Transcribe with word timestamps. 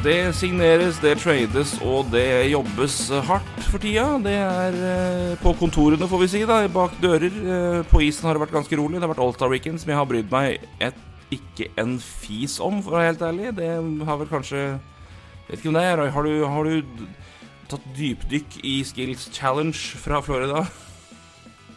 Det 0.00 0.32
signeres, 0.32 0.96
det 1.02 1.18
trades 1.20 1.74
og 1.84 2.06
det 2.08 2.48
jobbes 2.48 2.94
hardt 3.28 3.66
for 3.68 3.82
tida. 3.82 4.06
Det 4.24 4.32
er 4.32 4.78
eh, 4.88 5.34
på 5.42 5.52
kontorene, 5.60 6.08
får 6.08 6.22
vi 6.22 6.28
si, 6.32 6.40
da, 6.48 6.62
bak 6.72 6.94
dører. 7.02 7.28
Eh, 7.28 7.80
på 7.90 8.00
isen 8.06 8.24
har 8.24 8.38
det 8.38 8.46
vært 8.46 8.54
ganske 8.54 8.78
rolig. 8.80 8.96
Det 8.96 9.04
har 9.04 9.12
vært 9.12 9.20
All-Star 9.26 9.52
Weekend, 9.52 9.82
som 9.82 9.92
jeg 9.92 9.98
har 10.00 10.08
brydd 10.08 10.32
meg 10.32 10.64
et, 10.80 11.02
ikke 11.36 11.68
en 11.82 11.98
fis 12.00 12.56
om, 12.64 12.80
for 12.80 12.96
å 12.96 13.02
være 13.02 13.10
helt 13.10 13.26
ærlig. 13.28 13.52
Det 13.60 13.68
har 14.08 14.22
vel 14.22 14.32
kanskje 14.32 14.62
Vet 15.50 15.58
ikke 15.58 15.72
om 15.72 15.76
det 15.76 15.84
er. 15.84 16.04
Har 16.14 16.24
du, 16.30 16.32
har 16.46 16.68
du 16.70 17.06
tatt 17.68 17.86
dypdykk 17.98 18.58
i 18.70 18.74
Skills 18.86 19.28
Challenge 19.34 20.00
fra 20.00 20.20
Florida? 20.22 20.64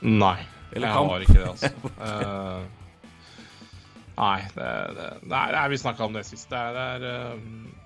Nei. 0.05 0.37
Eller 0.71 0.87
jeg 0.87 0.95
kamp? 0.95 1.11
har 1.11 1.27
ikke 1.27 1.39
det, 1.39 1.47
altså. 1.53 1.71
Eh, 2.07 2.59
nei, 4.15 4.39
det, 4.55 4.73
det, 4.95 5.07
det 5.27 5.45
er, 5.49 5.71
vi 5.73 5.83
snakka 5.83 6.05
om 6.05 6.15
det 6.15 6.23
sist. 6.29 6.47
Det 6.53 6.59
er, 6.59 6.77
det 6.77 6.85
er, 6.93 7.33
eh, 7.33 7.81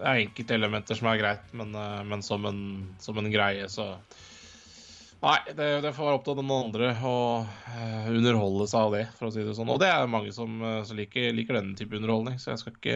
det 0.00 0.08
er 0.08 0.22
enkelte 0.24 0.56
elementer 0.56 0.96
som 0.96 1.10
er 1.10 1.20
greit, 1.20 1.54
men, 1.56 1.74
eh, 1.76 2.02
men 2.08 2.22
som, 2.24 2.44
en, 2.48 2.60
som 3.02 3.20
en 3.20 3.32
greie, 3.32 3.68
så 3.68 3.92
Nei, 5.20 5.36
det, 5.52 5.66
det 5.84 5.90
får 5.92 6.06
være 6.06 6.16
opp 6.16 6.22
til 6.24 6.36
den 6.38 6.52
andre 6.54 6.86
å 7.04 7.16
eh, 7.44 8.06
underholde 8.08 8.64
seg 8.70 8.86
av 8.86 8.94
det, 8.94 9.02
for 9.18 9.28
å 9.28 9.32
si 9.34 9.42
det 9.44 9.52
sånn. 9.52 9.68
Og 9.68 9.76
det 9.82 9.90
er 9.92 10.08
mange 10.08 10.32
som, 10.32 10.54
eh, 10.64 10.78
som 10.88 10.96
liker, 10.96 11.26
liker 11.36 11.58
denne 11.58 11.76
type 11.76 11.92
underholdning, 11.98 12.38
så 12.40 12.54
jeg 12.54 12.62
skal 12.62 12.78
ikke 12.78 12.94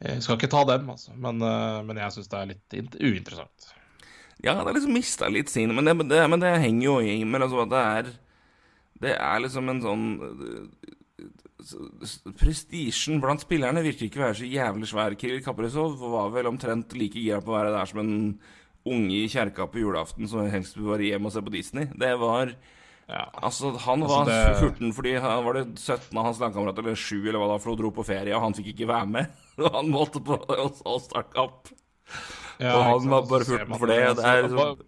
jeg 0.00 0.24
skal 0.24 0.40
ikke 0.40 0.50
ta 0.50 0.64
dem, 0.66 0.88
altså. 0.90 1.14
Men, 1.14 1.38
men 1.86 2.00
jeg 2.00 2.16
syns 2.16 2.30
det 2.32 2.38
er 2.40 2.50
litt 2.50 2.96
uinteressant. 2.98 3.68
Ja, 4.40 4.56
det 4.56 4.64
har 4.64 4.74
liksom 4.74 4.96
mista 4.96 5.28
litt 5.30 5.52
sin 5.52 5.74
men 5.76 5.84
men, 5.84 6.08
det, 6.08 6.18
men 6.32 6.42
henger 6.42 6.86
jo 6.86 6.94
i 7.04 7.18
med 7.28 7.44
altså 7.44 7.66
det 7.68 8.14
Det 9.04 9.12
er 9.12 9.42
liksom 9.44 9.68
en 9.68 9.82
sånn 9.84 10.06
Prestisjen 12.40 13.20
blant 13.22 13.42
spillerne 13.44 13.82
virker 13.84 14.06
ikke 14.08 14.20
å 14.20 14.26
være 14.28 14.38
så 14.40 14.48
jævlig 14.50 14.88
svær. 14.90 15.16
Kiril 15.20 15.42
Kaprizov 15.44 15.96
var 16.00 16.30
vel 16.34 16.48
omtrent 16.50 16.92
like 16.98 17.18
gira 17.20 17.40
på 17.44 17.52
å 17.52 17.58
være 17.58 17.72
der 17.76 17.90
som 17.90 18.02
en 18.02 18.14
unge 18.90 19.16
i 19.24 19.28
kjerka 19.28 19.66
på 19.70 19.82
julaften 19.82 20.28
som 20.30 20.46
helst 20.50 20.76
vil 20.78 20.88
være 20.92 21.10
hjemme 21.12 21.28
og 21.28 21.34
se 21.34 21.42
på 21.44 21.52
Disney. 21.54 21.88
Det 21.94 22.14
var 22.20 22.54
Ja. 23.10 23.24
Altså, 23.42 23.72
han 23.76 24.02
Altså, 24.04 24.18
var 24.18 24.24
det- 24.26 24.60
14 24.60 24.92
fordi 24.94 25.20
han 25.20 25.44
var 25.44 25.52
det 25.54 25.64
17 25.80 26.16
av 26.16 26.24
hans 26.26 26.38
lagkamerater, 26.38 26.78
eller 26.78 26.94
7 26.94 27.26
eller 27.26 27.40
hva 27.40 27.48
da, 27.48 27.58
for 27.58 27.72
å 27.72 27.76
dro 27.76 27.90
på 27.90 28.04
ferie, 28.06 28.32
og 28.36 28.40
han 28.42 28.54
fikk 28.54 28.68
ikke 28.72 28.86
være 28.86 29.08
med. 29.10 29.26
Og 29.58 29.72
han 29.74 29.90
måtte 29.90 30.22
på 30.22 30.38
å 30.38 31.00
starte 31.02 31.34
opp. 31.36 31.68
Ja, 32.60 32.76
Og 32.76 32.84
han 33.02 33.08
var 33.10 33.22
bare 33.26 33.44
14 33.44 33.78
for 33.78 33.86
det, 33.90 33.96
det 34.16 34.24
er 34.24 34.42
altså, 34.44 34.54
liksom- 34.54 34.86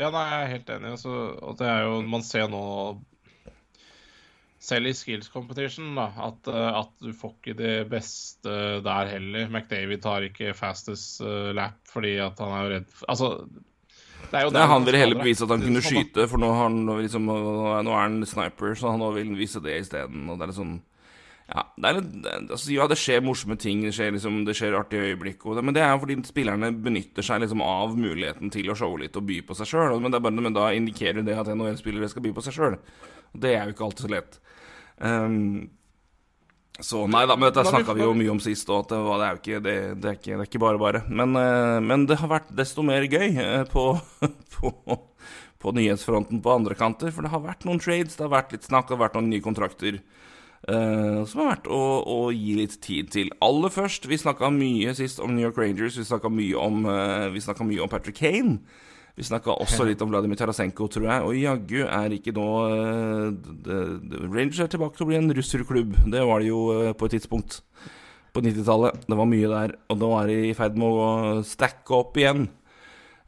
Ja, 0.00 0.10
nei, 0.10 0.26
jeg 0.30 0.42
er 0.44 0.52
helt 0.52 0.66
enig. 0.76 0.90
Altså, 0.92 1.42
og 1.42 1.56
det 1.56 1.66
er 1.66 1.82
jo 1.84 2.02
Man 2.02 2.22
ser 2.22 2.46
nå 2.48 3.00
selv 4.60 4.90
i 4.90 4.92
skills 4.94 5.30
competition 5.32 5.94
da, 5.96 6.10
at, 6.28 6.50
eh, 6.52 6.68
at 6.82 6.92
du 7.00 7.14
får 7.16 7.32
ikke 7.38 7.56
det 7.56 7.74
beste 7.90 8.52
der 8.84 9.14
heller. 9.14 9.48
McDavid 9.48 10.04
tar 10.04 10.26
ikke 10.28 10.54
fastest 10.56 11.22
eh, 11.24 11.50
lap 11.56 11.80
fordi 11.90 12.18
at 12.20 12.38
han 12.42 12.52
er 12.58 12.72
redd 12.76 12.92
Altså, 13.08 13.32
det 14.30 14.36
er 14.36 14.44
jo 14.46 14.52
Nei, 14.54 14.66
han 14.68 14.84
ville 14.86 15.00
heller 15.00 15.18
bevise 15.18 15.46
at 15.46 15.54
han 15.54 15.64
kunne 15.64 15.82
skyte, 15.82 16.28
for 16.30 16.38
nå, 16.38 16.52
har 16.52 16.68
han 16.68 16.84
liksom, 17.00 17.26
nå 17.26 17.90
er 17.96 18.04
han 18.04 18.20
sniper, 18.28 18.76
så 18.78 18.92
han 18.92 19.02
vil 19.16 19.32
vise 19.38 19.62
det 19.64 19.80
isteden. 19.80 20.28
Og 20.28 20.36
det 20.38 20.44
er 20.44 20.52
litt 20.52 20.60
sånn 20.60 20.76
Ja, 21.50 21.64
det 21.74 21.88
er 21.88 21.96
litt, 21.96 22.28
altså, 22.44 22.68
ja, 22.76 22.86
det 22.86 22.98
skjer 23.00 23.24
morsomme 23.26 23.56
ting, 23.58 23.80
det 23.82 23.94
skjer, 23.96 24.12
liksom, 24.14 24.42
det 24.46 24.54
skjer 24.60 24.76
artige 24.78 25.08
øyeblikk, 25.08 25.48
og 25.48 25.56
det, 25.58 25.64
men 25.66 25.74
det 25.74 25.82
er 25.82 25.96
fordi 25.98 26.20
spillerne 26.28 26.70
benytter 26.84 27.26
seg 27.26 27.40
liksom 27.42 27.64
av 27.64 27.96
muligheten 27.98 28.52
til 28.54 28.70
å 28.70 28.76
showe 28.78 29.00
litt 29.00 29.18
og 29.18 29.26
by 29.26 29.40
på 29.48 29.56
seg 29.58 29.72
sjøl. 29.72 29.96
Men, 30.04 30.20
men 30.20 30.54
da 30.54 30.68
indikerer 30.76 31.26
det 31.26 31.40
at 31.40 31.50
NHL-spillere 31.50 32.12
skal 32.12 32.28
by 32.28 32.36
på 32.36 32.44
seg 32.46 32.60
sjøl. 32.60 32.78
Det 33.32 33.52
er 33.54 33.68
jo 33.68 33.74
ikke 33.76 33.86
alltid 33.86 34.06
så 34.06 34.14
lett. 34.14 34.40
Um, 35.00 35.68
så 36.80 37.04
nei 37.10 37.26
da, 37.28 37.36
men 37.36 37.50
dette 37.50 37.66
snakka 37.68 37.94
vi 37.96 38.04
jo 38.04 38.14
mye 38.16 38.32
om 38.32 38.40
sist, 38.42 38.68
òg, 38.72 38.86
at 38.86 38.94
det, 38.94 39.00
var, 39.04 39.20
det, 39.20 39.26
er 39.26 39.40
ikke, 39.40 39.60
det, 39.64 39.76
det, 40.00 40.08
er 40.08 40.16
ikke, 40.18 40.32
det 40.32 40.44
er 40.44 40.48
ikke 40.48 40.62
bare 40.62 40.80
bare. 40.80 41.02
Men, 41.08 41.36
eh, 41.36 41.76
men 41.84 42.06
det 42.08 42.20
har 42.22 42.30
vært 42.30 42.52
desto 42.56 42.84
mer 42.86 43.04
gøy 43.04 43.36
eh, 43.42 43.64
på, 43.68 43.84
på, 44.56 44.72
på 45.60 45.74
nyhetsfronten 45.76 46.40
på 46.44 46.54
andre 46.54 46.76
kanter. 46.78 47.12
For 47.14 47.26
det 47.26 47.32
har 47.34 47.44
vært 47.44 47.66
noen 47.68 47.82
trades, 47.82 48.16
det 48.16 48.24
har 48.26 48.32
vært 48.32 48.56
litt 48.56 48.68
snakk, 48.68 48.88
det 48.88 48.96
har 48.96 49.04
vært 49.04 49.18
noen 49.18 49.30
nye 49.32 49.44
kontrakter. 49.44 50.00
Uh, 50.60 51.24
som 51.24 51.40
har 51.40 51.54
vært 51.54 51.70
å, 51.72 51.80
å 52.04 52.18
gi 52.36 52.54
litt 52.58 52.76
tid 52.84 53.08
til. 53.12 53.32
Aller 53.44 53.72
først, 53.72 54.08
vi 54.08 54.20
snakka 54.20 54.50
mye 54.52 54.92
sist 54.96 55.20
om 55.24 55.32
New 55.34 55.44
York 55.44 55.60
Rangers. 55.60 55.96
Vi 56.00 56.08
snakka 56.08 56.32
mye, 56.32 56.56
om, 56.60 56.84
vi 57.32 57.44
snakket 57.44 57.68
mye 57.68 57.84
om 57.84 57.92
Patrick 57.92 58.20
Kane. 58.20 58.60
Vi 59.18 59.26
snakka 59.26 59.56
også 59.58 59.84
litt 59.88 60.00
om 60.04 60.10
Vladimir 60.12 60.38
Tarasenko, 60.38 60.86
tror 60.92 61.08
jeg. 61.08 61.24
Og 61.26 61.38
jaggu 61.38 61.80
er 61.86 62.14
ikke 62.16 62.34
nå 62.36 62.46
eh, 62.70 64.28
Rangers 64.30 64.62
er 64.64 64.70
tilbake 64.72 64.96
til 64.96 65.06
å 65.06 65.10
bli 65.10 65.18
en 65.18 65.34
russerklubb. 65.36 65.96
Det 66.12 66.22
var 66.26 66.42
det 66.42 66.50
jo 66.50 66.60
eh, 66.76 66.92
på 66.96 67.08
et 67.08 67.16
tidspunkt 67.18 67.60
på 68.30 68.42
90-tallet. 68.46 69.06
Det 69.10 69.18
var 69.18 69.28
mye 69.28 69.52
der. 69.52 69.76
Og 69.90 70.00
nå 70.00 70.10
er 70.20 70.30
de 70.30 70.38
i 70.50 70.56
ferd 70.56 70.78
med 70.80 71.00
å 71.04 71.08
stacke 71.46 71.96
opp 71.98 72.20
igjen. 72.20 72.46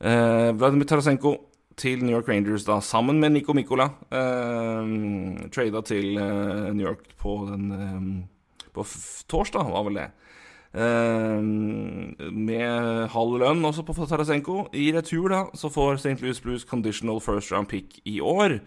Eh, 0.03 0.50
Vladimir 0.59 0.88
Tarasenko 0.91 1.37
til 1.78 2.03
New 2.04 2.14
York 2.14 2.28
Rangers, 2.28 2.64
da, 2.69 2.78
sammen 2.84 3.20
med 3.20 3.34
Nico 3.34 3.54
Mikola. 3.56 3.88
Eh, 4.12 5.49
trada 5.54 5.82
til 5.87 6.19
eh, 6.20 6.72
New 6.72 6.87
York 6.87 7.14
på 7.20 7.38
den 7.50 7.70
eh, 7.76 8.69
På 8.72 8.87
torsdag, 9.28 9.69
var 9.69 9.84
vel 9.84 9.99
det. 10.00 10.09
Eh, 10.72 11.41
med 12.33 13.10
halv 13.12 13.34
lønn 13.43 13.65
også 13.69 13.84
på 13.84 13.97
Tarasenko. 14.09 14.66
I 14.72 14.91
retur 14.97 15.28
da, 15.33 15.43
så 15.55 15.69
får 15.72 16.00
St. 16.00 16.21
Louis 16.22 16.41
Blues 16.41 16.65
conditional 16.65 17.21
first 17.21 17.53
round 17.53 17.69
pick 17.69 18.00
i 18.09 18.21
år. 18.21 18.60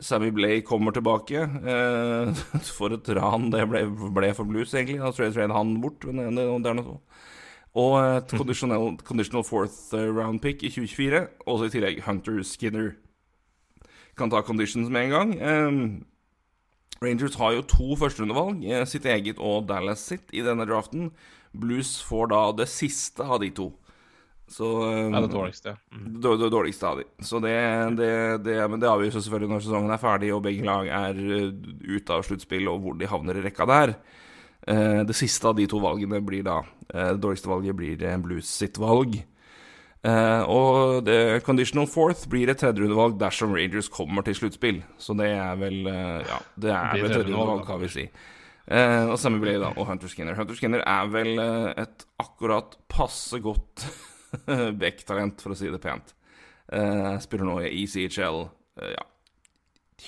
Sammy 0.00 0.28
Blay 0.30 0.60
kommer 0.60 0.92
tilbake. 0.92 1.48
Eh, 1.66 2.34
for 2.76 2.92
et 2.92 3.08
ran 3.16 3.50
det 3.50 3.64
ble, 3.70 3.86
ble 4.12 4.34
for 4.34 4.44
Blues, 4.44 4.74
egentlig. 4.74 5.00
Da 5.00 5.12
trade, 5.12 5.32
trade 5.34 5.56
han 5.56 5.80
bort. 5.80 6.04
Men 6.04 6.36
det, 6.36 6.44
det 6.64 6.70
er 6.70 6.78
noe 6.78 6.90
så. 6.90 6.98
Og 7.76 7.96
et 8.00 8.32
conditional, 8.32 8.94
conditional 9.04 9.44
fourth 9.44 9.94
eh, 9.94 10.08
round 10.08 10.40
pick 10.40 10.62
i 10.64 10.72
2024. 10.72 11.26
Også 11.46 11.68
i 11.68 11.72
tillegg 11.74 12.04
Hunter 12.06 12.42
Skinner. 12.44 12.94
Kan 14.16 14.32
ta 14.32 14.40
conditions 14.44 14.88
med 14.92 15.08
en 15.08 15.16
gang. 15.16 15.34
Eh, 15.36 15.80
Rangers 17.04 17.36
har 17.36 17.52
jo 17.52 17.64
to 17.68 17.96
førsterundevalg, 18.00 18.64
eh, 18.64 18.84
sitt 18.88 19.04
eget 19.04 19.38
og 19.38 19.66
Dallas 19.68 20.00
sitt, 20.00 20.30
i 20.32 20.44
denne 20.44 20.64
draften. 20.68 21.10
Blues 21.52 21.96
får 22.06 22.32
da 22.32 22.40
det 22.62 22.68
siste 22.72 23.24
av 23.24 23.40
de 23.42 23.50
to. 23.54 23.70
Så 24.48 24.66
Det 24.86 25.16
er 25.18 25.24
det 25.24 25.32
dårligste. 25.32 25.72
Mm. 25.90 26.04
det, 26.22 26.36
det 26.38 26.50
dårligste 26.54 26.86
av 26.86 27.00
de. 27.00 27.06
Så 27.26 27.40
det, 27.42 27.56
det, 27.98 28.10
det, 28.46 28.60
men 28.70 28.78
det 28.82 28.90
avgjøres 28.90 29.18
selvfølgelig 29.26 29.52
når 29.54 29.64
sesongen 29.64 29.94
er 29.94 30.02
ferdig 30.02 30.30
og 30.34 30.44
begge 30.44 30.66
lag 30.66 30.86
er 30.86 31.18
eh, 31.18 31.48
ute 31.96 32.14
av 32.14 32.22
sluttspill 32.26 32.70
og 32.70 32.84
hvor 32.84 33.00
de 33.00 33.10
havner 33.10 33.40
i 33.40 33.42
rekka 33.48 33.66
der. 33.66 33.96
Eh, 34.66 35.00
det 35.06 35.14
siste 35.14 35.46
av 35.46 35.56
de 35.58 35.66
to 35.70 35.78
valgene 35.78 36.18
blir 36.26 36.42
da 36.42 36.56
eh, 36.90 37.12
Det 37.14 37.22
dårligste 37.22 37.50
valget 37.50 37.76
blir 37.78 38.00
eh, 38.02 38.16
Blues 38.18 38.50
sitt 38.50 38.78
valg. 38.82 39.22
Og 40.06 41.00
det 41.02 41.42
conditional 41.42 41.88
fourth 41.90 42.28
blir 42.30 42.46
et 42.52 42.60
tredjerundevalg 42.60 43.16
dersom 43.18 43.56
Rangers 43.56 43.88
kommer 43.90 44.22
til 44.22 44.36
sluttspill. 44.38 44.76
Så 45.02 45.16
det 45.18 45.32
er 45.34 45.56
vel 45.58 45.80
Ja, 45.82 46.36
det 46.54 46.70
er 46.70 46.92
vel 47.00 47.10
tredjerundevalg, 47.10 47.64
kan 47.66 47.80
vi 47.82 47.88
si. 47.90 48.04
Eh, 48.66 49.04
og 49.06 49.18
samme 49.22 49.38
ble 49.42 49.56
da 49.62 49.70
og 49.76 49.86
Hunter 49.86 50.10
Skinner. 50.10 50.34
Hunter 50.38 50.58
Skinner 50.58 50.82
er 50.82 51.10
vel 51.12 51.38
eh, 51.38 51.72
et 51.84 52.06
akkurat 52.22 52.74
passe 52.90 53.38
godt 53.42 53.86
Beck-talent, 54.80 55.42
for 55.42 55.54
å 55.54 55.58
si 55.58 55.70
det 55.70 55.82
pent. 55.82 56.14
Eh, 56.72 57.12
spiller 57.22 57.46
nå 57.46 57.60
i 57.62 57.84
ECHL. 57.84 58.40
Eh, 58.82 58.94
ja. 58.96 59.04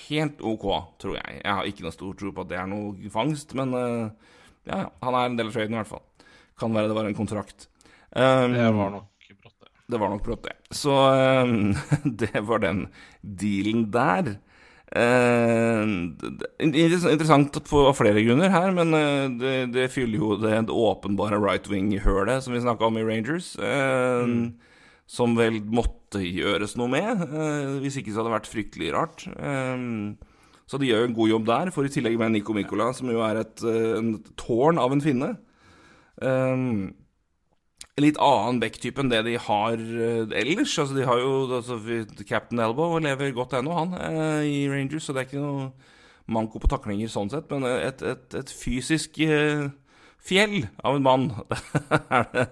Helt 0.09 0.43
OK, 0.45 0.65
tror 1.01 1.15
jeg. 1.17 1.39
Jeg 1.39 1.55
har 1.55 1.69
ikke 1.69 1.85
noe 1.85 1.95
stor 1.95 2.17
tro 2.19 2.33
på 2.35 2.43
at 2.45 2.51
det 2.51 2.59
er 2.59 2.67
noe 2.69 3.13
fangst, 3.13 3.55
men 3.57 3.73
eh, 3.77 4.35
ja, 4.69 4.83
ja, 4.83 4.89
han 5.05 5.17
er 5.17 5.29
en 5.29 5.39
del 5.39 5.49
av 5.49 5.55
traden 5.55 5.77
i 5.77 5.79
hvert 5.79 5.93
fall. 5.93 6.03
Kan 6.59 6.75
være 6.75 6.91
det 6.91 6.97
var 6.97 7.07
en 7.07 7.17
kontrakt. 7.17 7.69
Um, 8.11 8.53
Det 8.57 8.67
var 8.75 8.91
nok 8.91 9.31
brått, 9.39 9.55
det. 9.63 9.71
det 9.93 9.99
var 10.01 10.11
nok 10.11 10.23
brått, 10.25 10.49
det. 10.49 10.75
Så 10.75 10.93
um, 11.47 11.73
det 12.21 12.43
var 12.45 12.63
den 12.65 12.85
dealen 13.23 13.87
der. 13.93 14.35
Eh, 14.89 15.83
er 16.65 16.95
interessant 17.13 17.59
på 17.69 17.81
flere 17.93 18.23
grunner 18.25 18.49
her, 18.49 18.71
men 18.73 18.95
eh, 18.97 19.27
det, 19.41 19.53
det 19.75 19.89
fyller 19.93 20.17
jo 20.17 20.37
det, 20.41 20.55
det 20.69 20.73
åpenbare 20.73 21.37
right 21.37 21.69
wing-hølet 21.69 22.41
som 22.45 22.55
vi 22.55 22.63
snakka 22.63 22.87
om 22.87 22.97
i 22.97 23.05
Rangers. 23.05 23.51
eh, 23.61 24.25
Som 25.09 25.35
vel 25.37 25.59
måtte 25.65 26.21
gjøres 26.21 26.75
noe 26.77 26.89
med. 26.89 27.21
eh, 27.27 27.77
hvis 27.83 27.99
ikke 28.01 28.13
så 28.13 28.21
hadde 28.21 28.31
det 28.31 28.37
vært 28.39 28.49
fryktelig 28.53 28.91
rart. 28.93 29.27
Så 30.69 30.77
de 30.77 30.85
gjør 30.89 31.01
jo 31.01 31.09
en 31.09 31.17
god 31.17 31.29
jobb 31.31 31.45
der, 31.49 31.69
for 31.73 31.85
i 31.85 31.89
tillegg 31.89 32.17
med 32.21 32.35
Nico 32.35 32.53
Mikola, 32.53 32.91
som 32.93 33.09
jo 33.09 33.23
er 33.25 33.39
et, 33.41 33.63
en 33.65 34.11
tårn 34.37 34.77
av 34.77 34.93
en 34.93 35.01
finne. 35.01 35.31
Um, 36.21 36.91
litt 38.03 38.19
annen 38.23 38.61
backtype 38.61 39.03
enn 39.03 39.11
det 39.11 39.21
de 39.27 39.35
har 39.41 39.75
eh, 39.79 40.35
ellers. 40.41 40.75
Altså, 40.81 40.95
de 40.97 41.07
har 41.07 41.21
jo 41.21 41.33
altså, 41.59 41.79
Captain 42.23 42.61
Elbow 42.63 42.97
lever 43.03 43.35
godt 43.35 43.57
ennå, 43.59 43.75
han, 43.77 43.95
eh, 43.99 44.47
i 44.47 44.59
Rangers, 44.71 45.07
så 45.07 45.15
det 45.15 45.23
er 45.23 45.29
ikke 45.29 45.43
noe 45.43 45.69
manko 46.29 46.61
på 46.61 46.69
taklinger 46.69 47.09
sånn 47.09 47.31
sett, 47.31 47.49
men 47.49 47.65
et, 47.65 48.03
et, 48.05 48.35
et 48.37 48.51
fysisk 48.53 49.17
eh, 49.25 49.69
fjell 50.21 50.61
av 50.85 50.99
en 50.99 51.05
mann 51.05 51.29
er 52.19 52.27
det 52.33 52.45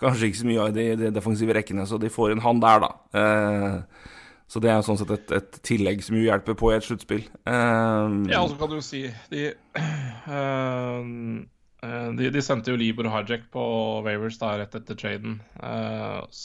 kanskje 0.00 0.30
ikke 0.30 0.40
så 0.40 0.48
mye 0.48 0.64
av 0.64 0.72
i 0.72 0.76
de, 0.78 0.88
de 1.04 1.12
defensive 1.14 1.54
rekkene, 1.54 1.86
så 1.86 2.00
de 2.02 2.10
får 2.12 2.34
en 2.34 2.42
han 2.44 2.62
der, 2.62 2.82
da. 2.82 2.90
Eh, 3.20 4.10
så 4.52 4.60
det 4.60 4.68
er 4.68 4.82
sånn 4.84 4.98
sett 5.00 5.12
et, 5.14 5.30
et, 5.32 5.58
tillegg 5.64 6.02
som 6.04 6.18
jo 6.18 6.26
hjelper 6.26 6.56
på 6.58 6.72
i 6.72 6.76
et 6.76 6.84
sluttspill. 6.84 7.22
Eh, 7.48 8.16
ja, 8.32 8.42
og 8.42 8.50
så 8.52 8.58
kan 8.60 8.74
du 8.74 8.82
si 8.84 9.06
de, 9.32 9.52
de, 11.82 12.28
de 12.30 12.42
sendte 12.44 12.70
jo 12.70 12.78
Libor 12.78 13.08
og 13.08 13.14
Hijack 13.16 13.48
på 13.50 13.62
Wavers 14.06 14.36
da, 14.38 14.52
rett 14.60 14.74
etter 14.78 14.98
traden. 14.98 15.40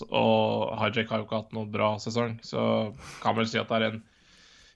og 0.10 0.72
Hijack 0.82 1.12
har 1.12 1.22
jo 1.22 1.28
ikke 1.28 1.42
hatt 1.44 1.54
noe 1.54 1.70
bra 1.70 1.92
sesong, 2.02 2.40
så 2.42 2.62
kan 3.22 3.38
vel 3.38 3.50
si 3.50 3.60
at 3.62 3.70
det 3.70 3.78
er 3.78 3.90
en 3.92 4.02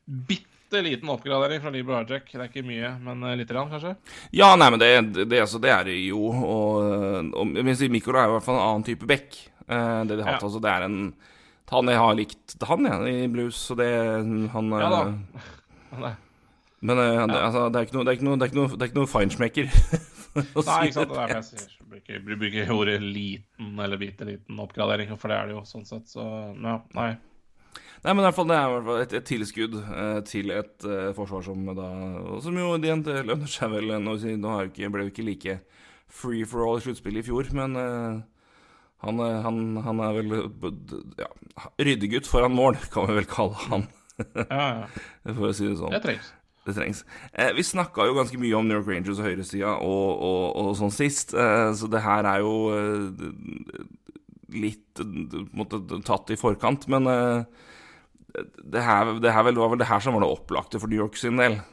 bitte 0.05 0.81
liten 0.81 1.09
oppgradering 1.09 1.61
fra 1.61 1.69
Libor 1.69 1.97
og 1.97 2.09
Hijack. 2.09 2.29
Det 2.31 2.39
er 2.39 2.49
ikke 2.49 2.65
mye, 2.67 2.93
men 3.03 3.23
uh, 3.25 3.33
lite 3.37 3.53
grann, 3.53 3.71
kanskje? 3.71 3.95
Ja, 4.35 4.53
nei, 4.59 4.69
men 4.71 4.81
det, 4.81 4.91
det, 5.25 5.41
altså, 5.41 5.59
det 5.61 5.73
er 5.73 5.87
det 5.87 5.97
jo. 5.99 6.29
Og, 6.31 7.35
og 7.35 7.51
Mikkel 7.51 8.15
er 8.15 8.29
jo 8.29 8.33
i 8.33 8.37
hvert 8.37 8.47
fall 8.47 8.59
en 8.59 8.65
annen 8.67 8.87
type 8.87 9.07
back. 9.09 9.37
Uh, 9.67 10.01
det 10.07 10.17
de 10.17 10.23
har 10.23 10.35
hatt, 10.35 10.41
ja. 10.41 10.47
altså, 10.47 10.63
det 10.63 10.71
er 10.71 10.87
en 10.87 10.97
Han 11.71 11.87
jeg 11.87 11.99
har 12.01 12.15
likt 12.17 12.55
han, 12.67 12.87
ja, 12.89 12.97
i 13.07 13.27
blues, 13.31 13.55
så 13.55 13.77
det 13.79 13.87
Han 14.51 14.73
Ja 14.75 14.89
da. 14.91 16.11
Men 16.81 16.97
uh, 16.97 17.05
ja. 17.05 17.27
det, 17.29 17.37
altså, 17.37 17.67
det 17.69 17.79
er 17.79 17.85
ikke 17.85 17.95
noe 17.95 18.05
Det 18.05 18.11
er 18.11 18.17
ikke 18.17 18.27
noe, 18.27 18.37
det 18.39 18.43
er 18.43 18.51
ikke 18.51 18.59
noe, 18.59 18.71
det 18.73 18.81
er 18.81 18.91
ikke 18.91 18.99
noe 18.99 19.11
feinschmecker. 19.11 19.71
Nei, 20.67 20.77
ikke 20.87 20.95
sant. 20.95 21.11
Det 21.11 21.19
er 21.23 21.33
det 21.33 21.39
jeg 21.39 21.47
sier. 21.49 21.75
Bruker, 21.91 22.21
bruker 22.29 22.71
ordet 22.75 23.01
liten 23.03 23.81
eller 23.83 23.99
bitte 23.99 24.27
liten 24.27 24.61
oppgradering, 24.63 25.11
for 25.19 25.31
det 25.31 25.37
er 25.39 25.49
det 25.49 25.57
jo 25.57 25.65
sånn 25.67 25.87
sett. 25.87 26.07
Så 26.11 26.23
ja, 26.23 26.77
nei. 26.97 27.11
Nei, 28.01 28.15
men 28.15 28.23
i 28.23 28.25
hvert 28.25 28.37
fall 28.39 28.49
det 28.49 28.57
er 28.57 28.87
et, 29.03 29.13
et 29.19 29.27
tilskudd 29.29 29.75
eh, 29.77 30.19
til 30.25 30.53
et 30.55 30.87
eh, 30.89 31.11
forsvar 31.13 31.43
som 31.45 31.67
da 31.77 31.89
Som 32.41 32.57
jo 32.57 32.71
igjen 32.79 33.03
lønner 33.05 33.51
seg 33.51 33.75
vel. 33.75 33.93
Nå, 34.01 34.15
nå 34.17 34.55
ikke, 34.65 34.89
ble 34.93 35.05
jo 35.05 35.13
ikke 35.13 35.27
like 35.27 35.57
free 36.11 36.43
for 36.47 36.65
all 36.65 36.81
i 36.81 36.83
sluttspillet 36.83 37.23
i 37.23 37.27
fjor, 37.29 37.51
men 37.55 37.77
eh, 37.79 38.21
han, 39.05 39.21
eh, 39.23 39.37
han, 39.45 39.61
han, 39.85 40.03
er 40.03 40.17
vel 40.17 40.35
ja, 41.21 41.29
ryddegutt 41.81 42.29
foran 42.29 42.57
mål, 42.57 42.79
kan 42.93 43.07
vi 43.09 43.19
vel 43.21 43.29
kalle 43.29 43.57
han. 43.69 43.87
ja, 44.49 44.65
ja. 44.81 44.87
For 45.37 45.49
å 45.49 45.55
si 45.55 45.69
det 45.69 45.77
sånn. 45.79 45.93
Det 45.93 46.01
trengs. 46.03 46.33
Det 46.61 46.75
trengs. 46.77 47.01
Eh, 47.33 47.49
vi 47.57 47.63
snakka 47.65 48.05
jo 48.05 48.13
ganske 48.19 48.37
mye 48.37 48.53
om 48.53 48.67
New 48.69 48.77
York 48.77 48.89
Rangers 48.89 49.17
og 49.17 49.25
høyresida 49.25 49.73
og, 49.81 50.09
og, 50.21 50.43
og, 50.61 50.69
sånn 50.77 50.93
sist, 50.93 51.33
eh, 51.33 51.71
så 51.77 51.89
det 51.89 52.03
her 52.05 52.27
er 52.29 52.43
jo 52.43 52.53
eh, 52.75 53.25
litt 54.61 55.01
måtte, 55.57 55.81
tatt 56.05 56.29
i 56.29 56.37
forkant, 56.37 56.85
men 56.91 57.07
det 57.07 58.83
her, 58.83 59.13
det 59.23 59.33
her 59.33 59.47
var 59.47 59.71
vel 59.71 59.79
det 59.79 59.87
her 59.89 60.03
som 60.03 60.15
var 60.15 60.25
det 60.25 60.29
opplagte 60.29 60.79
for 60.79 60.91
New 60.91 61.01
York 61.01 61.17
sin 61.19 61.41
del. 61.41 61.61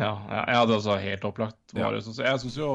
Ja, 0.00 0.14
ja, 0.30 0.44
ja 0.54 0.60
det 0.64 0.78
var 0.86 1.02
helt 1.04 1.24
opplagt. 1.28 1.74
Ja. 1.76 1.90
Jeg 1.92 2.38
syns 2.40 2.54
jo 2.56 2.70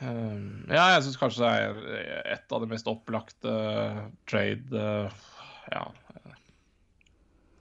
um, 0.00 0.46
Ja, 0.70 0.86
jeg 0.94 1.02
syns 1.04 1.18
kanskje 1.20 1.44
det 1.44 1.50
er 1.50 2.22
et 2.38 2.54
av 2.56 2.62
de 2.62 2.70
mest 2.70 2.88
opplagte 2.88 3.52
trade 4.30 4.84
Ja. 5.68 5.82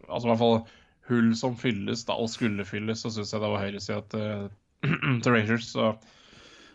Altså 0.08 0.24
i 0.24 0.32
hvert 0.32 0.40
fall 0.40 0.62
hull 1.10 1.34
som 1.38 1.58
fylles, 1.60 2.06
da, 2.08 2.16
og 2.20 2.32
skulle 2.32 2.66
fylles, 2.68 3.04
så 3.04 3.12
syns 3.14 3.34
jeg 3.34 3.44
det 3.44 3.52
var 3.52 3.66
høyresida 3.66 4.00
til, 4.14 4.50
til 5.24 5.36
Rangers. 5.36 5.70
Så 5.74 5.92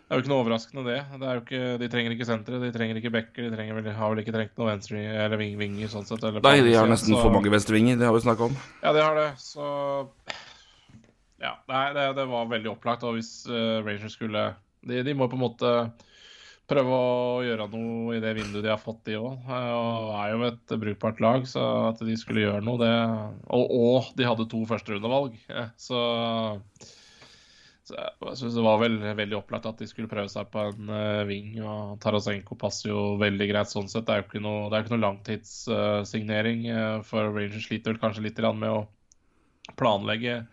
det 0.05 0.13
er 0.13 0.19
jo 0.19 0.25
ikke 0.25 0.31
noe 0.35 0.43
overraskende, 0.45 0.83
det. 0.85 0.99
det 1.21 1.35
ikke, 1.41 1.61
de 1.81 1.87
trenger 1.93 2.15
ikke 2.15 2.27
sentre, 2.29 2.59
de 2.61 2.73
trenger 2.75 2.99
ikke 3.01 3.13
backer. 3.15 3.47
De 3.49 3.69
vel, 3.79 3.87
har 3.97 4.13
vel 4.13 4.21
ikke 4.21 4.35
trengt 4.35 4.59
noen 4.61 4.75
venstre 4.75 5.01
eller 5.01 5.41
ving, 5.41 5.55
vinger, 5.61 5.89
sånn 5.93 6.05
sett. 6.09 6.27
Nei, 6.45 6.59
de 6.67 6.75
har 6.77 6.91
nesten 6.91 7.17
så... 7.17 7.23
for 7.23 7.33
mange 7.33 7.53
venstrevinger, 7.55 7.97
det 8.01 8.11
har 8.11 8.13
vi 8.13 8.25
snakka 8.27 8.51
om. 8.51 8.59
Ja, 8.83 8.93
de 8.93 9.01
har 9.01 9.17
det, 9.17 9.31
så 9.41 9.69
Ja, 11.41 11.57
det, 11.67 12.05
det 12.21 12.29
var 12.29 12.53
veldig 12.53 12.75
opplagt. 12.75 13.07
Og 13.09 13.17
hvis 13.17 13.33
uh, 13.49 13.81
Rangers 13.87 14.19
skulle 14.19 14.51
de, 14.85 15.01
de, 15.07 15.15
må 15.17 15.31
på 15.33 15.39
en 15.39 15.45
måte 15.47 15.73
prøve 16.71 16.97
å 16.97 17.45
gjøre 17.45 17.69
noe 17.73 18.17
i 18.17 18.23
det 18.25 18.33
vinduet 18.39 18.65
de 18.65 18.73
har 18.73 18.81
fått, 18.81 19.03
de 19.09 19.19
òg. 19.21 19.47
Og 19.53 20.11
er 20.17 20.33
jo 20.33 20.43
et 20.49 20.75
brukbart 20.81 21.23
lag, 21.25 21.47
så 21.49 21.63
at 21.91 22.03
de 22.05 22.17
skulle 22.21 22.47
gjøre 22.47 22.65
noe, 22.65 22.81
det 22.81 22.93
Og, 23.53 23.65
og 23.65 24.13
de 24.19 24.29
hadde 24.29 24.49
to 24.53 24.65
førsterundevalg, 24.71 25.39
så 25.81 26.03
så 27.85 27.99
jeg 28.01 28.39
syns 28.41 28.55
det 28.57 28.63
var 28.65 28.79
vel, 28.81 28.95
veldig 28.97 29.37
opplagt 29.37 29.67
at 29.69 29.81
de 29.83 29.87
skulle 29.91 30.09
prøve 30.09 30.31
seg 30.33 30.49
på 30.49 30.63
en 30.71 30.93
ving. 31.29 31.59
og 31.61 31.99
Tarasenko 32.01 32.57
passer 32.57 32.89
jo 32.89 33.03
veldig 33.21 33.49
greit 33.51 33.69
sånn 33.69 33.91
sett. 33.93 34.07
Det 34.09 34.15
er 34.15 34.23
jo 34.23 34.25
ikke 34.31 34.41
noe, 34.41 34.71
det 34.73 34.79
er 34.79 34.87
ikke 34.87 34.95
noe 34.95 35.03
langtidssignering. 35.03 36.65
For 37.05 37.29
Rangers 37.35 37.69
sliter 37.69 37.93
vel 37.93 38.01
kanskje 38.01 38.25
litt 38.25 38.41
med 38.57 38.71
å 38.71 38.87
planlegge 39.77 40.47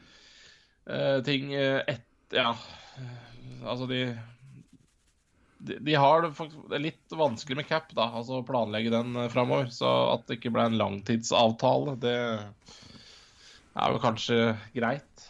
ting 1.23 1.55
ett 1.55 2.35
Ja, 2.35 2.51
altså 3.63 3.87
de, 3.87 4.05
de 5.61 5.77
de, 5.79 5.95
har 5.95 6.25
det 6.25 6.79
litt 6.81 7.15
vanskelig 7.15 7.59
med 7.59 7.67
cap, 7.69 7.91
da, 7.97 8.07
altså 8.17 8.41
planlegge 8.45 8.93
den 8.93 9.13
uh, 9.17 9.27
framover. 9.31 9.69
Så 9.73 9.89
at 10.13 10.25
det 10.27 10.39
ikke 10.39 10.53
ble 10.55 10.69
en 10.69 10.79
langtidsavtale, 10.79 11.97
det 12.01 12.15
er 12.21 13.93
jo 13.93 14.01
kanskje 14.03 14.39
greit. 14.75 15.27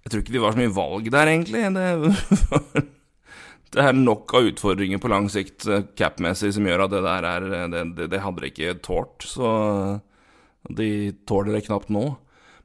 Jeg 0.00 0.12
tror 0.12 0.22
ikke 0.22 0.34
det 0.34 0.42
var 0.42 0.56
så 0.56 0.62
mye 0.62 0.72
valg 0.74 1.10
der, 1.12 1.32
egentlig. 1.34 1.66
Det, 1.76 2.86
det 3.76 3.84
er 3.84 3.98
nok 3.98 4.32
av 4.38 4.48
utfordringer 4.48 5.02
på 5.02 5.10
lang 5.12 5.28
sikt 5.32 5.68
eh, 5.68 5.84
cap-messig 5.98 6.54
som 6.56 6.66
gjør 6.66 6.86
at 6.86 6.94
det 6.94 7.02
der 7.04 7.28
er 7.28 7.48
Det, 7.50 7.84
det, 7.98 8.08
det 8.14 8.22
hadde 8.24 8.42
de 8.42 8.50
ikke 8.50 8.78
tålt. 8.86 9.28
Så 9.28 9.52
de 10.80 10.90
tåler 11.28 11.58
det 11.58 11.66
knapt 11.68 11.92
nå. 11.92 12.08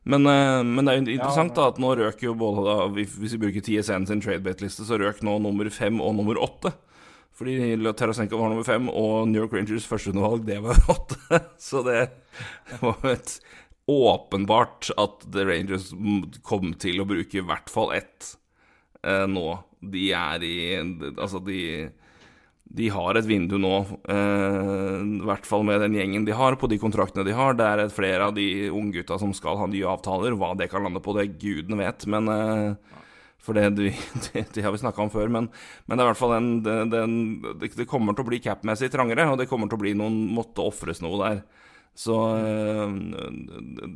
Men, 0.05 0.25
eh, 0.29 0.61
men, 0.61 0.85
det 0.85 0.93
er 0.93 0.99
jo 0.99 1.17
interessant 1.17 1.55
da 1.57 1.69
at 1.71 1.79
nå 1.81 1.95
røk 1.97 2.21
jo 2.21 2.35
både 2.37 2.63
da, 2.67 2.75
Hvis 2.93 3.33
vi 3.33 3.41
bruker 3.41 3.63
TSN 3.65 4.05
sin 4.05 4.21
tradebate-liste, 4.21 4.85
så 4.85 4.99
røk 5.01 5.23
nå 5.25 5.39
nummer 5.41 5.69
fem 5.73 5.97
og 6.03 6.13
nummer 6.19 6.37
åtte. 6.41 6.75
Fordi 7.35 7.75
Tarasenko 7.97 8.37
var 8.39 8.53
nummer 8.53 8.63
fem, 8.63 8.87
og 8.87 9.27
New 9.27 9.41
York 9.41 9.55
Rangers 9.57 9.87
førsteundervalg, 9.89 10.45
det 10.47 10.61
var 10.63 10.79
åtte. 10.95 11.41
Så 11.59 11.81
det 11.87 12.07
var 12.79 13.09
et 13.11 13.39
åpenbart 13.91 14.93
at 14.97 15.25
The 15.33 15.45
Rangers 15.45 15.91
kom 16.45 16.73
til 16.81 17.01
å 17.01 17.09
bruke 17.09 17.41
i 17.41 17.45
hvert 17.45 17.69
fall 17.71 17.91
ett 17.97 18.31
eh, 19.03 19.25
nå. 19.29 19.49
De 19.85 20.07
er 20.17 20.45
i 20.45 20.55
Altså, 20.79 21.41
de 21.43 21.59
de 22.75 22.89
har 22.91 23.15
et 23.15 23.27
vindu 23.27 23.55
nå, 23.61 23.75
eh, 24.11 24.97
i 24.99 25.23
hvert 25.27 25.47
fall 25.47 25.63
med 25.67 25.79
den 25.83 25.95
gjengen 25.95 26.25
de 26.27 26.35
har, 26.35 26.57
på 26.59 26.67
de 26.67 26.79
kontraktene 26.81 27.23
de 27.27 27.35
har. 27.35 27.55
Det 27.55 27.67
er 27.67 27.93
flere 27.93 28.27
av 28.27 28.35
de 28.35 28.67
unggutta 28.67 29.19
som 29.21 29.31
skal 29.35 29.59
ha 29.61 29.67
nye 29.71 29.87
avtaler. 29.87 30.35
Hva 30.35 30.51
det 30.59 30.67
kan 30.71 30.83
lande 30.83 31.03
på, 31.03 31.15
det 31.15 31.37
gudene 31.39 31.79
vet. 31.79 32.07
Men 32.11 32.31
eh, 32.31 32.99
For 33.45 33.55
det, 33.55 33.69
de, 33.77 33.91
de, 34.27 34.43
de 34.55 34.65
har 34.65 34.73
vi 34.75 34.81
snakka 34.83 35.05
om 35.05 35.13
før. 35.13 35.31
Men, 35.31 35.49
men, 35.85 35.95
det 35.95 36.03
er 36.03 36.11
hvert 36.11 36.19
fall 36.19 36.35
en, 36.35 36.51
den, 36.65 36.91
den 36.91 37.17
Det 37.61 37.87
kommer 37.87 38.17
til 38.17 38.25
å 38.25 38.31
bli 38.31 38.41
cap-messig 38.43 38.91
trangere, 38.91 39.29
og 39.31 39.39
det 39.39 39.47
kommer 39.51 39.71
til 39.71 39.79
å 39.79 39.85
bli 39.85 39.95
noen 39.95 40.25
Måtte 40.35 40.65
ofres 40.65 41.03
noe 41.05 41.21
der. 41.23 41.43
Så 41.95 42.15
eh, 42.35 42.95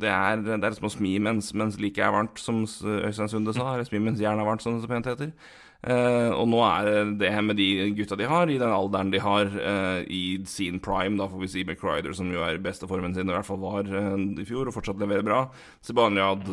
det 0.00 0.08
er, 0.08 0.46
det 0.46 0.62
er 0.64 0.78
som 0.78 0.88
å 0.88 0.94
smi 0.94 1.18
mens, 1.20 1.52
mens 1.52 1.76
liket 1.82 2.06
er 2.06 2.14
varmt, 2.16 2.40
som 2.40 2.62
Øystein 2.64 3.28
Sunde 3.28 3.52
sa. 3.52 3.74
Eller 3.74 3.88
smi 3.90 4.00
mens 4.00 4.22
jernet 4.22 4.46
er 4.46 4.54
varmt, 4.54 4.64
som 4.64 4.78
det 4.78 4.86
så 4.86 4.92
pent 4.94 5.12
heter. 5.12 5.34
Uh, 5.80 6.28
og 6.36 6.44
nå 6.52 6.58
er 6.60 7.12
det 7.16 7.30
med 7.40 7.56
de 7.56 7.66
gutta 7.96 8.16
de 8.20 8.26
har, 8.28 8.50
i 8.52 8.58
den 8.60 8.68
alderen 8.68 9.12
de 9.14 9.20
har 9.24 9.48
uh, 9.48 10.02
i 10.12 10.36
sin 10.44 10.76
prime, 10.84 11.16
da 11.16 11.24
får 11.30 11.40
vi 11.40 11.48
si 11.48 11.62
McCryder, 11.64 12.12
som 12.16 12.28
jo 12.28 12.42
er 12.44 12.58
i 12.58 12.60
beste 12.60 12.88
formen 12.90 13.16
sin, 13.16 13.30
i 13.30 13.32
hvert 13.32 13.48
fall 13.48 13.62
var 13.62 13.88
uh, 13.88 14.12
i 14.20 14.44
fjor, 14.44 14.68
og 14.68 14.76
fortsatt 14.76 15.00
leverer 15.00 15.24
bra. 15.24 15.46
Sebaniad, 15.80 16.44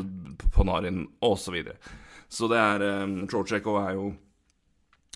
Panarin 0.56 1.04
osv. 1.20 1.60
Så, 1.60 1.76
så 2.40 2.50
det 2.54 2.62
er 2.62 2.88
um, 3.04 3.20
Trocekov 3.28 3.82
er 3.84 3.98
jo 4.00 4.08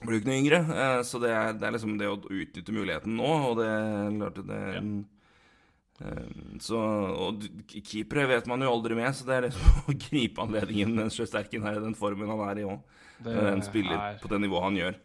blir 0.02 0.18
jo 0.18 0.20
ikke 0.24 0.32
noe 0.32 0.42
yngre, 0.42 0.60
så 1.06 1.20
det 1.22 1.30
er, 1.30 1.52
det 1.54 1.66
er, 1.68 1.74
liksom 1.76 1.92
det 2.00 2.08
å 2.10 2.16
utnytte 2.18 2.74
muligheten 2.74 3.20
nå, 3.20 3.28
og 3.52 3.60
det, 3.60 3.68
lærte 4.18 4.44
det 4.48 4.62
ja. 4.74 4.82
Så, 6.58 6.80
og 6.82 7.44
keepere 7.86 8.24
vet 8.32 8.48
man 8.50 8.66
jo 8.66 8.72
aldri 8.74 8.98
med, 8.98 9.14
så 9.14 9.28
det 9.28 9.36
er 9.36 9.46
liksom 9.46 9.78
å 9.94 9.96
gripe 10.08 10.42
anledningen 10.42 10.98
mens 10.98 11.20
Sjøsterken 11.20 11.68
er 11.70 11.78
i 11.78 11.84
den 11.86 11.94
formen 12.00 12.34
han 12.34 12.42
er 12.48 12.64
i 12.64 12.66
òg. 12.66 12.82
En 13.28 13.64
spiller 13.66 13.98
er... 13.98 14.20
på 14.22 14.32
det 14.32 14.42
nivået 14.42 14.68
han 14.68 14.80
gjør. 14.80 15.00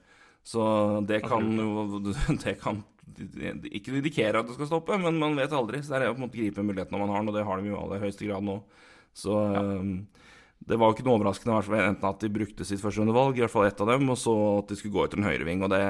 Så 0.47 0.67
det 1.09 1.23
kan 1.27 1.49
jo 1.59 2.01
Det 2.45 2.57
kan 2.63 2.83
ikke 3.17 3.95
indikere 3.95 4.41
at 4.43 4.49
det 4.49 4.57
skal 4.57 4.69
stoppe, 4.69 4.99
men 5.01 5.19
man 5.19 5.37
vet 5.39 5.55
aldri. 5.55 5.81
Så 5.83 5.95
det 5.95 6.05
er 6.05 6.11
å 6.11 6.17
på 6.17 6.21
en 6.21 6.27
måte 6.27 6.39
gripe 6.39 6.65
muligheten 6.65 6.97
når 6.97 7.05
man 7.05 7.15
har 7.15 7.23
den, 7.23 7.31
og 7.31 7.37
det 7.39 7.47
har 7.47 7.61
de 7.63 7.71
i 7.71 7.77
aller 7.79 8.03
høyeste 8.03 8.29
grad 8.29 8.45
nå. 8.45 8.59
Så 9.17 9.33
ja. 9.33 9.63
um, 9.63 10.01
det 10.67 10.79
var 10.81 10.91
jo 10.91 10.97
ikke 10.97 11.05
noe 11.07 11.19
overraskende 11.21 11.79
enten 11.85 12.09
at 12.09 12.23
de 12.25 12.31
brukte 12.33 12.67
sitt 12.67 12.81
førsterundevalg, 12.83 13.37
i 13.39 13.45
hvert 13.45 13.53
fall 13.53 13.69
ett 13.69 13.81
av 13.81 13.91
dem, 13.93 14.09
og 14.11 14.19
så 14.19 14.35
at 14.59 14.73
de 14.73 14.79
skulle 14.79 14.97
gå 14.97 15.05
etter 15.07 15.21
en 15.21 15.29
høyreving. 15.29 15.63
Og 15.63 15.71
det, 15.73 15.83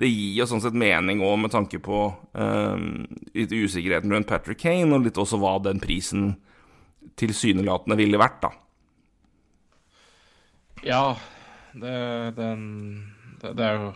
det 0.00 0.10
gir 0.10 0.38
jo 0.38 0.46
sånn 0.50 0.62
sett 0.64 0.76
mening 0.78 1.24
òg, 1.24 1.36
med 1.44 1.54
tanke 1.54 1.80
på 1.82 2.04
um, 2.36 2.86
usikkerheten 3.34 4.14
rundt 4.14 4.30
Patrick 4.30 4.62
Kane, 4.62 4.92
og 4.94 5.08
litt 5.08 5.20
også 5.20 5.40
hva 5.42 5.56
den 5.64 5.82
prisen 5.82 6.32
tilsynelatende 7.20 7.98
ville 7.98 8.20
vært, 8.20 8.44
da. 8.44 8.52
Ja, 10.86 11.02
det, 11.74 11.96
den, 12.36 12.62
det, 13.42 13.52
det 13.58 13.66
er 13.66 13.76
jo 13.80 13.90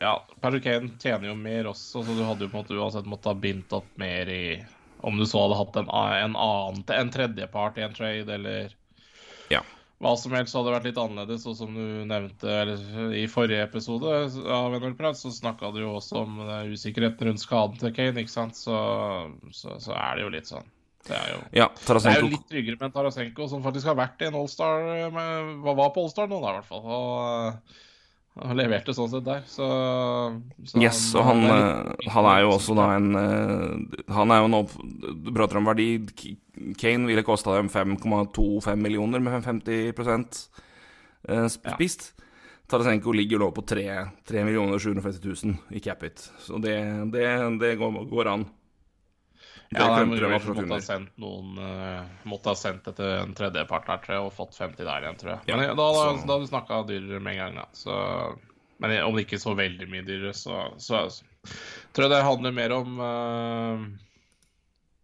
Ja, 0.00 0.14
Patrick 0.40 0.64
Kane 0.64 0.92
tjener 1.02 1.28
jo 1.32 1.34
mer 1.34 1.66
også, 1.66 2.04
så 2.06 2.14
du 2.14 2.22
hadde 2.22 2.46
jo 2.46 2.50
på 2.52 2.58
en 2.58 2.62
måte 2.62 2.76
uansett 2.78 3.08
måttet 3.10 3.32
ha 3.32 3.34
bindt 3.42 3.72
opp 3.74 3.88
mer 3.98 4.30
i 4.30 4.44
om 5.04 5.18
du 5.18 5.26
så 5.26 5.42
hadde 5.42 5.56
hatt 5.58 5.76
en, 5.76 5.88
en 5.90 6.36
annen 6.36 6.84
en 6.88 7.10
tredjepart 7.12 7.78
i 7.78 7.82
en 7.84 7.92
trade, 7.96 8.34
eller 8.34 8.70
Ja. 9.52 9.60
hva 10.00 10.14
som 10.16 10.32
helst, 10.32 10.52
så 10.52 10.60
hadde 10.62 10.70
det 10.70 10.76
vært 10.78 10.86
litt 10.88 11.00
annerledes. 11.02 11.44
Og 11.50 11.56
som 11.58 11.74
du 11.76 12.06
nevnte 12.08 12.48
eller, 12.48 12.86
i 13.12 13.26
forrige 13.28 13.66
episode 13.66 14.14
av 14.48 14.72
NHL-prat, 14.78 15.18
så 15.20 15.28
snakka 15.34 15.74
du 15.74 15.82
jo 15.82 15.90
også 15.98 16.22
om 16.22 16.38
usikkerheten 16.72 17.28
rundt 17.28 17.42
skaden 17.42 17.76
til 17.82 17.92
Kane, 17.92 18.24
ikke 18.24 18.32
sant. 18.32 18.56
Så, 18.56 18.78
så, 19.52 19.76
så 19.82 19.92
er 19.92 20.16
det 20.16 20.24
jo 20.24 20.32
litt 20.38 20.48
sånn. 20.48 20.72
Det 21.04 21.16
er 21.16 21.32
jo 21.34 21.40
Ja, 21.52 21.66
det 21.68 22.04
er 22.08 22.20
jo 22.22 22.30
litt 22.32 22.46
tryggere 22.48 22.80
med 22.80 22.94
Tarasenko, 22.94 23.48
som 23.50 23.64
faktisk 23.64 23.90
har 23.90 23.98
vært 23.98 24.22
i 24.24 24.28
en 24.30 24.38
Allstar 24.40 25.10
med- 25.12 25.58
var 25.64 25.90
på 25.92 26.04
Allstar 26.04 26.30
nå, 26.30 26.40
da, 26.40 26.54
i 26.54 26.58
hvert 26.58 26.70
fall. 26.70 26.84
Og, 26.84 27.74
og 28.40 28.56
leverte 28.58 28.94
sånn 28.96 29.10
sett 29.12 29.26
der, 29.28 29.44
så, 29.46 29.68
så 30.64 30.80
Yes, 30.82 31.02
og 31.14 31.28
han, 31.28 31.44
er 31.44 31.92
eh, 31.92 32.08
han 32.16 32.30
er 32.32 32.40
jo 32.42 32.54
også 32.56 32.74
da 32.78 32.88
en 32.96 33.14
eh, 33.20 34.02
Han 34.16 34.32
er 34.34 34.42
jo 34.42 34.48
nå 34.50 34.62
Du 35.22 35.30
prater 35.36 35.60
om 35.60 35.68
verdi. 35.70 35.88
Kane 36.80 37.06
ville 37.06 37.22
kosta 37.26 37.54
dem 37.58 37.68
5,25 37.68 38.74
millioner 38.80 39.20
med 39.20 39.44
50 39.44 39.92
spist. 41.48 42.12
Ja. 42.16 42.24
Tarasenko 42.68 43.12
ligger 43.12 43.38
nå 43.42 43.50
på 43.52 43.62
3, 43.66 43.84
3 44.24 44.42
750 44.48 45.20
000 45.44 45.76
i 45.76 45.80
cap-it. 45.84 46.30
Så 46.40 46.58
det, 46.58 46.76
det, 47.12 47.26
det 47.60 47.74
går, 47.76 48.04
går 48.08 48.30
an. 48.32 48.46
Ja, 49.74 49.86
nei, 49.90 50.04
men 50.06 50.18
prøve 50.18 50.38
måtte 50.54 50.64
ha 50.70 50.80
sendt 50.84 51.12
noen 51.20 51.58
eh, 51.58 52.12
Måtte 52.30 52.52
ha 52.52 52.58
sendt 52.58 52.86
det 52.86 52.94
til 52.98 53.10
en 53.10 53.34
tredjepart 53.36 53.88
der, 53.88 54.00
tror 54.04 54.14
jeg, 54.16 54.24
og 54.28 54.34
fått 54.36 54.58
50 54.58 54.86
der 54.86 55.06
igjen, 55.06 55.20
tror 55.20 55.32
jeg. 55.34 55.40
Ja, 55.50 55.58
Men 55.58 55.70
da, 55.72 55.86
da, 55.96 56.04
så- 56.14 56.28
da 56.30 56.38
du 56.40 56.46
snakka 56.50 56.80
dyrere 56.88 57.20
med 57.20 57.34
en 57.36 57.40
gang, 57.42 57.60
da. 57.62 57.66
Så, 57.76 57.96
men 58.82 58.96
om 59.04 59.16
det 59.16 59.26
ikke 59.26 59.42
så 59.42 59.54
veldig 59.58 59.88
mye 59.90 60.06
dyrere, 60.06 60.34
så, 60.36 60.60
så, 60.82 61.04
tror 61.92 62.06
jeg 62.06 62.14
det 62.14 62.24
handler 62.26 62.56
mer 62.56 62.76
om 62.76 63.00
uh, 63.00 63.86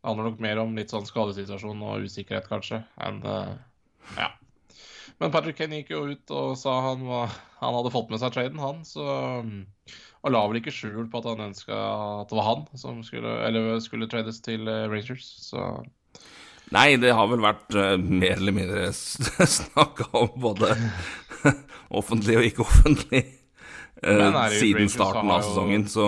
Handler 0.06 0.30
nok 0.30 0.38
mer 0.40 0.60
om 0.62 0.76
litt 0.78 0.92
sånn 0.94 1.04
skadesituasjon 1.08 1.82
og 1.84 2.06
usikkerhet, 2.06 2.46
kanskje, 2.48 2.84
enn 3.04 3.20
uh, 3.26 3.56
Ja. 4.16 4.30
Men 5.20 5.32
Patrick 5.34 5.58
Kane 5.58 5.82
gikk 5.82 5.90
jo 5.92 6.06
ut 6.08 6.30
og 6.32 6.54
sa 6.56 6.78
han, 6.86 7.02
var, 7.04 7.34
han 7.60 7.74
hadde 7.76 7.92
fått 7.92 8.08
med 8.08 8.22
seg 8.22 8.32
traden, 8.32 8.62
han. 8.62 8.80
Så, 8.88 9.04
og 10.20 10.34
la 10.34 10.42
vel 10.48 10.60
ikke 10.60 10.74
skjul 10.74 11.06
på 11.08 11.22
at 11.22 11.30
han 11.30 11.46
ønska 11.48 11.76
at 12.20 12.28
det 12.30 12.36
var 12.36 12.48
han 12.50 12.66
som 12.80 13.00
skulle, 13.06 13.32
eller 13.46 13.80
skulle 13.84 14.08
trades 14.10 14.42
til 14.44 14.68
eh, 14.68 14.86
Rangers. 14.90 15.26
Så 15.46 15.64
Nei, 16.70 16.94
det 17.02 17.14
har 17.16 17.26
vel 17.26 17.42
vært 17.42 17.74
uh, 17.74 17.96
mer 17.98 18.36
eller 18.36 18.54
mindre 18.54 18.90
snakka 19.58 20.10
om 20.20 20.30
både 20.44 20.70
offentlig 22.00 22.38
og 22.38 22.46
ikke 22.46 22.66
offentlig 22.66 23.24
uh, 24.04 24.44
siden 24.54 24.92
starten 24.92 25.32
av 25.32 25.42
sesongen, 25.48 25.88
så 25.90 26.06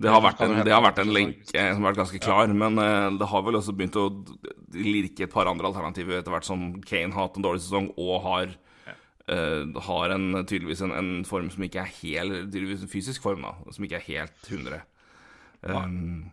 det 0.00 0.08
har 0.08 0.22
vært 0.24 0.40
en, 0.46 0.54
det 0.64 0.72
har 0.72 0.80
vært 0.84 1.02
en 1.02 1.12
lenke 1.12 1.50
som 1.52 1.82
har 1.82 1.90
vært 1.90 2.00
ganske 2.04 2.22
klar, 2.24 2.54
men 2.62 2.80
uh, 2.80 3.10
det 3.20 3.28
har 3.28 3.44
vel 3.44 3.58
også 3.60 3.74
begynt 3.76 4.00
å 4.00 4.06
lirke 4.78 5.26
et 5.26 5.34
par 5.34 5.50
andre 5.50 5.68
alternativer 5.68 6.22
etter 6.22 6.32
hvert 6.32 6.48
som 6.48 6.70
Kane 6.86 7.12
har 7.12 7.28
hatt 7.28 7.36
en 7.36 7.44
dårlig 7.44 7.66
sesong 7.66 7.90
og 7.98 8.16
har 8.30 8.56
eh, 9.30 9.80
har 9.86 10.14
en, 10.14 10.28
tydeligvis 10.42 10.82
en, 10.86 10.94
en 10.96 11.10
form 11.28 11.50
som 11.52 11.64
ikke 11.66 11.82
er 11.82 11.96
helt 12.00 12.50
Tydeligvis 12.50 12.84
en 12.86 12.92
fysisk 12.92 13.24
form, 13.24 13.46
da, 13.46 13.54
som 13.74 13.86
ikke 13.86 14.00
er 14.00 14.08
helt 14.08 14.50
100. 14.50 14.80
Um, 15.62 16.30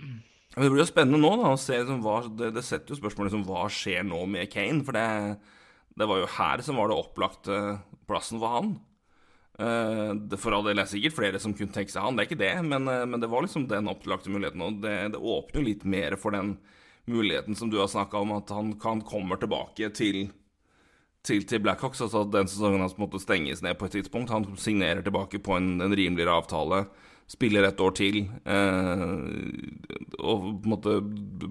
men 0.00 0.66
det 0.66 0.70
blir 0.72 0.82
jo 0.82 0.90
spennende 0.90 1.20
nå 1.22 1.30
da, 1.38 1.54
å 1.54 1.60
se 1.60 1.78
liksom, 1.78 2.02
hva, 2.04 2.20
det, 2.26 2.52
det 2.56 2.66
setter 2.66 2.92
jo 2.92 2.98
spørsmålet 2.98 3.30
liksom, 3.30 3.46
hva 3.48 3.66
skjer 3.70 4.06
nå 4.06 4.24
med 4.30 4.50
Kane. 4.50 4.82
For 4.86 4.96
det, 4.96 5.06
det 6.00 6.08
var 6.10 6.22
jo 6.22 6.30
her 6.38 6.64
som 6.66 6.80
var 6.80 6.90
det 6.90 6.98
opplagte 6.98 7.60
plassen 8.10 8.40
for 8.42 8.56
han. 8.56 8.72
Uh, 9.60 10.16
det 10.26 10.40
For 10.40 10.56
all 10.56 10.66
del 10.66 10.82
er 10.82 10.90
sikkert 10.90 11.18
flere 11.18 11.40
som 11.42 11.54
kunne 11.54 11.74
tenke 11.74 11.92
seg 11.92 12.02
han, 12.02 12.16
det 12.16 12.24
er 12.24 12.30
ikke 12.30 12.42
det. 12.42 12.52
Men, 12.66 12.90
uh, 12.90 13.06
men 13.06 13.22
det 13.22 13.30
var 13.30 13.46
liksom 13.46 13.68
den 13.70 13.90
opplagte 13.92 14.32
muligheten. 14.32 14.66
Og 14.66 14.82
det, 14.82 14.96
det 15.14 15.22
åpner 15.22 15.62
jo 15.62 15.68
litt 15.70 15.86
mer 15.86 16.18
for 16.18 16.34
den 16.34 16.56
muligheten 17.10 17.56
som 17.58 17.70
du 17.70 17.78
har 17.78 17.90
snakka 17.90 18.18
om, 18.18 18.34
at 18.36 18.50
han 18.54 18.74
kan 18.82 19.04
kommer 19.06 19.38
tilbake 19.40 19.88
til 19.96 20.28
til, 21.26 21.44
til 21.46 21.62
Blackhawks. 21.64 22.00
Altså 22.04 22.24
at 22.24 22.32
den 22.34 22.50
sesongen 22.50 22.84
hans 22.84 22.98
måtte 23.00 23.20
stenges 23.22 23.62
ned 23.64 23.78
på 23.78 23.88
et 23.88 23.98
tidspunkt. 23.98 24.32
Han 24.34 24.48
signerer 24.60 25.04
tilbake 25.06 25.42
på 25.42 25.58
en, 25.58 25.76
en 25.80 25.96
rimeligere 25.96 26.38
avtale, 26.40 26.84
spiller 27.30 27.68
et 27.68 27.80
år 27.80 27.94
til. 27.98 28.22
Eh, 28.44 29.04
og 30.18 30.48
på 30.62 30.68
en 30.68 30.74
måte 30.74 30.96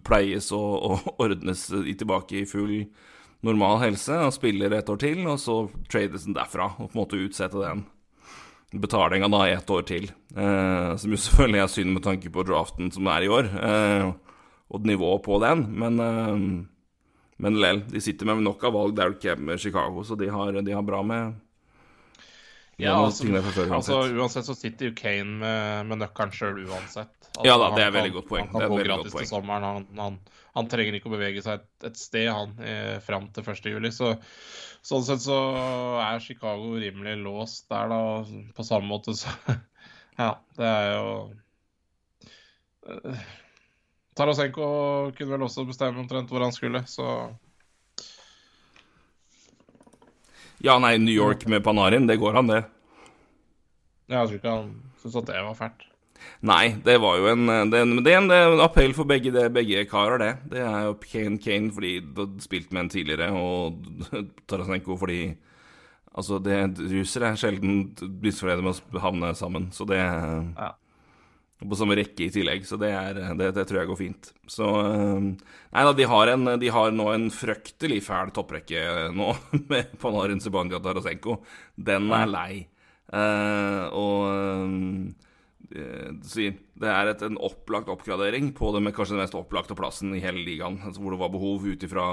pleies 0.07 0.51
og, 0.55 0.73
og 0.91 1.13
ordnes 1.27 1.67
tilbake 1.69 2.41
i 2.41 2.49
full 2.49 2.83
normal 3.45 3.79
helse. 3.85 4.17
Han 4.25 4.35
spiller 4.35 4.73
et 4.75 4.89
år 4.89 4.99
til, 4.99 5.23
og 5.27 5.39
så 5.39 5.61
trades 5.91 6.27
den 6.27 6.37
derfra. 6.37 6.73
Og 6.77 6.89
på 6.89 6.93
en 6.97 7.03
måte 7.03 7.23
utsette 7.23 7.63
den 7.63 7.85
betalinga 8.71 9.29
da 9.31 9.45
i 9.47 9.53
ett 9.55 9.69
år 9.69 9.85
til. 9.87 10.09
Eh, 10.35 10.95
som 10.97 11.13
jo 11.13 11.17
selvfølgelig 11.17 11.61
er 11.63 11.71
synd 11.73 11.93
med 11.95 12.05
tanke 12.05 12.31
på 12.33 12.45
draften 12.45 12.91
som 12.93 13.07
er 13.09 13.25
i 13.25 13.31
år, 13.31 13.49
eh, 13.69 14.11
og 14.69 14.85
nivået 14.85 15.23
på 15.25 15.39
den. 15.41 15.65
Men 15.79 15.99
eh, 15.99 16.35
men 17.39 17.59
lell, 17.61 17.83
de 17.87 18.01
sitter 18.03 18.27
med 18.27 18.43
nok 18.43 18.63
av 18.67 18.75
valg 18.75 18.97
der 18.97 19.13
de 19.15 19.35
med 19.39 19.61
Chicago, 19.63 20.03
så 20.03 20.17
de 20.19 20.27
har, 20.31 20.59
de 20.61 20.75
har 20.75 20.83
bra 20.85 20.99
med 21.07 21.37
Ja, 22.79 22.95
altså, 22.99 23.27
før, 23.27 23.73
altså 23.75 23.95
uansett. 23.95 24.17
uansett 24.19 24.47
så 24.47 24.55
sitter 24.55 24.89
jo 24.89 24.95
Kane 24.95 25.39
med, 25.41 25.87
med 25.89 25.99
nøkkelen 26.03 26.31
sjøl 26.35 26.61
uansett. 26.65 27.11
Altså, 27.35 27.47
Ja 27.47 27.57
da, 27.59 27.69
det 27.75 27.83
er 27.83 27.89
et 27.91 27.95
veldig 27.97 28.13
godt 28.17 28.29
poeng. 28.29 28.47
Han 28.47 28.55
kan 28.55 28.61
Det 28.63 28.69
gå 28.71 28.85
gratis 28.87 29.17
til 29.17 29.27
sommeren. 29.27 29.65
Han, 29.67 29.87
han, 29.99 30.19
han 30.55 30.69
trenger 30.71 30.95
ikke 30.97 31.11
å 31.11 31.15
bevege 31.15 31.43
seg 31.43 31.59
et, 31.59 31.67
et 31.91 31.99
sted, 31.99 32.29
han, 32.31 32.55
eh, 32.63 32.95
fram 33.03 33.27
til 33.35 33.43
1. 33.51 33.67
juli. 33.73 33.91
Så, 33.95 34.13
sånn 34.91 35.03
sett 35.07 35.23
så 35.23 35.39
er 36.03 36.23
Chicago 36.23 36.75
rimelig 36.79 37.17
låst 37.23 37.67
der, 37.71 37.91
da. 37.91 37.99
På 38.55 38.67
samme 38.67 38.87
måte 38.91 39.15
så 39.19 39.31
Ja, 40.19 40.33
det 40.59 40.67
er 40.67 40.89
jo 40.95 41.11
Tarasenko 44.19 44.65
kunne 45.15 45.31
vel 45.31 45.45
også 45.47 45.63
bestemme 45.69 46.01
omtrent 46.03 46.29
hvor 46.31 46.43
han 46.43 46.51
skulle, 46.55 46.83
så 46.91 47.05
Ja, 50.59 50.75
nei, 50.83 50.97
New 50.99 51.15
York 51.15 51.45
med 51.47 51.63
Panarin, 51.63 52.07
det 52.09 52.17
går 52.19 52.35
han, 52.35 52.49
det. 52.51 52.63
Ja, 54.09 54.23
jeg 54.25 54.27
tror 54.27 54.39
ikke 54.41 54.55
han 54.57 54.71
syntes 54.99 55.19
at 55.21 55.29
det 55.29 55.43
var 55.45 55.55
fælt. 55.55 55.85
Nei, 56.43 56.65
det 56.83 56.97
var 56.99 57.15
jo 57.15 57.29
en 57.31 57.45
Det, 57.71 57.79
en- 57.79 58.03
det 58.03 58.11
er 58.11 58.17
en, 58.19 58.31
en 58.35 58.59
appell 58.65 58.91
for 58.93 59.07
begge, 59.07 59.31
det, 59.31 59.45
begge 59.55 59.85
karer, 59.87 60.17
det. 60.19 60.33
Det 60.51 60.59
er 60.59 60.81
jo 60.89 60.97
Kane 60.99 61.37
Kane 61.39 61.71
fordi 61.71 61.93
du 62.03 62.25
har 62.25 62.33
spilt 62.43 62.73
med 62.75 62.81
en 62.83 62.89
tidligere, 62.89 63.29
og 63.31 63.79
Tarasenko 64.47 64.97
fordi 64.99 65.21
Altså, 66.17 66.39
det, 66.43 66.55
russere 66.91 67.29
er 67.29 67.35
sjelden 67.37 67.93
misfornøyde 68.19 68.63
med 68.65 68.75
å 68.97 68.99
havne 68.99 69.29
sammen, 69.37 69.69
så 69.71 69.85
det 69.87 69.99
Ja. 70.01 70.71
På 71.59 71.75
samme 71.75 71.97
rekke 71.99 72.23
i 72.23 72.31
tillegg, 72.31 72.63
så 72.63 72.77
det, 72.79 72.89
er, 72.95 73.17
det, 73.35 73.49
det 73.57 73.65
tror 73.67 73.81
jeg 73.81 73.89
går 73.89 73.99
fint. 73.99 74.29
Så 74.47 74.67
eh, 74.79 75.25
Nei 75.75 75.85
da, 75.85 75.93
de 75.93 76.05
har, 76.07 76.31
en, 76.31 76.53
de 76.61 76.69
har 76.71 76.93
nå 76.95 77.07
en 77.11 77.27
fryktelig 77.33 77.99
fæl 78.05 78.31
topprekke 78.35 79.09
nå, 79.11 79.33
med 79.71 79.95
Panarin, 79.99 80.39
Sebanja 80.43 80.79
og 80.79 80.85
Tarasenko. 80.87 81.39
Den 81.75 82.07
er 82.15 82.29
lei. 82.31 82.53
Uh, 83.09 83.89
og 83.97 84.21
uh, 84.29 85.29
det 85.69 86.89
er 86.89 87.09
et, 87.11 87.21
en 87.25 87.37
opplagt 87.45 87.89
oppgradering 87.91 88.51
på 88.57 88.71
det 88.73 88.81
med 88.81 88.93
kanskje 88.95 89.15
den 89.15 89.21
mest 89.21 89.37
opplagte 89.37 89.77
plassen 89.77 90.15
i 90.17 90.21
hele 90.23 90.41
ligaen. 90.45 90.79
Altså 90.85 91.03
hvor 91.03 91.13
det 91.13 91.21
var 91.21 91.33
behov 91.33 91.67
ut 91.67 91.83
ifra 91.85 92.05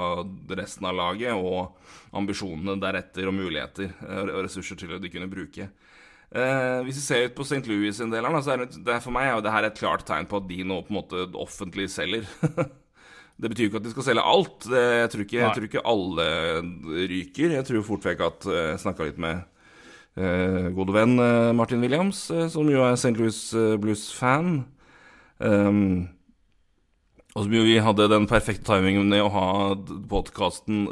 resten 0.59 0.85
av 0.85 0.97
laget 0.97 1.33
og 1.33 1.77
ambisjonene 2.17 2.77
deretter 2.81 3.29
og 3.29 3.37
muligheter 3.37 3.89
eh, 3.89 4.23
og 4.27 4.43
ressurser 4.45 4.77
til 4.77 4.93
å 4.93 5.01
de 5.01 5.11
kunne 5.13 5.29
bruke. 5.31 5.71
Eh, 6.35 6.79
hvis 6.83 6.97
vi 6.99 7.05
ser 7.05 7.29
ut 7.29 7.37
på 7.37 7.45
St. 7.47 7.61
Louis 7.69 7.95
sin 7.95 8.11
del, 8.11 8.25
her, 8.27 8.41
så 8.43 8.53
er 8.53 8.65
det, 8.65 8.81
det 8.83 8.99
for 9.03 9.15
meg 9.15 9.29
er 9.29 9.37
jo 9.37 9.43
det 9.45 9.53
her 9.53 9.67
et 9.69 9.79
klart 9.79 10.03
tegn 10.07 10.27
på 10.27 10.41
at 10.41 10.49
de 10.49 10.59
nå 10.67 10.81
på 10.83 10.91
en 10.91 10.99
måte 10.99 11.27
offentlig 11.39 11.87
selger. 11.93 12.27
det 13.39 13.51
betyr 13.51 13.67
jo 13.67 13.71
ikke 13.71 13.81
at 13.81 13.87
de 13.87 13.93
skal 13.93 14.07
selge 14.09 14.25
alt. 14.33 14.57
Det, 14.67 14.81
jeg, 14.83 15.11
tror 15.13 15.23
ikke, 15.23 15.39
jeg 15.39 15.55
tror 15.55 15.69
ikke 15.69 15.85
alle 15.93 16.27
ryker. 17.13 17.55
Jeg 17.55 17.69
tror 17.69 17.87
fort 17.87 18.09
vekk 18.09 18.25
at 18.27 18.49
eh, 18.49 18.65
Jeg 18.73 18.83
snakka 18.83 19.07
litt 19.07 19.21
med 19.23 19.45
eh, 20.19 20.67
gode 20.75 20.97
venn 20.97 21.15
eh, 21.21 21.53
Martin 21.55 21.83
Williams, 21.85 22.25
eh, 22.33 22.49
som 22.51 22.67
jo 22.71 22.83
er 22.83 22.99
St. 22.99 23.15
Louis 23.15 23.39
Blues-fan. 23.79 24.59
Um, 25.37 26.07
og 27.37 27.43
som 27.45 27.53
jo 27.53 27.61
vi 27.61 27.75
hadde 27.85 28.07
den 28.09 28.25
perfekte 28.25 28.65
timingen 28.65 29.11
med 29.11 29.21
å 29.21 29.29
ha 29.29 29.49
podkasten 30.09 30.87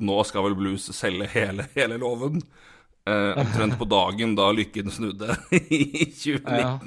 'Nå 0.00 0.22
skal 0.24 0.46
vel 0.46 0.56
Blues 0.56 0.88
selge 0.96 1.28
hele, 1.34 1.68
hele 1.76 2.00
låven'. 2.00 2.40
Eh, 3.02 3.38
omtrent 3.38 3.78
på 3.78 3.86
dagen 3.90 4.36
da 4.38 4.52
lykken 4.54 4.90
snudde 4.94 5.34
i 5.50 6.06
2019. 6.06 6.46
Ja, 6.46 6.78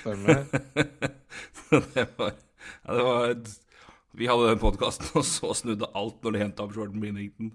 stemmer. 0.00 0.44
det 1.94 2.06
var, 2.16 2.32
ja, 2.84 2.94
det 2.94 3.02
var 3.04 3.34
Vi 4.16 4.28
hadde 4.30 4.48
den 4.48 4.62
podkasten, 4.62 5.10
og 5.20 5.26
så 5.28 5.52
snudde 5.54 5.90
alt 5.92 6.22
når 6.24 6.34
de 6.34 6.44
henta 6.46 6.64
opp 6.64 6.76
Jordan 6.76 7.02
Binnington. 7.02 7.52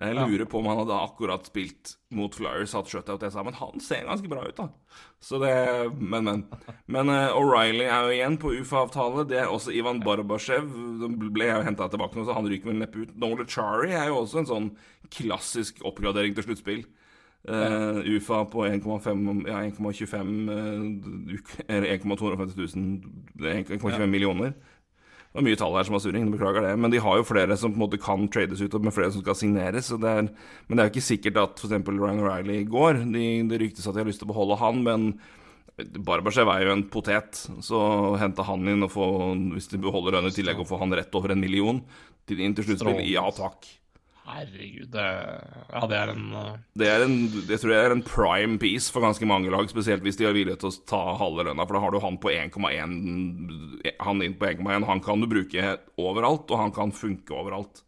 Jeg 0.00 0.16
lurer 0.16 0.46
på 0.48 0.60
om 0.62 0.68
han 0.70 0.78
hadde 0.80 0.96
akkurat 0.96 1.48
spilt 1.48 1.90
mot 2.16 2.32
Flyers, 2.32 2.72
hatt 2.72 2.88
shutout, 2.88 3.20
jeg 3.20 3.34
sa, 3.34 3.42
men 3.44 3.56
han 3.58 3.82
ser 3.84 4.06
ganske 4.08 4.30
bra 4.32 4.46
ut, 4.46 4.56
da. 4.56 4.94
Så 5.20 5.36
det 5.42 5.50
Men, 5.98 6.24
men. 6.24 6.44
Men 6.88 7.12
uh, 7.12 7.36
O'Reilly 7.36 7.84
er 7.84 8.06
jo 8.06 8.14
igjen 8.14 8.38
på 8.40 8.54
UFA-avtale. 8.62 9.26
Det 9.28 9.42
er 9.42 9.52
også 9.52 9.74
Ivan 9.76 10.00
Barbashev. 10.00 10.70
Den 11.02 11.18
ble 11.20 11.50
jeg 11.50 11.66
henta 11.68 11.90
tilbake 11.92 12.16
nå, 12.16 12.24
så 12.24 12.36
han 12.36 12.48
ryker 12.48 12.72
vel 12.72 12.80
neppe 12.80 13.04
ut. 13.04 13.12
Nola 13.20 13.44
Chari 13.44 13.92
er 13.92 14.08
jo 14.08 14.22
også 14.22 14.40
en 14.40 14.48
sånn 14.48 14.70
klassisk 15.12 15.84
oppgradering 15.84 16.32
til 16.36 16.48
sluttspill. 16.48 16.82
Eh, 17.48 18.00
UFA 18.16 18.42
på 18.52 18.66
1,25 18.68 19.46
Ja, 19.48 19.62
1,25 19.64 20.50
eh, 20.52 20.82
uk- 21.38 21.54
Eller 21.68 21.94
1,250 21.94 22.58
000 22.76 23.00
1,25 23.64 24.06
millioner. 24.06 24.52
Det 25.30 25.38
var 25.38 25.44
mye 25.46 25.56
tall 25.56 25.76
her 25.78 25.86
som 25.86 25.94
var 25.94 26.02
surring, 26.02 26.26
beklager 26.32 26.64
det. 26.66 26.72
Men 26.76 26.90
de 26.90 26.98
har 27.00 27.16
jo 27.16 27.24
flere 27.24 27.56
som 27.56 27.70
på 27.70 27.78
en 27.78 27.84
måte 27.84 28.00
kan 28.02 28.26
trades 28.28 28.60
ut, 28.60 28.74
med 28.82 28.92
flere 28.92 29.12
som 29.14 29.22
skal 29.22 29.36
signeres. 29.38 29.86
Så 29.92 29.96
det 30.02 30.10
er, 30.10 30.26
men 30.66 30.76
det 30.76 30.82
er 30.82 30.88
jo 30.88 30.94
ikke 30.96 31.06
sikkert 31.06 31.38
at 31.38 31.62
f.eks. 31.62 31.86
Ryan 31.86 32.18
O'Reilly 32.20 32.64
går. 32.66 33.04
De, 33.14 33.26
det 33.48 33.60
ryktes 33.62 33.86
at 33.86 33.94
de 33.94 34.02
har 34.02 34.10
lyst 34.10 34.24
til 34.24 34.26
å 34.28 34.32
beholde 34.34 34.58
han, 34.58 34.82
men 34.82 35.06
Barbashev 36.04 36.50
er 36.52 36.66
jo 36.66 36.72
en 36.74 36.82
potet, 36.92 37.44
så 37.64 37.78
hente 38.20 38.44
han 38.44 38.66
inn 38.68 38.82
og 38.84 38.90
få, 38.92 39.06
hvis 39.54 39.70
de 39.70 39.78
beholder 39.80 40.18
han 40.18 40.26
i 40.28 40.34
tillegg, 40.34 40.58
og 40.60 40.68
få 40.68 40.80
han 40.82 40.92
rett 40.98 41.14
over 41.16 41.32
en 41.32 41.40
million 41.40 41.78
til 42.28 42.42
inn 42.44 42.52
til 42.58 42.66
sluttspill, 42.66 42.98
ja 43.14 43.22
takk. 43.32 43.64
Herregud, 44.30 44.88
det 44.94 45.04
Ja, 45.72 45.82
det 45.90 45.98
er 45.98 46.12
en 46.12 46.24
uh, 46.34 46.56
Det, 46.78 46.88
er 46.88 47.04
en, 47.04 47.16
jeg 47.48 47.60
tror 47.62 47.74
jeg 47.74 47.88
er 47.88 47.94
en 47.94 48.04
prime 48.06 48.58
piece 48.62 48.92
for 48.92 49.04
ganske 49.04 49.26
mange 49.28 49.52
lag, 49.52 49.68
spesielt 49.70 50.04
hvis 50.06 50.18
de 50.20 50.28
har 50.28 50.36
vilje 50.36 50.56
til 50.60 50.70
å 50.70 50.80
ta 50.88 51.02
halve 51.20 51.46
lønna, 51.48 51.66
for 51.66 51.76
da 51.76 51.84
har 51.84 51.94
du 51.94 52.00
han 52.04 52.18
på 52.22 52.32
1,1 52.32 53.94
Han 54.06 54.24
inn 54.24 54.36
på 54.40 54.50
1,1. 54.50 54.88
Han 54.88 55.04
kan 55.04 55.22
du 55.22 55.28
bruke 55.30 55.76
overalt, 56.00 56.50
og 56.50 56.62
han 56.62 56.74
kan 56.74 56.94
funke 56.94 57.36
overalt. 57.36 57.82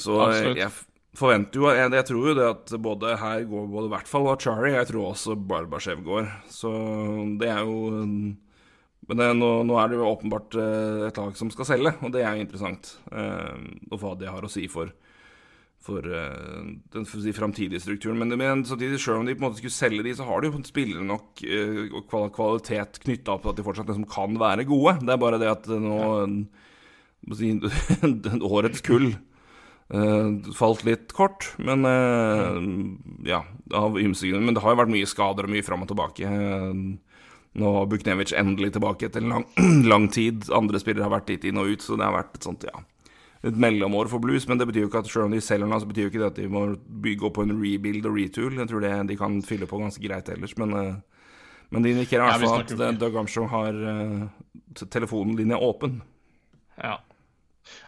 Så 0.00 0.16
Absolutt. 0.24 0.60
jeg 0.60 0.70
forventer 1.18 1.60
jo 1.60 1.72
jeg, 1.74 1.90
jeg 1.98 2.06
tror 2.08 2.28
jo 2.30 2.36
det 2.38 2.46
at 2.46 2.74
både 2.82 3.16
her 3.18 3.42
går 3.50 3.66
både 3.72 3.90
i 3.90 3.94
hvert 3.96 4.10
fall 4.10 4.28
Achari, 4.30 4.74
jeg 4.76 4.88
tror 4.92 5.10
også 5.10 5.36
Barbashev 5.36 6.04
går. 6.06 6.30
Så 6.52 6.70
det 7.40 7.50
er 7.50 7.66
jo 7.66 7.90
Men 9.10 9.18
det, 9.18 9.28
nå, 9.40 9.50
nå 9.66 9.76
er 9.80 9.90
det 9.90 9.98
jo 9.98 10.08
åpenbart 10.08 10.56
eh, 10.62 11.06
et 11.08 11.16
lag 11.18 11.38
som 11.38 11.50
skal 11.50 11.66
selge, 11.66 11.94
og 11.98 12.12
det 12.14 12.22
er 12.22 12.36
jo 12.36 12.44
interessant. 12.46 12.92
Eh, 13.10 13.70
og 13.90 13.96
hva 13.98 14.16
det 14.18 14.30
har 14.30 14.46
å 14.46 14.50
si 14.50 14.68
for 14.70 14.92
for 15.80 16.04
eh, 16.04 16.64
den 16.92 17.06
for 17.08 17.24
si, 17.24 17.32
framtidige 17.32 17.80
strukturen. 17.80 18.18
Men, 18.20 18.36
men 18.38 18.66
samtidig, 18.68 19.00
selv 19.00 19.22
om 19.22 19.28
de 19.28 19.32
på 19.32 19.40
en 19.40 19.46
måte 19.48 19.62
skulle 19.62 19.72
selge 19.72 20.04
de, 20.04 20.12
så 20.14 20.26
har 20.28 20.42
de 20.42 20.50
jo 20.50 20.60
spillere 20.68 21.06
nok 21.08 21.40
eh, 21.42 21.86
og 21.96 22.12
kvalitet 22.36 23.00
knytta 23.06 23.34
opp 23.34 23.46
til 23.46 23.54
at 23.54 23.58
de 23.58 23.64
fortsatt 23.64 23.88
liksom 23.88 24.04
kan 24.12 24.36
være 24.40 24.68
gode. 24.68 24.98
Det 25.00 25.14
er 25.14 25.22
bare 25.24 25.40
det 25.40 25.48
at 25.50 25.70
nå 25.72 25.96
si, 27.36 27.54
Årets 28.52 28.84
kull 28.86 29.12
Uh, 29.90 30.38
falt 30.54 30.84
litt 30.86 31.10
kort, 31.10 31.48
men 31.58 31.82
uh, 31.82 32.60
ja, 33.26 33.40
av 33.74 33.96
ymse. 33.98 34.28
Men 34.38 34.54
det 34.54 34.62
har 34.62 34.76
jo 34.76 34.78
vært 34.84 34.92
mye 34.92 35.08
skader 35.10 35.48
og 35.48 35.50
mye 35.50 35.66
fram 35.66 35.82
og 35.82 35.90
tilbake. 35.90 36.28
Eh, 36.30 37.09
Nå 37.58 37.72
Buknevic 37.90 38.30
endelig 38.38 38.74
tilbake 38.76 39.08
etter 39.08 39.24
en 39.24 39.34
lang, 39.34 39.46
lang 39.92 40.06
tid. 40.12 40.46
Andre 40.54 40.78
spillere 40.82 41.08
har 41.08 41.16
vært 41.18 41.32
litt 41.32 41.48
inn 41.50 41.58
og 41.58 41.72
ut, 41.72 41.82
så 41.82 41.98
det 41.98 42.06
har 42.06 42.18
vært 42.20 42.38
et 42.38 42.46
sånt, 42.46 42.68
ja 42.68 42.84
et 43.40 43.56
mellomår 43.56 44.10
for 44.12 44.20
blues, 44.20 44.44
men 44.48 44.60
det 44.60 44.66
betyr 44.68 44.84
jo 44.84 44.90
ikke 44.90 45.00
at 45.00 45.08
selv 45.08 45.26
om 45.26 45.34
de 45.34 45.40
selger 45.40 45.64
den, 45.64 45.80
så 45.80 45.88
betyr 45.88 46.06
jo 46.06 46.10
ikke 46.12 46.20
det 46.20 46.28
at 46.28 46.40
de 46.42 46.48
må 46.52 46.64
bygge 47.06 47.28
opp 47.28 47.38
på 47.38 47.46
en 47.46 47.54
rebuild 47.56 48.08
og 48.08 48.18
retool. 48.18 48.58
Jeg 48.60 48.68
tror 48.68 48.84
det 48.84 48.92
de 49.08 49.16
kan 49.16 49.38
fylle 49.46 49.68
på 49.70 49.80
ganske 49.80 50.02
greit 50.04 50.28
ellers, 50.32 50.52
men, 50.60 50.74
eh, 50.76 51.30
men 51.72 51.86
det 51.86 51.94
indikerer 51.94 52.26
i 52.26 52.34
hvert 52.34 52.44
fall 52.44 52.66
at 52.66 52.74
eh, 52.76 52.98
Doug 53.00 53.16
Armstrong 53.22 53.48
har 53.48 53.78
uh, 53.80 54.84
telefonlinja 54.92 55.56
åpen. 55.56 56.02
Ja. 56.76 56.98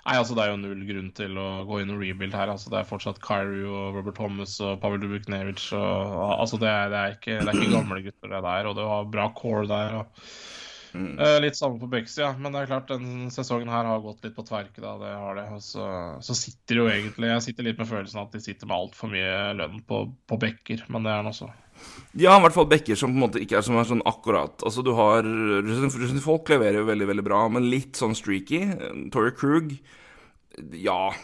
Nei, 0.07 0.17
altså 0.19 0.37
Det 0.37 0.45
er 0.45 0.53
jo 0.53 0.61
null 0.61 0.87
grunn 0.89 1.11
til 1.17 1.39
å 1.41 1.47
gå 1.69 1.81
inn 1.83 1.93
og 1.95 2.03
rebuild 2.03 2.35
her. 2.37 2.53
altså 2.53 2.73
Det 2.73 2.81
er 2.81 2.89
fortsatt 2.89 3.21
Kyrie 3.25 3.67
og 3.69 3.99
Robert 3.99 4.19
Thomas 4.19 4.57
og 4.63 4.81
Pavel 4.83 5.03
Dubuknevic. 5.03 5.69
Og, 5.77 6.17
altså 6.37 6.61
det 6.63 6.71
er, 6.71 6.91
det, 6.93 7.03
er 7.03 7.17
ikke, 7.19 7.39
det 7.41 7.53
er 7.53 7.61
ikke 7.61 7.77
gamle 7.77 8.03
gutter 8.07 8.35
det 8.35 8.43
der, 8.49 8.69
og 8.71 8.77
det 8.79 8.89
var 8.91 9.09
bra 9.17 9.29
core 9.39 9.65
der. 9.71 9.97
og 10.03 11.09
eh, 11.25 11.39
Litt 11.45 11.59
samme 11.59 11.81
på 11.83 11.91
backsida, 11.93 12.33
men 12.39 12.55
det 12.55 12.63
er 12.65 12.73
klart 12.75 12.93
den 12.93 13.33
sesongen 13.35 13.73
her 13.73 13.89
har 13.89 14.05
gått 14.05 14.27
litt 14.27 14.37
på 14.39 14.47
tverke. 14.49 14.83
da, 14.85 14.97
det 15.03 15.15
har 15.25 15.41
det, 15.41 15.49
og 15.57 15.65
så, 15.65 15.89
så 16.25 16.39
sitter 16.39 16.83
jo 16.83 16.89
egentlig 16.93 17.33
Jeg 17.33 17.49
sitter 17.49 17.71
litt 17.71 17.83
med 17.83 17.91
følelsen 17.91 18.23
at 18.25 18.35
de 18.35 18.45
sitter 18.45 18.71
med 18.71 18.79
altfor 18.79 19.13
mye 19.15 19.35
lønn 19.63 19.83
på, 19.89 20.05
på 20.29 20.41
bekker, 20.47 20.87
men 20.93 21.09
det 21.09 21.17
er 21.17 21.27
nå 21.27 21.35
så. 21.37 21.53
Ja, 22.13 22.35
i 22.37 22.43
hvert 22.45 22.53
fall 22.53 22.69
backer 22.69 22.99
som 22.99 23.15
på 23.15 23.17
en 23.17 23.25
måte 23.25 23.41
ikke 23.41 23.57
er, 23.57 23.65
som 23.65 23.79
er 23.81 23.87
sånn 23.89 24.05
akkurat. 24.09 24.61
Altså, 24.67 24.85
du 24.85 24.93
har 24.99 25.25
Folk 26.21 26.51
leverer 26.53 26.83
jo 26.83 26.89
veldig, 26.91 27.09
veldig 27.09 27.25
bra, 27.25 27.47
men 27.49 27.71
litt 27.73 27.97
sånn 27.97 28.17
streaky. 28.17 28.67
Torrey 29.15 29.33
Krug 29.33 29.79
Ja, 30.77 31.15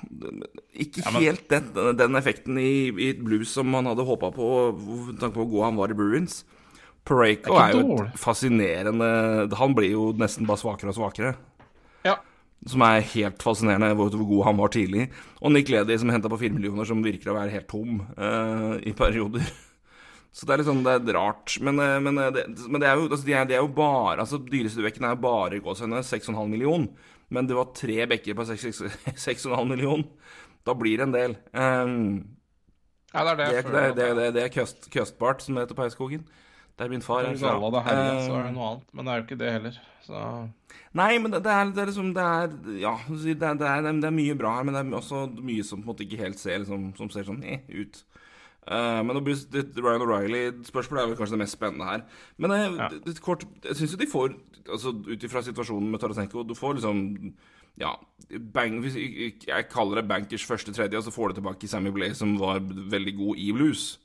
ikke 0.73 1.03
Ja, 1.05 1.11
men- 1.13 1.23
helt 1.23 1.49
den, 1.53 1.97
den 1.99 2.17
effekten 2.17 2.57
i, 2.57 2.89
i 2.89 3.13
blues 3.13 3.53
som 3.53 3.69
man 3.69 3.85
hadde 3.85 4.07
håpa 4.09 4.33
på, 4.33 4.49
med 5.11 5.21
tanke 5.21 5.37
på 5.37 5.45
hvor 5.45 5.53
god 5.53 5.65
han 5.69 5.77
var 5.77 5.93
i 5.93 5.99
Bruins. 5.99 6.45
Pareko 7.09 7.57
er 7.57 7.71
er, 7.71 7.77
jo 7.81 8.01
et 8.03 8.19
fascinerende 8.21 9.55
Han 9.57 9.75
blir 9.77 9.93
jo 9.95 10.11
nesten 10.19 10.49
bare 10.49 10.61
svakere 10.61 10.93
og 10.93 10.99
svakere. 10.99 11.37
Ja. 12.05 12.17
Som 12.67 12.83
er 12.85 13.05
helt 13.15 13.45
fascinerende 13.45 13.95
hvor, 13.97 14.11
hvor 14.13 14.29
god 14.29 14.45
han 14.49 14.61
var 14.61 14.73
tidlig. 14.75 15.11
Og 15.41 15.53
Nick 15.53 15.69
Ledy 15.73 15.97
som 16.01 16.11
henta 16.13 16.29
på 16.29 16.41
fire 16.41 16.57
millioner, 16.57 16.85
som 16.89 17.05
virker 17.05 17.33
å 17.33 17.39
være 17.39 17.55
helt 17.55 17.69
tom 17.71 18.03
uh, 18.19 18.77
i 18.81 18.93
perioder. 18.97 19.45
Så 20.33 20.47
det 20.47 20.55
er 20.55 20.61
litt 20.61 20.69
sånn, 20.69 20.83
det 20.87 20.95
er 20.99 21.17
rart. 21.17 21.57
Men, 21.65 21.79
eh, 21.83 21.99
men, 22.05 22.19
eh, 22.23 22.31
det, 22.37 22.45
men 22.69 22.81
det, 22.83 22.89
er 22.91 22.97
jo, 23.01 23.09
altså, 23.09 23.25
de 23.27 23.35
er, 23.35 23.45
det 23.49 23.57
er 23.57 23.63
jo 23.65 23.71
bare 23.75 24.21
altså 24.23 24.39
Dyreste 24.45 24.85
bekken 24.85 25.07
er 25.09 25.15
jo 25.17 25.23
bare 25.25 25.61
gåsehudene 25.65 26.03
6,5 26.07 26.49
million. 26.53 26.89
Men 27.31 27.47
det 27.49 27.57
var 27.59 27.73
tre 27.77 28.07
bekker 28.09 28.37
på 28.39 28.45
6,5 28.49 29.65
million. 29.69 30.05
Da 30.69 30.75
blir 30.77 30.99
det 31.01 31.09
en 31.09 31.17
del. 31.17 31.37
Um, 31.53 32.35
Ja, 33.15 33.23
det 33.25 33.31
er 33.33 33.37
det 33.37 33.47
det, 33.49 33.57
er- 33.57 33.63
det, 33.63 33.79
er- 33.81 33.95
det, 33.95 34.05
er- 34.05 34.15
det, 34.15 34.25
er- 34.29 34.33
det 34.37 34.43
er 34.45 34.53
køst, 34.53 34.91
køstbart, 34.93 35.41
som 35.43 35.55
det 35.57 35.65
heter 35.65 35.75
på 35.79 35.83
Heiskogen. 35.87 36.27
Der 36.79 36.89
min 36.89 37.03
far 37.03 37.25
er 37.25 37.33
Hvis 37.33 37.43
alle 37.43 37.81
herlig, 37.83 38.21
så 38.29 38.35
er 38.37 38.43
det 38.45 38.51
Eh, 38.51 38.55
noe 38.55 38.67
annet. 38.71 38.85
Men 38.95 39.05
det 39.05 39.13
er 39.13 39.17
jo 39.19 39.25
ikke 39.27 39.39
det 39.41 39.53
heller. 39.53 39.79
Så 40.07 40.19
Nei, 40.95 41.19
men 41.19 41.33
det, 41.33 41.41
det, 41.43 41.51
er, 41.53 41.73
det 41.75 41.83
er 41.83 41.87
liksom 41.91 42.13
Det 42.15 42.23
er 42.23 42.53
Ja, 42.81 42.93
det 43.09 43.43
er, 43.43 43.55
det, 43.59 43.67
er, 43.67 43.83
det 43.99 44.05
er 44.09 44.15
mye 44.15 44.37
bra 44.39 44.53
her, 44.57 44.63
men 44.65 44.75
det 44.77 44.85
er 44.85 44.97
også 45.01 45.25
mye 45.43 45.65
som 45.67 45.81
på 45.83 45.89
en 45.89 45.91
måte 45.91 46.05
ikke 46.07 46.21
helt 46.23 46.39
ser 46.39 46.61
liksom, 46.63 46.95
Som 46.97 47.11
ser 47.11 47.27
sånn 47.27 47.43
eh, 47.43 47.65
ut. 47.69 47.99
Eh, 48.69 49.03
men 49.03 49.25
det- 49.25 49.77
Ryan 49.81 50.03
O'Reilly-spørsmålet 50.05 51.03
er 51.03 51.07
vel 51.09 51.17
kanskje 51.17 51.37
det 51.39 51.39
mest 51.45 51.57
spennende 51.57 51.87
her. 51.89 52.03
Men 52.37 52.51
eh, 52.51 52.77
Ja. 52.77 52.89
kort, 53.23 53.45
jeg 53.65 53.77
syns 53.77 53.93
jo 53.93 53.97
de 53.97 54.07
får 54.07 54.35
Altså 54.69 54.91
Ut 54.93 55.23
ifra 55.25 55.41
situasjonen 55.41 55.89
med 55.91 55.99
Tarasenko 56.01 56.43
Du 56.47 56.53
får 56.55 56.75
liksom 56.77 57.33
Ja, 57.79 57.95
bang, 58.53 58.83
jeg, 58.85 59.39
jeg 59.47 59.69
kaller 59.71 60.03
det 60.03 60.09
bankers 60.09 60.45
første 60.45 60.75
tredje, 60.75 60.99
og 60.99 61.05
så 61.05 61.13
får 61.15 61.29
du 61.33 61.41
tilbake 61.41 61.67
Sammy 61.69 61.91
Blay, 61.91 62.13
som 62.13 62.37
var 62.37 62.59
veldig 62.61 63.17
god 63.17 63.37
i 63.39 63.53
blues. 63.53 63.99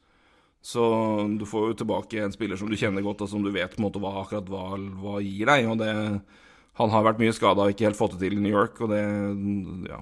Så 0.63 0.80
du 1.39 1.43
får 1.43 1.71
jo 1.73 1.73
tilbake 1.84 2.21
en 2.23 2.32
spiller 2.32 2.56
som 2.56 2.69
du 2.69 2.76
kjenner 2.78 3.02
godt, 3.04 3.21
og 3.26 3.30
som 3.30 3.41
du 3.43 3.49
vet 3.52 3.73
på 3.76 3.80
en 3.82 3.88
måte 3.89 3.99
hva 3.99 4.13
akkurat 4.23 4.45
hva, 4.45 4.78
hva 5.02 5.15
gir 5.26 5.45
deg. 5.49 5.65
Og 5.67 5.78
det 5.82 6.21
Han 6.76 6.89
har 6.89 7.04
vært 7.04 7.19
mye 7.19 7.34
skada 7.34 7.62
og 7.65 7.73
ikke 7.73 7.86
helt 7.89 7.97
fått 7.97 8.12
det 8.12 8.19
til 8.30 8.38
i 8.38 8.41
New 8.41 8.54
York, 8.54 8.80
og 8.82 8.89
det 8.89 9.89
Ja. 9.89 9.99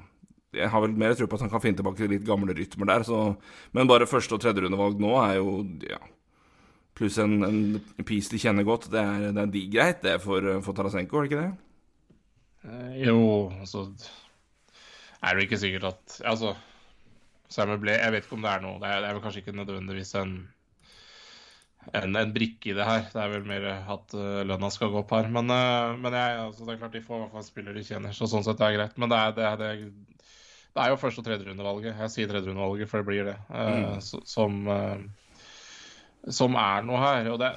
Jeg 0.54 0.68
har 0.70 0.82
vel 0.84 0.96
mer 1.00 1.14
tro 1.16 1.28
på 1.32 1.38
at 1.38 1.46
han 1.46 1.52
kan 1.54 1.62
finne 1.64 1.80
tilbake 1.80 2.08
litt 2.12 2.26
gamle 2.28 2.54
rytmer 2.58 2.90
der, 2.90 3.04
så 3.08 3.38
Men 3.74 3.88
bare 3.88 4.08
første- 4.10 4.34
og 4.36 4.42
tredjerundevalg 4.44 5.00
nå 5.00 5.14
er 5.24 5.36
jo 5.40 5.66
Ja. 5.90 6.00
Pluss 6.96 7.18
en, 7.24 7.44
en 7.44 8.06
piece 8.06 8.30
de 8.30 8.38
kjenner 8.38 8.66
godt. 8.68 8.90
Det 8.92 9.00
er, 9.00 9.32
det 9.32 9.42
er 9.42 9.52
de 9.54 9.62
greit, 9.72 10.02
det, 10.04 10.18
for, 10.22 10.44
for 10.62 10.74
Tarasenko, 10.76 11.18
er 11.18 11.24
det 11.24 11.32
ikke 11.32 11.44
det? 11.44 11.52
eh, 12.68 12.98
jo, 13.08 13.50
altså 13.60 13.86
Er 15.24 15.36
det 15.36 15.44
ikke 15.48 15.58
sikkert 15.62 15.84
at 15.94 16.22
Altså, 16.26 16.56
Samuel 17.50 17.80
ble 17.82 17.92
Jeg 17.98 18.12
vet 18.12 18.26
ikke 18.26 18.36
om 18.38 18.42
det 18.46 18.52
er 18.52 18.62
noe 18.62 18.80
Det 18.80 18.90
er, 18.90 19.00
det 19.02 19.10
er 19.10 19.14
vel 19.18 19.24
kanskje 19.24 19.42
ikke 19.46 19.56
nødvendigvis 19.58 20.16
en 20.22 20.36
en, 21.98 22.16
en 22.16 22.34
brikke 22.34 22.70
i 22.70 22.74
det 22.78 22.86
her. 22.86 23.08
Det 23.10 23.18
er 23.18 23.32
vel 23.34 23.46
mer 23.50 23.64
at 23.74 24.14
uh, 24.14 24.44
lønna 24.46 24.68
skal 24.70 24.92
gå 24.94 25.00
opp 25.02 25.14
her. 25.16 25.26
Men, 25.34 25.50
uh, 25.50 25.96
men 25.98 26.14
jeg, 26.14 26.36
altså, 26.44 26.66
det 26.68 26.76
er 26.76 26.82
klart 26.84 26.94
de 26.94 27.02
får 27.02 27.16
i 27.16 27.22
hvert 27.24 27.32
fall 27.34 27.42
en 27.42 27.48
spiller 27.48 27.74
de 27.74 27.84
kjenner, 27.88 28.14
så 28.14 28.28
sånn 28.30 28.46
sett 28.46 28.62
er 28.62 28.70
det 28.70 28.78
greit. 28.78 29.00
Men 29.02 29.10
det 29.10 29.18
er, 29.18 29.32
det 29.40 29.48
er, 29.48 29.56
det 29.58 29.70
det 30.72 30.84
er 30.84 30.94
jo 30.94 31.00
første- 31.00 31.20
og 31.20 31.28
tredjerundevalget. 31.28 31.98
Jeg 32.00 32.12
sier 32.14 32.30
tredjerundevalget, 32.32 32.90
for 32.90 33.02
det 33.02 33.08
blir 33.10 33.26
det. 33.28 33.38
Uh, 33.50 33.98
mm. 33.98 34.02
som, 34.30 34.68
uh, 34.68 35.00
som 36.32 36.56
er 36.56 36.88
noe 36.88 37.02
her. 37.02 37.28
Og 37.34 37.40
det, 37.42 37.52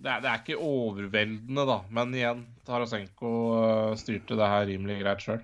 det, 0.00 0.10
er, 0.10 0.20
det 0.24 0.30
er 0.32 0.42
ikke 0.42 0.58
overveldende, 0.58 1.66
da. 1.68 1.78
Men 1.94 2.14
igjen, 2.16 2.42
Tarasenko 2.66 3.32
eh, 3.60 3.94
styrte 4.00 4.38
det 4.38 4.50
her 4.50 4.66
rimelig 4.66 4.98
greit 5.04 5.22
sjøl. 5.22 5.42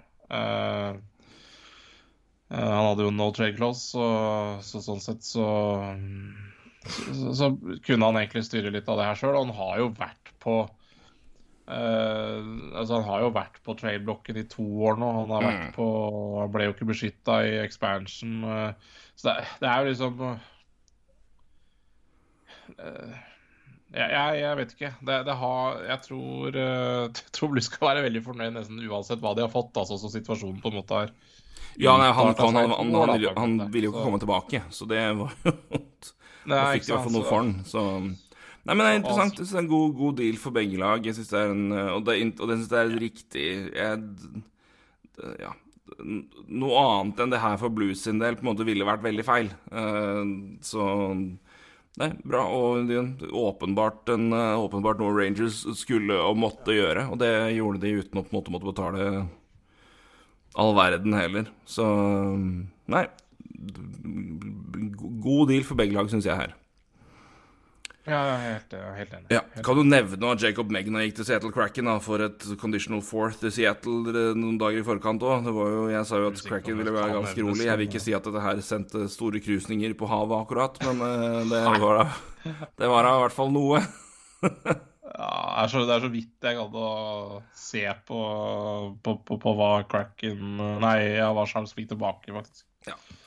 han 2.52 2.86
hadde 2.88 3.04
jo 3.06 3.12
no 3.14 3.30
trade 3.32 3.56
clause, 3.56 3.84
så, 3.94 4.06
så 4.66 4.82
sånn 4.84 5.00
sett 5.00 5.22
så, 5.24 5.46
så 6.88 7.32
så 7.38 7.48
kunne 7.86 8.08
han 8.08 8.18
egentlig 8.18 8.42
styre 8.48 8.72
litt 8.74 8.88
av 8.90 8.98
det 8.98 9.06
her 9.06 9.20
sjøl. 9.20 9.36
Og 9.36 9.46
han 9.46 9.56
har 9.60 9.78
jo 9.84 9.92
vært 9.96 10.34
på 10.42 10.56
eh, 11.68 12.38
altså 12.78 12.98
Han 12.98 13.08
har 13.08 13.24
jo 13.24 13.32
vært 13.34 13.58
på 13.64 13.74
trade-blokken 13.78 14.40
i 14.40 14.46
to 14.50 14.64
år 14.88 14.96
nå. 15.00 15.10
Han 15.20 15.34
har 15.36 15.46
vært 15.46 15.74
på 15.76 15.86
Han 16.40 16.54
ble 16.54 16.68
jo 16.68 16.74
ikke 16.76 16.90
beskytta 16.92 17.42
i 17.48 17.58
expansion. 17.62 18.40
Uh, 18.46 18.72
så 19.14 19.30
det, 19.30 19.34
det 19.62 19.68
er 19.70 19.76
jo 19.78 19.90
liksom 19.90 20.22
uh, 20.22 20.38
jeg, 23.92 24.08
jeg, 24.08 24.40
jeg 24.40 24.56
vet 24.56 24.74
ikke. 24.76 24.92
Det, 25.04 25.18
det 25.28 25.36
har, 25.42 25.82
jeg 25.90 25.98
tror, 26.06 26.58
uh, 26.64 27.22
tror 27.36 27.52
Blues 27.52 27.68
skal 27.68 27.88
være 27.90 28.06
veldig 28.08 28.24
fornøyd 28.24 28.56
nesten 28.56 28.82
uansett 28.88 29.22
hva 29.22 29.36
de 29.36 29.46
har 29.46 29.52
fått. 29.52 29.76
altså 29.76 30.00
så 30.00 30.12
situasjonen 30.12 30.60
på 30.62 30.72
en 30.72 30.80
måte 30.80 31.04
er 31.04 31.14
Ja, 31.80 31.94
nei, 31.96 32.10
han, 32.12 32.32
uttalt 32.34 32.56
han, 32.58 32.74
han, 32.74 32.92
han, 33.38 33.54
ville 33.72 33.88
jo 33.88 33.94
ikke 33.94 34.02
Så- 34.02 34.08
komme 34.08 34.20
tilbake, 34.20 34.62
så 34.70 34.88
det 34.90 35.06
var 35.20 35.38
jo 35.44 35.56
Da 36.42 36.72
fikk 36.72 36.86
de 36.86 36.90
i 36.90 36.94
hvert 36.96 37.04
fall 37.06 37.14
noe 37.14 37.26
for 37.28 37.38
han. 37.38 37.50
Så 37.62 37.82
Nei, 38.62 38.76
men 38.76 38.84
det 38.84 38.90
er 38.92 39.00
interessant. 39.00 39.34
Jeg 39.34 39.46
synes 39.46 39.52
det 39.52 39.58
er 39.58 39.64
en 39.64 39.72
god, 39.72 39.94
god 39.98 40.16
deal 40.20 40.36
for 40.38 40.54
begge 40.54 40.78
lag. 40.78 41.06
Jeg 41.06 41.16
synes 41.18 41.32
det 41.32 41.40
er 41.40 41.50
en 41.50 41.64
Og, 41.72 42.04
det, 42.06 42.16
og 42.38 42.48
det 42.48 42.58
synes 42.60 42.70
det 42.70 42.80
er 42.80 42.96
riktig 43.02 43.46
jeg, 43.74 44.02
Ja. 45.42 45.52
Noe 46.02 46.82
annet 46.82 47.18
enn 47.20 47.32
det 47.34 47.40
her 47.42 47.58
for 47.60 47.74
Blues 47.74 48.00
sin 48.06 48.20
del 48.22 48.38
på 48.38 48.46
en 48.46 48.52
måte 48.52 48.64
ville 48.64 48.86
vært 48.86 49.02
veldig 49.04 49.24
feil. 49.26 49.50
Eh, 49.74 50.30
så 50.64 50.86
Nei, 52.00 52.08
bra. 52.24 52.46
Og 52.48 52.86
det 52.88 52.96
er 52.96 53.34
åpenbart, 53.36 54.08
en, 54.14 54.32
eh, 54.32 54.56
åpenbart 54.56 55.00
noe 55.02 55.12
Rangers 55.12 55.60
skulle 55.76 56.16
og 56.16 56.38
måtte 56.40 56.72
gjøre. 56.72 57.10
Og 57.12 57.18
det 57.20 57.32
gjorde 57.56 57.82
de 57.82 57.98
uten 58.00 58.20
å 58.20 58.24
på 58.24 58.32
en 58.32 58.38
måte 58.38 58.54
måtte 58.54 58.70
betale 58.70 59.28
all 60.56 60.74
verden 60.76 61.12
heller. 61.16 61.50
Så 61.68 61.84
nei. 62.88 63.06
God 65.20 65.48
deal 65.52 65.64
for 65.68 65.76
begge 65.76 65.96
lag, 65.96 66.08
syns 66.08 66.24
jeg 66.28 66.36
her. 66.38 66.56
Ja, 68.02 68.20
helt, 68.42 68.72
helt 68.96 69.12
enig. 69.14 69.28
Ja, 69.30 69.40
Kan 69.62 69.78
du 69.78 69.84
nevne 69.86 70.32
at 70.34 70.42
Jacob 70.42 70.72
Megna 70.74 71.04
gikk 71.04 71.20
til 71.20 71.28
Seattle 71.28 71.52
Kraken 71.54 71.86
da, 71.86 71.94
for 72.02 72.24
et 72.24 72.46
conditional 72.58 73.02
fourth 73.06 73.44
i 73.46 73.52
Seattle 73.54 74.10
eh, 74.10 74.32
noen 74.38 74.58
dager 74.58 74.82
i 74.82 74.86
forkant 74.86 75.22
òg? 75.22 75.46
Jeg 75.92 76.08
sa 76.08 76.18
jo 76.18 76.32
at 76.32 76.40
Cracken 76.40 76.50
Kraken 76.50 76.80
ville 76.80 76.94
være 76.96 77.14
ganske 77.20 77.44
rolig. 77.46 77.68
Jeg 77.68 77.78
vil 77.78 77.86
ikke 77.86 78.02
si 78.02 78.16
at 78.18 78.26
dette 78.26 78.42
her 78.42 78.62
sendte 78.66 79.04
store 79.12 79.42
krusninger 79.44 79.94
på 79.98 80.10
havet 80.10 80.34
akkurat, 80.42 80.82
men 80.88 81.04
eh, 81.06 81.38
det 81.52 81.62
var 81.84 82.02
da 82.02 82.08
Det 82.82 82.88
var 82.90 83.06
da 83.06 83.14
i 83.14 83.22
hvert 83.22 83.36
fall 83.36 83.54
noe. 83.54 83.84
Ja, 84.42 85.68
det, 85.68 85.92
er 85.92 86.02
så, 86.02 86.10
vidt 86.10 86.42
jeg 86.42 86.58
gadd 86.58 86.74
å 86.74 86.90
se 87.54 87.84
på, 88.08 88.20
på, 89.04 89.16
på, 89.28 89.38
på 89.38 89.52
hva 89.58 89.72
Cracken 89.86 90.56
Nei, 90.82 90.96
ja, 91.20 91.30
hva 91.36 91.46
Charles 91.46 91.74
fikk 91.76 91.92
tilbake, 91.92 92.34
faktisk. 92.34 92.66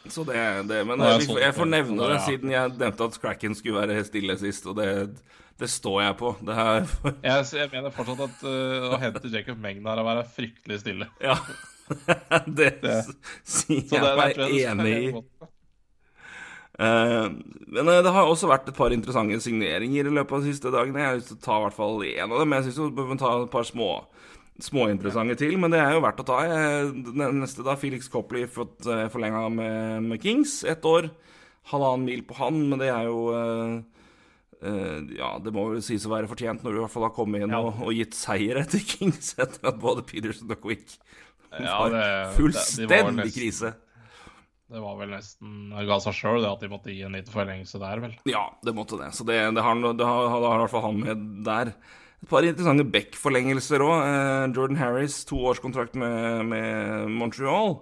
Så 0.06 0.22
det, 0.28 0.38
det 0.70 0.84
Men 0.86 1.02
er 1.02 1.16
jeg, 1.16 1.22
jeg 1.24 1.28
sånn- 1.32 1.40
jeg 1.42 1.54
får 1.58 1.66
nevne 1.72 2.10
det 2.12 2.18
siden 2.28 2.52
jeg 2.54 2.74
nevnte 2.78 3.08
at 3.10 3.16
Kraken 3.24 3.56
skulle 3.58 3.82
være 3.88 4.04
stille 4.06 4.36
sist, 4.38 4.68
og 4.70 4.76
det, 4.78 4.90
det 5.58 5.70
står 5.72 6.02
jeg 6.04 6.18
på. 6.20 6.34
Det 6.46 6.58
her 6.60 6.86
Jeg, 7.26 7.46
jeg 7.58 7.72
mener 7.72 7.96
fortsatt 7.96 8.22
at 8.28 8.44
uh, 8.46 8.92
å 8.94 9.00
hente 9.02 9.32
Jacob 9.34 9.58
Megnar 9.64 9.98
er 9.98 10.04
å 10.04 10.10
være 10.12 10.28
fryktelig 10.36 10.80
stille. 10.84 11.08
Ja. 11.24 11.40
Det 12.60 12.70
Det- 12.84 13.02
sier 13.46 13.82
Så 13.90 13.98
jeg 13.98 14.18
meg 14.22 14.38
jeg 14.38 14.70
enig 14.70 14.94
i. 14.94 15.12
Uh. 16.76 17.30
Men 17.72 17.88
eh, 17.88 18.02
det 18.04 18.12
har 18.12 18.28
også 18.28 18.50
vært 18.52 18.68
et 18.68 18.76
par 18.76 18.92
interessante 18.92 19.38
signeringer 19.42 20.10
i 20.10 20.12
løpet 20.12 20.36
av 20.36 20.44
de 20.44 20.52
siste 20.52 20.72
dagene. 20.74 21.00
Jeg 21.00 21.08
har 21.08 21.20
lyst 21.22 21.30
til 21.32 21.38
å 21.40 21.46
ta 21.46 21.58
i 21.60 21.64
hvert 21.66 21.78
fall 21.78 22.02
én 22.04 22.26
av 22.30 22.42
dem. 22.42 22.56
Jeg 22.58 22.66
syns 22.68 22.80
vi 22.84 22.90
bør 22.98 23.18
ta 23.22 23.32
et 23.46 23.52
par 23.54 23.66
små 23.68 23.90
småinteressante 24.64 25.36
til, 25.40 25.58
men 25.60 25.74
det 25.74 25.80
er 25.84 25.96
jo 25.98 26.04
verdt 26.06 26.22
å 26.24 26.28
ta. 26.28 26.38
Den 26.46 27.42
neste, 27.42 27.64
da, 27.66 27.76
Felix 27.80 28.08
Copley 28.12 28.46
fått 28.48 28.86
uh, 28.88 29.08
forlenga 29.12 29.50
med, 29.52 30.04
med 30.08 30.22
Kings. 30.24 30.62
Ett 30.64 30.86
år. 30.88 31.10
Halvannen 31.72 32.06
mil 32.06 32.22
på 32.28 32.38
han, 32.40 32.62
men 32.70 32.80
det 32.80 32.92
er 32.94 33.08
jo 33.10 33.20
uh, 33.34 33.80
uh, 34.62 35.00
Ja, 35.18 35.32
det 35.42 35.54
må 35.56 35.64
vel 35.72 35.82
sies 35.84 36.06
å 36.06 36.12
være 36.14 36.30
fortjent 36.30 36.62
når 36.64 36.72
du 36.76 36.78
i 36.78 36.84
hvert 36.84 36.94
fall 36.94 37.08
har 37.08 37.16
kommet 37.16 37.42
inn 37.42 37.56
Ja. 37.56 37.64
og, 37.66 37.80
og 37.88 37.96
gitt 37.98 38.14
seier 38.18 38.60
etter 38.62 38.84
Kings 38.86 39.34
etter 39.42 39.72
at 39.72 39.80
både 39.82 40.06
Peterson 40.06 40.54
og 40.54 40.62
Quick 40.62 40.94
Ja, 41.56 41.80
var 41.88 41.98
fullstendig 42.38 42.90
det- 42.92 43.00
de 43.02 43.04
var 43.10 43.18
nesten- 43.18 43.40
krise. 43.42 43.74
Det 44.66 44.82
var 44.82 44.96
vel 44.98 45.12
nesten 45.14 45.58
det 45.74 45.84
ga 45.88 45.98
seg 46.02 46.16
sjøl 46.18 46.46
at 46.50 46.62
de 46.64 46.68
måtte 46.72 46.90
gi 46.94 47.04
en 47.06 47.14
liten 47.14 47.32
forlengelse 47.34 47.78
der, 47.82 48.00
vel. 48.02 48.16
Ja, 48.30 48.48
det 48.66 48.74
måtte 48.78 48.98
det. 48.98 49.12
Så 49.14 49.26
det, 49.28 49.36
det 49.54 49.62
det 49.62 49.92
det 50.00 50.08
har 50.10 50.38
i 50.42 50.58
hvert 50.62 50.72
fall 50.74 50.86
han 50.88 51.00
med 51.04 51.26
der. 51.46 51.74
Et 52.26 52.30
par 52.32 52.42
interessante 52.42 52.82
Beck-forlengelser 52.90 53.84
òg. 53.86 54.00
Eh, 54.02 54.54
Jordan 54.56 54.80
Harris, 54.80 55.20
toårskontrakt 55.30 55.94
med, 55.94 56.40
med 56.50 57.12
Montreal. 57.14 57.76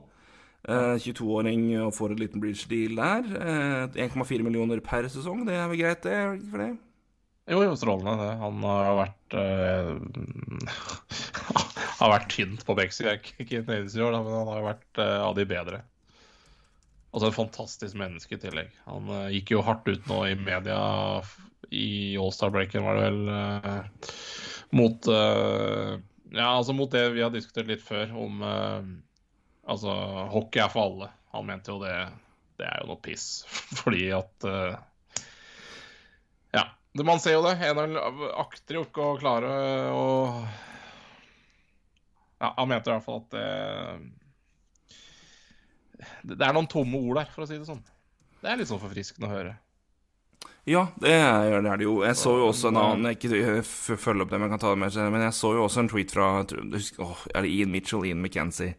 Eh, 0.67 0.97
22-åring 0.99 1.61
og 1.85 1.93
får 1.95 2.11
en 2.11 2.19
liten 2.19 2.43
bridge 2.43 2.67
deal 2.67 2.99
der. 2.99 3.29
Eh, 3.39 4.01
1,4 4.03 4.43
millioner 4.43 4.81
per 4.83 5.07
sesong, 5.07 5.45
det 5.47 5.55
er 5.55 5.69
vel 5.71 5.79
greit, 5.79 6.03
det? 6.03 6.17
ikke 6.41 6.49
For 6.51 6.63
det? 6.65 6.67
Jo, 7.53 7.61
jo, 7.69 7.77
strålende 7.79 8.17
det. 8.19 8.33
Han 8.41 8.59
har 8.67 8.99
vært 8.99 9.37
eh, 9.39 9.95
Har 12.01 12.13
vært 12.17 12.29
tynt 12.35 12.67
på 12.67 12.75
Beck, 12.75 12.91
Canadiens 12.99 13.95
i 13.95 14.03
år, 14.03 14.19
men 14.19 14.39
han 14.41 14.51
har 14.57 14.67
vært 14.73 15.03
eh, 15.05 15.17
av 15.23 15.39
de 15.39 15.47
bedre. 15.47 15.85
Altså 17.13 17.31
et 17.31 17.39
fantastisk 17.39 17.95
menneske 17.95 18.35
i 18.35 18.43
tillegg. 18.43 18.75
Han 18.91 19.07
eh, 19.21 19.31
gikk 19.37 19.55
jo 19.55 19.63
hardt 19.63 19.87
ut 19.87 20.11
nå 20.11 20.25
i 20.27 20.35
media 20.35 20.83
i 21.73 22.17
Allstar-breaken, 22.17 22.83
var 22.83 22.95
det 22.95 23.01
vel, 23.01 23.27
eh, 23.29 23.81
mot 24.69 25.07
eh, 25.07 25.99
Ja, 26.33 26.47
altså 26.49 26.73
mot 26.73 26.91
det 26.91 27.09
vi 27.13 27.21
har 27.21 27.33
diskutert 27.33 27.69
litt 27.69 27.83
før, 27.85 28.13
om 28.17 28.41
eh, 28.45 28.93
Altså, 29.63 29.93
hockey 30.33 30.59
er 30.59 30.71
for 30.73 30.89
alle. 30.89 31.05
Han 31.31 31.45
mente 31.47 31.71
jo 31.71 31.77
det 31.79 31.93
Det 32.59 32.65
er 32.67 32.81
jo 32.81 32.89
noe 32.89 32.99
piss, 33.03 33.45
fordi 33.79 34.09
at 34.11 34.47
ja, 36.53 36.65
man 36.99 37.21
ser 37.23 37.37
jo 37.37 37.45
det. 37.45 37.55
NHL 37.63 37.95
akter 38.43 38.77
jo 38.77 38.83
ikke 38.85 39.05
å 39.07 39.15
klare 39.21 39.53
å 39.95 40.03
Ja, 42.43 42.51
han 42.57 42.69
mente 42.69 42.91
i 42.91 42.93
hvert 42.93 43.07
fall 43.07 43.23
at 43.23 43.31
Det 43.33 43.47
det 46.23 46.43
er 46.43 46.55
noen 46.55 46.67
tomme 46.67 46.99
ord 46.99 47.21
der, 47.21 47.29
for 47.31 47.45
å 47.45 47.47
si 47.47 47.55
det 47.55 47.67
sånn. 47.67 47.83
Det 48.41 48.49
er 48.51 48.59
litt 48.59 48.67
sånn 48.67 48.81
forfriskende 48.81 49.29
å 49.29 49.33
høre. 49.33 49.53
Ja, 50.63 50.85
det 50.95 51.11
er 51.11 51.59
det 51.59 51.83
jo. 51.83 51.97
Jeg 52.07 52.15
så 52.15 52.37
jo 52.39 52.47
også 52.47 52.69
en 52.71 52.79
annen 52.79 53.11
ikke 53.11 53.59
følge 53.67 54.23
opp 54.23 54.31
det, 54.31 54.39
men 54.39 54.47
jeg 54.47 54.53
kan 54.53 54.61
ta 54.63 54.71
det 54.71 54.79
med, 54.79 54.99
men 55.11 55.25
jeg 55.25 55.35
så 55.35 55.51
jo 55.57 55.65
også 55.65 55.83
en 55.83 55.91
tweet 55.91 56.13
fra 56.15 56.27
åh, 56.39 57.23
Er 57.35 57.43
det 57.43 57.51
Ian 57.51 57.73
Mitchell, 57.73 58.05
Ian 58.07 58.23
McKenzie? 58.23 58.77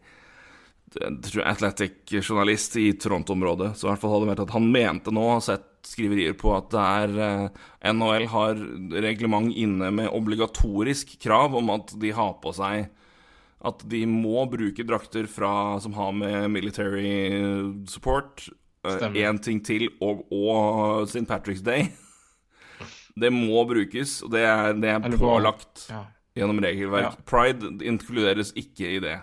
Athletic-journalist 0.95 2.77
i 2.81 2.93
Toronto-området. 2.93 3.75
Så 3.77 3.89
i 3.89 3.91
hvert 3.91 4.01
fall 4.01 4.15
hadde 4.15 4.31
vært 4.31 4.45
at 4.47 4.55
han 4.55 4.71
mente 4.73 5.13
nå, 5.13 5.27
har 5.35 5.45
sett 5.45 5.71
skriverier 5.85 6.37
på 6.41 6.55
at 6.57 6.71
det 6.73 6.81
er 6.81 7.15
eh, 7.21 7.63
NHL 7.93 8.29
har 8.33 8.61
reglement 9.05 9.53
inne 9.53 9.91
med 9.93 10.13
obligatorisk 10.17 11.19
krav 11.21 11.57
om 11.59 11.73
at 11.75 11.93
de 12.01 12.15
har 12.17 12.39
på 12.41 12.55
seg 12.57 12.87
at 13.65 13.85
de 13.89 14.03
må 14.09 14.45
bruke 14.53 14.85
drakter 14.85 15.29
fra, 15.31 15.81
som 15.81 15.95
har 15.97 16.13
med 16.17 16.51
military 16.53 17.85
support. 17.89 18.49
Én 18.85 19.39
ting 19.43 19.61
til, 19.65 19.89
og, 20.05 20.25
og 20.33 21.09
St. 21.09 21.25
Patrick's 21.29 21.65
Day. 21.65 21.89
Det 23.21 23.31
må 23.31 23.63
brukes, 23.71 24.17
og 24.27 24.33
det 24.35 24.41
er, 24.43 24.73
det 24.75 24.89
er 24.91 25.05
pålagt 25.21 25.85
Ja. 25.91 26.01
gjennom 26.35 26.59
regelverk. 26.65 27.13
Ja. 27.13 27.23
Pride 27.31 27.69
inkluderes 27.87 28.51
ikke 28.59 28.89
i 28.97 28.99
det, 29.05 29.21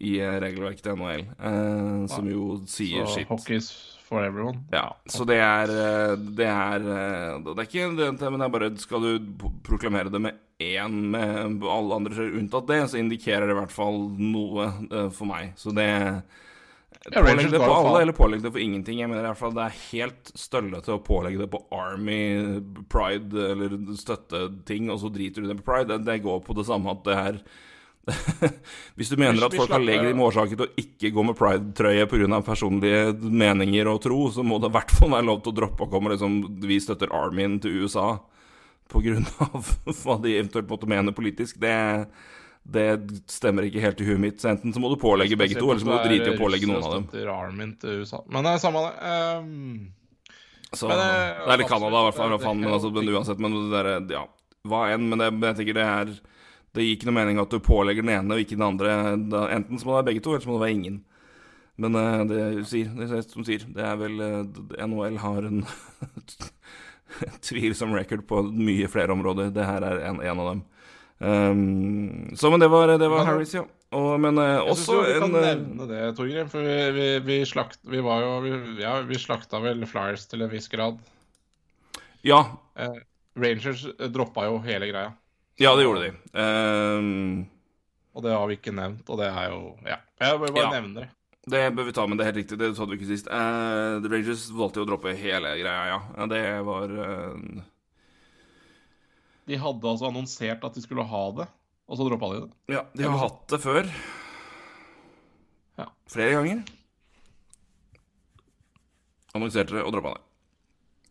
i 0.00 0.14
eh, 0.24 0.38
regelverket 0.40 0.82
til 0.86 0.96
NHL, 0.96 1.26
eh, 1.36 2.06
som 2.08 2.30
jo 2.32 2.46
sier 2.66 3.04
Så 3.04 3.26
sitt. 3.36 3.68
for 4.08 4.24
everyone. 4.24 4.62
Ja, 4.72 4.86
så 5.12 5.26
det 5.28 5.36
er 5.42 5.68
eh, 5.74 6.16
Det 6.16 6.46
er 6.48 6.80
eh, 6.80 7.44
Det 7.44 7.58
er 7.58 7.68
ikke 7.68 7.90
det, 7.98 8.30
men 8.32 8.40
det 8.40 8.46
er 8.46 8.54
bare 8.56 8.72
Skal 8.78 9.04
du 9.04 9.48
proklamere 9.66 10.08
det 10.12 10.20
med 10.20 10.34
én 10.62 10.96
med 11.12 11.62
alle 11.68 11.94
andre 12.00 12.30
unntatt 12.40 12.66
det, 12.70 12.80
så 12.88 12.96
indikerer 12.96 13.44
det 13.44 13.52
i 13.52 13.60
hvert 13.60 13.72
fall 13.74 13.98
noe 14.16 14.70
eh, 14.90 15.10
for 15.12 15.26
meg. 15.28 15.52
Så 15.60 15.74
det 15.76 15.90
Ja, 17.12 17.22
Pålegg 17.22 17.50
det 17.52 17.60
på 17.60 17.68
alle, 17.70 17.90
faen. 17.90 18.00
eller 18.02 18.16
pålegg 18.16 18.42
det 18.42 18.50
for 18.50 18.62
ingenting. 18.62 18.98
Jeg 18.98 19.10
mener 19.10 19.22
i 19.22 19.28
hvert 19.28 19.38
fall 19.38 19.54
det 19.54 19.66
er 19.66 19.76
helt 19.92 20.32
støllete 20.34 20.96
å 20.96 21.02
pålegge 21.06 21.44
det 21.44 21.50
på 21.52 21.60
Army, 21.74 22.18
Pride 22.90 23.46
eller 23.52 23.76
støtteting, 23.98 24.90
og 24.90 24.98
så 25.02 25.10
driter 25.14 25.44
du 25.44 25.52
det 25.52 25.60
på 25.60 25.68
Pride. 25.70 25.92
Det, 25.94 26.02
det 26.08 26.24
går 26.24 26.42
på 26.46 26.56
det 26.58 26.66
samme 26.66 26.96
at 26.96 27.06
det 27.06 27.16
er 27.22 27.40
Hvis 28.98 29.10
du 29.10 29.16
mener 29.18 29.42
at 29.42 29.54
folk 29.56 29.72
har 29.74 29.82
legitime 29.82 30.22
årsaker 30.22 30.58
til 30.58 30.68
å 30.68 30.78
ikke 30.78 31.10
gå 31.14 31.24
med 31.26 31.36
pride-trøye 31.38 32.06
pga. 32.10 32.40
personlige 32.46 33.16
meninger 33.18 33.90
og 33.90 34.00
tro, 34.04 34.20
så 34.30 34.44
må 34.46 34.60
det 34.62 34.70
i 34.70 34.76
hvert 34.76 34.94
fall 34.94 35.10
være 35.16 35.26
lov 35.26 35.42
til 35.42 35.54
å 35.54 35.58
droppe 35.60 35.86
å 35.86 35.90
komme 35.90 36.14
liksom 36.14 36.38
Vi 36.62 36.78
støtter 36.82 37.14
Armyen 37.14 37.58
til 37.62 37.82
USA 37.82 38.12
pga. 38.92 39.18
hva 40.04 40.18
de 40.22 40.36
eventuelt 40.36 40.70
måtte 40.70 40.90
mene 40.90 41.14
politisk. 41.16 41.58
Det, 41.62 41.74
det 42.66 42.86
stemmer 43.30 43.66
ikke 43.68 43.82
helt 43.82 44.00
i 44.02 44.06
huet 44.08 44.20
mitt. 44.22 44.40
Så 44.42 44.50
enten 44.50 44.74
så 44.74 44.80
må 44.82 44.90
du 44.90 44.96
pålegge 45.00 45.38
begge 45.38 45.58
to, 45.58 45.68
eller 45.70 45.82
så 45.82 45.86
må 45.88 45.98
du 46.00 46.08
drite 46.08 46.32
i 46.32 46.34
å 46.34 46.40
pålegge 46.40 46.66
noen 46.70 46.82
av 46.82 46.96
dem. 46.96 47.04
Men 48.34 48.46
det 48.46 48.54
er 48.56 48.62
samme 48.62 48.82
det. 48.86 49.12
Um, 49.38 49.92
Så, 50.74 50.88
Men, 50.90 50.98
det 50.98 51.10
det 51.46 51.52
er 51.54 51.60
litt 51.62 51.70
Canada, 51.70 52.00
i 52.00 52.08
hvert 52.08 52.16
fall. 52.18 52.56
Men, 52.58 52.72
altså, 52.74 52.90
men 52.90 53.12
uansett, 53.14 53.38
men 53.40 53.54
det 53.54 53.82
der, 53.84 54.16
ja, 54.18 54.24
hva 54.66 54.80
enn. 54.92 55.06
Men 55.08 55.22
det, 55.22 55.28
men 55.36 55.46
jeg 55.52 55.60
tenker 55.60 55.76
det 55.78 55.84
er 55.86 56.16
Det 56.76 56.84
gir 56.84 56.96
ikke 56.98 57.06
noe 57.08 57.16
mening 57.16 57.38
at 57.40 57.52
du 57.54 57.60
pålegger 57.62 58.04
den 58.04 58.12
ene 58.12 58.34
og 58.34 58.42
ikke 58.42 58.58
den 58.58 58.66
andre. 58.66 58.96
Da, 59.32 59.46
enten 59.54 59.78
så 59.78 59.86
må 59.86 59.94
det 59.94 60.00
være 60.00 60.08
begge 60.10 60.24
to, 60.26 60.34
eller 60.34 60.44
så 60.44 60.50
må 60.50 60.58
det 60.58 60.66
være 60.66 60.76
ingen. 60.76 60.98
Men 61.80 61.96
eh, 62.00 62.24
det 62.28 62.66
sier, 62.68 62.90
det 62.98 63.22
som 63.30 63.46
sier, 63.46 63.64
det 63.72 63.84
er 63.84 63.96
vel 64.00 64.20
eh, 64.26 64.84
NHL 64.84 65.16
har 65.22 65.46
en 65.48 65.62
tvilsom 67.48 67.94
record 67.96 68.26
på 68.28 68.42
mye 68.50 68.88
flere 68.92 69.14
områder. 69.14 69.54
Det 69.54 69.64
her 69.64 69.86
er 69.86 70.02
en, 70.10 70.20
en 70.20 70.42
av 70.42 70.50
dem. 70.50 70.62
Um, 71.18 72.36
så, 72.36 72.50
men 72.52 72.60
det 72.60 72.68
var, 72.68 72.90
det 73.00 73.08
var 73.08 73.24
Harris, 73.24 73.54
ja. 73.56 73.62
Og, 73.96 74.18
men 74.20 74.36
eh, 74.42 74.50
jeg 74.50 74.64
også 74.66 74.82
synes 74.82 74.88
jo 74.92 75.02
vi 75.06 75.20
kan 75.22 75.36
en, 75.38 75.44
nevne 75.46 75.86
det, 75.88 76.00
Torgrim. 76.18 76.48
For 76.52 76.60
vi, 76.66 76.76
vi, 76.96 77.06
vi, 77.24 77.36
slakt, 77.48 77.78
vi 77.88 78.00
var 78.04 78.20
jo 78.24 78.32
vi, 78.44 78.52
Ja, 78.82 78.96
vi 79.06 79.16
slakta 79.20 79.60
vel 79.64 79.86
Flyers 79.88 80.26
til 80.28 80.42
en 80.44 80.50
viss 80.52 80.68
grad. 80.72 80.98
Ja, 82.26 82.42
Uh, 82.76 82.98
Rangers 83.40 83.86
eh, 83.88 84.08
droppa 84.12 84.42
jo 84.50 84.58
hele 84.60 84.90
greia. 84.90 85.14
ja, 85.56 85.70
det 85.78 85.86
gjorde 85.86 86.02
de. 86.02 86.10
Um, 86.36 87.46
Og 88.12 88.20
det 88.26 88.34
har 88.36 88.44
vi 88.50 88.56
ikke 88.58 88.74
nevnt, 88.76 89.08
og 89.08 89.16
det 89.22 89.30
er 89.30 89.46
jo 89.54 89.62
Ja. 89.86 89.96
Jeg 90.20 90.40
bare 90.42 90.60
Ja. 90.60 90.70
nevne 90.74 91.00
det. 91.00 91.06
Det 91.48 91.62
bør 91.76 91.84
vi 91.88 91.92
ta, 91.96 92.04
men 92.06 92.18
det 92.18 92.24
er 92.26 92.32
helt 92.32 92.42
riktig. 92.42 92.58
Det 92.58 92.76
sa 92.76 92.84
vi 92.84 92.98
ikke 92.98 93.08
sist. 93.08 93.28
Uh, 93.32 93.96
The 94.04 94.10
Rangers 94.12 94.44
valgte 94.52 94.82
jo 94.82 94.84
å 94.84 94.90
droppe 94.90 95.14
hele 95.16 95.54
greia, 95.56 95.86
ja. 95.94 96.26
Det 96.26 96.42
var 96.66 96.90
eh, 96.90 97.62
De 99.46 99.56
hadde 99.62 99.86
altså 99.88 100.08
annonsert 100.10 100.64
at 100.66 100.74
de 100.74 100.82
skulle 100.82 101.04
ha 101.06 101.22
det, 101.38 101.46
og 101.86 101.98
så 101.98 102.06
droppa 102.08 102.30
de 102.34 102.40
det. 102.46 102.74
Ja, 102.74 102.82
de 102.98 103.06
har 103.06 103.18
hatt 103.22 103.44
det 103.52 103.60
før. 103.62 103.90
Ja. 105.78 105.86
Flere 106.10 106.38
ganger. 106.40 106.64
Annonserte 109.36 109.76
det 109.76 109.84
og 109.84 109.92
droppa 109.94 110.16
det. 110.16 110.22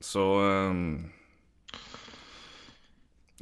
Så 0.03 0.23
um, 0.43 0.81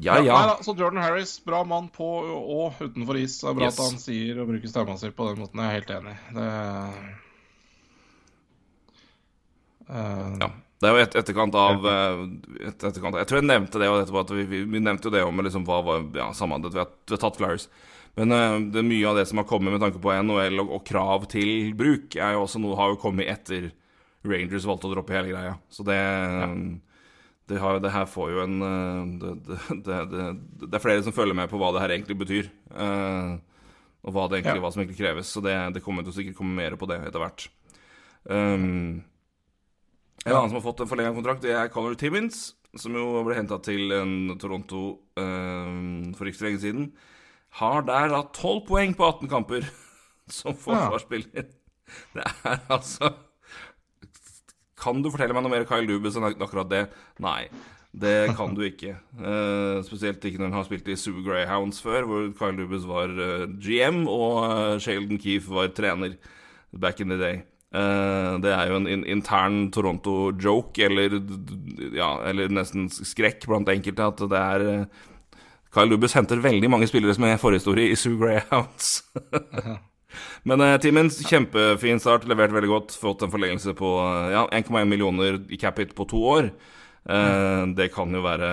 Ja, 0.01 0.15
Nei 0.17 0.27
ja. 0.27 0.37
da, 0.49 0.55
så 0.65 0.73
Jordan 0.77 1.01
Harris, 1.03 1.35
bra 1.45 1.63
mann 1.67 1.87
på 1.93 2.05
og 2.33 2.79
utenfor 2.81 3.17
is. 3.21 3.39
Det 3.41 3.49
er 3.51 3.57
bra 3.59 3.67
Yes. 3.69 3.77
at 3.79 3.91
han 3.91 3.99
sier 4.01 4.39
og 4.41 4.49
bruker 4.49 4.71
stemma 4.71 4.95
si 4.97 5.09
på 5.13 5.27
den 5.29 5.41
måten. 5.43 5.61
Jeg 5.61 5.69
er 5.69 5.77
helt 5.79 5.93
enig. 5.99 6.17
Det 6.37 6.49
Uh... 9.83 10.37
ja. 10.39 10.47
Det 10.83 10.89
er 10.89 10.97
jo 10.97 11.05
et, 11.05 11.17
etterkant 11.23 11.55
av 11.57 11.87
eh, 11.87 12.21
et, 12.67 12.77
etterkant, 12.77 13.17
Jeg 13.21 13.29
tror 13.29 13.39
jeg 13.39 13.47
nevnte 13.47 13.79
det 13.81 13.89
etterpå, 13.89 14.23
at 14.25 14.33
vi, 14.35 14.45
vi, 14.49 14.61
vi 14.75 14.83
nevnte 14.83 15.09
jo 15.09 15.15
det 15.15 15.23
om 15.25 15.43
liksom, 15.45 15.65
hva 15.67 15.79
var 15.85 16.05
Ja, 16.19 16.29
samhandlet. 16.35 16.75
vi 16.75 16.83
har, 16.83 16.91
vi 17.07 17.15
har 17.15 17.23
tatt 17.23 17.39
Flyers. 17.39 17.69
Men 18.19 18.29
uh, 18.29 18.57
det 18.69 18.83
er 18.83 18.85
mye 18.85 19.09
av 19.09 19.17
det 19.17 19.25
som 19.25 19.39
har 19.41 19.47
kommet 19.49 19.73
med 19.73 19.81
tanke 19.81 20.01
på 20.01 20.11
NHL 20.13 20.61
og, 20.61 20.73
og 20.77 20.83
krav 20.85 21.23
til 21.31 21.71
bruk, 21.77 22.13
er 22.13 22.35
jo 22.35 22.43
også 22.43 22.61
noe 22.61 22.77
har 22.77 22.91
jo 22.93 22.99
kommet 23.01 23.31
etter 23.31 23.71
Rangers 24.23 24.67
valgte 24.69 24.87
å 24.87 24.93
droppe 24.93 25.15
hele 25.15 25.31
greia. 25.33 25.55
Så 25.73 25.85
det 25.87 25.97
det, 27.45 27.57
har, 27.59 27.79
det 27.83 27.91
her 27.91 28.05
får 28.07 28.29
jo 28.31 28.43
en 28.45 28.61
eh, 28.63 29.07
det, 29.19 29.57
det, 29.83 29.97
det, 30.63 30.69
er 30.71 30.83
flere 30.83 31.03
som 31.03 31.15
følger 31.15 31.35
med 31.35 31.49
på 31.51 31.59
hva 31.59 31.73
det 31.75 31.81
her 31.83 31.95
egentlig 31.95 32.15
betyr. 32.21 32.47
Uh, 32.71 33.35
og 34.03 34.15
hva 34.15 34.27
det 34.29 34.39
egentlig, 34.39 34.59
Ja. 34.59 34.63
hva 34.63 34.71
som 34.71 34.83
egentlig 34.83 34.99
kreves. 34.99 35.31
Så 35.31 35.43
det, 35.43 35.55
det 35.75 35.83
kommer 35.83 36.05
til 36.05 36.13
å 36.13 36.15
sikkert 36.15 36.37
komme 36.39 36.55
mer 36.59 36.77
på 36.79 36.87
det 36.91 37.01
etter 37.03 37.23
hvert. 37.23 37.47
Um, 38.23 39.03
en 40.23 40.35
annen 40.35 40.51
som 40.51 40.59
har 40.59 40.65
fått 40.65 40.83
en 40.83 40.89
forlenget 40.89 41.17
kontrakt, 41.17 41.43
det 41.43 41.55
er 41.55 41.71
Connor 41.73 41.97
Timmins, 41.99 42.53
som 42.79 42.95
jo 42.95 43.23
ble 43.25 43.35
henta 43.37 43.59
til 43.63 43.91
en 43.95 44.13
Toronto 44.41 44.83
um, 45.19 46.13
for 46.17 46.29
ikke 46.29 46.39
så 46.39 46.47
lenge 46.47 46.63
siden. 46.63 46.87
Har 47.59 47.83
der 47.85 48.09
da 48.13 48.23
12 48.33 48.63
poeng 48.69 48.95
på 48.97 49.05
18 49.05 49.29
kamper 49.29 49.67
som 50.39 50.55
forsvarsspiller. 50.57 51.51
Det 52.15 52.23
er 52.23 52.63
altså 52.71 53.11
Kan 54.79 55.03
du 55.03 55.11
fortelle 55.11 55.35
meg 55.35 55.43
noe 55.45 55.51
mer 55.51 55.67
Kyle 55.67 55.85
Dubas 55.87 56.15
enn 56.17 56.25
akkurat 56.31 56.71
det? 56.71 56.83
Nei. 57.21 57.45
Det 57.93 58.33
kan 58.33 58.55
du 58.57 58.63
ikke. 58.65 58.95
Uh, 59.19 59.83
spesielt 59.87 60.23
ikke 60.25 60.41
når 60.41 60.49
han 60.49 60.57
har 60.57 60.65
spilt 60.67 60.89
i 60.89 60.97
Sue 60.97 61.21
Greyhounds 61.23 61.83
før, 61.83 62.07
hvor 62.09 62.31
Kyle 62.39 62.57
Dubas 62.57 62.87
var 62.89 63.13
uh, 63.13 63.45
GM 63.61 64.07
og 64.09 64.39
uh, 64.47 64.79
Sheldon 64.81 65.21
Keefe 65.21 65.53
var 65.53 65.69
trener 65.77 66.17
back 66.73 67.03
in 67.03 67.13
the 67.13 67.19
day. 67.19 67.43
Eh, 67.73 68.33
det 68.43 68.51
er 68.53 68.69
jo 68.69 68.81
en 68.81 69.05
intern 69.09 69.63
Toronto-joke, 69.73 70.85
eller, 70.85 71.17
ja, 71.95 72.11
eller 72.29 72.53
nesten 72.53 72.85
skrekk 72.93 73.47
blant 73.49 73.71
enkelte, 73.73 74.11
at 74.11 74.21
det 74.29 74.43
er 74.43 74.67
eh, 74.67 75.01
Kyle 75.73 75.89
Lubus 75.89 76.13
henter 76.13 76.41
veldig 76.43 76.69
mange 76.69 76.87
spillere 76.89 77.15
som 77.17 77.25
er 77.25 77.41
forhistorie 77.41 77.89
i 77.89 77.97
Sue 77.97 78.19
Greyhounds. 78.19 78.99
Men 80.47 80.61
uh, 80.61 80.75
Timmins, 80.77 81.17
kjempefin 81.25 82.01
start, 82.01 82.27
levert 82.29 82.53
veldig 82.53 82.69
godt. 82.69 82.95
Fått 83.01 83.25
en 83.25 83.31
forlengelse 83.33 83.73
på 83.77 83.95
eh, 84.03 84.33
ja, 84.35 84.45
1,1 84.53 84.85
millioner 84.89 85.39
i 85.49 85.57
cap 85.57 85.81
hit 85.81 85.95
på 85.97 86.05
to 86.11 86.21
år. 86.29 86.51
Eh, 87.03 87.63
det 87.75 87.89
kan 87.91 88.13
jo 88.15 88.21
være 88.23 88.49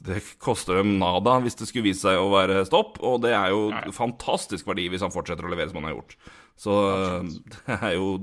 Det 0.00 0.22
koster 0.40 0.78
dem 0.80 0.94
nada 1.02 1.34
hvis 1.44 1.58
det 1.60 1.66
skulle 1.68 1.90
vise 1.90 2.06
seg 2.06 2.16
å 2.16 2.30
være 2.32 2.62
stopp, 2.64 2.96
og 3.04 3.20
det 3.26 3.34
er 3.36 3.52
jo 3.52 3.66
ja. 3.74 3.82
fantastisk 3.92 4.70
verdi 4.70 4.86
hvis 4.88 5.04
han 5.04 5.12
fortsetter 5.12 5.44
å 5.44 5.52
levere 5.52 5.68
som 5.68 5.82
han 5.82 5.90
har 5.90 5.98
gjort. 5.98 6.16
Så 6.60 6.78
det 7.66 7.76
er 7.76 7.98
jo 7.98 8.14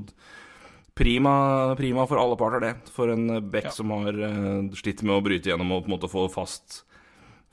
prima, 0.98 1.76
prima 1.78 2.08
for 2.10 2.18
alle 2.18 2.40
parter, 2.40 2.64
det. 2.66 2.74
For 2.96 3.14
en 3.14 3.30
back 3.52 3.70
Ja. 3.70 3.76
som 3.78 3.94
har 3.94 4.18
eh, 4.18 4.74
slitt 4.82 5.06
med 5.06 5.20
å 5.20 5.24
bryte 5.26 5.52
gjennom 5.52 5.76
og 5.78 5.86
på 5.86 5.92
en 5.92 5.98
måte 6.00 6.12
få 6.12 6.28
fast 6.34 6.84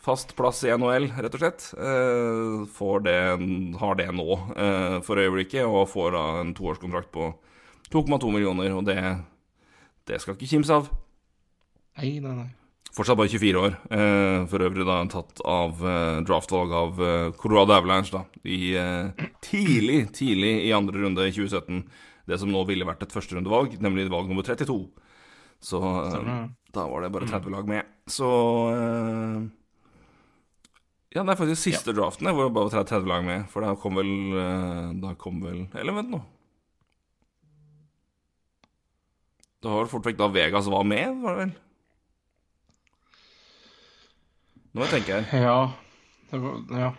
Fast 0.05 0.35
plass 0.37 0.59
i 0.67 0.69
NHL, 0.69 1.07
rett 1.17 1.33
og 1.33 1.41
slett. 1.41 1.63
Eh, 1.81 2.65
får 2.77 3.05
det, 3.07 3.15
har 3.81 3.95
det 3.97 4.11
nå 4.13 4.35
for 5.07 5.17
øyeblikket, 5.17 5.65
og 5.65 5.87
får 5.89 6.11
da 6.13 6.25
en 6.43 6.51
toårskontrakt 6.53 7.09
på 7.15 7.31
2,2 7.89 8.29
millioner, 8.35 8.75
og 8.77 8.85
det, 8.85 8.99
det 10.05 10.19
skal 10.21 10.37
ikke 10.37 10.51
kimse 10.51 10.77
av. 10.77 10.91
Nei, 11.94 12.18
nei, 12.18 12.35
nei. 12.35 12.50
Fortsatt 12.94 13.18
bare 13.18 13.30
24 13.30 13.59
år. 13.59 13.74
Eh, 13.90 14.44
for 14.50 14.62
øvrig 14.62 14.85
da 14.87 15.00
tatt 15.11 15.40
av 15.50 15.80
eh, 15.83 16.20
draftvalg 16.26 16.74
av 16.78 17.00
eh, 17.02 17.30
Colorado 17.38 17.74
Avalanche 17.74 18.14
da, 18.14 18.22
i 18.46 18.74
tidlig, 19.42 20.12
tidlig 20.14 20.52
i 20.68 20.72
andre 20.74 21.02
runde 21.02 21.26
i 21.26 21.35
2017. 21.35 21.83
Det 22.30 22.38
som 22.40 22.52
nå 22.54 22.62
ville 22.68 22.87
vært 22.87 23.02
et 23.04 23.14
førsterundevalg, 23.14 23.74
nemlig 23.83 24.07
valg 24.12 24.30
nummer 24.30 24.46
32. 24.46 24.78
Så 25.64 25.80
da 26.74 26.87
var 26.90 27.04
det 27.04 27.12
bare 27.14 27.28
30 27.28 27.52
lag 27.54 27.68
med. 27.68 27.90
Så 28.11 28.28
Ja, 31.14 31.22
det 31.22 31.30
er 31.30 31.38
faktisk 31.38 31.62
siste 31.62 31.94
draften 31.94 32.26
jeg, 32.26 32.35
hvor 32.37 32.48
det 32.48 32.54
bare 32.57 32.70
var 32.72 32.87
30 32.90 33.11
lag 33.11 33.26
med. 33.26 33.44
For 33.52 33.64
da 33.64 33.74
kom 33.80 33.96
vel 34.00 34.11
Da 35.00 35.14
kom 35.20 35.38
vel 35.44 35.66
Eller 35.78 35.96
vent 35.96 36.11
nå. 36.12 36.20
Det 39.64 39.72
var 39.72 39.88
fort 39.88 40.04
vekk 40.04 40.18
da 40.20 40.28
Vegas 40.28 40.66
var 40.68 40.85
med, 40.85 41.22
var 41.22 41.38
det 41.38 41.44
vel? 41.46 41.54
Nå 44.75 44.83
må 44.83 44.89
jeg. 44.91 45.25
Ja. 45.33 45.57
Det 46.31 46.41
var, 46.43 46.61
ja. 46.75 46.91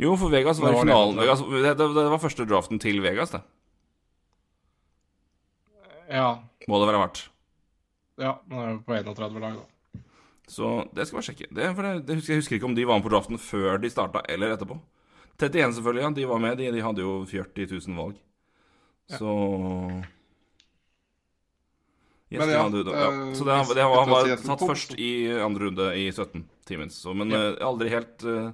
Jo, 0.00 0.14
for 0.20 0.32
Vegas 0.32 0.58
var 0.60 0.72
Det 0.72 0.76
var 0.78 0.84
det. 0.84 0.90
finalen. 0.92 1.20
Vegas, 1.20 1.40
det, 1.48 1.74
det, 1.80 1.86
det 1.96 2.06
var 2.12 2.20
første 2.20 2.46
draften 2.48 2.80
til 2.82 3.00
Vegas, 3.04 3.32
det. 3.32 3.42
ja. 6.12 6.30
Må 6.68 6.78
det 6.78 6.88
være 6.92 7.00
vært. 7.02 7.20
Ja, 8.20 8.36
men 8.46 8.58
det 8.58 8.66
er 8.68 8.80
på 8.86 8.96
31 9.16 9.40
lag, 9.42 9.54
da. 9.60 10.00
Så 10.52 10.68
det 10.94 11.06
skal 11.08 11.22
jeg 11.22 11.26
sjekke. 11.30 11.48
Det, 11.56 11.68
for 11.74 11.86
det, 11.86 11.92
det 12.06 12.16
husker, 12.18 12.34
jeg 12.34 12.42
husker 12.42 12.56
ikke 12.58 12.68
om 12.68 12.74
de 12.76 12.84
var 12.86 12.98
med 13.00 13.06
på 13.06 13.12
draften 13.14 13.40
før 13.40 13.80
de 13.82 13.90
starta, 13.90 14.20
eller 14.30 14.52
etterpå. 14.54 14.76
31 15.40 15.72
selvfølgelig, 15.78 16.02
ja. 16.04 16.10
De 16.20 16.26
var 16.28 16.42
med. 16.44 16.58
De, 16.60 16.68
de 16.76 16.82
hadde 16.84 17.02
jo 17.02 17.14
40 17.26 17.66
000 17.72 17.96
valg. 17.98 18.18
Ja. 19.10 19.18
Så 19.22 19.32
Yes, 22.32 22.38
Men 22.40 22.48
de 22.48 22.54
ja, 22.54 22.60
hadde, 22.64 22.82
ja. 22.96 23.08
eh, 23.12 23.32
Så 23.36 23.44
det, 23.44 23.56
det 23.76 23.84
var, 23.84 23.98
han 24.06 24.12
var 24.12 24.30
tatt 24.40 24.62
først 24.64 24.94
i 24.96 25.08
andre 25.44 25.66
runde 25.66 25.88
i 26.00 26.06
17 26.08 26.46
Timens. 26.68 26.98
Så, 27.02 27.14
men 27.16 27.30
Ja. 27.34 27.40
eh, 27.52 27.64
aldri 27.66 27.88
helt 27.92 28.24
uh, 28.28 28.52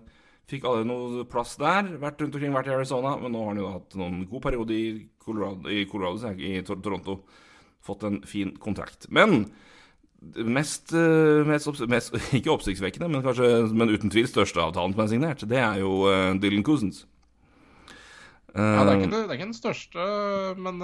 Fikk 0.49 0.65
aldri 0.65 0.87
noe 0.89 1.25
plass 1.29 1.57
der. 1.61 1.91
Vært 2.01 2.23
rundt 2.23 2.35
omkring, 2.39 2.55
vært 2.57 2.71
i 2.71 2.73
Arizona. 2.73 3.11
Men 3.21 3.35
nå 3.35 3.43
har 3.43 3.49
han 3.53 3.59
jo 3.61 3.67
hatt 3.75 3.97
noen 4.01 4.23
god 4.31 4.41
periode 4.47 4.73
i 4.73 4.85
Colorado, 5.21 5.69
i, 5.69 5.83
Colorado, 5.85 6.31
i 6.41 6.63
Tor- 6.65 6.81
Toronto. 6.81 7.19
Fått 7.85 8.07
en 8.09 8.23
fin 8.25 8.55
kontrakt. 8.57 9.11
Men 9.13 9.51
mest, 10.35 10.95
eh, 10.97 11.45
mest, 11.47 11.69
mest 11.87 12.17
Ikke 12.39 12.51
oppsiktsvekkende, 12.55 13.11
men 13.13 13.23
kanskje 13.23 13.69
Men 13.77 13.93
uten 13.93 14.11
tvil 14.11 14.27
største 14.27 14.59
avtalen 14.65 14.97
som 14.97 15.05
er 15.05 15.13
signert, 15.13 15.45
det 15.47 15.61
er 15.61 15.83
jo 15.85 15.93
uh, 16.09 16.33
Dylan 16.41 16.65
Cousins. 16.67 17.05
Ja, 18.57 18.83
det 18.89 18.91
er 18.91 18.99
ikke, 19.03 19.11
det, 19.13 19.19
er 19.29 19.37
ikke 19.37 19.51
den 19.53 19.55
største, 19.55 20.05
men 20.59 20.81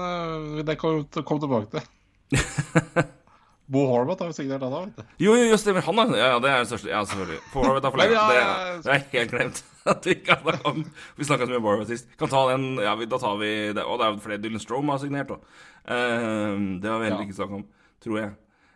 det 0.68 0.76
kom, 0.78 1.00
kom 1.26 1.40
tilbake 1.42 1.72
til. 1.72 1.88
Bo 3.66 3.86
Horvath 3.88 4.20
har 4.20 4.28
jo 4.28 4.36
signert 4.36 4.64
han 4.64 4.90
du. 4.92 5.04
Jo, 5.22 5.32
jo, 5.38 5.46
jo, 5.48 5.56
stemmer. 5.56 5.84
Han, 5.86 5.98
er- 6.02 6.18
ja. 6.18 6.26
ja, 6.34 6.38
Det 6.42 6.50
er 6.50 6.58
den 6.60 6.68
største. 6.68 6.90
Ja, 6.92 7.00
selvfølgelig. 7.08 7.40
Bo 7.52 7.62
Horvath 7.64 7.88
er 7.88 7.94
for 7.94 8.02
lenge. 8.02 8.12
Det, 8.28 8.42
er, 8.42 8.82
det 8.84 8.92
er 8.92 9.04
helt 9.14 9.32
glemt. 9.32 9.62
At 9.92 10.06
vi 10.08 10.14
Vi 11.16 11.24
snakka 11.28 11.46
så 11.46 11.52
mye 11.52 11.62
om 11.62 11.68
Horvath 11.70 11.92
sist. 11.92 12.08
Kan 12.20 12.28
ta 12.32 12.44
den 12.52 12.76
Ja, 12.84 12.94
vi, 13.00 13.08
da 13.08 13.18
tar 13.18 13.38
vi 13.40 13.50
det. 13.72 13.84
Og 13.84 13.98
det 14.00 14.06
er 14.06 14.12
jo 14.12 14.24
flere 14.26 14.42
Dylan 14.44 14.60
Strome 14.60 14.92
har 14.92 15.00
signert, 15.00 15.32
da. 15.32 15.40
Uh, 15.84 16.80
det 16.80 16.90
var 16.90 17.00
vi 17.00 17.08
heller 17.08 17.24
ikke 17.24 17.38
snakket 17.40 17.60
om, 17.62 17.66
tror 18.04 18.20
jeg. 18.20 18.32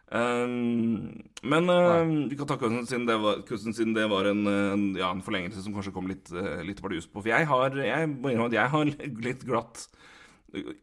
Ehm, 0.08 1.20
men 1.44 1.68
uh, 1.68 2.28
vi 2.30 2.36
kan 2.36 2.48
ta 2.48 2.56
Cousins 2.56 2.88
siden 2.88 3.04
det 3.08 3.16
var, 3.20 3.42
siden 3.44 3.92
det 3.96 4.06
var 4.08 4.24
en, 4.30 4.46
en, 4.48 4.84
ja, 4.96 5.10
en 5.12 5.24
forlengelse 5.24 5.60
som 5.64 5.74
kanskje 5.76 5.92
kom 5.92 6.08
litt, 6.08 6.32
uh, 6.32 6.60
litt 6.64 6.80
bardus 6.84 7.08
på. 7.08 7.20
For 7.20 7.28
jeg 7.28 7.48
har 7.48 7.76
Jeg 7.76 8.14
jeg 8.56 8.68
har 8.72 8.92
litt 9.28 9.44
glatt 9.44 9.84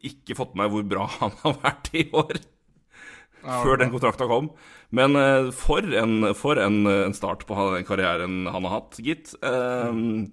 ikke 0.05 0.37
fått 0.37 0.53
med 0.53 0.67
meg 0.67 0.73
hvor 0.75 0.83
bra 0.85 1.05
han 1.17 1.33
har 1.41 1.55
vært 1.63 1.89
i 1.97 2.03
år 2.13 2.37
Ja, 3.45 3.61
før 3.61 3.79
den 3.81 3.93
kontrakta 3.93 4.27
kom. 4.29 4.49
Men 4.95 5.15
uh, 5.19 5.51
for, 5.53 5.85
en, 5.85 6.33
for 6.37 6.59
en, 6.61 6.81
en 6.89 7.15
start 7.15 7.45
på 7.47 7.55
den 7.75 7.85
karrieren 7.87 8.43
han 8.49 8.67
har 8.67 8.79
hatt, 8.79 8.99
gitt. 9.05 9.35
Uh, 9.45 10.25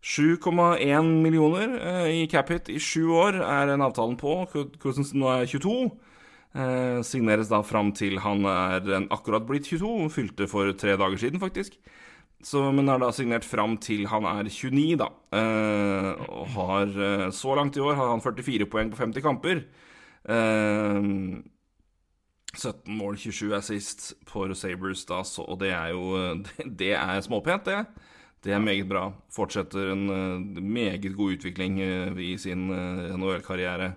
7,1 0.00 1.10
millioner 1.24 1.74
uh, 1.80 2.06
i 2.08 2.28
cap-hit 2.30 2.70
i 2.72 2.78
sju 2.80 3.10
år 3.16 3.40
er 3.40 3.72
den 3.72 3.84
avtalen 3.84 4.20
på. 4.20 4.44
Cousins 4.80 5.14
nå 5.16 5.32
er 5.32 5.50
22. 5.50 5.90
Eh, 6.50 6.98
signeres 7.06 7.46
da 7.46 7.60
fram 7.62 7.92
til 7.94 8.16
han 8.24 8.42
er 8.50 8.88
en, 8.96 9.06
akkurat 9.14 9.44
blitt 9.46 9.68
22. 9.70 10.08
Fylte 10.10 10.48
for 10.50 10.72
tre 10.78 10.96
dager 10.98 11.20
siden, 11.20 11.42
faktisk. 11.42 11.76
Så, 12.42 12.62
men 12.72 12.88
er 12.88 12.98
da 13.02 13.10
signert 13.12 13.44
fram 13.44 13.76
til 13.82 14.06
han 14.10 14.26
er 14.26 14.48
29, 14.48 14.96
da. 14.98 15.10
Eh, 15.36 16.10
og 16.32 16.50
har 16.56 16.96
eh, 17.06 17.26
så 17.36 17.54
langt 17.54 17.76
i 17.76 17.84
år 17.84 17.98
har 17.98 18.10
han 18.14 18.24
44 18.24 18.66
poeng 18.72 18.90
på 18.90 18.98
50 18.98 19.24
kamper. 19.26 19.62
Eh, 20.24 20.98
17 22.56 22.96
mål, 22.98 23.18
27 23.18 23.56
assist 23.56 24.12
for 24.28 24.52
Sabres, 24.58 25.04
da, 25.08 25.22
så, 25.24 25.44
og 25.46 25.60
det 25.62 25.70
er 25.70 25.92
jo 25.94 26.16
Det, 26.46 26.70
det 26.78 26.94
er 26.98 27.20
småpent, 27.24 27.68
det. 27.68 27.84
Det 28.40 28.54
er 28.56 28.62
meget 28.62 28.88
bra. 28.88 29.10
Fortsetter 29.30 29.92
en 29.92 30.06
uh, 30.08 30.62
meget 30.62 31.04
god 31.14 31.36
utvikling 31.36 31.76
uh, 31.82 32.16
i 32.16 32.36
sin 32.40 32.70
uh, 32.72 33.10
NHL-karriere. 33.20 33.92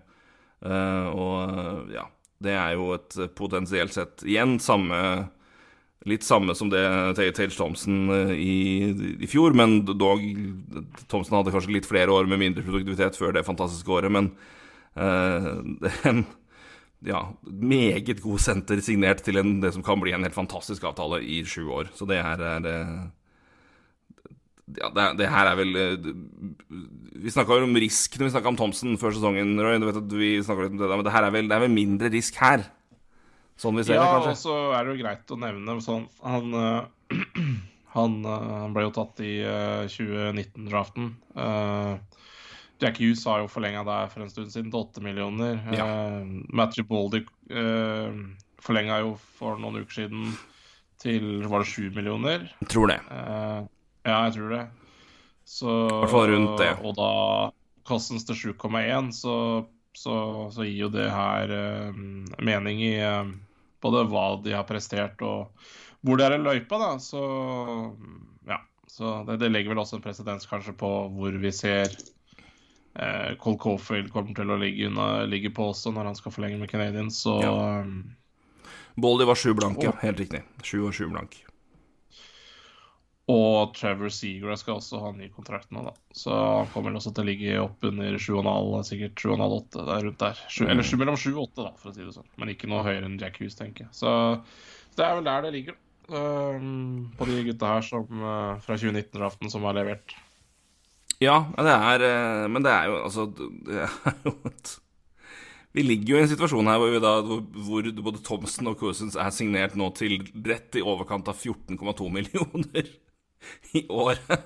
Eh, 0.63 1.07
og 1.11 1.37
eh, 1.51 1.95
ja, 1.97 2.07
det 2.43 2.53
er 2.55 2.75
jo 2.77 2.93
et 2.95 3.17
potensielt 3.35 3.95
sett 3.95 4.23
Igjen 4.23 4.55
samme 4.63 4.99
Litt 6.07 6.23
samme 6.27 6.51
som 6.55 6.67
det 6.71 6.83
Tage 7.15 7.31
eh, 7.47 8.31
i, 8.35 8.55
i 9.23 9.27
fjor, 9.27 9.55
men 9.55 9.85
dog 9.87 10.19
Thompson 11.07 11.37
hadde 11.37 11.53
kanskje 11.55 11.77
litt 11.77 11.87
flere 11.87 12.11
år 12.11 12.27
med 12.27 12.41
mindre 12.41 12.63
produktivitet 12.65 13.15
før 13.15 13.31
det 13.31 13.45
fantastiske 13.47 13.87
året, 13.87 14.11
men 14.11 14.33
en 16.09 16.25
ja, 17.03 17.21
meget 17.43 18.21
god 18.23 18.41
senter 18.41 18.79
signert 18.83 19.23
til 19.25 19.39
en, 19.41 19.57
det 19.63 19.73
som 19.75 19.83
kan 19.85 19.99
bli 20.01 20.13
en 20.15 20.23
helt 20.23 20.35
fantastisk 20.35 20.85
avtale 20.87 21.19
i 21.23 21.41
sju 21.47 21.65
år. 21.67 21.91
Så 21.97 22.07
det 22.09 22.21
her 22.23 22.39
er 22.39 22.69
eh, 22.69 23.01
ja, 24.79 24.89
det, 24.95 25.07
det, 25.19 25.27
her 25.27 25.49
er 25.49 25.57
vel 25.59 25.75
eh, 25.75 26.07
Vi 27.25 27.33
snakka 27.33 27.57
om 27.65 27.75
risk 27.83 28.15
når 28.15 28.29
vi 28.29 28.33
snakka 28.35 28.53
om 28.53 28.59
Thomsen 28.59 28.95
før 29.01 29.15
sesongen, 29.15 29.57
Roy. 29.59 29.75
Du 29.81 29.89
vet 29.89 29.99
at 29.99 30.15
vi 30.15 30.31
litt 30.39 30.49
om 30.49 30.79
det, 30.79 30.89
men 30.93 31.05
det 31.05 31.15
her 31.15 31.27
er 31.27 31.35
vel, 31.35 31.51
det 31.51 31.57
er 31.57 31.65
vel 31.65 31.75
mindre 31.75 32.11
risk 32.13 32.39
her? 32.41 32.65
Sånn 33.59 33.77
vi 33.77 33.85
ser 33.85 33.99
ja, 33.99 34.07
det, 34.23 34.31
og 34.33 34.39
så 34.39 34.55
er 34.73 34.85
det 34.85 34.95
jo 34.95 35.03
greit 35.03 35.29
å 35.29 35.37
nevne 35.37 35.75
sånn 35.83 36.07
Han, 36.25 36.55
eh, 36.57 37.43
han, 37.97 38.17
han 38.25 38.73
ble 38.75 38.87
jo 38.87 38.95
tatt 38.95 39.21
i 39.23 39.35
eh, 39.45 39.83
2019-draften. 39.91 41.13
Uh, 41.37 42.22
Jack 42.83 42.99
Hughes 43.01 43.23
har 43.29 43.41
jo 43.43 43.51
forlenga 43.51 43.83
der 43.87 44.09
for 44.11 44.23
en 44.23 44.31
stund 44.31 44.51
siden 44.53 44.71
til 44.71 44.79
8 44.83 45.03
millioner. 45.05 45.59
Ja. 45.73 45.87
Uh, 45.87 46.39
Matthew 46.51 46.87
Baldy 46.89 47.23
uh, 47.53 48.23
forlenga 48.63 49.01
jo 49.03 49.15
for 49.39 49.59
noen 49.61 49.83
uker 49.83 50.03
siden 50.03 50.33
til 51.03 51.43
Var 51.49 51.63
det 51.63 51.67
7 51.67 51.91
millioner? 51.95 52.47
Jeg 52.61 52.71
tror 52.71 52.91
det. 52.91 52.99
Uh, 53.09 53.65
ja, 54.07 54.17
jeg 54.27 54.35
tror 54.37 54.55
det. 54.55 54.63
Så, 55.43 55.67
hvert 55.99 56.11
fall 56.11 56.31
rundt 56.31 56.57
det. 56.61 56.71
Og 56.83 56.95
da 56.97 57.11
Cousins 57.87 58.25
til 58.27 58.53
7,1, 58.55 59.11
så, 59.15 59.35
så, 59.95 60.15
så 60.53 60.67
gir 60.67 60.85
jo 60.85 60.91
det 60.93 61.09
her 61.11 61.51
uh, 61.51 62.03
mening 62.39 62.83
i 62.83 62.93
eh, 63.03 63.33
både 63.83 64.05
hva 64.11 64.27
de 64.43 64.55
har 64.55 64.67
prestert 64.67 65.19
og 65.25 65.51
hvor 66.03 66.19
det 66.19 66.27
er 66.27 66.37
i 66.37 66.43
løypa, 66.43 66.79
da. 66.79 66.93
Så 66.99 67.23
ja. 68.47 68.59
Så 68.87 69.23
det, 69.27 69.39
det 69.41 69.49
legger 69.51 69.73
vel 69.73 69.81
også 69.81 69.97
en 69.97 70.03
presedens 70.03 70.47
kanskje 70.47 70.75
på 70.77 70.89
hvor 71.15 71.35
vi 71.41 71.51
ser 71.55 71.91
eh, 72.95 73.35
Cole 73.41 73.57
Caulfield 73.57 74.11
kommer 74.13 74.33
til 74.37 74.51
å 74.53 74.59
ligge, 74.61 74.87
unna, 74.89 75.23
ligge 75.25 75.49
på 75.53 75.69
også 75.71 75.93
når 75.93 76.11
han 76.11 76.15
skal 76.19 76.31
forlenge 76.35 76.59
med 76.59 76.69
Canadiens. 76.71 77.21
Så 77.23 77.39
Ja. 77.41 77.53
um, 77.81 78.15
Boldy 78.95 79.25
var 79.25 79.35
sju 79.35 79.53
blank, 79.57 79.81
ja. 79.83 79.91
Helt 80.01 80.19
riktig. 80.21 80.43
Sju 80.63 80.83
og 80.87 80.93
sju 80.93 81.07
blank. 81.09 81.39
Og 83.31 83.71
Trevor 83.77 84.11
Seagrass 84.11 84.59
skal 84.65 84.81
også 84.81 84.99
ha 84.99 85.11
ny 85.15 85.29
kontrakt 85.31 85.69
nå, 85.71 85.79
da. 85.85 85.93
Så 86.13 86.33
han 86.35 86.67
kommer 86.73 86.91
vel 86.91 86.99
også 86.99 87.13
til 87.15 87.23
å 87.23 87.27
ligge 87.29 87.53
opp 87.61 87.85
under 87.87 88.17
7,5, 88.19 88.81
sikkert 88.89 89.15
7,5-8, 89.23 89.85
der 89.87 90.03
rundt 90.09 90.19
der. 90.19 90.41
Sju- 90.51 90.67
Eller 90.67 90.83
sju- 90.83 90.99
mellom 90.99 91.15
7 91.15 91.29
og 91.37 91.45
8, 91.47 91.63
da, 91.63 91.71
for 91.79 91.89
å 91.89 91.95
si 91.95 92.03
det 92.03 92.13
sånn. 92.17 92.27
Men 92.37 92.51
ikke 92.51 92.67
noe 92.67 92.83
høyere 92.83 93.07
enn 93.07 93.15
Jack 93.21 93.39
Hughes, 93.39 93.55
tenker 93.55 93.85
jeg. 93.87 93.93
Så 93.95 94.11
det 94.97 95.05
er 95.07 95.15
vel 95.15 95.23
der 95.29 95.41
det 95.47 95.53
ligger, 95.55 95.79
um, 96.11 97.13
på 97.17 97.25
de 97.31 97.43
gutta 97.47 97.71
her 97.77 97.81
som, 97.87 98.03
uh, 98.21 98.59
fra 98.59 98.75
2019-draften 98.75 99.49
som 99.49 99.63
har 99.63 99.73
levert. 99.79 100.13
Ja, 101.21 101.35
det 101.55 101.73
er 101.73 102.03
eh, 102.07 102.47
Men 102.51 102.63
det 102.65 102.71
er 102.73 102.87
jo 102.89 102.95
altså 103.03 103.27
Det 103.35 103.83
er 103.85 104.15
jo 104.25 104.33
et 104.49 104.71
Vi 105.77 105.83
ligger 105.85 106.13
jo 106.15 106.17
i 106.17 106.23
en 106.25 106.31
situasjon 106.31 106.67
her 106.69 106.79
hvor, 106.81 106.91
vi 106.93 106.99
da, 107.03 107.11
hvor, 107.67 107.87
både 108.09 108.23
Thomsen 108.25 108.67
og 108.71 108.79
Cousins 108.81 109.15
er 109.17 109.29
signert 109.33 109.77
nå 109.79 109.87
til 109.97 110.19
rett 110.45 110.75
i 110.77 110.83
overkant 110.85 111.29
av 111.31 111.37
14,2 111.39 112.09
millioner 112.13 112.89
i 113.79 113.81
året. 113.91 114.43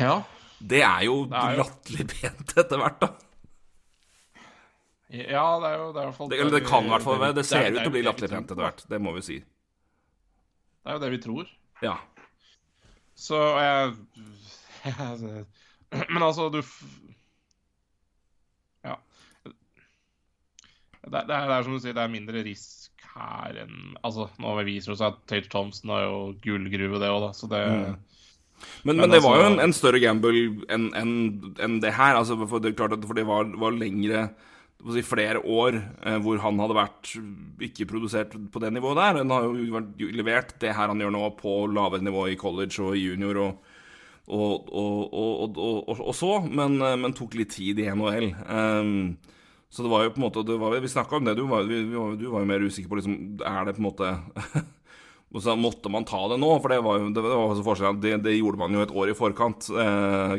Ja. 0.00 0.16
Det 0.58 0.82
er 0.84 1.04
jo 1.06 1.20
Det 1.30 1.38
er 1.38 1.60
latterlig 1.60 2.06
pent 2.10 2.56
etter 2.64 2.80
hvert, 2.82 2.98
da. 3.04 3.12
Ja, 5.14 5.44
det 5.62 5.68
er 5.70 5.76
jo 5.78 5.86
det 5.94 6.00
er 6.00 6.02
i 6.02 6.08
hvert 6.08 6.16
fall 6.18 6.30
Det, 6.32 6.40
det 6.56 6.62
kan 6.66 6.84
i 6.88 6.90
hvert 6.90 7.04
fall 7.06 7.20
være. 7.22 7.36
Det 7.38 7.44
ser 7.46 7.62
er- 7.68 7.76
ut 7.76 7.78
til 7.84 7.90
å 7.92 7.94
bli 7.94 8.02
det 8.02 8.06
er 8.06 8.10
latterlig 8.10 8.32
pent 8.34 8.50
etter 8.50 8.62
hvert. 8.64 8.82
Det 8.90 9.00
må 9.06 9.12
vi 9.16 9.22
si. 9.28 9.36
Det 9.40 10.90
er 10.90 10.98
jo 10.98 11.02
det 11.04 11.12
vi 11.14 11.20
tror. 11.22 11.52
Ja. 11.86 11.94
Så 13.16 13.38
jeg 13.62 13.94
Men 16.12 16.22
altså, 16.22 16.48
du 16.50 16.60
Ja. 18.86 18.96
Det, 19.46 21.22
det, 21.22 21.34
er, 21.34 21.46
det 21.46 21.54
er 21.54 21.62
som 21.66 21.76
du 21.76 21.82
sier, 21.82 21.94
det 21.94 22.02
er 22.02 22.12
mindre 22.12 22.42
risk 22.46 23.06
her 23.16 23.62
enn 23.62 23.94
Altså, 24.04 24.28
nå 24.42 24.56
viser 24.66 24.92
det 24.92 25.00
seg 25.00 25.12
at 25.12 25.22
Tate 25.30 25.50
Thompson 25.52 25.94
har 25.94 26.06
jo 26.08 26.18
gullgruve, 26.42 27.00
det 27.02 27.12
òg, 27.12 27.28
da, 27.28 27.32
så 27.36 27.50
det 27.50 27.62
Mm. 27.66 27.96
Men, 28.84 28.96
Men 28.96 29.02
men 29.02 29.10
det 29.10 29.18
var 29.20 29.36
jo 29.36 29.42
altså- 29.42 29.52
en, 29.52 29.60
en 29.66 29.72
større 29.76 29.98
gamble 30.00 30.30
enn 30.72 30.86
en, 30.96 31.10
en 31.60 31.80
det 31.82 31.92
her. 31.92 32.16
Altså, 32.16 32.38
for 32.48 32.58
det 32.58 32.76
klart 32.76 32.94
at 32.96 33.04
for 33.04 33.12
det 33.12 33.26
var, 33.28 33.44
var 33.60 33.74
lengre 33.76 34.30
si, 34.92 35.02
flere 35.04 35.42
år 35.42 35.76
eh, 35.76 36.18
hvor 36.22 36.40
han 36.40 36.58
hadde 36.62 36.76
vært 36.78 37.12
ikke 37.68 37.88
produsert 37.90 38.32
på 38.32 38.62
det 38.62 38.72
nivået 38.72 38.96
der. 39.00 39.20
Han 39.22 39.34
har 39.34 39.46
jo 39.48 39.68
vært 39.74 40.04
levert 40.16 40.54
det 40.62 40.74
her 40.76 40.88
han 40.92 41.02
gjør 41.02 41.14
nå, 41.14 41.24
på 41.40 41.56
lavere 41.72 42.04
nivå 42.04 42.26
i 42.32 42.38
college 42.40 42.80
og 42.80 42.96
i 42.96 43.06
junior 43.06 43.42
og, 43.44 43.72
og, 44.26 44.70
og, 44.74 45.98
og, 46.02 46.14
så, 46.18 46.40
men, 46.42 46.80
eh, 46.82 46.96
men 46.98 47.14
tok 47.14 47.36
litt 47.38 47.52
tid 47.54 47.78
i 47.78 47.86
NHL. 47.94 48.32
Um, 48.50 49.16
så 49.70 49.84
det 49.84 49.90
var 49.92 50.06
jo 50.06 50.14
på 50.14 50.20
en 50.20 50.24
måte 50.26 50.42
det 50.46 50.56
var, 50.58 50.74
Vi 50.80 50.88
snakka 50.88 51.18
om 51.18 51.26
det, 51.26 51.36
du 51.38 51.44
var, 51.50 51.66
vi, 51.66 51.82
du 51.84 52.26
var 52.30 52.42
jo 52.42 52.48
mer 52.48 52.62
usikker 52.62 52.88
på 52.88 53.00
liksom, 53.00 53.16
Er 53.42 53.66
det 53.66 53.74
på 53.76 53.82
en 53.82 53.88
måte 53.88 54.12
Og 55.34 55.42
så 55.42 55.56
måtte 55.58 55.90
man 55.92 56.06
ta 56.06 56.20
det 56.30 56.38
nå, 56.40 56.48
for 56.62 56.72
det 56.72 56.78
var 56.86 57.00
jo 57.00 57.08
det 57.12 57.22
var 57.24 57.58
forskjellen. 57.66 57.98
Det, 58.00 58.12
det 58.24 58.36
gjorde 58.36 58.60
man 58.60 58.72
jo 58.72 58.84
et 58.84 58.92
år 58.94 59.10
i 59.10 59.16
forkant. 59.18 59.66
Eh, 59.68 60.36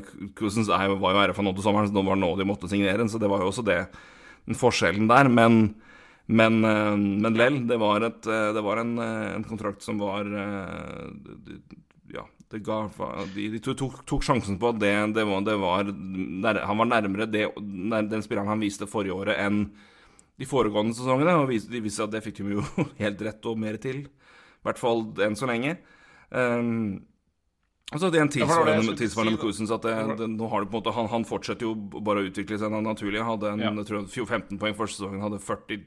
var 0.64 0.96
jo 0.96 1.26
RFA 1.28 1.44
nå 1.44 1.54
til 1.54 1.66
sommeren, 1.66 1.90
så 1.90 1.94
det 1.94 2.04
var 2.08 2.18
nå 2.18 2.30
de 2.40 2.48
måtte 2.48 2.70
signere 2.72 3.04
den. 3.04 3.12
Så 3.12 3.20
det 3.22 3.30
var 3.30 3.44
jo 3.44 3.52
også 3.52 3.66
det, 3.68 3.82
den 4.48 4.58
forskjellen 4.58 5.12
der. 5.12 5.30
Men, 5.30 5.60
men, 6.32 6.58
eh, 6.66 6.96
men 6.96 7.38
lell, 7.38 7.60
det 7.70 7.78
var, 7.84 8.08
et, 8.08 8.32
eh, 8.32 8.48
det 8.56 8.64
var 8.66 8.82
en, 8.82 8.96
en 9.04 9.46
kontrakt 9.46 9.86
som 9.86 10.00
var 10.02 10.32
det- 12.52 12.64
ga 12.64 12.78
De, 13.36 13.50
de 13.50 13.60
tok, 13.60 14.06
tok 14.06 14.24
sjansen 14.24 14.58
på 14.60 14.70
at 14.70 14.80
det, 14.80 14.94
det 15.16 15.26
var, 15.28 15.42
det 15.44 15.58
var 15.60 15.84
nær, 15.92 16.62
Han 16.66 16.78
var 16.78 16.86
nærmere 16.94 17.28
det, 17.32 17.48
nær, 17.62 18.08
den 18.08 18.22
spilleren 18.24 18.48
han 18.48 18.60
viste 18.64 18.88
forrige 18.88 19.14
året, 19.16 19.38
enn 19.40 19.66
de 20.38 20.46
foregående 20.46 20.94
sesongene. 20.96 21.34
Og 21.42 21.50
de 21.50 21.82
viste 21.82 22.04
at 22.06 22.12
det 22.14 22.24
fikk 22.24 22.38
de 22.44 22.56
jo 22.60 22.64
helt 23.04 23.22
rett 23.22 23.46
og 23.52 23.58
mer 23.60 23.78
til. 23.82 24.06
I 24.08 24.64
hvert 24.68 24.80
fall 24.80 25.06
enn 25.26 25.36
så 25.36 25.48
lenge. 25.50 25.78
Um, 26.32 27.04
og 27.88 28.02
så 28.02 28.10
hadde 28.10 28.18
det 28.18 28.22
en 28.22 28.28
jeg 28.28 28.44
tilsvarende, 28.44 28.96
tilsvarende 29.00 29.32
med 29.32 29.40
si. 29.40 29.44
Cousins 29.46 29.72
at 29.72 29.86
det, 29.86 29.94
det, 30.20 30.26
nå 30.34 30.48
har 30.52 30.60
det 30.66 30.68
på 30.68 30.76
en 30.76 30.82
måte, 30.82 30.92
han, 30.92 31.08
han 31.08 31.24
fortsetter 31.24 31.64
jo 31.70 31.76
bare 32.04 32.20
å 32.20 32.28
utvikle 32.28 32.58
seg 32.60 32.74
naturlig. 32.84 33.22
Han 33.24 33.30
hadde 33.38 33.52
en, 33.54 33.64
Ja. 33.64 33.72
jeg 33.80 33.88
tror 34.12 34.28
15 34.28 34.60
poeng 34.60 34.76
første 34.76 35.00
sesongen, 35.00 35.24
hadde 35.24 35.40
40, 35.40 35.86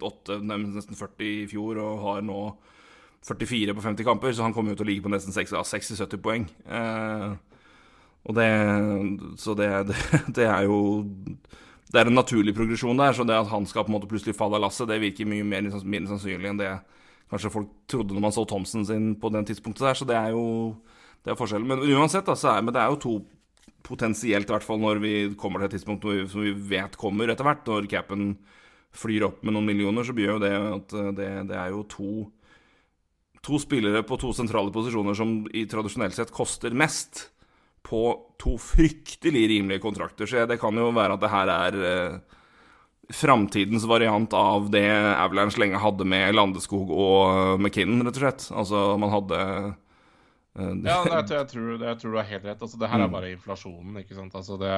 38, 0.00 0.38
nesten 0.72 0.96
40 0.96 1.28
i 1.42 1.46
fjor, 1.52 1.82
og 1.84 2.00
har 2.06 2.22
nå 2.24 2.38
44 3.24 3.74
på 3.74 3.84
50 3.84 4.04
kamper, 4.04 4.32
så 4.32 4.44
han 4.44 4.52
kommer 4.52 4.74
jo 4.74 4.80
til 4.80 4.86
å 4.86 4.90
ligge 4.90 5.04
på 5.06 5.12
nesten 5.12 5.32
60 5.32 5.56
ja, 5.56 5.64
60-70 5.64 6.22
poeng. 6.24 6.46
Eh, 6.68 7.28
og 8.24 8.36
det 8.36 8.48
Så 9.40 9.54
det, 9.56 9.68
det, 9.88 9.96
det 10.36 10.48
er 10.48 10.64
jo 10.64 11.04
Det 11.92 12.00
er 12.00 12.08
en 12.08 12.18
naturlig 12.18 12.54
progresjon 12.56 12.98
der, 12.98 13.12
så 13.12 13.24
det 13.24 13.36
at 13.36 13.52
han 13.52 13.66
skal 13.66 13.84
på 13.84 13.92
en 13.92 13.98
måte 13.98 14.10
plutselig 14.10 14.36
falle 14.36 14.58
av 14.58 14.64
lasset, 14.66 14.88
det 14.88 15.00
virker 15.00 15.28
mye 15.28 15.44
mer 15.44 15.68
mindre 15.84 16.14
sannsynlig 16.14 16.50
enn 16.50 16.60
det 16.60 16.72
kanskje 17.30 17.52
folk 17.52 17.70
trodde 17.90 18.14
når 18.14 18.22
man 18.26 18.34
så 18.34 18.44
Thomsen 18.46 18.84
sin 18.86 19.14
på 19.20 19.30
den 19.32 19.46
tidspunktet 19.48 19.86
der, 19.86 19.98
så 19.98 20.06
det 20.08 20.16
er 20.18 20.34
jo 20.34 20.74
det 21.24 21.32
er 21.32 21.38
forskjellen. 21.38 21.68
Men 21.70 21.84
uansett, 21.96 22.26
da, 22.26 22.36
så 22.36 22.52
er, 22.52 22.64
men 22.64 22.74
det 22.76 22.82
er 22.82 22.92
jo 22.92 23.00
to 23.00 23.14
potensielt, 23.84 24.48
i 24.48 24.54
hvert 24.54 24.64
fall 24.64 24.80
når 24.80 25.00
vi 25.02 25.14
kommer 25.40 25.60
til 25.60 25.70
et 25.70 25.76
tidspunkt 25.78 26.04
vi, 26.08 26.24
som 26.28 26.44
vi 26.44 26.52
vet 26.52 26.98
kommer 27.00 27.32
etter 27.32 27.46
hvert, 27.46 27.64
når 27.68 27.88
capen 27.92 28.34
flyr 28.94 29.26
opp 29.28 29.42
med 29.44 29.56
noen 29.56 29.68
millioner, 29.68 30.06
så 30.06 30.14
blir 30.16 30.34
jo 30.34 30.40
det 30.42 30.52
at 30.54 30.94
eh, 30.94 31.12
det, 31.16 31.30
det 31.50 31.56
er 31.58 31.72
jo 31.72 31.82
to 31.90 32.10
To 33.44 33.58
spillere 33.60 34.00
på 34.08 34.16
to 34.20 34.30
sentrale 34.32 34.72
posisjoner 34.72 35.16
som 35.18 35.34
i 35.52 35.66
tradisjonelt 35.68 36.16
sett 36.16 36.30
koster 36.32 36.72
mest, 36.72 37.26
på 37.84 38.00
to 38.40 38.54
fryktelig 38.56 39.42
rimelige 39.50 39.82
kontrakter. 39.84 40.24
Så 40.24 40.46
det 40.48 40.56
kan 40.62 40.72
jo 40.80 40.86
være 40.96 41.18
at 41.18 41.20
det 41.20 41.28
her 41.28 41.50
er 41.52 41.76
eh, 41.84 42.14
framtidens 43.12 43.84
variant 43.84 44.32
av 44.32 44.70
det 44.72 44.86
Avalanche 45.20 45.60
lenge 45.60 45.76
hadde 45.82 46.06
med 46.08 46.32
Landeskog 46.34 46.88
og 46.88 47.18
eh, 47.28 47.56
McKinnon, 47.60 48.00
rett 48.06 48.16
og 48.16 48.22
slett. 48.24 48.46
Altså, 48.56 48.84
man 49.02 49.12
hadde 49.12 49.40
eh, 50.56 50.72
Ja, 50.86 51.02
jeg, 51.04 51.48
tror, 51.52 51.76
jeg 51.82 51.98
tror 52.00 52.14
du 52.14 52.20
har 52.22 52.30
helt 52.32 52.48
rett. 52.48 52.62
Altså, 52.64 52.80
det 52.80 52.88
her 52.88 53.02
Mm. 53.02 53.04
er 53.04 53.12
bare 53.18 53.32
inflasjonen, 53.34 54.00
ikke 54.00 54.16
sant. 54.16 54.34
Altså, 54.40 54.56
det, 54.56 54.72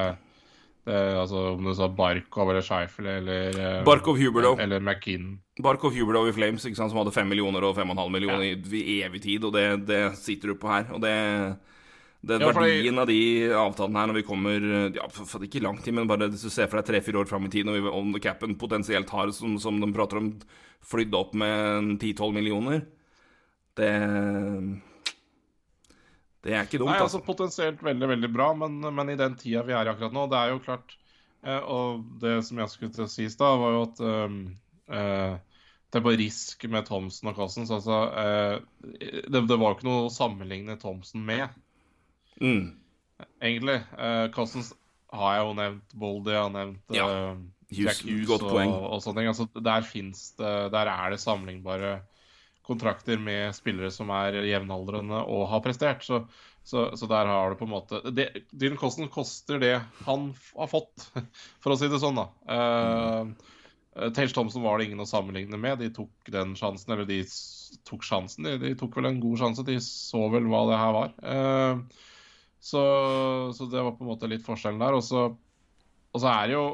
det 0.87 0.99
altså, 1.19 1.43
Om 1.55 1.67
du 1.67 1.73
sa 1.75 1.89
Barkov 1.91 2.51
eller 2.51 2.63
Scheifel 2.65 3.09
eller 3.11 3.59
eh, 3.59 3.79
Barkov 3.87 4.19
Huberlow. 4.19 4.57
Eller 4.59 4.79
McKinn. 4.79 5.37
Barkov 5.63 5.95
Huberlow 5.95 6.29
i 6.29 6.35
Flames, 6.35 6.63
ikke 6.65 6.79
sant, 6.79 6.93
som 6.93 7.01
hadde 7.01 7.15
5 7.15 7.27
millioner 7.27 7.65
og 7.67 7.75
5,5 7.75 8.13
millioner 8.13 8.45
i, 8.47 8.53
i 8.79 8.99
evig 9.03 9.23
tid, 9.25 9.47
og 9.47 9.55
det, 9.55 9.65
det 9.89 10.03
sitter 10.19 10.53
du 10.53 10.59
på 10.61 10.69
her. 10.71 10.85
Og 10.95 11.01
det, 11.03 11.13
det 12.21 12.39
Ja, 12.39 12.51
verdien 12.53 12.61
verdien 12.61 13.01
av 13.03 13.09
de 13.09 13.19
avtalene 13.57 13.99
her 13.99 14.11
når 14.11 14.19
vi 14.21 14.25
kommer 14.29 14.69
ja, 14.95 15.09
for, 15.11 15.27
for 15.27 15.47
ikke 15.47 15.63
lang 15.65 15.81
tid, 15.83 15.97
men 15.97 16.07
bare 16.09 16.29
hvis 16.31 16.47
du 16.47 16.53
ser 16.53 16.69
for 16.69 16.79
deg 16.79 16.87
tre-fire 16.91 17.23
år 17.23 17.29
fram 17.29 17.49
i 17.49 17.51
tid, 17.51 17.67
når 17.67 17.81
vi 17.81 17.95
om 17.99 18.15
capen 18.23 18.55
potensielt 18.61 19.11
har, 19.11 19.33
som, 19.35 19.57
som 19.61 19.81
de 19.83 19.91
prater 19.95 20.21
om, 20.21 20.31
flydd 20.87 21.19
opp 21.19 21.33
med 21.35 21.97
10-12 21.97 22.35
millioner 22.37 22.83
Det 23.75 23.91
Det 26.47 26.55
er 26.55 26.63
ikke 26.67 26.79
dumt, 26.79 26.93
Nei, 26.93 27.01
altså 27.01 27.19
altså. 27.19 27.25
Potensielt 27.27 27.83
veldig, 27.83 28.07
veldig 28.13 28.29
bra, 28.31 28.53
men, 28.55 28.79
men 28.79 29.11
i 29.11 29.17
den 29.19 29.35
tida 29.39 29.65
vi 29.67 29.75
er 29.75 29.89
i 29.89 29.91
akkurat 29.91 30.15
nå, 30.15 30.23
det 30.31 30.39
er 30.39 30.53
jo 30.53 30.61
klart 30.63 30.95
eh, 31.43 31.59
Og 31.59 32.05
det 32.21 32.37
som 32.47 32.61
jeg 32.61 32.71
skulle 32.71 32.95
til 32.95 33.03
å 33.03 33.11
si 33.11 33.27
i 33.27 33.33
stad, 33.33 33.59
var 33.59 33.75
jo 33.75 33.83
at 33.89 34.01
um, 34.07 34.39
eh, 34.87 35.35
det 35.91 36.03
på 36.03 36.15
risk 36.19 36.63
med 36.71 36.87
Thomsen 36.87 37.29
og 37.31 37.37
Cousins 37.39 37.71
altså, 37.71 37.99
eh, 38.23 38.55
det, 39.27 39.43
det 39.47 39.59
var 39.59 39.71
jo 39.71 39.77
ikke 39.77 39.89
noe 39.89 40.07
å 40.07 40.13
sammenligne 40.13 40.79
Thomsen 40.81 41.23
med, 41.27 41.47
Mm. 42.37 42.75
egentlig. 43.41 43.79
Eh, 43.97 44.27
Cousins 44.29 44.73
har 45.09 45.37
jeg 45.37 45.45
jo 45.47 45.53
nevnt, 45.57 45.95
Boldy 45.97 46.35
har 46.37 46.51
nevnt. 46.53 46.83
Ja. 46.93 47.07
eh, 47.09 47.39
Jack 47.73 48.03
Hughes 48.05 48.29
og, 48.45 48.53
og 48.55 49.01
sånne 49.03 49.21
ting. 49.23 49.29
Altså, 49.31 49.47
der, 49.55 49.87
det, 50.39 50.51
der 50.75 50.91
er 50.91 51.11
det 51.11 51.19
sammenlignbare 51.19 51.97
kontrakter 52.67 53.19
med 53.21 53.55
spillere 53.55 53.91
som 53.93 54.11
er 54.13 54.41
jevnaldrende 54.47 55.23
og 55.23 55.47
har 55.51 55.63
prestert. 55.65 56.03
Så, 56.05 56.21
så, 56.67 56.89
så 56.99 57.09
der 57.09 57.29
har 57.31 57.51
du 57.51 57.59
på 57.59 57.67
en 57.67 57.73
måte 57.73 58.01
det, 58.11 58.29
Dylan 58.51 58.79
Costen 58.79 59.09
koster 59.11 59.61
det 59.63 59.75
han 60.05 60.31
har 60.53 60.71
fått, 60.71 61.09
for 61.63 61.73
å 61.73 61.79
si 61.79 61.89
det 61.91 62.01
sånn, 62.03 62.19
da. 62.19 62.27
Uh, 62.51 63.53
Tage 64.13 64.33
Thompson 64.35 64.61
var 64.61 64.77
det 64.77 64.85
ingen 64.89 65.01
å 65.01 65.07
sammenligne 65.09 65.57
med. 65.57 65.79
De 65.81 65.89
tok 65.93 66.29
den 66.29 66.53
sjansen, 66.59 66.93
eller 66.93 67.07
de 67.09 67.23
tok 67.87 68.03
sjansen. 68.05 68.45
De, 68.45 68.59
de 68.61 68.75
tok 68.77 68.99
vel 68.99 69.09
en 69.09 69.23
god 69.23 69.41
sjanse. 69.41 69.65
De 69.65 69.79
så 69.81 70.21
vel 70.29 70.45
hva 70.51 70.67
det 70.69 70.77
her 70.77 70.93
var. 70.93 71.15
Uh, 71.25 72.05
så, 72.61 72.83
så 73.57 73.65
det 73.71 73.81
var 73.81 73.95
på 73.97 74.05
en 74.05 74.11
måte 74.11 74.29
litt 74.29 74.45
forskjellen 74.45 74.83
der. 74.83 74.97
Og 74.99 75.01
så, 75.05 75.23
og 76.13 76.21
så 76.21 76.29
er 76.33 76.45
det 76.45 76.57
jo 76.57 76.67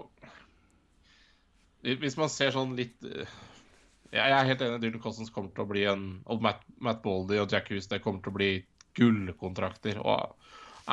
Hvis 2.01 2.15
man 2.19 2.31
ser 2.31 2.53
sånn 2.55 2.77
litt 2.79 2.95
Jeg 4.13 4.31
er 4.37 4.45
helt 4.51 4.61
enig. 4.61 4.79
Dylan 4.83 5.01
Cousins 5.01 5.31
kommer 5.33 5.49
til 5.55 5.63
å 5.65 5.69
bli 5.71 5.83
en 5.89 6.03
Og 6.29 6.41
Matt, 6.45 6.61
Matt 6.83 7.01
Baldy 7.03 7.39
og 7.41 7.49
Jack 7.51 7.71
Hughes 7.71 7.87
det 7.89 8.01
kommer 8.03 8.21
til 8.21 8.33
å 8.33 8.37
bli 8.37 8.49
gullkontrakter. 8.99 9.97
Og 10.03 10.35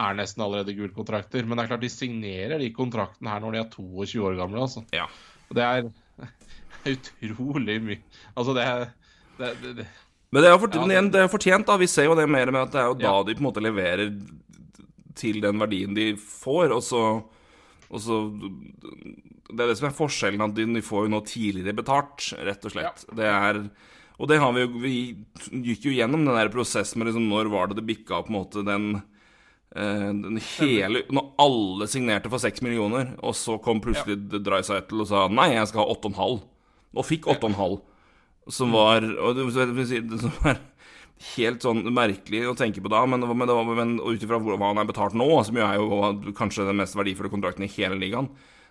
er 0.00 0.14
nesten 0.16 0.44
allerede 0.44 0.72
gullkontrakter. 0.78 1.44
Men 1.44 1.58
det 1.58 1.64
er 1.66 1.72
klart 1.74 1.84
de 1.84 1.90
signerer 1.92 2.62
de 2.62 2.70
kontraktene 2.72 3.32
her 3.32 3.42
når 3.44 3.56
de 3.56 3.60
er 3.64 3.70
22 3.74 4.22
år 4.30 4.38
gamle. 4.38 4.62
altså. 4.64 4.84
Ja. 4.96 5.08
Og 5.50 5.58
det 5.58 5.66
er 5.66 5.90
utrolig 6.94 7.80
mye 7.82 8.00
Altså, 8.36 8.54
det 8.56 8.64
er 8.64 8.86
det, 9.40 9.50
det, 9.62 9.74
det. 9.82 9.86
Men 10.30 10.44
det 10.44 10.50
er, 10.52 10.58
for, 10.62 10.70
Ja, 10.78 11.00
det 11.10 11.20
er 11.24 11.32
fortjent, 11.32 11.66
da. 11.66 11.76
Vi 11.80 11.88
ser 11.90 12.06
jo 12.06 12.14
det 12.18 12.28
mer 12.30 12.52
med 12.54 12.62
at 12.68 12.72
det 12.74 12.80
er 12.84 12.88
jo 12.92 12.96
da 13.00 13.08
Ja. 13.08 13.22
de 13.26 13.34
på 13.34 13.42
en 13.42 13.48
måte 13.48 13.62
leverer 13.64 14.12
til 15.18 15.40
den 15.42 15.58
verdien 15.60 15.94
de 15.96 16.12
får, 16.16 16.70
og 16.72 16.82
så, 16.86 17.00
og 17.90 18.02
så 18.02 18.16
Det 19.50 19.64
er 19.64 19.70
det 19.70 19.78
som 19.80 19.88
er 19.88 19.96
forskjellen, 19.96 20.44
at 20.44 20.54
de, 20.54 20.82
får 20.84 21.06
jo 21.06 21.12
nå 21.14 21.22
tidligere 21.26 21.76
betalt, 21.76 22.30
rett 22.38 22.66
og 22.66 22.74
slett. 22.74 23.06
Det 23.16 23.26
er 23.26 23.64
Og 24.20 24.28
det 24.30 24.38
har 24.38 24.52
vi 24.54 24.62
jo 24.62 24.82
Vi 24.84 24.96
gikk 25.66 25.88
jo 25.88 25.96
gjennom 25.96 26.26
den 26.26 26.36
der 26.36 26.52
prosessen 26.52 27.00
med 27.00 27.10
liksom 27.10 27.28
når 27.30 27.50
var 27.50 27.70
det 27.70 27.80
det 27.80 27.88
bikka 27.88 28.22
på 28.22 28.30
en 28.32 28.38
måte 28.38 28.64
den 28.66 28.88
eh, 29.74 30.08
den 30.14 30.38
hele 30.58 31.04
Når 31.10 31.34
alle 31.42 31.90
signerte 31.90 32.30
for 32.30 32.42
seks 32.42 32.62
millioner, 32.62 33.14
og 33.18 33.34
så 33.34 33.58
kom 33.58 33.82
plutselig 33.82 34.20
ja. 34.20 34.38
Dreisaitl 34.38 35.02
og 35.02 35.10
sa 35.10 35.26
nei, 35.28 35.52
jeg 35.56 35.70
skal 35.72 35.82
ha 35.84 35.90
åtte 35.90 36.10
og 36.10 36.14
en 36.14 36.22
halv. 36.22 36.42
Og 36.94 37.06
fikk 37.06 37.30
åtte 37.30 37.46
og 37.46 37.54
en 37.54 37.60
halv. 37.60 37.80
Som 38.50 38.72
var 38.74 39.04
og 39.04 39.36
det, 39.38 39.50
som 40.22 40.34
var 40.44 40.62
helt 41.34 41.64
sånn 41.64 41.82
merkelig 41.92 42.46
å 42.48 42.54
tenke 42.56 42.80
på 42.80 42.88
da, 42.92 43.02
men, 43.08 43.20
men, 43.36 43.50
men 43.76 43.90
ut 44.00 44.22
ifra 44.24 44.38
hva 44.40 44.56
han 44.70 44.80
er 44.80 44.88
betalt 44.88 45.16
nå, 45.18 45.26
som 45.44 45.58
jo 45.58 45.66
er 45.66 45.76
jo 45.76 46.32
kanskje 46.38 46.64
den 46.70 46.80
mest 46.80 46.96
verdifulle 46.96 47.28
kontrakten 47.32 47.66
i 47.66 47.72
hele 47.74 47.98
ligaen, 48.00 48.30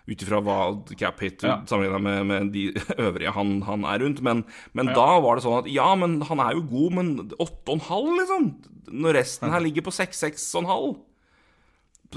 ut 0.10 0.24
ifra 0.26 0.40
hva 0.42 0.56
cap 0.98 1.20
hit 1.22 1.44
Ja. 1.46 1.60
sammenligna 1.70 2.00
med, 2.02 2.26
med 2.26 2.50
de 2.56 2.64
øvrige 3.06 3.36
han, 3.36 3.60
han 3.68 3.86
er 3.86 4.02
rundt. 4.02 4.24
Men, 4.26 4.42
men 4.74 4.90
da 4.96 5.20
var 5.22 5.38
det 5.38 5.46
sånn 5.46 5.60
at 5.60 5.70
ja, 5.70 5.92
men 6.00 6.18
han 6.26 6.42
er 6.42 6.58
jo 6.58 6.64
god, 6.72 6.96
men 6.98 7.12
8,5, 7.38 8.10
liksom. 8.24 8.50
Når 8.90 9.20
resten 9.20 9.54
her 9.54 9.62
ligger 9.62 9.86
på 9.86 9.94
6-6,5. 9.94 10.98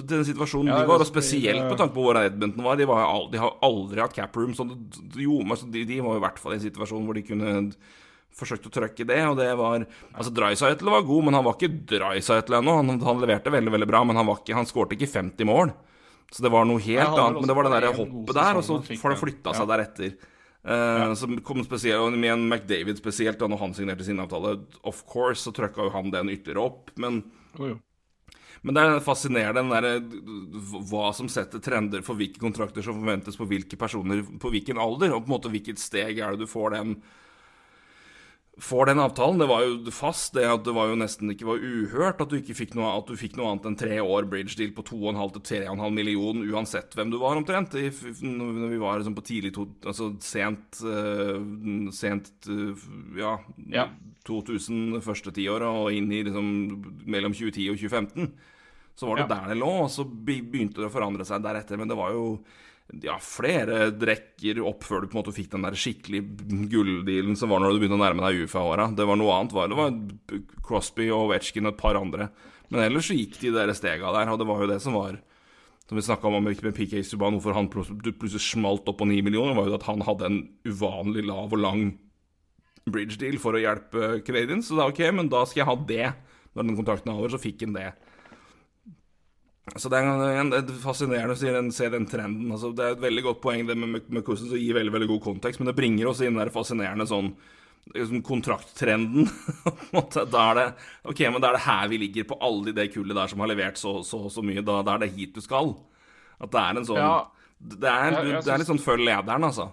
Den 0.09 0.25
situasjonen 0.25 0.71
Ja, 0.73 0.79
de 0.81 0.89
var, 0.89 1.03
og 1.05 1.09
spesielt 1.11 1.67
på 1.69 1.77
tanke 1.77 1.93
på 1.93 2.07
hvor 2.07 2.17
Edmonton 2.17 2.65
var. 2.65 2.79
De, 2.81 2.87
var 2.89 3.27
de 3.29 3.43
har 3.43 3.59
aldri 3.61 4.01
hatt 4.01 4.15
cap 4.17 4.39
room. 4.41 4.55
Så 4.57 4.65
det, 4.71 4.79
jo, 5.21 5.43
men 5.45 5.59
så 5.61 5.69
de, 5.69 5.83
de 5.85 5.99
var 6.01 6.17
i 6.17 6.23
hvert 6.25 6.41
fall 6.41 6.55
i 6.55 6.57
en 6.57 6.65
situasjon 6.65 7.05
hvor 7.05 7.19
de 7.19 7.27
kunne 7.29 7.53
forsøkt 8.39 8.67
å 8.69 8.73
trøkke 8.73 9.07
det, 9.09 9.21
og 9.29 9.39
det 9.39 9.49
var 9.59 9.85
Altså, 9.85 10.33
Dreisaitl 10.35 10.91
var 10.91 11.07
god, 11.07 11.25
men 11.29 11.39
han 11.39 11.47
var 11.47 11.57
ikke 11.59 11.73
Dreisaitl 11.93 12.59
ennå. 12.59 12.77
Han, 12.81 12.99
han 13.05 13.23
leverte 13.23 13.53
veldig, 13.53 13.73
veldig 13.77 13.89
bra, 13.91 14.03
men 14.09 14.21
han, 14.21 14.33
ikke, 14.35 14.57
han 14.57 14.69
skårte 14.69 14.97
ikke 14.97 15.11
50 15.13 15.49
mål. 15.49 15.73
Så 16.33 16.45
det 16.45 16.53
var 16.53 16.65
noe 16.69 16.81
helt 16.81 17.13
annet. 17.13 17.41
Men 17.43 17.51
det 17.51 17.57
var 17.59 17.69
det 17.69 17.75
der 17.77 17.89
hoppet 17.93 18.37
der, 18.39 18.61
og 18.61 18.65
så 18.65 18.81
får 18.89 19.13
det 19.13 19.19
ja. 19.19 19.23
flytta 19.27 19.57
seg 19.57 19.67
Ja. 19.67 19.71
deretter. 19.75 20.13
Uh, 20.63 21.13
Som 21.19 21.41
kom 21.43 21.65
spesielt, 21.67 22.01
og 22.01 22.15
Med 22.15 22.33
en 22.33 22.49
McDavid 22.49 22.97
spesielt, 22.97 23.39
da 23.39 23.49
når 23.51 23.59
han 23.59 23.75
signerte 23.75 24.07
sin 24.07 24.21
avtale, 24.23 24.61
of 24.83 25.05
course, 25.11 25.43
så 25.43 25.53
trøkka 25.53 25.89
jo 25.89 25.95
han 25.95 26.13
den 26.15 26.31
ytterligere 26.33 26.65
opp. 26.65 26.93
Men 26.97 27.25
men 28.63 28.77
det 28.77 28.83
er 28.83 29.01
fascinerende 29.03 29.59
den 29.59 29.73
der, 29.75 30.21
hva 30.87 31.09
som 31.17 31.27
setter 31.31 31.59
trender 31.59 32.05
for 32.07 32.15
hvilke 32.15 32.39
kontrakter 32.39 32.85
som 32.87 33.01
forventes 33.01 33.35
på 33.39 33.49
hvilke 33.51 33.79
personer 33.79 34.23
på 34.23 34.53
hvilken 34.55 34.79
alder, 34.79 35.11
og 35.11 35.25
på 35.25 35.33
en 35.33 35.35
måte 35.35 35.51
hvilket 35.51 35.83
steg 35.83 36.21
er 36.23 36.37
det 36.37 36.47
du 36.47 36.51
får 36.51 36.77
den 36.77 36.95
Får 38.63 38.87
den 38.87 39.01
avtalen. 39.03 39.41
Det 39.43 39.49
var 39.51 39.65
jo 39.67 39.91
fast, 39.91 40.37
det 40.37 40.45
at 40.47 40.63
det 40.63 40.73
var 40.77 40.87
jo 40.93 40.99
nesten 41.01 41.33
ikke 41.33 41.49
var 41.49 41.59
uhørt 41.67 42.21
at 42.23 42.31
du 42.31 42.37
ikke 42.39 42.55
fikk 42.55 42.77
noe, 42.79 42.93
at 42.95 43.09
du 43.11 43.17
fikk 43.19 43.35
noe 43.39 43.49
annet 43.51 43.65
enn 43.67 43.79
tre 43.81 43.97
år 43.99 44.29
bridge 44.31 44.55
deal 44.61 44.71
på 44.77 44.85
2,5 44.87 45.33
til 45.35 45.43
3,5 45.67 45.97
million 45.97 46.45
uansett 46.47 46.95
hvem 46.95 47.11
du 47.11 47.19
var, 47.19 47.35
omtrent. 47.41 47.75
I, 47.75 47.91
når 48.23 48.71
vi 48.71 48.79
var 48.79 49.01
liksom 49.03 49.17
på 49.19 49.25
tidlig 49.27 49.51
to, 49.57 49.67
Altså 49.83 50.13
sent 50.23 50.79
uh, 50.87 51.43
Sent 51.91 52.31
uh, 52.47 52.87
ja, 53.19 53.35
Ja. 53.75 53.89
2000 54.31 55.01
første 55.03 55.33
tiåret 55.35 55.67
og 55.67 55.91
inn 55.99 56.07
i 56.15 56.23
liksom 56.23 56.47
mellom 57.11 57.35
2010 57.35 57.73
og 57.73 57.81
2015. 57.83 58.31
Så 58.95 59.09
var 59.09 59.17
det 59.19 59.27
Ja. 59.27 59.33
der 59.35 59.49
det 59.55 59.59
lå, 59.59 59.73
og 59.83 59.91
så 59.91 60.05
begynte 60.07 60.79
det 60.79 60.87
å 60.87 60.95
forandre 60.95 61.27
seg 61.27 61.43
deretter. 61.43 61.81
Men 61.81 61.89
det 61.91 61.97
var 61.99 62.13
jo 62.15 62.27
ja, 63.01 63.17
flere 63.23 63.87
rekker 63.95 64.61
opp 64.69 64.85
før 64.85 65.03
du 65.03 65.09
på 65.09 65.17
en 65.17 65.23
måte 65.23 65.35
fikk 65.35 65.53
den 65.55 65.65
der 65.65 65.77
skikkelig 65.79 66.23
gulldealen 66.73 67.39
som 67.39 67.53
var 67.53 67.63
når 67.63 67.75
du 67.75 67.83
begynte 67.83 67.97
å 67.97 68.03
nærme 68.03 68.25
deg 68.27 68.45
UFA-åra. 68.45 68.91
Det 68.97 69.07
var 69.09 69.19
noe 69.21 69.37
annet. 69.37 69.55
Var, 69.57 69.71
det 69.73 69.79
var 69.79 70.59
Crosby 70.67 71.09
og 71.09 71.29
Ovetsjkin 71.29 71.69
og 71.69 71.73
et 71.73 71.81
par 71.81 71.99
andre. 72.01 72.29
Men 72.73 72.85
ellers 72.87 73.09
så 73.09 73.17
gikk 73.17 73.39
de 73.41 73.53
der 73.55 73.73
stega 73.77 74.13
der, 74.13 74.33
og 74.33 74.41
det 74.41 74.49
var 74.49 74.65
jo 74.65 74.71
det 74.71 74.81
som 74.85 74.97
var 74.97 75.21
Som 75.89 75.99
vi 75.99 76.05
snakka 76.07 76.29
om 76.29 76.45
med 76.45 76.57
PK 76.57 77.03
Subhaan, 77.05 77.35
hvorfor 77.35 77.57
han 77.57 77.69
plutselig 77.69 78.41
smalt 78.41 78.87
opp 78.89 79.01
på 79.01 79.09
ni 79.11 79.19
millioner, 79.21 79.53
var 79.53 79.67
jo 79.69 79.75
at 79.77 79.89
han 79.89 80.01
hadde 80.07 80.29
en 80.29 80.39
uvanlig 80.65 81.27
lav 81.27 81.53
og 81.53 81.61
lang 81.61 81.83
bridge 82.89 83.19
deal 83.21 83.37
for 83.43 83.59
å 83.59 83.61
hjelpe 83.61 84.23
Canadians. 84.25 84.71
Så 84.71 84.79
da 84.79 84.87
ok, 84.89 85.03
men 85.13 85.29
da 85.29 85.43
skal 85.45 85.63
jeg 85.63 85.69
ha 85.69 85.77
det. 85.91 86.07
Når 86.55 86.69
den 86.69 86.79
kontrakten 86.79 87.13
er 87.13 87.19
over, 87.19 87.35
så 87.35 87.41
fikk 87.43 87.67
han 87.67 87.77
det. 87.77 87.91
Så 89.79 89.89
det 89.89 89.99
er 90.01 90.09
en- 90.11 90.53
er 90.59 90.63
fascinerende 90.83 91.37
å 91.37 91.39
den, 91.53 91.71
se 91.71 91.89
den 91.89 92.07
trenden. 92.07 92.51
Altså, 92.51 92.73
det 92.75 92.85
er 92.85 92.93
et 92.97 93.01
veldig 93.05 93.23
godt 93.23 93.41
poeng 93.45 93.67
det 93.67 93.77
med, 93.79 93.89
med, 94.11 94.25
som 94.25 94.49
gir 94.59 94.75
veldig 94.75 94.93
veldig 94.93 95.09
god 95.09 95.23
kontekst, 95.23 95.61
men 95.61 95.67
det 95.71 95.77
bringer 95.79 96.09
oss 96.11 96.21
inn 96.21 96.35
den 96.35 96.43
der 96.43 96.51
fascinerende 96.51 97.07
sånn 97.07 97.33
liksom 97.95 98.23
kontrakttrenden. 98.27 99.29
en 99.99 100.15
da 100.31 100.43
er 100.51 100.55
det 100.59 100.67
Ok, 101.11 101.21
men 101.31 101.41
da 101.43 101.49
er 101.53 101.57
det 101.59 101.65
her 101.67 101.89
vi 101.89 101.99
ligger 101.99 102.25
på 102.31 102.39
alle 102.43 102.65
de 102.71 102.73
det 102.77 102.89
kullet 102.95 103.15
der 103.19 103.31
som 103.31 103.41
har 103.43 103.49
levert 103.51 103.79
så 103.79 104.01
så, 104.07 104.25
så 104.31 104.43
mye. 104.43 104.63
Da, 104.67 104.83
da 104.83 104.95
er 104.97 105.05
det 105.07 105.13
hit 105.17 105.35
du 105.35 105.41
skal. 105.43 105.73
At 106.43 106.51
det 106.51 106.61
er 106.63 106.79
en 106.83 106.87
sånn 106.91 106.99
Ja. 107.03 107.15
det, 107.63 107.87
er, 107.89 108.11
Jeg- 108.19 108.27
jeg 108.35 108.45
det 108.45 108.53
er 108.55 108.59
litt 108.59 108.71
sånn 108.71 108.83
følg 108.83 109.07
lederen, 109.07 109.47
altså. 109.47 109.69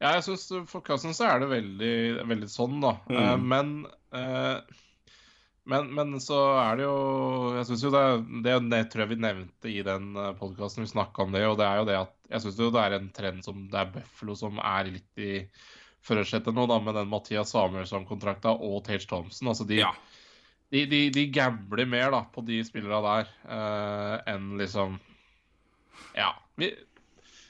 Ja, 0.00 0.12
jeg 0.18 0.24
syns 0.24 0.48
for 0.68 0.80
Cousins 0.84 1.16
så 1.16 1.24
er 1.32 1.40
det 1.40 1.48
veldig, 1.48 2.26
veldig 2.28 2.48
sånn, 2.52 2.80
da. 2.84 2.94
Mm. 3.08 3.16
Uh, 3.16 3.36
men, 3.40 3.70
eh, 4.12 4.60
men 5.66 5.88
Men 5.94 6.16
så 6.22 6.36
er 6.62 6.78
det 6.78 6.84
jo 6.86 6.96
Jeg 7.56 7.66
syns 7.68 7.84
jo 7.86 7.90
det, 7.94 8.02
det 8.44 8.56
Det 8.70 8.82
tror 8.92 9.02
jeg 9.04 9.12
vi 9.14 9.18
nevnte 9.24 9.70
i 9.72 9.80
den 9.86 10.12
podkasten 10.38 10.84
vi 10.84 10.90
snakka 10.92 11.26
om 11.26 11.34
det, 11.34 11.42
og 11.48 11.56
det 11.60 11.66
er 11.66 11.80
jo 11.80 11.88
det 11.88 11.96
at 12.04 12.12
jeg 12.30 12.42
syns 12.44 12.60
jo 12.60 12.70
det 12.74 12.82
er 12.82 12.96
en 12.96 13.10
trend 13.14 13.44
som 13.46 13.66
det 13.70 13.78
er 13.80 13.90
Buffalo 13.94 14.34
som 14.38 14.56
er 14.58 14.88
litt 14.90 15.20
i 15.22 15.32
førersetet 16.06 16.54
nå, 16.54 16.64
da, 16.70 16.78
med 16.82 16.94
den 16.94 17.08
Mathias 17.10 17.50
Samuelsson-kontrakta 17.54 18.52
og 18.62 18.80
Tage 18.86 19.06
Thompson. 19.10 19.50
Altså 19.50 19.66
de, 19.66 19.80
Ja. 19.82 19.92
de, 20.70 20.84
de, 20.90 21.00
de 21.14 21.24
gambler 21.34 21.86
mer 21.86 22.10
da 22.14 22.20
på 22.30 22.42
de 22.46 22.60
spillerne 22.66 23.00
der 23.02 23.30
uh, 23.46 24.16
enn 24.30 24.52
liksom 24.58 24.98
Ja. 26.18 26.32
Vi, 26.58 26.70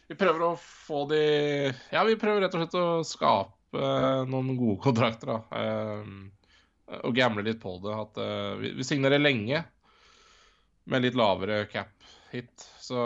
vi 0.09 0.17
prøver 0.17 0.45
å 0.49 0.55
få 0.61 1.05
de 1.11 1.23
Ja, 1.93 2.05
vi 2.09 2.17
prøver 2.21 2.45
rett 2.47 2.57
og 2.57 2.65
slett 2.65 2.81
å 2.81 2.87
skape 3.05 3.81
uh, 3.81 4.25
noen 4.29 4.57
gode 4.57 4.81
kontrakter, 4.85 5.33
da. 5.37 5.61
Eh, 5.61 6.17
og 6.87 7.17
gamble 7.17 7.45
litt 7.47 7.59
på 7.63 7.77
det. 7.83 7.95
At 7.95 8.21
uh, 8.23 8.55
vi, 8.61 8.73
vi 8.79 8.87
signerer 8.87 9.23
lenge 9.23 9.65
med 10.87 11.03
litt 11.03 11.19
lavere 11.19 11.65
cap 11.71 11.93
hit. 12.31 12.67
Så, 12.81 12.97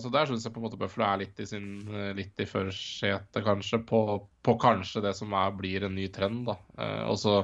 så 0.00 0.10
der 0.12 0.28
syns 0.28 0.46
jeg 0.46 0.54
på 0.54 0.60
en 0.60 0.66
måte 0.68 0.78
Buffalo 0.80 1.06
er 1.08 1.22
litt 1.22 1.40
i 1.40 1.46
sin 1.48 1.82
eh, 1.92 2.12
litt 2.16 2.40
i 2.40 2.46
førersetet, 2.48 3.40
kanskje, 3.44 3.80
på, 3.88 4.00
på 4.44 4.54
kanskje 4.60 5.02
det 5.04 5.14
som 5.18 5.32
er, 5.36 5.52
blir 5.56 5.84
en 5.84 5.96
ny 5.96 6.06
trend, 6.12 6.46
da. 6.48 6.56
Eh, 6.80 7.02
og 7.08 7.18
så 7.20 7.40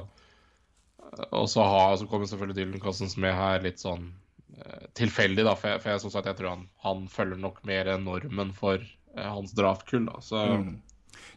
så, 1.47 2.07
kommer 2.09 2.25
selvfølgelig 2.25 2.55
Dylan 2.57 2.81
Cousins 2.83 3.15
med 3.21 3.35
her 3.37 3.61
litt 3.63 3.79
sånn 3.79 4.09
eh, 4.57 4.87
tilfeldig, 4.97 5.45
da. 5.47 5.53
For 5.59 5.73
jeg, 5.73 5.83
for 5.83 5.93
jeg, 5.93 6.11
sagt, 6.11 6.27
jeg 6.27 6.39
tror 6.39 6.51
han, 6.55 6.67
han 6.83 7.05
følger 7.11 7.39
nok 7.39 7.61
mer 7.67 7.91
normen 8.01 8.51
for 8.55 8.81
eh, 8.81 9.29
hans 9.29 9.55
draftkull, 9.57 10.09
da. 10.09 10.19
Så 10.25 10.43
Mm. 10.45 10.75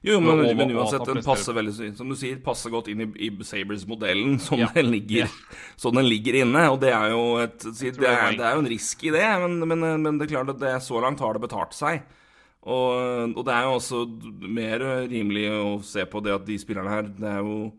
Jo, 0.06 0.20
men, 0.20 0.44
Og- 0.44 0.56
men 0.56 0.70
uansett, 0.76 1.04
den 1.08 1.22
passer 1.26 1.52
veldig 1.56 1.96
Som 1.96 2.08
du 2.08 2.14
sier, 2.14 2.36
passer 2.44 2.70
godt 2.70 2.88
inn 2.92 3.00
i, 3.02 3.08
i 3.26 3.30
Sabres-modellen, 3.42 4.38
sånn, 4.46 4.58
Ja. 4.62 4.68
den 4.74 4.92
ligger, 4.92 5.26
sånn 5.76 5.94
den 5.98 6.06
ligger 6.06 6.38
inne. 6.44 6.68
Og 6.70 6.78
det 6.80 6.92
er 6.94 7.10
jo 7.10 7.24
et 7.42 7.58
det, 7.58 7.98
er 8.06 8.36
det 8.36 8.46
er 8.46 8.54
jo 8.54 8.62
en 8.62 8.70
risk 8.70 9.02
i 9.04 9.10
det, 9.10 9.24
men, 9.42 9.58
men, 9.66 10.02
men 10.02 10.18
det 10.18 10.28
er 10.28 10.36
klart 10.36 10.54
at 10.54 10.60
det, 10.62 10.76
så 10.86 11.00
langt 11.02 11.20
har 11.20 11.34
det 11.34 11.42
betalt 11.48 11.74
seg. 11.74 12.02
Og, 12.68 13.34
og 13.38 13.44
det 13.46 13.54
er 13.54 13.62
jo 13.68 13.76
også 13.78 14.00
mer 14.50 14.82
rimelig 15.08 15.44
å 15.54 15.68
se 15.86 16.02
på 16.10 16.20
det 16.24 16.34
at 16.34 16.44
de 16.44 16.56
spillerne 16.58 16.90
her 16.90 17.06
Det 17.06 17.30
jo 17.38 17.72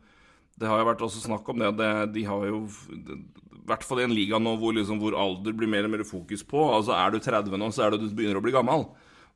Det 0.57 0.67
har 0.71 0.79
jo 0.79 0.87
vært 0.87 1.03
også 1.05 1.19
snakk 1.27 1.49
om 1.51 1.59
det 1.59 1.67
at 1.67 2.13
de 2.15 2.23
har 2.25 2.45
jo 2.47 2.61
I 2.63 3.67
hvert 3.67 3.83
fall 3.85 3.99
i 4.01 4.05
en 4.07 4.15
liga 4.15 4.39
nå 4.39 4.55
hvor, 4.57 4.73
liksom, 4.73 4.97
hvor 5.03 5.13
alder 5.19 5.53
blir 5.53 5.69
mer 5.69 5.85
og 5.85 5.91
mer 5.93 6.03
fokus 6.07 6.41
på. 6.47 6.63
Altså 6.73 6.95
Er 6.95 7.11
du 7.13 7.19
30 7.19 7.59
nå, 7.59 7.67
så 7.75 7.85
er 7.85 7.91
du, 7.93 8.07
du 8.07 8.15
begynner 8.15 8.39
å 8.39 8.41
bli 8.41 8.55
gammel. 8.55 8.87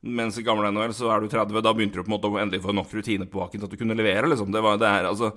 Mens 0.03 0.35
i 0.35 0.43
gamle 0.43 0.67
NHL 0.73 0.91
så 0.97 1.07
er 1.13 1.23
du 1.23 1.29
30, 1.31 1.61
da 1.63 1.71
begynte 1.71 1.95
du 1.95 2.03
på 2.03 2.09
en 2.09 2.15
måte 2.17 2.27
å 2.27 2.39
endelig 2.41 2.63
få 2.65 2.73
nok 2.75 2.91
rutine 2.91 3.27
på 3.29 3.39
baken 3.39 3.61
til 3.61 3.69
at 3.69 3.71
du 3.71 3.79
kunne 3.79 3.95
levere, 3.95 4.27
liksom. 4.27 4.49
Det, 4.51 4.63
var, 4.63 4.75
det 4.81 4.89
er 4.89 5.07
altså 5.07 5.29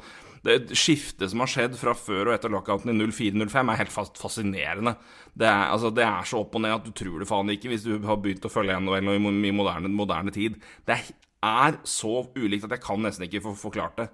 Det 0.43 0.57
skiftet 0.75 1.31
som 1.31 1.45
har 1.45 1.53
skjedd 1.53 1.77
fra 1.79 1.95
før 1.95 2.31
og 2.31 2.35
etter 2.35 2.51
lockouten 2.51 2.91
i 2.91 3.07
04-05, 3.07 3.71
er 3.71 3.81
helt 3.83 3.95
fast 3.95 4.19
fascinerende. 4.19 4.97
Det 5.39 5.47
er, 5.47 5.69
altså, 5.71 5.93
det 5.95 6.03
er 6.07 6.27
så 6.27 6.43
opp 6.43 6.59
og 6.59 6.65
ned 6.67 6.75
at 6.75 6.89
du 6.89 6.91
tror 6.99 7.23
det 7.23 7.31
faen 7.31 7.55
ikke 7.55 7.71
hvis 7.71 7.87
du 7.87 7.95
har 8.09 8.19
begynt 8.23 8.47
å 8.47 8.51
følge 8.51 8.79
NHL 8.83 9.15
i, 9.15 9.21
i 9.51 9.55
moderne, 9.55 9.93
moderne 9.95 10.35
tid. 10.35 10.59
Det 10.87 10.99
er 11.47 11.79
så 11.87 12.17
ulikt 12.35 12.67
at 12.67 12.75
jeg 12.75 12.87
kan 12.89 13.07
nesten 13.07 13.29
ikke 13.29 13.45
få 13.47 13.55
forklart 13.69 14.03
det. 14.03 14.11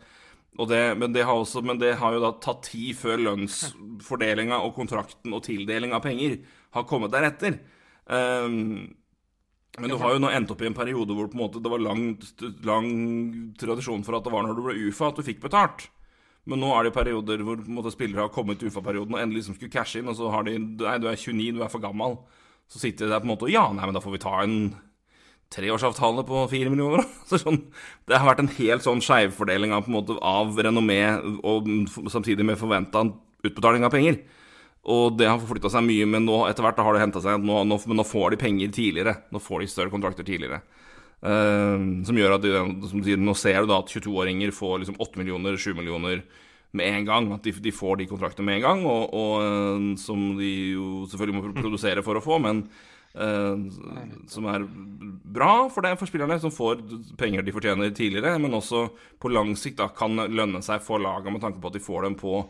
Det, 0.68 0.80
men, 1.00 1.14
det 1.14 1.24
også, 1.24 1.62
men, 1.64 1.78
det 1.80 1.94
har 1.96 2.12
jo 2.12 2.20
da 2.20 2.34
tatt 2.44 2.66
tid 2.68 2.92
før 2.98 3.22
lønnsfordelinga 3.24 4.58
og 4.60 4.74
kontrakten 4.76 5.32
og 5.32 5.46
tildeling 5.46 5.94
av 5.96 6.04
penger 6.04 6.42
har 6.76 6.84
kommet 6.88 7.14
deretter. 7.14 7.56
Um, 8.04 8.92
men 9.80 9.88
du 9.88 9.96
har 9.96 10.12
jo 10.12 10.20
nå 10.20 10.28
endt 10.28 10.50
opp 10.52 10.60
i 10.60 10.68
en 10.68 10.76
periode 10.76 11.14
hvor 11.16 11.30
måte, 11.38 11.60
det 11.62 11.70
var 11.72 11.80
lang, 11.80 12.10
lang, 12.68 12.88
tradisjon 13.60 14.04
for 14.04 14.18
at 14.18 14.26
det 14.26 14.32
var 14.34 14.44
når 14.44 14.58
du 14.58 14.64
ble 14.66 14.76
UFA 14.88 15.08
at 15.08 15.20
du 15.20 15.24
fikk 15.24 15.40
betalt. 15.46 15.86
Men 16.44 16.60
nå 16.60 16.72
er 16.74 16.84
det 16.88 16.96
perioder 16.96 17.44
hvor 17.46 17.60
måte, 17.70 17.92
spillere 17.94 18.26
har 18.26 18.34
kommet 18.34 18.60
til 18.60 18.68
UFA-perioden 18.68 19.16
og 19.16 19.22
endelig 19.22 19.44
liksom 19.44 19.56
skulle 19.56 19.72
cashe 19.72 20.02
inn, 20.02 20.10
og 20.10 20.18
så 20.18 20.28
har 20.34 20.44
de 20.44 20.58
Nei, 20.60 20.96
du 21.00 21.06
er 21.08 21.16
29, 21.16 21.54
du 21.56 21.62
er 21.64 21.72
for 21.72 21.82
gammel. 21.84 22.18
Så 22.68 22.82
sitter 22.82 23.06
de 23.06 23.14
der 23.14 23.22
på 23.22 23.28
en 23.28 23.32
måte 23.32 23.48
og 23.48 23.54
Ja, 23.54 23.64
nei, 23.72 23.86
men 23.86 23.96
da 23.96 24.02
får 24.04 24.16
vi 24.16 24.22
ta 24.24 24.34
en 24.42 24.58
treårsavtale 25.52 26.24
på 26.28 26.44
fire 26.52 26.72
millioner. 26.72 27.06
Så 27.30 27.40
sånn, 27.40 27.62
det 28.10 28.20
har 28.20 28.28
vært 28.28 28.44
en 28.44 28.52
helt 28.58 28.84
sånn 28.84 29.00
skeivfordeling 29.04 29.72
av, 29.76 29.88
av 30.20 30.62
renommé 30.68 31.00
og 31.40 31.68
samtidig 32.12 32.44
med 32.48 32.60
forventa 32.60 33.06
utbetaling 33.42 33.88
av 33.88 33.94
penger. 33.94 34.20
Og 34.90 35.14
det 35.14 35.28
har 35.30 35.38
forflytta 35.38 35.70
seg 35.70 35.84
mye, 35.86 36.06
men 36.10 36.24
nå 36.26 36.40
etter 36.48 36.64
hvert 36.66 36.80
har 36.82 36.96
det 36.96 37.02
henta 37.04 37.22
seg 37.22 37.42
nå, 37.42 37.60
nå, 37.70 37.78
nå 37.78 38.04
får 38.06 38.34
de 38.34 38.38
penger 38.40 38.72
tidligere. 38.74 39.14
Nå 39.30 39.38
får 39.42 39.62
de 39.62 39.68
større 39.70 39.92
kontrakter 39.92 40.26
tidligere. 40.26 40.62
Uh, 41.22 42.02
som 42.02 42.16
gjør 42.18 42.34
at 42.34 42.42
de, 42.42 42.50
som 42.90 43.02
sier, 43.06 43.20
Nå 43.20 43.36
ser 43.38 43.60
du 43.62 43.70
da 43.70 43.78
at 43.78 43.92
22-åringer 43.92 44.50
får 44.56 44.80
liksom 44.82 44.96
8 44.98 45.20
millioner, 45.20 45.54
7 45.54 45.70
millioner 45.78 46.24
med 46.74 46.88
en 46.88 47.06
gang. 47.06 47.28
At 47.36 47.46
de, 47.46 47.54
de 47.62 47.74
får 47.74 48.00
de 48.00 48.08
kontraktene 48.10 48.48
med 48.48 48.58
en 48.58 48.66
gang, 48.66 48.82
og, 48.90 49.14
og 49.14 49.36
uh, 49.46 49.92
som 50.02 50.32
de 50.40 50.50
jo 50.72 50.88
selvfølgelig 51.12 51.38
må 51.38 51.54
produsere 51.60 52.02
for 52.02 52.18
å 52.18 52.24
få, 52.24 52.40
men 52.42 52.64
uh, 53.14 53.54
som 54.34 54.50
er 54.50 54.66
bra 54.66 55.52
for 55.70 55.86
det 55.86 55.94
for 56.00 56.10
spillerne, 56.10 56.40
som 56.42 56.50
får 56.50 56.82
penger 57.22 57.46
de 57.46 57.54
fortjener 57.54 57.94
tidligere, 57.94 58.34
men 58.42 58.58
også 58.58 58.88
på 59.22 59.30
lang 59.30 59.54
sikt 59.54 59.78
da 59.78 59.92
kan 59.94 60.18
lønne 60.26 60.64
seg 60.66 60.82
for 60.82 60.98
laga 60.98 61.30
med 61.30 61.46
tanke 61.46 61.62
på 61.62 61.70
at 61.70 61.78
de 61.78 61.86
får 61.86 62.08
dem 62.08 62.18
på 62.18 62.40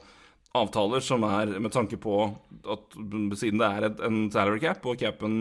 avtaler 0.53 1.01
som 1.01 1.25
er 1.25 1.55
med 1.63 1.73
tanke 1.73 1.97
på 2.01 2.17
at 2.69 2.97
siden 3.41 3.61
det 3.61 3.69
er 3.69 3.87
en 4.05 4.27
salary 4.33 4.61
cap, 4.61 4.85
og 4.85 5.01
capen 5.01 5.37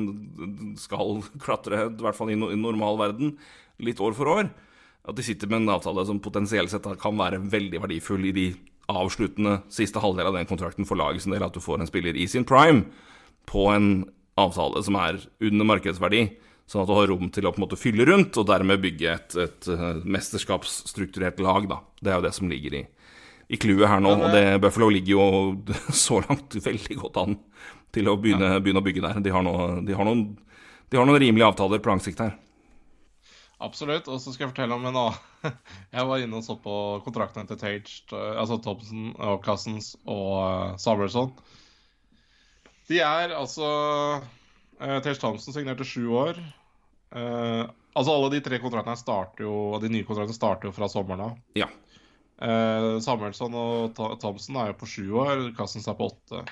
skal 0.80 1.20
klatre, 1.44 1.88
i 1.90 2.04
hvert 2.06 2.18
fall 2.18 2.32
i, 2.32 2.38
normal 2.40 3.00
verden, 3.02 3.36
litt 3.84 4.00
år 4.04 4.16
for 4.16 4.32
år, 4.32 4.52
at 5.02 5.18
de 5.18 5.26
sitter 5.26 5.50
med 5.50 5.64
en 5.64 5.74
avtale 5.76 6.06
som 6.08 6.22
potensielt 6.24 6.72
sett 6.72 6.88
kan 7.02 7.18
være 7.20 7.42
veldig 7.52 7.82
verdifull 7.84 8.30
i 8.30 8.36
de 8.36 8.48
avsluttende 8.92 9.62
siste 9.72 10.02
halvdel 10.04 10.30
av 10.30 10.38
den 10.38 10.48
kontrakten 10.50 10.88
for 10.88 11.00
laget 11.00 11.26
sin 11.26 11.36
del, 11.36 11.44
at 11.44 11.56
du 11.56 11.64
får 11.64 11.82
en 11.82 11.90
spiller 11.90 12.16
i 12.16 12.28
sin 12.30 12.48
prime 12.48 12.86
på 13.50 13.68
en 13.74 13.92
avtale 14.40 14.84
som 14.86 14.96
er 15.02 15.20
under 15.44 15.68
markedsverdi, 15.74 16.24
sånn 16.72 16.86
at 16.86 16.88
du 16.88 16.96
har 16.96 17.12
rom 17.12 17.28
til 17.34 17.48
å 17.48 17.52
på 17.52 17.60
en 17.60 17.66
måte 17.66 17.80
fylle 17.80 18.08
rundt, 18.08 18.38
og 18.40 18.48
dermed 18.48 18.80
bygge 18.84 19.12
et, 19.12 19.38
et 19.44 19.70
eh, 19.74 20.04
mesterskapsstrukturert 20.08 21.42
lag, 21.44 21.68
da. 21.68 21.82
Det 22.00 22.14
er 22.14 22.20
jo 22.22 22.28
det 22.30 22.36
som 22.38 22.52
ligger 22.52 22.80
i 22.80 22.86
i 23.52 23.60
clouet 23.60 23.90
her 23.90 24.04
nå. 24.04 24.14
Og 24.16 24.32
det, 24.32 24.46
Buffalo 24.64 24.88
ligger 24.94 25.18
jo 25.18 25.26
så 26.06 26.22
langt 26.24 26.56
veldig 26.64 26.98
godt 27.02 27.20
an 27.22 27.38
til 27.92 28.08
å 28.08 28.16
begynne, 28.20 28.54
begynne 28.64 28.80
å 28.80 28.86
bygge 28.86 29.04
der. 29.04 29.20
De 29.24 29.34
har, 29.34 29.44
noe, 29.44 29.82
de, 29.84 29.96
har 29.98 30.08
noen, 30.08 30.24
de 30.88 31.00
har, 31.00 31.08
noen, 31.08 31.20
rimelige 31.20 31.50
avtaler 31.52 31.84
på 31.84 31.92
lang 31.92 32.04
sikt 32.04 32.24
her. 32.24 32.38
Absolutt. 33.62 34.08
Og 34.08 34.22
så 34.24 34.32
skal 34.32 34.48
jeg 34.48 34.54
fortelle 34.54 34.78
om 34.78 34.88
en 34.88 35.02
annen 35.04 35.20
Jeg 35.96 36.08
var 36.08 36.24
inne 36.24 36.40
og 36.40 36.46
så 36.46 36.56
på 36.62 36.76
kontraktene 37.06 37.50
til 37.50 37.60
Tage, 37.60 38.00
altså 38.14 38.58
Thompson 38.64 39.12
og 39.18 39.44
Cousins 39.46 39.94
og 40.06 40.32
uh, 40.40 40.80
Samuelson. 40.82 41.34
De 42.88 43.02
er 43.04 43.36
altså 43.36 43.68
uh, 44.22 44.98
Tage 45.04 45.20
Thompson 45.20 45.56
signerte 45.56 45.88
sju 45.88 46.08
år. 46.24 46.42
Altså 47.12 48.14
Alle 48.14 48.30
de 48.32 48.40
tre 48.40 48.56
kontraktene 48.64 48.96
starter 48.96 49.44
jo 49.44 49.80
De 49.84 49.90
nye 49.92 50.06
kontraktene 50.08 50.38
starter 50.38 50.70
jo 50.70 50.76
fra 50.78 50.88
sommeren 50.88 51.26
av. 51.26 51.34
Ja. 51.60 51.68
Uh, 52.42 52.98
Samuelsson 53.04 53.54
og 53.54 53.98
Thomsen 54.22 54.58
er 54.58 54.72
jo 54.72 54.78
på 54.80 54.90
sju 54.90 55.04
år, 55.22 55.50
Cousins 55.58 55.88
er 55.90 55.98
på 55.98 56.10
åtte. 56.10 56.44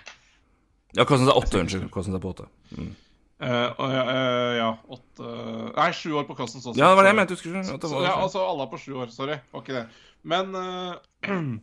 Ja, 0.97 1.05
Cousins 1.05 1.31
er 1.31 1.37
åtte, 1.37 1.61
unnskyld. 1.63 1.87
Cousins 1.93 2.17
er 2.17 2.23
på 2.23 2.33
åtte. 2.35 2.45
Mm. 2.77 2.91
Uh, 3.39 3.79
uh, 3.79 4.51
ja, 4.57 4.69
åtte 4.91 5.33
Nei, 5.77 5.89
sju 5.95 6.11
år 6.19 6.27
på 6.27 6.35
Cousins 6.37 6.65
også. 6.65 6.77
Ja, 6.77 6.91
det 6.91 6.99
var 6.99 7.07
det 7.07 7.13
jeg 7.13 7.19
mente. 7.21 7.39
Du? 7.39 7.59
Så, 7.65 8.03
ja, 8.05 8.15
altså, 8.19 8.45
alle 8.45 8.67
er 8.67 8.71
på 8.71 8.81
sju 8.81 8.93
år. 9.01 9.11
Sorry. 9.15 9.39
Var 9.53 9.65
ikke 9.65 9.77
det. 9.79 9.85
Men 10.29 10.53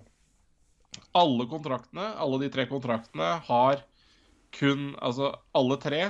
alle 1.21 1.49
kontraktene, 1.51 2.09
alle 2.17 2.41
de 2.43 2.53
tre 2.53 2.67
kontraktene, 2.71 3.35
har 3.47 3.85
kun 4.57 4.95
Altså, 5.05 5.35
alle 5.55 5.77
tre 5.83 6.01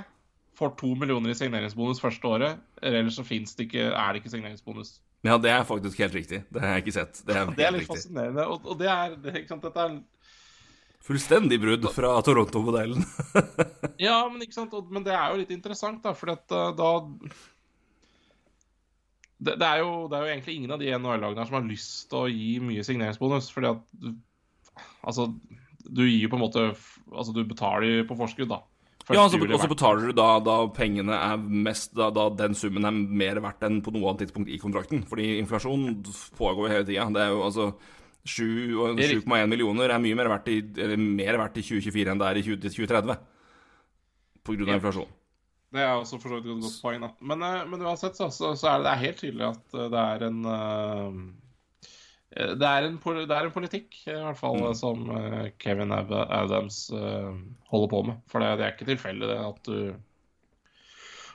får 0.56 0.76
to 0.80 0.94
millioner 0.96 1.32
i 1.32 1.36
signeringsbonus 1.36 2.00
første 2.00 2.28
året. 2.28 2.62
Ellers 2.80 3.18
så 3.18 3.24
det 3.26 3.66
ikke, 3.66 3.90
er 3.90 4.12
det 4.12 4.22
ikke 4.22 4.32
signeringsbonus. 4.32 5.00
Ja, 5.26 5.38
det 5.42 5.50
er 5.52 5.64
faktisk 5.66 5.98
helt 6.04 6.14
riktig. 6.14 6.42
Det 6.52 6.62
har 6.62 6.76
jeg 6.76 6.84
ikke 6.84 6.94
sett. 7.00 7.22
Det 7.26 7.34
er, 7.34 7.50
det 7.56 7.66
er 7.66 7.74
litt 7.74 7.84
riktig. 7.84 7.96
fascinerende. 7.96 8.46
Og, 8.52 8.66
og, 8.66 8.78
det 8.80 8.90
er, 8.92 9.16
det, 9.18 9.34
ikke 9.40 9.54
sant, 9.54 9.66
dette 9.66 9.88
er 9.88 9.96
Fullstendig 11.06 11.60
brudd 11.62 11.84
fra 11.94 12.16
Toronto-modellen. 12.26 13.04
ja, 14.08 14.16
men 14.26 14.42
ikke 14.42 14.56
sant, 14.56 14.72
men 14.90 15.04
det 15.06 15.14
er 15.14 15.30
jo 15.30 15.38
litt 15.38 15.52
interessant, 15.54 16.00
da, 16.02 16.16
for 16.18 16.32
at 16.32 16.50
eh, 16.50 16.72
da 16.74 16.88
det, 19.36 19.54
det, 19.60 19.68
er 19.68 19.84
jo, 19.84 20.06
det, 20.10 20.16
er 20.16 20.24
jo, 20.24 20.32
egentlig 20.32 20.56
ingen 20.56 20.74
av 20.74 20.82
de 20.82 20.90
NHL-lagene 20.96 21.46
som 21.46 21.58
har 21.58 21.68
lyst 21.68 22.08
til 22.10 22.24
å 22.24 22.32
gi 22.32 22.56
mye 22.64 22.86
signeringsbonus. 22.86 23.52
Fordi 23.54 23.74
at 23.74 24.14
Altså, 25.06 25.28
du 25.86 26.02
gir 26.02 26.26
jo 26.26 26.28
på 26.32 26.36
en 26.36 26.42
måte 26.42 26.62
Altså, 26.66 27.32
du 27.32 27.44
betaler 27.46 28.02
på 28.08 28.16
forskudd, 28.18 28.50
da. 28.50 28.64
Ja, 29.14 29.22
og 29.22 29.30
så 29.30 29.68
betaler 29.70 30.08
du 30.08 30.16
da, 30.18 30.40
da 30.42 30.54
pengene 30.74 31.14
er 31.14 31.36
mest 31.38 31.92
da, 31.94 32.08
da, 32.10 32.24
den 32.34 32.56
summen 32.58 32.88
er 32.88 32.94
mer 32.94 33.38
verdt 33.44 33.62
enn 33.68 33.78
på 33.84 33.92
noe 33.94 34.08
annet 34.10 34.24
tidspunkt 34.24 34.50
i 34.50 34.58
kontrakten. 34.58 35.04
Fordi 35.06 35.36
inflasjon 35.38 35.92
pågår 36.38 36.72
hele 36.72 36.88
tida. 36.88 37.06
Det 37.14 37.22
er 37.22 37.30
jo 37.30 37.44
altså 37.46 37.68
7,1 38.26 39.46
millioner 39.46 39.94
er 39.94 40.02
mye 40.02 40.18
mer 40.18 40.32
verdt, 40.34 40.50
i, 40.50 40.58
mer 40.98 41.38
verdt 41.38 41.60
i 41.62 41.66
2024 41.68 42.12
enn 42.12 42.24
det 42.24 42.32
er 42.32 42.40
i 42.40 42.44
2030. 42.48 43.22
På 44.42 44.58
grunn 44.58 44.74
av 44.74 44.80
inflasjon. 44.80 45.14
Det 45.76 45.82
er 45.82 45.94
også 45.94 46.18
for 46.22 46.32
så 46.32 46.40
vidt 46.40 46.50
et 46.50 46.66
godt 46.66 46.82
poeng. 46.82 47.06
Men, 47.30 47.42
eh, 47.46 47.64
men 47.70 47.82
uansett 47.86 48.18
så, 48.18 48.30
så, 48.34 48.54
så, 48.58 48.70
er 48.70 48.80
det, 48.80 48.86
det 48.86 48.92
er 48.92 49.04
helt 49.04 49.20
tydelig 49.22 49.46
at 49.52 49.76
eh, 49.76 49.88
det 49.92 50.02
er 50.02 50.26
en 50.26 50.38
uh, 50.46 51.18
det 52.34 52.66
er, 52.66 52.88
en, 52.88 52.96
det 52.98 53.30
er, 53.30 53.46
en, 53.46 53.54
politikk, 53.54 53.94
i 54.08 54.16
hvert 54.16 54.38
fall, 54.38 54.58
mm. 54.58 54.74
som 54.76 55.06
uh, 55.08 55.46
Kevin 55.62 55.94
Adams 55.94 56.88
uh, 56.90 57.30
holder 57.70 57.92
på 57.92 58.02
med. 58.08 58.18
For 58.28 58.42
det, 58.42 58.56
det 58.58 58.66
er 58.66 58.74
ikke 58.74 58.88
tilfeldig 58.90 59.30
at 59.38 59.60
du, 59.68 59.78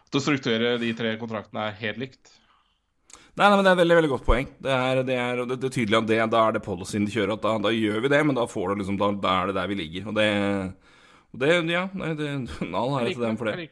at 0.03 0.13
du 0.13 0.19
strukturerer 0.21 0.81
de 0.81 0.91
tre 0.97 1.15
kontraktene 1.21 1.69
er 1.69 1.79
helt 1.79 2.01
likt. 2.03 2.35
Nei, 3.39 3.47
nei, 3.47 3.55
men 3.55 3.63
Det 3.63 3.71
er 3.71 3.77
et 3.77 3.81
veldig 3.81 3.97
veldig 4.01 4.11
godt 4.11 4.25
poeng. 4.27 4.49
Det 4.59 4.71
er, 4.75 5.01
det 5.07 5.15
er, 5.15 5.43
det 5.47 5.57
er 5.63 5.73
tydelig 5.73 6.01
at 6.01 6.07
det, 6.09 6.17
da 6.33 6.41
er 6.45 6.57
det 6.57 6.63
policyen 6.65 7.05
de 7.07 7.13
kjører. 7.13 7.37
at 7.37 7.45
da, 7.45 7.53
da, 7.63 7.71
gjør 7.71 8.01
vi 8.03 8.11
det, 8.11 8.23
men 8.27 8.37
da, 8.37 8.47
får 8.49 8.73
du 8.73 8.81
liksom, 8.81 8.97
da, 8.99 9.13
da, 9.23 9.35
er 9.37 9.51
det 9.51 9.55
der 9.57 9.69
vi 9.71 9.77
ligger. 9.79 10.09
Og 10.11 10.17
det, 10.19 10.27
og 11.31 11.43
det 11.43 11.53
Ja, 11.71 11.85
nei, 11.95 12.11
det, 12.19 12.33
all 12.67 12.97
ære 12.99 13.13
til 13.13 13.23
dem 13.23 13.39
for 13.39 13.47
det. 13.47 13.69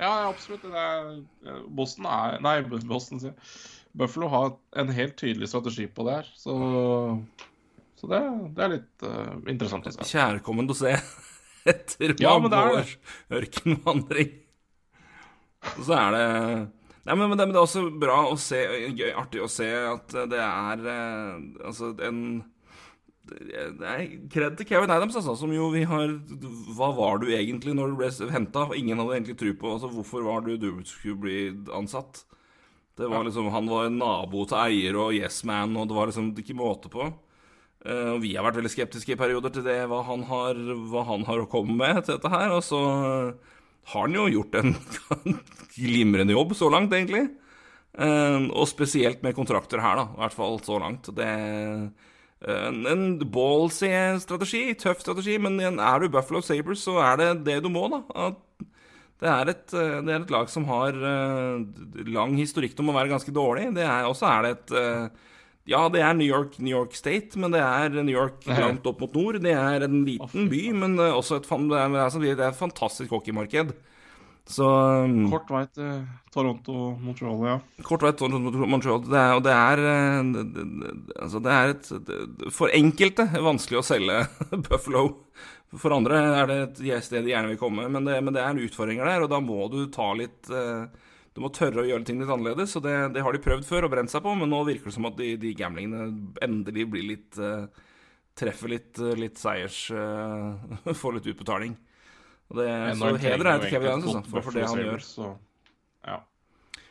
Ja, 0.00 0.14
absolutt. 0.30 0.64
Det 0.64 0.80
er, 0.80 1.60
Boston 1.76 2.08
er 2.08 2.40
Nei, 2.40 2.56
Boston, 2.64 3.20
sier 3.20 3.34
jeg. 3.34 3.52
Buffalo 3.92 4.28
har 4.30 4.52
en 4.78 4.92
helt 4.94 5.16
tydelig 5.18 5.48
strategi 5.50 5.86
på 5.90 6.06
det 6.06 6.18
her. 6.20 6.28
Så, 6.38 6.56
så 7.98 8.10
det, 8.10 8.20
det, 8.56 8.64
er 8.64 8.74
litt 8.76 9.06
uh, 9.06 9.32
interessant 9.50 9.88
å 9.90 9.94
se. 9.94 10.06
Kjærkomment 10.12 10.74
å 10.74 10.78
se 10.78 10.94
etter 11.72 12.14
ja, 12.22 12.36
mange 12.38 12.62
års 12.76 12.94
ørkenvandring. 13.40 14.36
Og 15.76 15.82
så 15.84 15.96
er 15.98 16.14
det 16.16 16.28
Nei, 17.00 17.14
men, 17.16 17.30
men, 17.30 17.38
det, 17.38 17.44
men, 17.48 17.54
det, 17.54 17.58
er 17.58 17.64
også 17.64 17.82
bra 17.96 18.16
å 18.28 18.34
se 18.40 18.58
gøy, 18.92 19.08
Artig 19.16 19.40
å 19.40 19.48
se 19.48 19.66
at 19.88 20.12
det 20.28 20.40
er 20.40 20.82
uh, 20.84 21.38
Altså 21.64 21.94
en 22.04 22.18
kred 24.32 24.56
til 24.58 24.66
Kevin 24.66 24.90
Adams, 24.90 25.16
altså, 25.16 25.36
som 25.38 25.52
jo 25.54 25.68
vi 25.72 25.84
har 25.88 26.12
Hva 26.76 26.90
var 26.96 27.20
du 27.22 27.28
egentlig 27.30 27.74
når 27.76 27.92
du 27.92 28.00
ble 28.00 28.30
henta? 28.32 28.66
Ingen 28.76 29.00
hadde 29.00 29.16
egentlig 29.18 29.38
tro 29.40 29.52
på 29.60 29.74
altså, 29.76 29.90
Hvorfor 29.92 30.26
var 30.26 30.44
du 30.46 30.56
du 30.60 30.70
skulle 30.88 31.20
bli 31.24 31.38
ansatt? 31.76 32.24
Det 32.98 33.08
var 33.08 33.24
liksom, 33.24 33.48
Han 33.54 33.68
var 33.70 33.86
en 33.86 33.98
nabo 34.00 34.44
til 34.48 34.58
eier 34.60 34.96
og 35.00 35.14
yes 35.16 35.42
man, 35.48 35.76
og 35.78 35.88
det 35.88 35.96
var 35.96 36.10
liksom 36.10 36.32
ikke 36.38 36.56
måte 36.58 36.90
på. 36.92 37.06
Uh, 37.80 38.16
og 38.16 38.18
vi 38.24 38.34
har 38.34 38.44
vært 38.44 38.58
veldig 38.60 38.72
skeptiske 38.74 39.14
i 39.14 39.20
perioder 39.20 39.54
til 39.54 39.64
det, 39.64 39.78
hva 39.88 40.02
han 40.04 40.26
har, 40.28 40.58
hva 40.90 41.04
han 41.08 41.24
har 41.28 41.40
å 41.40 41.48
komme 41.48 41.78
med 41.78 42.02
til 42.04 42.18
dette 42.18 42.32
her. 42.32 42.52
Og 42.56 42.64
så 42.66 42.80
har 43.94 44.04
han 44.04 44.18
jo 44.18 44.26
gjort 44.28 44.58
en 44.60 44.74
glimrende 45.78 46.36
jobb 46.36 46.52
så 46.58 46.68
langt, 46.72 46.92
egentlig. 46.96 47.28
Uh, 47.96 48.50
og 48.52 48.68
spesielt 48.70 49.24
med 49.24 49.38
kontrakter 49.38 49.80
her, 49.82 50.02
da. 50.02 50.06
I 50.12 50.24
hvert 50.24 50.36
fall 50.36 50.60
så 50.66 50.82
langt. 50.82 51.08
Det 51.16 51.24
er 51.24 51.88
en, 52.50 52.84
en 52.88 53.08
ballsy 53.32 53.90
strategi, 54.20 54.62
tøff 54.80 55.00
strategi, 55.02 55.40
men 55.40 55.58
er 55.60 56.00
du 56.00 56.12
Buffalo 56.12 56.44
Sabres, 56.44 56.84
så 56.84 57.00
er 57.04 57.20
det 57.20 57.32
det 57.48 57.58
du 57.64 57.72
må, 57.72 57.88
da. 57.92 58.04
At 58.28 58.38
Det 59.20 59.28
er, 59.28 59.50
et, 59.52 59.66
eh, 59.76 59.98
det 60.06 60.14
er 60.14 60.22
et 60.22 60.32
lag 60.32 60.48
som 60.48 60.64
har 60.70 60.96
eh, 60.96 62.06
lang 62.08 62.38
historikk 62.40 62.78
om 62.80 62.92
å 62.92 62.96
være 62.96 63.12
ganske 63.12 63.34
dårlig. 63.36 63.68
Det 63.76 63.84
er, 63.84 64.08
også 64.08 64.28
er 64.30 64.46
det 64.46 64.54
et 64.54 64.72
eh, 64.80 65.26
Ja, 65.70 65.82
det 65.92 66.00
er 66.02 66.16
New 66.16 66.26
York, 66.26 66.56
New 66.58 66.72
York 66.72 66.96
State, 66.96 67.36
men 67.38 67.52
det 67.52 67.60
er 67.60 67.92
New 68.00 68.14
York 68.14 68.48
langt 68.48 68.88
opp 68.88 69.04
mot 69.04 69.12
nord. 69.14 69.42
Det 69.44 69.52
er 69.52 69.84
en 69.86 70.00
liten 70.08 70.48
by, 70.50 70.62
men 70.72 70.96
også 71.04 71.38
et, 71.38 71.46
det 71.46 71.78
er, 71.78 71.98
altså, 72.06 72.22
det 72.24 72.32
er 72.38 72.48
et 72.48 72.58
fantastisk 72.58 73.12
hockeymarked. 73.12 73.76
Så 74.50 74.66
um, 75.04 75.28
Kort 75.30 75.50
vei 75.52 75.62
til 75.70 76.00
Toronto, 76.34 76.74
Montreal, 76.98 77.42
ja. 77.46 77.56
Kort 77.86 78.02
vei 78.02 78.10
til 78.18 78.32
Montreal. 78.40 79.04
Det 79.04 79.20
er, 79.20 79.34
og 79.36 79.44
det 79.44 79.52
er 79.54 79.82
det, 79.84 80.94
Altså, 81.20 81.42
det 81.44 81.54
er 81.54 81.74
et 81.76 82.50
For 82.56 82.72
enkelte 82.74 83.28
vanskelig 83.36 83.82
å 83.82 83.86
selge 83.92 84.24
Buffalo. 84.66 85.04
For 85.78 85.92
andre 85.94 86.16
er 86.42 86.48
det 86.50 86.56
et 86.90 87.04
sted 87.06 87.22
de 87.22 87.30
gjerne 87.30 87.52
vil 87.52 87.58
komme, 87.60 87.84
men 87.94 88.04
det, 88.08 88.16
men 88.26 88.34
det 88.34 88.42
er 88.42 88.58
utfordringer 88.64 89.06
der, 89.06 89.22
og 89.22 89.30
da 89.30 89.38
må 89.44 89.68
du 89.70 89.84
ta 89.94 90.08
litt 90.18 90.48
eh, 90.50 90.86
Du 91.36 91.40
må 91.44 91.50
tørre 91.54 91.84
å 91.84 91.86
gjøre 91.86 92.02
ting 92.08 92.18
litt 92.18 92.32
annerledes, 92.32 92.74
og 92.74 92.82
det, 92.82 92.94
det 93.14 93.22
har 93.22 93.32
de 93.36 93.42
prøvd 93.44 93.62
før 93.68 93.86
og 93.86 93.92
brent 93.92 94.10
seg 94.10 94.24
på, 94.24 94.32
men 94.34 94.50
nå 94.50 94.64
virker 94.66 94.90
det 94.90 94.96
som 94.96 95.06
at 95.06 95.14
de, 95.20 95.36
de 95.38 95.52
gamblingene 95.54 96.08
endelig 96.42 96.88
blir 96.90 97.06
litt 97.12 97.38
eh, 97.38 97.68
Treffer 98.40 98.70
litt, 98.72 98.98
eh, 98.98 99.14
litt 99.18 99.38
seiers 99.38 99.78
Får 101.02 101.16
litt 101.18 101.26
utbetaling. 101.34 101.74
Og 102.50 102.58
det, 102.58 102.66
så 102.98 103.10
heder 103.22 103.46
er 103.50 103.62
til 103.62 103.72
Kevin 103.76 103.90
egentlig 103.92 104.30
for, 104.30 104.42
for 104.46 104.56
det 104.58 104.66
han 104.66 104.80
gjør. 104.82 105.02
Så- 105.06 105.32
Ja. 106.06 106.16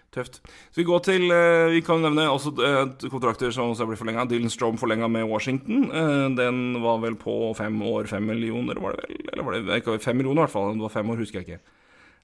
Tøft. 0.09 0.39
Så 0.73 0.79
vi 0.81 0.85
går 0.87 1.01
til 1.05 1.29
eh, 1.29 1.69
Vi 1.75 1.81
kan 1.85 2.01
nevne 2.01 2.25
også 2.33 2.53
eh, 2.65 3.09
kontrakter 3.13 3.51
som 3.53 3.69
også 3.75 3.85
blir 3.85 3.99
forlenga. 3.99 4.25
Dylan 4.29 4.49
Strom 4.49 4.79
forlenga 4.81 5.09
med 5.11 5.27
Washington. 5.29 5.83
Eh, 5.93 6.29
den 6.37 6.79
var 6.81 6.97
vel 7.03 7.17
på 7.19 7.35
fem 7.57 7.77
år, 7.85 8.09
fem 8.09 8.25
millioner, 8.25 8.81
var 8.81 8.97
det 8.97 9.05
vel? 9.05 9.27
Eller 9.29 9.45
var 9.45 9.57
det 9.59 9.81
ikke 9.83 9.99
fem 10.01 10.17
millioner, 10.17 10.41
i 10.41 10.45
hvert 10.47 10.55
fall. 10.55 10.73
Det 10.73 10.87
var 10.87 10.95
fem 10.95 11.13
år, 11.13 11.21
husker 11.21 11.41
jeg 11.41 11.47
ikke. 11.47 11.75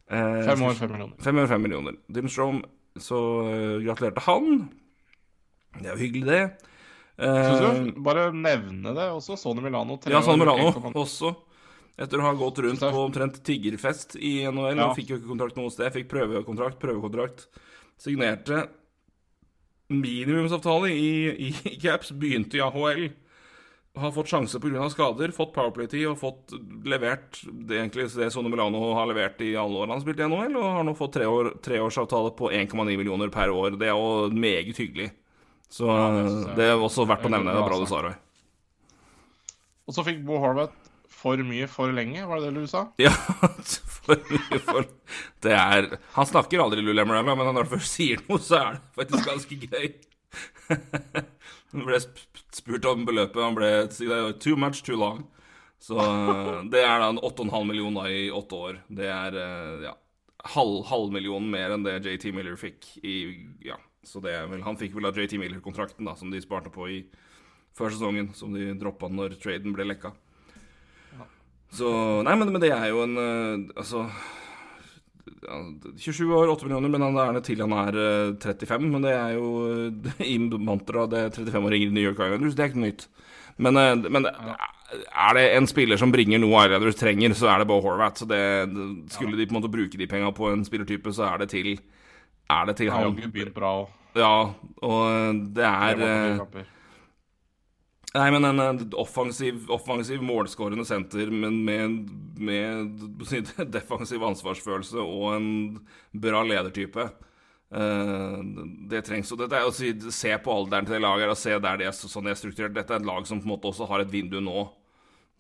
Fem 0.10 0.66
år, 0.66 0.74
fem 0.80 0.96
millioner. 0.96 1.16
Fem 1.28 1.42
år, 1.42 1.52
fem 1.54 1.66
millioner. 1.66 2.00
Dylan 2.10 2.34
Strom, 2.34 2.64
så 2.98 3.20
gratulerer 3.86 4.18
til 4.18 4.28
han. 4.32 4.70
Det 5.76 5.90
er 5.90 5.94
jo 5.94 6.02
hyggelig, 6.02 6.26
det. 6.32 6.72
Synes 7.22 7.62
du? 7.62 8.02
Bare 8.06 8.32
nevne 8.34 8.96
det 8.98 9.10
også. 9.14 9.38
Sony 9.40 9.62
Milano. 9.64 10.00
ja, 10.10 10.22
San 10.26 10.42
Milano 10.42 10.72
1,9. 10.74 10.96
også. 11.06 11.36
Etter 11.96 12.20
å 12.20 12.26
ha 12.26 12.34
gått 12.36 12.60
rundt 12.64 12.82
på 12.84 13.06
omtrent 13.06 13.38
tiggerfest 13.48 14.18
i 14.20 14.42
NHL. 14.50 14.74
Ja. 14.76 14.90
Og 14.90 14.98
fikk 14.98 15.14
jo 15.14 15.20
ikke 15.22 15.30
kontrakt 15.30 15.60
noe 15.60 15.72
sted. 15.72 15.94
Fikk 15.96 16.10
prøvekontrakt, 16.12 16.82
prøvekontrakt. 16.82 17.48
Signerte 18.02 18.66
minimumsavtale 19.88 20.90
i, 20.90 21.12
i 21.48 21.80
Caps. 21.82 22.12
Begynte 22.12 22.58
i 22.58 22.62
AHL. 22.62 23.10
Har 23.96 24.12
fått 24.12 24.28
sjanse 24.28 24.60
pga. 24.60 24.90
skader, 24.92 25.32
fått 25.32 25.54
powerplay-tid 25.56 26.10
og 26.10 26.18
fått 26.20 26.52
levert 26.84 27.40
det 27.48 27.78
egentlig 27.78 28.10
det 28.12 28.28
Sone 28.34 28.50
Milano 28.52 28.82
har 28.98 29.08
levert 29.08 29.40
i 29.40 29.54
alle 29.56 29.80
årene 29.80 29.96
han 29.96 30.02
har 30.02 30.04
spilt 30.04 30.20
i 30.20 30.28
NHL, 30.28 30.58
og 30.60 30.66
har 30.76 30.84
nå 30.84 30.96
fått 31.00 31.14
tre 31.16 31.30
år, 31.32 31.54
treårsavtale 31.64 32.34
på 32.36 32.50
1,9 32.52 32.84
millioner 32.92 33.32
per 33.32 33.54
år. 33.56 33.78
Det 33.80 33.88
er 33.88 33.96
jo 33.96 34.28
meget 34.36 34.76
hyggelig. 34.84 35.14
Så 35.72 35.88
det 35.88 35.96
jeg 35.96 36.58
det 36.60 36.68
er 36.74 36.84
også 36.84 37.08
verdt 37.08 37.24
å 37.30 37.32
nevne. 37.32 37.56
Det 37.56 37.62
er 37.64 37.70
bra 37.70 37.80
du 37.80 37.88
sa, 37.88 38.02
Roy. 38.04 38.18
Og 39.86 39.96
så 39.96 40.04
fikk 40.04 40.20
Bo 40.28 40.42
Horvath 40.44 40.85
for 41.26 41.42
mye 41.42 41.66
for 41.72 41.94
lenge, 41.96 42.22
var 42.30 42.42
det 42.42 42.52
det 42.54 42.66
du 42.66 42.70
sa? 42.70 42.86
Ja, 43.02 43.14
for, 44.06 44.20
mye 44.30 44.60
for 44.62 44.86
Det 45.42 45.54
er 45.58 45.88
Han 46.14 46.28
snakker 46.30 46.62
aldri 46.62 46.84
Lululemon, 46.86 47.18
men 47.26 47.42
når 47.42 47.64
han 47.64 47.72
først 47.72 47.98
sier 47.98 48.22
noe, 48.28 48.38
så 48.42 48.60
er 48.60 48.76
det 48.78 49.00
faktisk 49.00 49.32
ganske 49.32 49.58
gøy. 49.66 49.88
Han 51.76 51.88
ble 51.88 51.98
spurt 52.56 52.86
om 52.88 53.02
beløpet, 53.08 53.42
han 53.42 53.56
ble 53.58 53.70
too 54.40 54.56
much, 54.56 54.80
too 54.86 54.96
long. 54.96 55.26
Så 55.82 55.98
eh, 56.00 56.62
det 56.72 56.86
er 56.86 57.02
da 57.02 57.10
8,5 57.20 57.68
millioner 57.68 58.08
i 58.08 58.22
åtte 58.32 58.60
år. 58.70 58.78
Det 58.88 59.10
er 59.12 59.36
eh, 59.42 59.84
ja, 59.90 59.92
halv, 60.56 60.86
halv 60.88 61.12
million 61.12 61.50
mer 61.52 61.76
enn 61.76 61.84
det 61.84 61.98
JT 62.06 62.32
Miller 62.38 62.56
fikk 62.60 62.88
i 63.04 63.18
Ja, 63.66 63.76
så 64.08 64.22
det 64.24 64.38
er 64.38 64.48
vel 64.48 64.64
Han 64.64 64.80
fikk 64.80 64.96
vel 64.96 65.10
av 65.10 65.20
JT 65.20 65.36
Miller-kontrakten, 65.42 66.08
da, 66.08 66.16
som 66.16 66.32
de 66.32 66.40
sparte 66.44 66.72
på 66.72 66.88
i 66.94 67.02
før 67.76 67.92
sesongen, 67.92 68.32
som 68.38 68.56
de 68.56 68.70
droppa 68.80 69.12
når 69.12 69.36
traden 69.42 69.76
ble 69.76 69.90
lekka. 69.90 70.14
Så 71.76 71.92
Nei, 72.24 72.36
men, 72.40 72.54
men 72.54 72.64
det 72.64 72.72
er 72.72 72.88
jo 72.92 73.04
en 73.04 73.20
eh, 73.20 73.82
Altså 73.82 74.06
ja, 75.46 75.58
27 75.98 76.32
år, 76.34 76.50
8 76.54 76.66
millioner, 76.66 76.90
men 76.90 77.04
han 77.06 77.18
er 77.18 77.28
gjerne 77.28 77.42
til 77.46 77.62
han 77.62 77.76
er 77.78 77.98
eh, 78.02 78.38
35. 78.42 78.88
Men 78.92 79.06
det 79.06 79.14
er 79.14 79.36
jo 79.36 79.50
eh, 79.70 80.24
i 80.34 80.38
mantraet 80.42 81.12
det 81.12 81.22
er 81.22 81.36
35-åringer 81.36 81.92
i 81.92 81.96
New 81.96 82.06
York 82.06 82.22
Islanders. 82.22 82.56
Det 82.58 82.66
er 82.66 82.72
ikke 82.72 82.82
noe 82.82 82.92
nytt. 82.92 83.08
Men, 83.62 83.80
eh, 83.80 84.10
men 84.12 84.28
er 84.28 85.38
det 85.38 85.46
en 85.56 85.68
spiller 85.70 86.00
som 86.02 86.14
bringer 86.14 86.42
noe 86.42 86.66
Islanders 86.66 87.00
trenger, 87.00 87.36
så 87.38 87.52
er 87.54 87.62
det 87.62 87.70
Bo 87.70 87.80
Horvath. 87.84 88.24
Så 88.24 88.30
det, 88.30 88.42
skulle 89.14 89.38
de 89.38 89.48
på 89.48 89.56
en 89.56 89.60
måte 89.62 89.74
bruke 89.74 90.00
de 90.02 90.10
penga 90.12 90.32
på 90.36 90.50
en 90.52 90.66
spillertype, 90.68 91.14
så 91.16 91.30
er 91.32 91.44
det 91.44 91.52
til 91.54 91.76
Er 92.50 92.66
det 92.70 92.78
til 92.78 92.92
Han. 92.94 93.16
Ja, 94.16 94.36
og 94.86 95.40
det 95.58 95.66
er 95.66 96.02
eh, 96.06 96.66
Nei, 98.16 98.32
men 98.32 98.46
en 98.48 98.60
eh, 98.64 98.84
offensiv, 99.02 99.66
offensiv 99.72 100.22
målskårende 100.24 100.86
senter, 100.88 101.32
men 101.32 101.58
med, 101.68 101.98
med 102.40 103.02
defensiv 103.76 104.24
ansvarsfølelse 104.24 105.04
og 105.04 105.34
en 105.36 105.50
bra 106.24 106.44
ledertype. 106.48 107.10
Eh, 107.76 108.38
det 108.92 109.04
trengs. 109.10 109.34
Og 109.36 109.42
dette 109.42 109.60
er 109.60 109.68
å 109.68 109.76
si, 109.76 109.92
se 110.16 110.32
på 110.40 110.56
alderen 110.56 110.88
til 110.88 110.96
det 110.96 111.04
laget 111.04 111.34
og 111.34 111.40
se 111.40 111.58
der 111.58 111.82
det 111.82 111.90
er, 111.90 111.98
sånn 111.98 112.30
det 112.30 112.36
er 112.36 112.40
strukturert. 112.40 112.76
Dette 112.78 112.96
er 112.96 113.04
et 113.04 113.10
lag 113.10 113.28
som 113.28 113.42
på 113.42 113.50
en 113.50 113.56
måte 113.58 113.72
også 113.74 113.90
har 113.92 114.06
et 114.06 114.14
vindu 114.14 114.40
nå. 114.44 114.64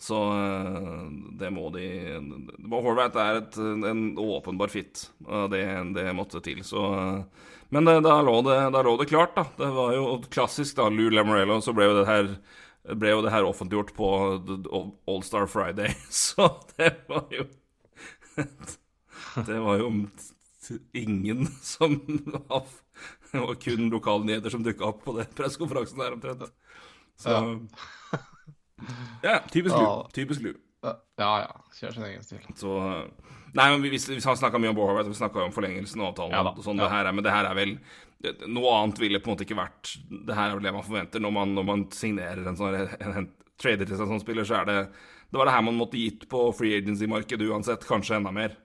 Så 0.01 0.19
eh, 0.35 0.99
det 1.39 1.53
må 1.55 1.69
de 1.71 1.87
at 2.17 2.75
Horvath 2.75 3.23
er 3.23 3.39
et, 3.39 3.61
en 3.87 4.03
åpenbar 4.19 4.73
fit, 4.73 5.05
det, 5.53 5.63
det 5.95 6.09
måtte 6.17 6.43
til. 6.43 6.59
Så 6.67 6.83
Men 7.71 7.87
det, 7.87 8.01
da, 8.03 8.19
lå 8.19 8.35
det, 8.43 8.59
da 8.75 8.83
lå 8.83 8.97
det 8.99 9.07
klart, 9.13 9.39
da. 9.39 9.47
Det 9.63 9.71
var 9.79 9.95
jo 9.95 10.19
klassisk, 10.27 10.75
da. 10.75 10.91
Lou 10.91 11.07
Lamorello, 11.15 11.61
så 11.63 11.71
ble 11.71 11.87
jo 11.87 11.97
det 12.01 12.07
her 12.11 12.33
ble 12.93 13.09
jo 13.15 13.21
det 13.25 13.31
her 13.33 13.47
offentliggjort 13.47 13.93
på 13.97 14.09
All-Star 15.09 15.47
Friday, 15.49 15.95
så 16.09 16.49
det 16.77 16.93
var 17.09 17.25
jo 17.33 17.47
Det 19.47 19.59
var 19.59 19.77
jo 19.79 19.89
ingen 20.93 21.47
som 21.61 21.97
Det 23.31 23.41
var 23.41 23.55
kun 23.59 23.89
lokalnyheter 23.91 24.53
som 24.53 24.63
dukka 24.63 24.85
opp 24.87 25.03
på 25.05 25.15
den 25.17 25.27
pressekonferansen 25.35 25.99
der, 25.99 26.13
omtrent. 26.15 26.45
Så 27.19 27.33
Ja, 29.23 29.39
typisk 29.51 29.75
Lou. 29.75 30.05
Typisk 30.15 30.41
Lou. 30.45 30.53
Ja 31.19 31.31
ja, 31.41 31.51
kjør 31.75 31.95
sin 31.95 32.05
egen 32.07 32.23
stil. 32.23 32.43
Så 32.59 32.75
Nei, 33.55 33.69
men 33.71 33.83
vi, 33.85 33.89
vi, 33.93 33.99
vi 34.11 34.19
har 34.19 34.35
snakka 34.35 34.59
mye 34.59 34.73
om 34.73 34.75
Borhard, 34.75 35.07
vi 35.07 35.15
snakka 35.15 35.45
om 35.47 35.53
forlengelsen 35.55 36.01
av 36.03 36.09
avtalen. 36.11 36.33
Ja 36.35 36.41
og 36.51 36.63
sånn, 36.63 36.79
ja. 36.81 36.89
det 37.07 37.13
men 37.15 37.23
det 37.23 37.31
her 37.31 37.47
er 37.47 37.55
vel 37.55 37.77
det- 37.77 37.83
Noe 38.47 38.75
annet 38.79 38.99
ville 39.01 39.19
på 39.21 39.29
en 39.29 39.35
måte 39.35 39.45
ikke 39.45 39.57
vært 39.57 39.95
Det 40.09 40.35
her 40.37 40.53
er 40.53 40.63
det 40.63 40.73
man 40.75 40.85
forventer 40.85 41.23
når 41.23 41.33
man, 41.35 41.55
når 41.57 41.67
man 41.67 41.83
signerer 41.93 42.45
en 42.45 42.59
sånn 42.59 42.77
en, 42.79 43.17
en, 43.21 43.29
trader 43.61 43.87
til 43.87 43.95
seg 43.95 44.09
som 44.09 44.19
spiller, 44.19 44.47
så 44.47 44.57
er 44.59 44.69
det 44.69 44.77
Det 45.31 45.39
var 45.39 45.47
det 45.47 45.55
her 45.55 45.63
man 45.63 45.77
måtte 45.79 45.99
gitt 45.99 46.25
på 46.31 46.41
free 46.55 46.75
agency-markedet 46.81 47.47
uansett, 47.49 47.87
kanskje 47.87 48.17
enda 48.19 48.31
mer. 48.35 48.57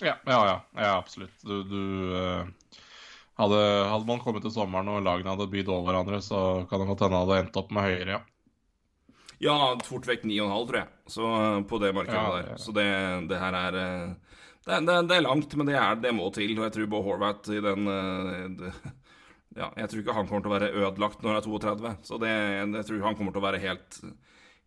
Ja, 0.00 0.16
ja, 0.24 0.40
ja, 0.48 0.56
ja 0.80 0.94
absolutt. 0.96 1.36
Du, 1.44 1.62
du 1.68 2.16
eh, 2.16 2.80
hadde, 3.40 3.60
hadde 3.92 4.08
man 4.08 4.20
kommet 4.24 4.44
til 4.44 4.52
sommeren 4.54 4.88
og 4.92 5.04
lagene 5.04 5.34
hadde 5.34 5.48
bydd 5.52 5.68
over 5.68 5.90
hverandre, 5.90 6.20
så 6.24 6.40
kan 6.68 6.82
det 6.82 6.88
godt 6.90 7.04
hende 7.06 7.22
hadde 7.22 7.38
endt 7.44 7.60
opp 7.60 7.72
med 7.76 7.86
høyere, 7.88 8.18
ja. 8.18 8.20
Ja, 9.40 9.56
fort 9.86 10.04
vekk 10.08 10.26
9,5, 10.28 10.66
tror 10.68 10.78
jeg, 10.82 10.90
så 11.08 11.28
eh, 11.36 11.60
på 11.68 11.80
det 11.80 11.94
markedet 11.96 12.18
Ja, 12.18 12.40
der. 12.40 12.60
Så 12.60 12.74
det, 12.76 12.88
det 13.30 13.40
her 13.40 13.56
er 13.56 13.78
eh, 13.80 14.29
det, 14.66 14.72
er- 14.76 14.80
det, 14.86 14.94
er- 14.94 15.06
det 15.08 15.16
er 15.16 15.26
langt, 15.26 15.54
men 15.56 15.66
det, 15.70 15.76
er, 15.80 15.94
det 16.02 16.14
må 16.14 16.30
til. 16.34 16.52
Og 16.58 16.66
jeg 16.68 16.72
tror 16.76 16.90
Bo 16.92 17.02
Horvath 17.06 17.50
i 17.54 17.60
den 17.64 17.86
eh, 17.88 18.80
Ja, 19.58 19.66
jeg 19.76 19.88
tror 19.90 20.00
ikke 20.04 20.14
han 20.14 20.28
kommer 20.30 20.44
til 20.44 20.50
å 20.52 20.56
være 20.58 20.72
ødelagt 20.78 21.22
når 21.24 21.32
han 21.32 21.38
er 21.40 21.46
32. 21.46 21.94
Så 22.06 22.18
det, 22.22 22.28
jeg 22.30 22.84
tror 22.86 23.00
han 23.08 23.16
kommer 23.18 23.32
til 23.34 23.42
å 23.42 23.46
være 23.48 23.62
helt 23.64 24.02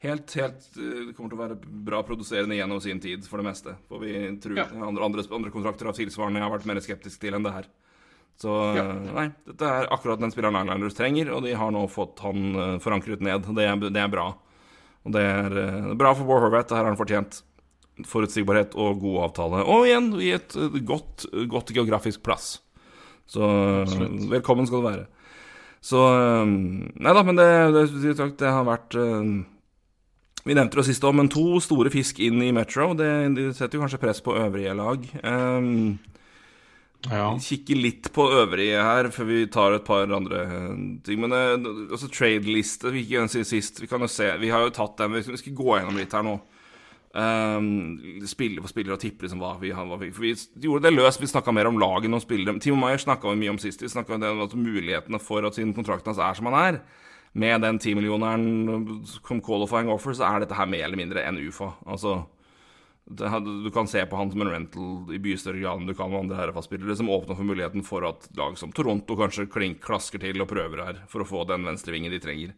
Helt, 0.04 0.34
helt 0.36 0.66
eh, 0.76 1.14
kommer 1.16 1.32
til 1.32 1.38
å 1.38 1.44
være 1.46 1.56
bra 1.88 2.02
produserende 2.04 2.58
gjennom 2.58 2.82
sin 2.84 3.00
tid, 3.00 3.24
for 3.24 3.40
det 3.40 3.46
meste. 3.48 3.78
For 3.88 4.02
vi 4.04 4.12
tror 4.44 4.58
Ja. 4.60 4.66
andre, 4.76 5.06
andre, 5.06 5.24
andre 5.32 5.52
kontrakter 5.54 5.88
av 5.88 5.96
tilsvarende 5.96 6.42
jeg 6.42 6.44
har 6.50 6.52
vært 6.58 6.66
mer 6.68 6.82
skeptisk 6.84 7.22
til 7.24 7.38
enn 7.38 7.46
det 7.48 7.54
her. 7.56 7.70
Så 8.36 8.52
Ja. 8.76 8.84
nei, 9.00 9.30
dette 9.48 9.64
er 9.64 9.88
akkurat 9.96 10.20
den 10.20 10.34
spilleren 10.36 10.60
Islanders 10.60 10.98
trenger, 11.00 11.32
og 11.32 11.44
de 11.48 11.54
har 11.56 11.72
nå 11.72 11.86
fått 11.88 12.20
han 12.26 12.52
eh, 12.56 12.76
forankret 12.84 13.24
ned. 13.24 13.48
Det 13.56 13.64
er, 13.64 13.80
det 13.96 14.02
er 14.04 14.12
bra. 14.12 14.28
Og 15.08 15.16
det 15.16 15.24
er 15.24 15.96
bra 15.96 16.12
for 16.20 16.28
Bård 16.28 16.44
Horvath. 16.50 16.68
Det 16.68 16.76
her 16.76 16.84
har 16.84 16.92
han 16.92 17.00
fortjent. 17.00 17.40
Forutsigbarhet 18.10 18.74
og 18.74 19.02
god 19.04 19.18
avtale. 19.28 19.64
Og 19.70 19.86
igjen 19.86 20.10
i 20.18 20.32
et 20.34 20.56
eh, 20.58 20.80
godt, 20.82 21.28
godt 21.52 21.74
geografisk 21.76 22.24
plass. 22.26 22.56
Så 23.30 23.46
Absolutt. 23.84 24.24
velkommen 24.32 24.68
skal 24.68 24.82
du 24.82 24.88
være. 24.88 25.04
Så 25.84 26.02
eh, 26.02 26.46
Nei 26.48 27.14
da, 27.14 27.26
men 27.26 27.38
det, 27.38 27.50
det, 27.76 28.16
det, 28.18 28.48
har 28.50 28.66
vært 28.66 28.98
eh, 28.98 29.28
Vi 30.48 30.58
nevnte 30.58 30.82
det 30.82 30.88
sist 30.90 31.06
òg, 31.06 31.14
men 31.20 31.30
to 31.32 31.62
store 31.64 31.94
fisk 31.94 32.24
inn 32.24 32.42
i 32.42 32.50
Metro. 32.56 32.92
Det, 32.98 33.12
det 33.38 33.52
setter 33.60 33.78
jo 33.78 33.86
kanskje 33.86 34.02
press 34.02 34.24
på 34.26 34.36
øvrige 34.42 34.74
lag. 34.80 35.06
Um, 35.22 36.02
Ja. 37.12 37.34
Kikke 37.36 37.76
litt 37.76 38.06
på 38.16 38.24
øvrige 38.32 38.80
her 38.80 39.10
før 39.12 39.26
vi 39.28 39.42
tar 39.52 39.74
et 39.76 39.84
par 39.84 40.08
andre 40.16 40.46
ting. 41.04 41.20
Men 41.20 41.34
altså 41.92 42.08
trade-liste 42.08 42.94
vi 42.94 43.02
gikk 43.02 43.18
gjennom 43.18 43.48
sist, 43.50 43.82
vi 43.84 43.90
kan 43.92 44.00
jo 44.00 44.08
se 44.08 44.30
Vi 44.40 44.52
har 44.54 44.64
jo 44.64 44.72
tatt 44.72 44.96
den, 45.02 45.18
vi 45.18 45.40
skal 45.42 45.58
gå 45.58 45.68
gjennom 45.76 46.00
litt 46.00 46.16
her 46.16 46.24
nå. 46.24 46.38
Um, 47.14 48.00
spiller 48.26 48.64
for 48.64 48.72
spiller 48.72 48.96
og 48.96 49.02
tipper 49.04 49.28
liksom 49.28 49.42
hva 49.44 49.52
vi 49.62 49.70
hva 49.70 50.00
vi, 50.02 50.08
vi 50.18 50.32
gjorde 50.64 50.88
det 50.88 50.96
løst, 50.96 51.22
vi 51.22 51.28
snakka 51.30 51.54
mer 51.54 51.70
om 51.70 51.78
laget 51.78 52.08
enn 52.10 52.18
om 52.18 52.22
spillere. 52.24 52.58
Timo 52.64 52.80
Maier 52.82 52.98
snakka 53.04 53.30
vi 53.30 53.38
mye 53.44 53.52
om 53.54 53.60
sist. 53.62 53.84
Vi 53.86 53.92
snakka 53.92 54.18
om 54.18 54.50
mulighetene 54.58 55.20
for 55.22 55.46
at 55.46 55.54
siden 55.54 55.76
kontrakten 55.78 56.10
hans 56.10 56.22
er 56.26 56.40
som 56.40 56.50
han 56.50 56.58
er, 56.58 56.80
med 57.38 57.62
den 57.62 57.78
timillioneren 57.82 59.04
som 59.06 59.42
qualifying 59.46 59.92
offer, 59.94 60.18
så 60.18 60.26
er 60.26 60.42
dette 60.42 60.58
her 60.58 60.70
mer 60.70 60.88
eller 60.88 60.98
mindre 60.98 61.22
enn 61.26 61.38
UFA. 61.42 61.70
Altså 61.86 62.24
det, 63.06 63.30
Du 63.66 63.70
kan 63.74 63.88
se 63.90 64.02
på 64.10 64.18
han 64.18 64.32
som 64.32 64.42
en 64.42 64.50
rental 64.54 65.14
i 65.14 65.20
mye 65.22 65.38
grad 65.60 65.82
enn 65.82 65.90
du 65.90 65.94
kan 65.94 66.10
med 66.10 66.24
andre 66.24 66.40
herrefastspillere, 66.40 66.96
som 66.98 67.10
åpner 67.14 67.38
for 67.38 67.46
muligheten 67.46 67.86
for 67.86 68.06
at 68.10 68.26
lag 68.38 68.58
som 68.58 68.72
Toronto 68.74 69.18
kanskje 69.20 69.46
klink 69.54 69.82
klasker 69.86 70.22
til 70.22 70.42
og 70.42 70.50
prøver 70.50 70.82
her 70.86 71.02
for 71.12 71.22
å 71.22 71.30
få 71.30 71.46
den 71.50 71.66
venstrevingen 71.70 72.14
de 72.14 72.22
trenger. 72.24 72.58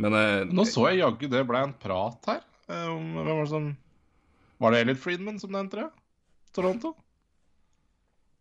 Men 0.00 0.16
eh, 0.16 0.48
Nå 0.48 0.64
så 0.64 0.88
jeg 0.88 1.02
jaggu 1.02 1.28
det 1.28 1.44
ble 1.48 1.64
en 1.66 1.76
prat 1.76 2.32
her. 2.32 2.40
eh, 2.70 2.86
Om, 2.88 3.12
hvem 3.18 3.32
var 3.34 3.44
det 3.44 3.52
som 3.52 3.70
Var 4.60 4.74
det 4.74 4.82
Elliot 4.84 5.00
Friedman 5.00 5.40
som 5.40 5.52
nevnte 5.54 5.80
det? 5.80 5.88
Toronto? 6.54 6.94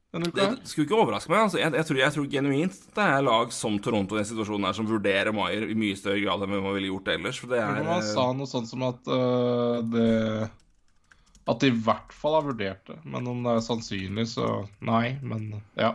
Denne 0.09 0.31
uka 0.31 0.45
det 0.55 0.69
skulle 0.69 0.87
ikke 0.87 0.97
overraske 0.97 1.29
meg. 1.29 1.43
Altså, 1.45 1.59
jeg, 1.61 1.69
jeg, 1.77 1.85
tror, 1.85 1.99
jeg 2.01 2.13
tror 2.15 2.29
genuint 2.31 2.77
det 2.95 3.03
er 3.05 3.25
lag 3.25 3.51
som 3.53 3.75
Toronto 3.77 4.17
i 4.17 4.19
den 4.19 4.29
situasjonen 4.31 4.65
her 4.65 4.77
som 4.79 4.87
vurderer 4.89 5.35
Maier 5.35 5.67
i 5.69 5.77
mye 5.77 5.97
større 5.99 6.23
grad 6.23 6.45
enn 6.45 6.55
man 6.55 6.73
ville 6.73 6.89
gjort 6.89 7.11
ellers. 7.13 7.41
For 7.41 7.53
det 7.53 7.59
er 7.61 7.83
Man 7.85 8.01
sa 8.05 8.25
noe 8.33 8.49
sånt 8.49 8.71
som 8.71 8.87
at 8.87 9.05
uh, 9.05 9.77
det 9.85 10.09
At 11.49 11.61
de 11.61 11.69
i 11.69 11.77
hvert 11.85 12.13
fall 12.13 12.39
har 12.39 12.47
vurdert 12.47 12.89
det. 12.89 12.97
Men 13.05 13.29
om 13.29 13.45
det 13.45 13.53
er 13.53 13.67
sannsynlig, 13.67 14.25
så 14.33 14.49
nei. 14.85 15.19
Men 15.21 15.51
ja. 15.77 15.93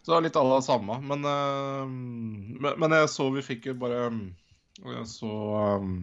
Så 0.00 0.12
det 0.12 0.16
er 0.16 0.28
litt 0.28 0.38
alle 0.38 0.60
det 0.62 0.66
samme. 0.66 1.00
Men, 1.10 1.26
uh, 1.26 1.90
men, 1.90 2.72
men 2.78 2.96
jeg 3.00 3.10
så 3.10 3.28
vi 3.34 3.44
fikk 3.44 3.72
jo 3.72 3.76
bare 3.82 4.06
Jeg 4.86 5.04
så 5.10 5.34
um, 5.82 5.98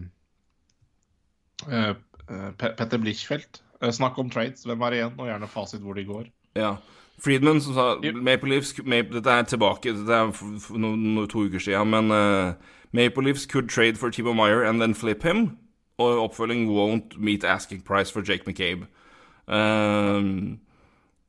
eh, 1.64 1.88
eh, 1.88 1.96
Pe- 2.28 2.74
Petter 2.76 3.00
Blichfeldt 3.00 3.62
Snakk 3.94 4.18
om 4.18 4.30
trades. 4.30 4.64
Hvem 4.66 4.80
er 4.82 4.96
igjen? 4.96 5.12
Og 5.18 5.28
gjerne 5.28 5.48
fasit 5.50 5.82
hvor 5.84 5.94
de 5.94 6.04
går. 6.04 6.24
Ja. 6.58 6.76
Friedman 7.22 7.60
som 7.62 7.74
sa 7.74 7.84
Maple 8.14 8.50
Leafs 8.50 8.72
Maple, 8.84 9.18
Dette 9.18 9.30
er 9.30 9.46
tilbake 9.46 9.92
Dette 9.94 10.14
er 10.14 10.32
no, 10.78 10.94
no, 10.96 11.26
to 11.26 11.46
uker 11.46 11.62
siden, 11.62 11.90
men 11.90 12.10
uh, 12.14 12.52
Maple 12.92 13.24
Leafs 13.26 13.46
could 13.46 13.68
trade 13.68 13.98
for 13.98 14.10
Timo 14.10 14.32
Meyer 14.32 14.62
and 14.62 14.80
then 14.80 14.94
flip 14.94 15.22
him. 15.22 15.58
Og 15.98 16.30
oppfølging 16.30 16.68
won't 16.70 17.18
meet 17.18 17.44
asking 17.44 17.82
price 17.82 18.10
for 18.10 18.22
Jake 18.22 18.46
McCabe. 18.46 18.86
Um, 19.48 20.60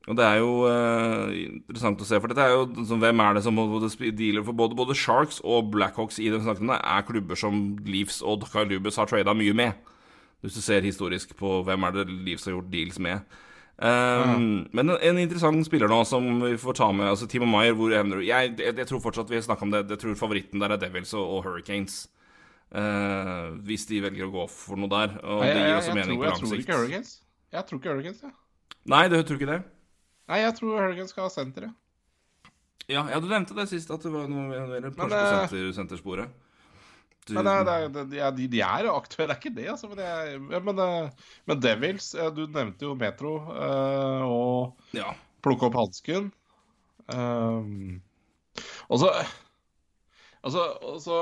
og 0.08 0.16
det 0.16 0.24
er 0.24 0.36
jo 0.38 0.52
uh, 0.66 1.30
interessant 1.34 2.00
å 2.00 2.06
se, 2.06 2.20
for 2.22 2.30
dette 2.30 2.44
er 2.44 2.54
jo 2.54 2.86
sånn, 2.86 3.02
Hvem 3.02 3.22
er 3.24 3.36
det 3.36 3.42
som 3.44 3.58
både 3.58 3.90
dealer 4.16 4.46
for 4.46 4.56
både, 4.56 4.78
både 4.78 4.96
Sharks 4.96 5.40
og 5.42 5.72
Blackhawks 5.74 6.20
i 6.22 6.30
den 6.32 6.42
snakken, 6.46 6.70
er 6.70 7.06
klubber 7.08 7.38
som 7.38 7.76
Leafs 7.86 8.22
og 8.22 8.46
Kyle 8.50 8.68
Lubus 8.70 8.98
har 9.00 9.10
trada 9.10 9.34
mye 9.36 9.54
med. 9.58 9.89
Hvis 10.40 10.56
du 10.56 10.62
ser 10.64 10.84
historisk 10.86 11.34
på 11.36 11.60
hvem 11.66 11.84
er 11.84 11.96
det 11.98 12.06
Leeds 12.10 12.46
har 12.48 12.54
gjort 12.56 12.70
deals 12.72 12.98
med. 12.98 13.20
Um, 13.80 14.68
Men 14.76 14.90
en, 14.92 14.96
en 15.00 15.18
interessant 15.20 15.64
spiller 15.64 15.88
nå 15.88 16.02
som 16.04 16.26
vi 16.42 16.54
får 16.60 16.76
ta 16.76 16.90
med, 16.92 17.08
altså 17.08 17.28
Timo 17.28 17.46
Maier, 17.48 17.72
hvor 17.76 17.92
evner 17.96 18.20
du 18.20 18.26
jeg, 18.26 18.54
jeg, 18.60 18.74
jeg 18.76 18.88
tror 18.88 19.00
fortsatt 19.00 19.30
vi 19.32 19.40
snakka 19.40 19.64
om 19.64 19.72
det. 19.72 19.86
Jeg 19.94 20.02
tror 20.02 20.18
favoritten 20.20 20.60
der 20.60 20.74
er 20.74 20.80
Devils 20.80 21.14
og, 21.16 21.24
og 21.36 21.44
Hurricanes. 21.48 22.02
Uh, 22.70 23.56
hvis 23.66 23.88
de 23.88 23.98
velger 24.04 24.28
å 24.28 24.32
gå 24.34 24.46
for 24.52 24.78
noe 24.78 24.90
der. 24.92 25.16
Og 25.24 25.40
Nei, 25.42 25.48
det 25.50 25.58
jeg, 25.58 25.68
gir 25.70 25.78
også 25.78 25.90
jeg, 25.90 25.98
mening 25.98 26.12
tror, 26.12 26.20
på 26.20 26.24
jeg 26.24 26.32
lang 26.32 26.42
tror 26.42 26.52
sikt. 26.52 26.64
ikke 26.66 26.78
Hurricanes. 26.78 27.12
Jeg 27.50 27.66
tror 27.66 27.80
ikke 27.80 27.94
Hurricanes, 27.94 28.20
ja. 28.22 28.32
Nei, 28.94 29.04
du 29.10 29.16
tror 29.20 29.40
ikke 29.40 29.50
det. 29.50 29.60
Nei, 30.30 30.38
jeg 30.44 30.56
tror 30.60 30.76
Hurricanes 30.78 31.14
skal 31.16 31.26
ha 31.26 31.32
senteret. 31.34 31.72
Ja, 32.90 33.04
ja, 33.10 33.18
du 33.22 33.26
nevnte 33.30 33.54
det 33.54 33.68
sist, 33.70 33.90
at 33.94 34.02
det 34.02 34.10
var 34.12 34.28
noe 34.30 34.48
mer 34.50 34.66
Men, 34.66 35.12
eh, 35.14 35.34
senter, 35.46 35.66
sentersporet. 35.74 36.30
Du, 37.28 37.34
Men 37.36 37.44
det, 37.44 37.52
er- 37.52 37.88
det, 37.94 38.18
er- 38.18 38.32
de, 38.36 38.46
de 38.50 38.60
er 38.64 38.88
aktuelle, 38.90 39.34
det 39.34 39.36
er 39.36 39.40
ikke 39.42 39.56
det, 39.58 39.66
altså. 39.74 39.90
Men, 39.92 40.00
er, 40.00 40.60
men, 40.64 40.78
eh, 40.84 41.26
men 41.46 41.60
Devils 41.62 42.12
Du 42.34 42.46
nevnte 42.48 42.86
jo 42.88 42.94
Metro 42.98 43.34
eh, 43.54 44.22
og 44.24 44.96
ja. 44.96 45.12
plukke 45.44 45.68
opp 45.68 45.76
hansken. 45.78 46.30
Um, 47.10 48.00
og 48.88 49.00
så 49.02 49.08
Altså, 50.40 50.62
og 50.86 51.00
så 51.02 51.16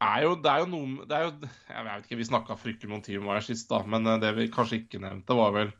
er 0.00 0.22
jo, 0.24 0.34
det 0.42 0.50
er 0.50 0.62
jo 0.64 0.68
noe 0.72 1.06
det 1.08 1.16
er 1.16 1.26
jo, 1.28 1.32
Jeg 1.70 1.86
vet 1.86 2.04
ikke, 2.06 2.18
Vi 2.20 2.26
snakka 2.28 2.56
fryktelig 2.58 2.90
noen 2.92 3.04
timer 3.06 3.30
Wire 3.30 3.44
sist, 3.46 3.68
da, 3.70 3.80
men 3.86 4.06
eh, 4.08 4.18
det 4.22 4.32
vi 4.38 4.48
kanskje 4.52 4.82
ikke 4.82 5.00
nevnte, 5.02 5.36
var 5.38 5.54
vel 5.56 5.72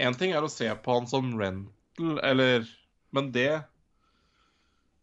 Én 0.00 0.16
ting 0.18 0.32
er 0.32 0.44
å 0.46 0.50
se 0.52 0.68
på 0.84 0.94
han 0.96 1.08
som 1.10 1.32
rental, 1.38 2.16
eller 2.24 2.64
Men 3.12 3.32
det 3.34 3.50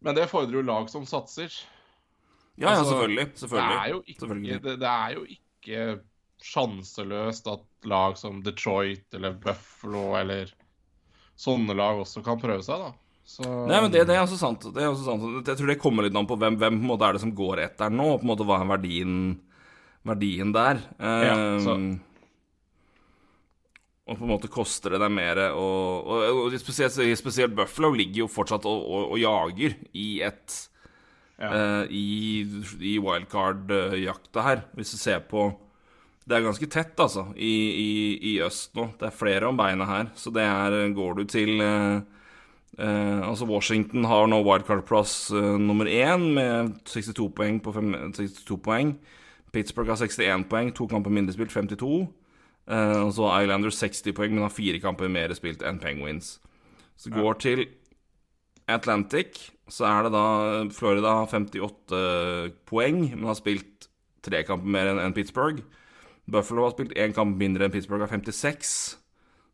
Men 0.00 0.16
det 0.16 0.28
fordrer 0.32 0.60
jo 0.60 0.66
lag 0.66 0.88
som 0.90 1.04
satser. 1.08 1.52
Ja, 2.60 2.68
ja, 2.68 2.76
Altså, 2.76 2.92
selvfølgelig. 2.92 3.26
Det 3.32 3.42
selvfølgelig. 3.42 3.76
er 3.80 3.90
jo 3.94 4.00
ikke, 4.06 4.60
det, 4.68 4.74
det 4.82 4.90
er 4.94 5.14
jo 5.16 5.26
ikke 5.34 5.84
sjanseløst 6.44 7.48
at 7.52 7.66
lag 7.88 8.16
som 8.20 8.40
Detroit 8.44 9.16
eller 9.16 9.36
Buffalo 9.40 10.10
eller 10.20 10.50
sånne 11.40 11.76
lag 11.76 12.00
også 12.02 12.22
kan 12.24 12.40
prøve 12.40 12.64
seg, 12.64 12.80
da. 12.80 12.90
Så, 13.30 13.44
Nei, 13.46 13.78
men 13.84 13.92
det, 13.94 14.02
det 14.08 14.16
er 14.16 14.24
også 14.24 14.36
sant. 14.40 14.64
Det 14.74 14.82
er 14.82 14.88
også 14.90 15.04
sant. 15.06 15.24
Jeg 15.46 15.56
tror 15.60 15.70
det 15.70 15.78
kommer 15.80 16.02
litt 16.02 16.16
an 16.18 16.26
på 16.28 16.36
hvem, 16.40 16.56
hvem 16.58 16.80
på 16.82 16.96
er 16.98 17.14
det 17.14 17.22
som 17.22 17.34
går 17.36 17.60
etter 17.68 17.92
nå, 17.94 18.08
på 18.18 18.26
en 18.26 18.30
måte 18.32 18.46
hva 18.48 18.56
er 18.64 18.70
verdien, 18.72 19.18
verdien 20.08 20.54
der. 20.56 20.80
Ja, 20.98 21.34
så- 21.62 21.76
Um, 21.78 22.00
og 24.10 24.18
på 24.18 24.24
en 24.26 24.30
måte 24.32 24.48
koster 24.50 24.90
det 24.96 24.98
deg 25.04 25.12
mer 25.14 25.38
og, 25.52 26.08
og, 26.10 26.38
og 26.48 26.54
spesielt, 26.58 26.96
spesielt 27.20 27.54
Buffalo 27.54 27.92
ligger 27.94 28.24
jo 28.24 28.30
fortsatt 28.32 28.64
og 28.66 29.12
jager 29.20 29.76
i 29.94 30.06
et 30.26 30.56
Ja. 31.40 31.50
eh, 31.56 31.84
I, 31.96 32.06
i 32.84 32.98
wildcard-jakta 33.00 34.42
her, 34.44 34.64
hvis 34.76 34.92
du 34.92 34.98
ser 35.00 35.22
på 35.30 35.46
Det 36.28 36.36
er 36.36 36.44
ganske 36.44 36.66
tett, 36.70 36.92
altså, 37.00 37.24
i, 37.34 37.54
i, 37.80 38.18
i 38.34 38.42
øst 38.44 38.74
nå. 38.76 38.90
Det 39.00 39.08
er 39.08 39.16
flere 39.16 39.48
om 39.48 39.56
beina 39.56 39.86
her. 39.88 40.10
Så 40.14 40.30
det 40.30 40.44
er 40.44 40.92
Går 40.94 41.14
du 41.16 41.24
til 41.24 41.60
eh, 41.64 42.02
eh, 42.78 43.20
Altså, 43.24 43.48
Washington 43.48 44.04
har 44.04 44.28
nå 44.30 44.42
wildcard-plass 44.44 45.30
eh, 45.34 45.56
nummer 45.58 45.88
én 45.90 46.28
med 46.36 46.76
62 46.84 47.30
poeng 47.34 47.58
på 47.64 47.72
fem, 47.74 47.90
62 48.12 48.60
poeng. 48.62 48.94
Pittsburgh 49.52 49.88
har 49.90 49.96
61 49.98 50.46
poeng, 50.48 50.70
to 50.76 50.86
kamper 50.86 51.10
mindre 51.10 51.34
spilt, 51.34 51.50
52. 51.50 52.06
Eh, 52.70 53.00
og 53.02 53.12
så 53.16 53.32
Islanders 53.40 53.80
60 53.80 54.12
poeng, 54.14 54.34
men 54.36 54.44
har 54.46 54.54
fire 54.54 54.78
kamper 54.78 55.08
mer 55.10 55.34
spilt 55.34 55.64
enn 55.66 55.80
Penguins. 55.82 56.36
Så 57.00 57.10
går 57.10 57.40
til 57.42 57.64
Atlantic, 58.74 59.50
så 59.70 59.86
er 59.88 60.06
det 60.06 60.14
da 60.14 60.24
Florida 60.74 61.12
har 61.20 61.28
58 61.30 62.00
poeng, 62.68 63.04
men 63.14 63.28
har 63.28 63.38
spilt 63.38 63.88
tre 64.24 64.42
kamper 64.46 64.72
mer 64.74 64.92
enn 64.92 65.14
Pittsburgh. 65.16 65.62
Buffalo 66.30 66.66
har 66.66 66.74
spilt 66.74 66.96
én 66.98 67.14
kamp 67.16 67.38
mindre 67.40 67.66
enn 67.66 67.74
Pittsburgh, 67.74 68.04
har 68.04 68.12
56. 68.12 68.74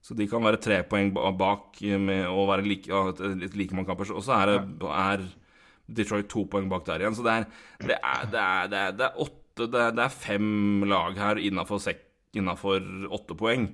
Så 0.07 0.15
de 0.15 0.29
kan 0.31 0.45
være 0.45 0.61
tre 0.63 0.83
poeng 0.87 1.11
bak 1.15 1.81
med 1.83 2.29
å 2.31 2.45
være 2.47 2.67
like, 2.67 3.75
mange 3.75 3.89
kamper. 3.89 4.13
Og 4.15 4.23
så 4.23 4.37
er, 4.37 4.53
det, 4.53 4.91
er 4.93 5.25
Detroit 5.99 6.29
to 6.31 6.45
poeng 6.51 6.69
bak 6.71 6.87
der 6.87 7.03
igjen. 7.03 7.17
Så 7.19 7.25
det 7.27 7.35
er, 7.35 7.49
det 7.83 7.97
er, 7.99 8.29
det 8.31 8.45
er, 8.45 8.71
det 8.71 8.83
er, 8.83 8.95
det 9.01 9.11
åtte 9.27 9.35
det 9.57 9.87
det 9.97 10.03
er 10.05 10.13
fem 10.13 10.85
lag 10.85 11.17
her 11.17 11.41
innafor 11.41 11.81
åtte 13.17 13.37
poeng. 13.39 13.71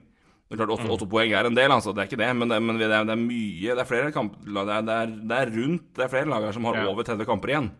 Det 0.53 0.59
er 0.59 0.67
klart, 0.67 0.73
åtte, 0.75 0.89
åtte 0.93 1.07
poeng 1.09 1.33
er 1.33 1.47
en 1.49 1.57
del, 1.57 1.73
altså. 1.73 1.95
Det 1.97 2.03
er 2.03 2.11
ikke 2.11 2.21
det, 2.21 2.29
men 2.37 2.51
det, 2.53 2.59
men 2.61 2.77
det, 2.77 2.91
er, 2.93 3.07
det 3.09 3.15
er 3.15 3.21
mye 3.23 3.73
Det 3.79 3.81
er 3.81 3.89
flere 3.89 4.11
kamp, 4.13 4.35
det, 4.45 4.65
er, 4.67 4.83
det, 4.85 4.97
er, 4.99 5.15
det 5.33 5.39
rundt 5.57 5.87
Det 5.97 6.05
er 6.05 6.11
flere 6.13 6.29
lag 6.29 6.45
her 6.45 6.53
som 6.59 6.67
har 6.69 6.77
Ja. 6.83 6.89
over 6.91 7.09
30 7.09 7.25
kamper 7.29 7.55
igjen. 7.55 7.71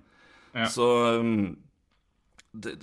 Ja. 0.57 0.69
Så 0.73 0.89
um, 1.21 1.35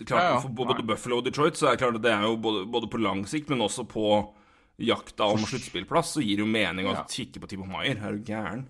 klart, 0.06 0.24
Ja. 0.24 0.40
For 0.44 0.50
både 0.54 0.86
Buffalo 0.86 1.18
og 1.18 1.26
Detroit 1.26 1.58
så 1.58 1.68
er 1.72 1.78
det 1.78 1.82
klart 1.82 2.02
det 2.02 2.12
er 2.14 2.22
jo 2.28 2.36
både, 2.38 2.66
både 2.70 2.90
på 2.90 3.02
lang 3.02 3.26
sikt, 3.30 3.50
men 3.50 3.66
også 3.66 3.88
på 3.90 4.06
jakta 4.80 5.28
om 5.34 5.42
sluttspillplass, 5.44 6.14
så 6.16 6.22
gir 6.24 6.40
det 6.40 6.46
jo 6.46 6.52
mening 6.54 6.88
å 6.88 6.96
kikke 7.10 7.42
på 7.42 7.50
Timo 7.52 7.66
Maier. 7.68 7.98
Er 8.00 8.16
du 8.16 8.22
gæren? 8.30 8.68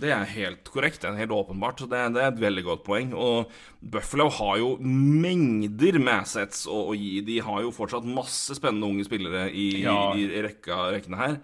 Det 0.00 0.10
er 0.10 0.24
helt 0.26 0.66
korrekt. 0.74 1.00
Det 1.04 1.10
er 1.12 1.20
helt 1.22 1.34
åpenbart. 1.34 1.78
Så 1.80 1.86
det, 1.90 2.00
det 2.16 2.22
er 2.24 2.32
et 2.32 2.40
veldig 2.42 2.64
godt 2.66 2.84
poeng. 2.86 3.12
Og 3.14 3.52
Buffalo 3.80 4.26
har 4.40 4.56
jo 4.58 4.72
mengder 4.82 6.00
med 6.02 6.16
assets 6.24 6.64
å, 6.66 6.80
å 6.90 6.96
gi. 6.98 7.20
De 7.26 7.38
har 7.46 7.62
jo 7.62 7.70
fortsatt 7.74 8.06
masse 8.08 8.56
spennende 8.58 8.88
unge 8.90 9.06
spillere 9.06 9.46
i, 9.54 9.68
Ja. 9.84 9.96
i, 10.18 10.26
i 10.26 10.42
rekka, 10.44 10.88
rekkene 10.96 11.20
her. 11.20 11.36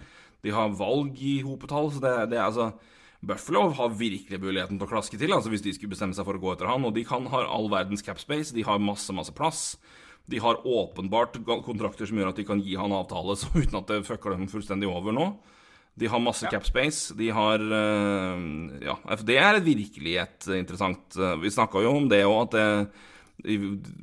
De 0.42 0.54
har 0.56 0.72
valg 0.74 1.18
i 1.20 1.36
hopetall, 1.44 1.90
så 1.94 2.00
det, 2.02 2.14
det 2.32 2.40
er 2.40 2.48
altså 2.48 2.70
Buffalo 3.20 3.66
har 3.76 3.90
virkelig 3.92 4.38
muligheten 4.40 4.78
til 4.80 4.86
å 4.86 4.88
klaske 4.88 5.18
til 5.20 5.34
altså 5.36 5.50
hvis 5.52 5.60
de 5.66 5.74
skulle 5.76 5.92
bestemme 5.92 6.16
seg 6.16 6.24
for 6.24 6.38
å 6.38 6.40
gå 6.40 6.54
etter 6.54 6.70
han. 6.70 6.86
Og 6.88 6.94
de 6.96 7.02
kan 7.04 7.26
ha 7.28 7.42
all 7.52 7.68
verdens 7.70 8.02
cap 8.06 8.18
space, 8.22 8.54
de 8.56 8.64
har 8.64 8.80
masse, 8.80 9.12
masse 9.12 9.34
plass. 9.36 9.76
De 10.30 10.40
har 10.40 10.62
åpenbart 10.64 11.36
kontrakter 11.66 12.08
som 12.08 12.16
gjør 12.18 12.32
at 12.32 12.40
de 12.40 12.46
kan 12.48 12.60
gi 12.64 12.76
han 12.80 12.94
avtale 12.96 13.36
så 13.36 13.50
uten 13.54 13.76
at 13.82 13.92
det 13.92 14.02
fucker 14.08 14.32
dem 14.34 14.48
fullstendig 14.50 14.88
over 14.88 15.12
nå. 15.16 15.26
De 16.00 16.08
har 16.08 16.22
masse 16.24 16.48
cap 16.48 16.64
space. 16.64 17.12
De 17.18 17.28
har 17.36 17.60
eh, 17.60 18.44
Ja, 18.86 18.96
det 19.20 19.36
er 19.38 19.60
virkelig 19.64 20.16
et 20.22 20.46
interessant 20.56 21.16
eh, 21.20 21.34
Vi 21.42 21.52
snakka 21.52 21.82
jo 21.84 21.92
om 21.98 22.08
det 22.10 22.22
òg, 22.24 22.48
at 22.48 22.56
det, 22.56 22.66
i 23.50 23.56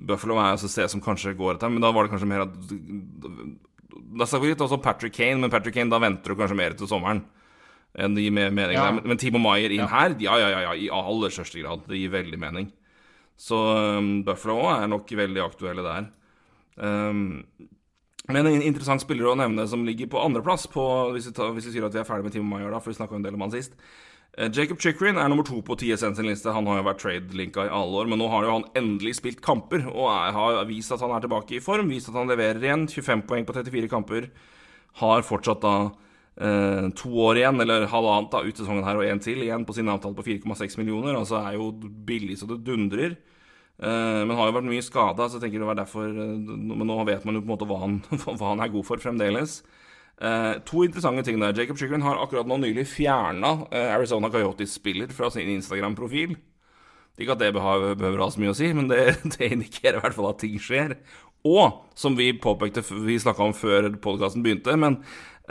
Buffalo 0.08 0.38
er 0.41 0.56
et 0.56 0.64
sted 0.70 0.89
som 0.89 1.02
kanskje 1.04 1.36
går 1.38 1.56
etter, 1.58 1.70
men 1.74 1.82
da 1.84 1.91
var 1.93 2.06
det 2.08 2.14
kanskje 2.16 2.30
mer 2.30 2.45
at 2.48 2.54
Da 4.18 4.26
snakker 4.26 4.45
vi 4.45 4.54
litt 4.54 4.64
også 4.66 4.80
Patrick 4.82 5.14
Kane, 5.18 5.41
men 5.41 5.52
Patrick 5.54 5.76
Kane, 5.78 5.91
da 5.93 6.00
venter 6.02 6.34
du 6.34 6.39
kanskje 6.39 6.58
mer 6.58 6.74
til 6.78 6.89
sommeren. 6.89 7.24
Enn 7.98 8.14
de 8.18 8.28
med 8.34 8.54
mening 8.54 8.78
Ja. 8.78 8.91
der. 8.91 9.02
Men, 9.06 9.18
Timo 9.18 9.39
Maier 9.41 9.72
inn 9.74 9.82
Ja. 9.86 9.88
her, 9.88 10.16
ja, 10.22 10.38
ja, 10.38 10.50
ja, 10.54 10.60
ja, 10.68 10.74
i 10.78 10.89
aller 10.93 11.34
største 11.34 11.62
grad. 11.64 11.86
Det 11.89 11.98
gir 11.98 12.14
veldig 12.14 12.38
mening. 12.39 12.72
Så 13.38 13.58
um, 13.98 14.24
Buffalo 14.26 14.60
er 14.74 14.88
nok 14.89 15.10
veldig 15.10 15.41
aktuelle 15.43 15.84
der. 15.86 16.08
Um, 16.78 17.43
men 18.28 18.50
en 18.50 18.66
interessant 18.66 19.04
spiller 19.04 19.30
å 19.32 19.38
nevne 19.40 19.64
som 19.72 19.86
ligger 19.88 20.10
på 20.12 20.20
andreplass, 20.20 20.68
hvis, 20.68 21.30
vi 21.32 21.48
hvis 21.56 21.70
vi 21.70 21.78
sier 21.78 21.88
at 21.88 21.96
vi 21.96 22.02
er 22.02 22.08
ferdig 22.08 22.28
med 22.28 22.36
Timo 22.36 22.50
Mayer, 22.52 22.74
da, 22.74 22.82
for 22.84 22.92
vi 22.92 23.00
snakka 23.00 23.16
en 23.16 23.26
del 23.26 23.38
om 23.38 23.46
han 23.46 23.54
sist. 23.54 23.78
Eh, 24.38 24.50
Jacob 24.54 24.82
Chikrin 24.82 25.18
er 25.18 25.30
nummer 25.32 25.46
to 25.48 25.62
på 25.66 25.78
TSN 25.80 26.16
sin 26.18 26.28
liste. 26.30 26.52
Han 26.54 26.68
har 26.70 26.82
jo 26.82 26.88
vært 26.88 27.00
trade-linka 27.02 27.66
i 27.66 27.72
alle 27.74 28.02
år, 28.04 28.10
men 28.12 28.22
nå 28.22 28.28
har 28.30 28.46
jo 28.46 28.58
han 28.58 28.68
endelig 28.78 29.16
spilt 29.18 29.40
kamper 29.42 29.88
og 29.90 30.12
er, 30.12 30.36
har 30.36 30.60
vist 30.70 30.94
at 30.94 31.02
han 31.02 31.16
er 31.16 31.24
tilbake 31.24 31.58
i 31.58 31.64
form. 31.64 31.90
Vist 31.90 32.12
at 32.12 32.20
han 32.20 32.30
leverer 32.30 32.62
igjen. 32.62 32.86
25 32.92 33.26
poeng 33.30 33.48
på 33.48 33.56
34 33.58 33.90
kamper. 33.90 34.30
Har 35.02 35.26
fortsatt 35.26 35.64
da 35.66 35.74
eh, 36.38 36.86
to 37.00 37.14
år 37.26 37.42
igjen, 37.42 37.64
eller 37.66 37.88
halvannet 37.90 38.36
da, 38.36 38.44
ut 38.46 38.62
sesongen 38.62 38.86
her 38.86 39.00
og 39.00 39.08
én 39.08 39.24
til 39.24 39.42
igjen 39.42 39.66
på 39.66 39.74
sin 39.78 39.90
avtale 39.90 40.18
på 40.18 40.28
4,6 40.28 40.78
millioner. 40.84 41.18
Altså 41.18 41.42
er 41.42 41.58
jo 41.58 41.72
billig 41.82 42.38
så 42.38 42.52
det 42.52 42.62
dundrer. 42.68 43.18
Eh, 43.78 44.22
men 44.26 44.34
har 44.34 44.50
jo 44.50 44.56
vært 44.56 44.70
mye 44.72 44.86
skada, 44.86 45.28
så 45.28 45.38
jeg 45.38 45.46
tenker 45.46 45.62
det 45.62 45.70
var 45.70 45.78
derfor 45.78 46.08
eh, 46.10 46.38
Men 46.42 46.88
nå 46.90 46.96
vet 47.06 47.28
man 47.28 47.38
jo 47.38 47.44
på 47.44 47.46
en 47.46 47.52
måte 47.52 47.68
hva 47.70 47.78
han, 47.84 48.00
hva 48.26 48.38
han 48.42 48.64
er 48.64 48.74
god 48.74 48.88
for 48.88 49.04
fremdeles. 49.04 49.60
Eh, 50.18 50.54
to 50.66 50.82
interessante 50.86 51.28
ting 51.28 51.38
der. 51.42 51.54
Jacob 51.58 51.78
Chikrin 51.78 52.06
har 52.06 52.18
akkurat 52.18 52.50
nå 52.50 52.58
nylig 52.64 52.88
fjerna 52.90 53.70
Arizona 53.94 54.32
Coyotes-spiller 54.34 55.14
fra 55.14 55.30
sin 55.34 55.52
Instagram-profil. 55.54 56.34
Ikke 57.18 57.34
at 57.34 57.42
det 57.42 57.54
behøver 57.54 58.22
ha 58.22 58.30
så 58.34 58.42
mye 58.42 58.54
å 58.54 58.58
si, 58.58 58.72
men 58.78 58.90
det, 58.90 59.02
det 59.38 59.54
indikerer 59.54 60.02
i 60.02 60.06
hvert 60.06 60.18
fall 60.18 60.32
at 60.32 60.42
ting 60.42 60.58
skjer. 60.62 60.98
Og, 61.48 61.84
som 61.98 62.18
vi 62.18 62.32
påpekte, 62.34 62.82
vi 63.06 63.18
snakka 63.22 63.46
om 63.46 63.56
før 63.56 63.92
podkasten 64.02 64.42
begynte, 64.46 64.74
men 64.80 65.00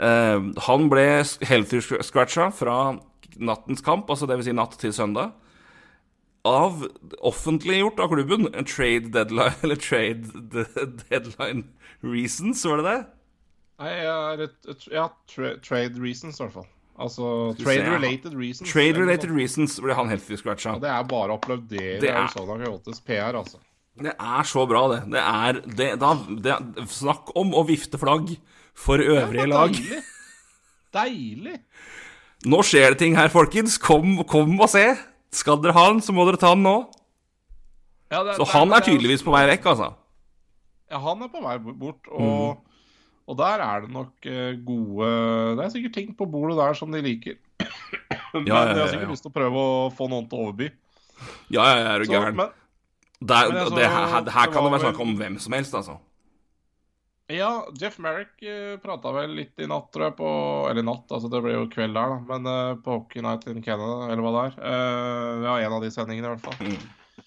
eh, 0.03 0.51
han 0.67 0.91
ble 0.91 1.07
healthy 1.47 1.79
scratcha 1.81 2.51
fra 2.55 2.97
nattens 3.37 3.83
kamp, 3.85 4.09
altså 4.11 4.27
dvs. 4.27 4.49
Si 4.49 4.55
natt 4.55 4.75
til 4.81 4.95
søndag 4.95 5.31
av 6.47 6.85
offentliggjort 7.27 7.99
av 8.03 8.09
klubben. 8.13 8.47
En 8.55 8.65
trade 8.67 9.11
deadline 9.13 9.53
Eller 9.63 9.75
trade 9.75 10.25
de- 10.55 10.87
deadline 11.09 11.65
reasons, 12.05 12.63
var 12.65 12.81
det 12.81 12.87
det? 12.89 12.97
Nei, 13.77 13.91
jeg 13.93 14.47
et, 14.47 14.87
ja, 14.89 15.05
tra 15.29 15.51
trade 15.61 15.99
reasons, 16.01 16.39
i 16.39 16.43
hvert 16.45 16.55
fall. 16.55 16.67
Altså 16.97 17.27
trade-related 17.59 18.33
reasons. 18.33 18.71
Trade-related 18.73 19.29
reasons 19.37 19.75
ble 19.83 19.93
han 19.93 20.09
helt 20.09 20.23
scratcha. 20.39 20.71
Ja, 20.73 20.81
det 20.81 20.89
er 20.89 21.03
bare 21.11 21.35
å 21.35 21.37
applaudere 21.37 21.99
Det 22.01 22.09
er- 22.09 22.23
Arizona 22.23 22.55
Coyotes 22.63 22.99
PR, 23.05 23.37
altså. 23.37 23.59
Det 24.01 24.13
er 24.17 24.43
så 24.49 24.63
bra, 24.69 24.81
det. 24.95 24.99
Det 25.13 25.21
er 25.21 25.59
det, 25.77 25.89
da, 26.01 26.13
det, 26.47 26.87
Snakk 26.89 27.31
om 27.37 27.53
å 27.57 27.63
vifte 27.67 27.97
flagg 28.01 28.35
for 28.77 28.97
øvrige 29.01 29.45
lag. 29.49 29.73
Deilig! 29.77 30.01
Deilig! 30.93 31.55
Nå 32.45 32.59
skjer 32.65 32.93
det 32.93 32.99
ting 33.01 33.15
her, 33.17 33.29
folkens. 33.33 33.77
Kom, 33.81 34.23
kom 34.29 34.59
og 34.61 34.69
se. 34.69 34.83
Skal 35.31 35.57
dere 35.61 35.73
ha 35.75 35.87
den, 35.91 35.99
så 36.01 36.13
må 36.15 36.25
dere 36.27 36.37
ta 36.41 36.53
den 36.55 36.63
nå. 36.63 36.75
Ja, 38.11 38.23
det- 38.23 38.35
Så 38.37 38.45
det- 38.45 38.53
han 38.53 38.69
det 38.69 38.77
er 38.77 38.85
tydeligvis 38.91 39.23
på 39.23 39.31
vei 39.31 39.45
vekk, 39.47 39.65
altså. 39.65 39.93
Ja, 40.89 40.99
han 40.99 41.21
er 41.21 41.27
på 41.27 41.41
vei 41.43 41.57
bort, 41.57 42.07
og, 42.11 42.57
og 43.27 43.37
der 43.37 43.59
er 43.59 43.81
det 43.81 43.89
nok 43.91 44.13
eh, 44.25 44.53
gode 44.63 45.57
Det 45.57 45.65
er 45.65 45.69
sikkert 45.69 45.93
ting 45.93 46.13
på 46.15 46.25
bordet 46.31 46.55
der 46.57 46.73
som 46.73 46.91
de 46.91 47.01
liker. 47.01 47.35
Men 48.33 48.45
Ja, 48.47 48.65
ja, 48.67 48.73
de 48.73 48.79
har 48.79 48.87
sikkert 48.87 49.09
lyst 49.11 49.23
til 49.23 49.31
å 49.31 49.35
prøve 49.35 49.55
å 49.57 49.91
få 49.95 50.07
noen 50.09 50.29
til 50.29 50.37
å 50.39 50.47
overby. 50.47 50.71
Ja, 51.49 51.63
ja, 51.65 51.75
ja, 51.83 51.95
er 51.95 51.99
du 51.99 52.05
gæren. 52.05 52.35
men 52.35 52.49
Der, 53.19 53.49
men 53.51 53.73
det, 53.75 53.87
her, 53.89 54.07
her 54.29 54.47
kan 54.53 54.63
det 54.63 54.71
være 54.71 54.79
snakk 54.93 54.99
om 55.01 55.15
hvem 55.17 55.39
som 55.39 55.53
helst, 55.53 55.73
altså. 55.73 55.97
Ja, 57.27 57.51
Jeff 57.81 57.97
Merrick 58.03 58.39
uh, 58.43 58.77
prata 58.83 59.11
vel 59.15 59.35
litt 59.35 59.59
i 59.59 59.67
natt, 59.67 59.89
tror 59.91 60.07
jeg, 60.07 60.15
på 60.19 60.29
Eller 60.69 60.85
natt, 60.87 61.09
altså 61.11 61.31
det 61.31 61.41
ble 61.43 61.55
jo 61.57 61.67
kveld 61.73 61.97
der, 61.97 62.13
da. 62.13 62.19
Men 62.29 62.47
uh, 62.47 62.79
på 62.83 63.01
Hockey 63.01 63.23
Night 63.25 63.47
in 63.51 63.63
Canada, 63.65 64.07
eller 64.07 64.23
hva 64.23 64.33
det 64.37 64.45
er. 64.45 64.57
Uh, 64.63 65.47
ja, 65.49 65.57
en 65.65 65.77
av 65.77 65.83
de 65.83 65.91
sendingene, 65.91 66.31
i 66.31 66.35
hvert 66.35 66.47
fall. 66.47 66.71
Mm. 66.71 67.25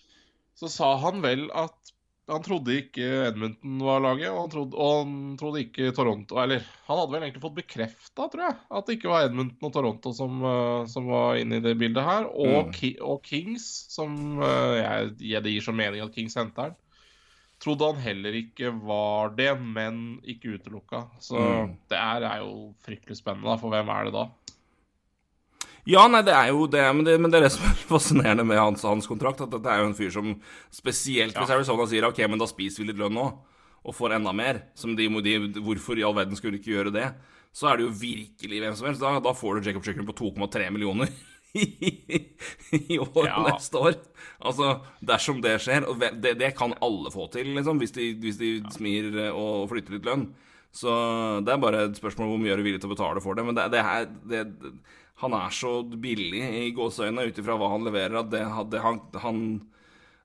Så 0.61 0.69
sa 0.73 0.95
han 1.05 1.21
vel 1.25 1.49
at 1.57 1.77
han 2.31 2.45
trodde 2.47 2.77
ikke 2.79 3.07
Edmonton 3.27 3.81
var 3.83 4.03
laget, 4.05 4.29
og 4.31 4.45
han 4.45 4.51
trodde, 4.53 4.77
og 4.79 4.99
han 5.01 5.15
trodde 5.41 5.63
ikke 5.65 5.89
Toronto 5.97 6.37
Eller 6.39 6.61
han 6.87 7.01
hadde 7.01 7.15
vel 7.15 7.25
egentlig 7.25 7.43
fått 7.43 7.57
bekrefta, 7.57 8.29
tror 8.31 8.45
jeg, 8.45 8.57
at 8.79 8.87
det 8.87 8.97
ikke 8.99 9.11
var 9.11 9.27
Edmonton 9.27 9.67
og 9.67 9.73
Toronto 9.75 10.13
som, 10.15 10.37
uh, 10.45 10.85
som 10.91 11.09
var 11.11 11.41
inne 11.41 11.59
i 11.59 11.65
det 11.65 11.75
bildet 11.81 12.07
her. 12.07 12.29
Og, 12.31 12.71
Mm. 12.71 12.73
Ki 12.77 12.93
og 13.03 13.25
Kings, 13.27 13.67
som 13.91 14.15
eh, 14.45 14.77
jeg, 14.79 15.11
jeg, 15.33 15.43
det 15.43 15.53
gir 15.55 15.65
som 15.65 15.77
mening 15.77 16.03
at 16.05 16.15
Kings 16.15 16.37
henter 16.39 16.71
den. 16.71 16.79
Trodde 17.61 17.91
han 17.91 18.01
heller 18.01 18.37
ikke 18.39 18.71
var 18.89 19.35
det, 19.37 19.51
men 19.61 20.21
ikke 20.25 20.55
utelukka. 20.57 21.03
Så 21.21 21.37
Mm. 21.37 21.75
det 21.93 21.99
er, 21.99 22.25
er 22.25 22.39
jo 22.41 22.75
fryktelig 22.87 23.19
spennende, 23.19 23.59
for 23.61 23.69
hvem 23.69 23.89
er 23.93 24.05
det 24.09 24.15
da? 24.15 24.25
Ja, 25.89 26.07
nei, 26.09 26.21
det 26.23 26.33
er 26.37 26.49
jo 26.53 26.67
det, 26.71 26.83
men 26.95 27.05
det, 27.05 27.15
men 27.21 27.31
det 27.33 27.39
er 27.41 27.47
det 27.49 27.53
som 27.53 27.65
er 27.69 27.79
fascinerende 27.89 28.45
med 28.47 28.59
hans, 28.61 28.83
hans 28.85 29.09
kontrakt. 29.09 29.41
At 29.41 29.51
dette 29.53 29.69
er 29.73 29.81
jo 29.83 29.91
en 29.91 29.97
fyr 29.97 30.11
som 30.13 30.35
Spesielt 30.73 31.37
hvis 31.37 31.51
Arizona 31.53 31.87
sier 31.89 32.07
ok, 32.09 32.21
men 32.29 32.39
da 32.41 32.47
spiser 32.49 32.83
vi 32.83 32.91
litt 32.91 33.01
lønn 33.01 33.17
nå, 33.17 33.27
og 33.85 33.97
får 33.97 34.17
enda 34.19 34.33
mer. 34.37 34.63
Som 34.77 34.95
de, 34.97 35.09
de, 35.25 35.37
hvorfor 35.61 35.99
i 35.99 36.05
all 36.05 36.15
verden 36.17 36.37
skulle 36.37 36.57
de 36.59 36.63
ikke 36.63 36.75
gjøre 36.77 36.93
det? 36.95 37.09
Så 37.53 37.67
er 37.67 37.81
det 37.81 37.89
jo 37.89 37.95
virkelig 37.97 38.61
hvem 38.63 38.77
som 38.79 38.87
helst. 38.87 39.01
Da, 39.03 39.17
da 39.25 39.33
får 39.35 39.59
du 39.59 39.69
Jacob 39.71 39.85
Chicken 39.85 40.07
på 40.07 40.15
2,3 40.21 40.69
millioner 40.71 41.09
i 41.55 42.99
år 42.99 43.27
Ja. 43.27 43.43
neste 43.49 43.81
år. 43.81 43.97
Altså, 44.41 44.81
dersom 45.05 45.41
det 45.45 45.57
skjer. 45.65 45.87
Og 45.91 46.01
det, 46.01 46.37
det 46.41 46.53
kan 46.59 46.75
alle 46.81 47.11
få 47.13 47.27
til, 47.33 47.51
liksom, 47.57 47.81
hvis 47.83 47.93
de, 47.97 48.13
hvis 48.23 48.39
de 48.41 48.53
smir 48.75 49.11
eh, 49.27 49.35
og 49.35 49.69
flytter 49.73 49.99
litt 49.99 50.09
lønn. 50.09 50.29
Så 50.71 50.91
det 51.43 51.51
er 51.51 51.59
bare 51.63 51.87
et 51.89 51.99
spørsmål 51.99 52.29
om 52.29 52.33
hvor 52.37 52.43
mye 52.45 52.53
er 52.55 52.61
du 52.61 52.67
villig 52.69 52.81
til 52.83 52.91
å 52.93 52.95
betale 52.95 53.23
for 53.25 53.35
det. 53.35 53.45
Men 53.49 53.59
det, 53.59 53.67
det 53.75 53.83
her 53.83 54.07
det, 54.31 54.45
Han 55.21 55.35
er 55.37 55.51
så 55.53 55.83
billig 55.85 56.41
i 56.63 56.71
gåseøynene 56.73 57.27
ut 57.29 57.41
ifra 57.43 57.59
hva 57.61 57.73
han 57.75 57.85
leverer, 57.85 58.21
at 58.23 58.31
det, 58.33 58.45
det 58.73 58.81
han, 58.81 59.01
han 59.21 59.41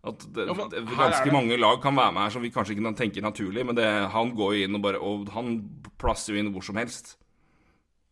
at 0.06 0.22
det, 0.36 0.46
Ja, 0.48 0.68
det, 0.70 0.84
ganske 0.94 1.34
mange 1.34 1.58
lag 1.58 1.82
kan 1.84 1.98
være 1.98 2.14
med 2.14 2.28
her 2.28 2.36
som 2.36 2.46
vi 2.46 2.54
kanskje 2.54 2.78
ikke 2.78 2.94
tenker 2.96 3.26
naturlig, 3.26 3.66
men 3.66 3.76
det, 3.76 3.88
han 4.14 4.32
går 4.38 4.54
jo 4.56 4.68
inn 4.68 4.78
og 4.78 4.84
bare 4.86 5.02
Og 5.02 5.28
han 5.34 5.56
plasser 6.00 6.36
jo 6.36 6.40
inn 6.44 6.54
hvor 6.54 6.64
som 6.64 6.78
helst. 6.80 7.16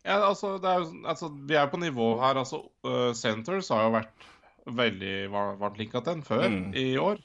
Ja, 0.03 0.17
altså, 0.27 0.57
det 0.59 0.67
er 0.69 0.87
altså, 1.07 1.29
vi 1.47 1.55
er 1.55 1.67
på 1.71 1.79
nivå 1.79 2.07
her. 2.19 2.35
Altså, 2.41 2.59
uh, 2.83 3.11
Senators 3.15 3.69
har 3.71 3.85
jo 3.85 3.93
vært 3.95 4.25
veldig 4.67 5.13
var- 5.31 5.55
varmt 5.59 5.77
linka 5.79 6.01
til 6.03 6.13
den 6.17 6.23
før 6.27 6.43
Mm. 6.49 6.73
i 6.75 6.97
år. 6.97 7.21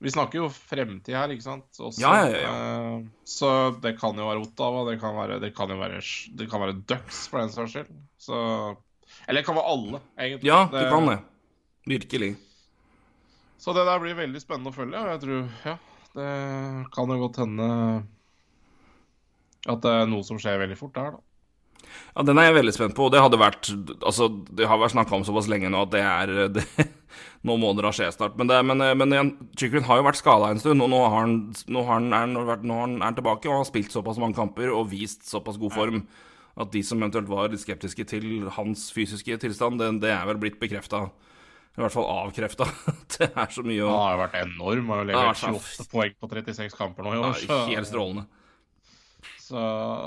Vi 0.00 0.10
snakker 0.10 0.34
jo 0.42 0.48
fremtid 0.52 1.14
her, 1.14 1.28
ikke 1.32 1.42
sant? 1.44 1.64
Også, 1.80 2.00
Ja, 2.00 2.26
ja, 2.28 2.40
ja. 2.40 2.54
Uh, 2.98 3.04
så 3.24 3.50
det 3.80 3.98
kan 4.00 4.16
jo 4.16 4.26
være 4.28 4.42
Ottawa, 4.44 4.90
det 4.90 4.98
kan 5.00 5.14
være, 5.16 5.40
det 5.40 5.54
kan 5.56 5.68
jo 5.68 5.76
være, 5.76 6.00
det 6.36 6.50
kan 6.50 6.60
være 6.60 6.80
Ducks 6.86 7.28
for 7.28 7.38
den 7.40 7.48
saks 7.52 7.72
skyld. 7.72 7.92
Så 8.18 8.76
Eller 9.28 9.40
det 9.40 9.46
kan 9.46 9.54
være 9.56 9.68
alle, 9.70 10.00
egentlig. 10.18 10.44
Ja, 10.48 10.64
det 10.72 10.88
kan 10.90 11.06
det. 11.06 11.18
Virkelig. 11.86 12.36
Så 13.58 13.72
det 13.72 13.84
der 13.86 13.98
blir 14.00 14.14
veldig 14.18 14.40
spennende 14.42 14.72
å 14.72 14.74
følge. 14.76 14.98
Og 14.98 15.08
jeg 15.12 15.20
tror, 15.20 15.48
ja, 15.64 15.76
det 16.16 16.90
kan 16.92 17.08
jo 17.08 17.20
godt 17.28 17.36
hende 17.44 17.68
at 19.66 19.80
det 19.80 19.90
er 19.90 20.06
noe 20.10 20.22
som 20.26 20.36
skjer 20.40 20.58
veldig 20.60 20.76
fort 20.76 20.92
der, 20.96 21.14
da. 21.16 21.18
Ja, 22.16 22.22
Den 22.26 22.38
er 22.38 22.48
jeg 22.48 22.56
veldig 22.58 22.74
spent 22.76 22.94
på. 22.96 23.06
og 23.08 23.12
Det 23.14 23.22
hadde 23.22 23.40
vært 23.40 23.70
Altså, 24.02 24.28
det 24.54 24.68
har 24.70 24.78
vært 24.78 24.94
snakka 24.94 25.16
om 25.18 25.24
såpass 25.26 25.48
lenge 25.50 25.70
nå 25.72 25.82
at 25.86 25.90
det 25.94 26.02
er 26.02 26.34
det, 26.58 26.64
Nå 27.46 27.58
må 27.60 27.74
det 27.76 27.84
da 27.84 27.92
skje 27.92 28.08
snart. 28.14 28.36
Men, 28.40 28.48
det, 28.48 28.60
men, 28.64 28.78
men 28.98 29.12
igjen, 29.12 29.82
har 29.84 29.98
jo 30.00 30.06
vært 30.06 30.20
skada 30.20 30.48
en 30.50 30.62
stund, 30.62 30.80
og 30.80 30.88
nå, 30.88 31.00
har 31.04 31.26
han, 31.26 31.34
nå, 31.68 31.82
har 31.84 32.00
han, 32.00 32.12
er, 32.16 32.62
nå 32.64 32.78
er 32.78 33.02
han 33.04 33.18
tilbake 33.18 33.50
og 33.50 33.58
har 33.60 33.68
spilt 33.68 33.92
såpass 33.92 34.16
mange 34.22 34.38
kamper 34.38 34.72
og 34.72 34.88
vist 34.94 35.26
såpass 35.28 35.60
god 35.60 35.74
form 35.76 36.06
at 36.56 36.70
de 36.70 36.80
som 36.86 37.00
eventuelt 37.02 37.28
var 37.28 37.50
litt 37.50 37.60
skeptiske 37.64 38.06
til 38.06 38.46
hans 38.56 38.86
fysiske 38.94 39.36
tilstand, 39.42 39.80
det, 39.82 39.88
det 40.04 40.12
er 40.14 40.24
vel 40.30 40.38
blitt 40.40 40.60
bekrefta. 40.60 41.08
I 41.74 41.82
hvert 41.82 41.90
fall 41.96 42.06
avkrefta. 42.06 42.68
Det 43.16 43.26
er 43.34 43.48
så 43.50 43.64
mye 43.66 43.82
å 43.82 43.88
Han 43.90 43.98
har 44.04 44.12
jo 44.14 44.20
vært 44.22 44.36
enorm. 44.44 44.90
Har 44.92 45.00
jo 45.02 45.06
levert 45.08 45.40
28 45.42 45.86
poeng 45.90 46.12
på 46.22 46.28
36 46.30 46.76
kamper 46.78 47.02
nå 47.06 47.14
i 47.16 47.18
år. 47.18 47.34
så- 47.42 47.58
Helt 47.72 47.88
strålende. 47.90 48.24
Så, 49.42 49.58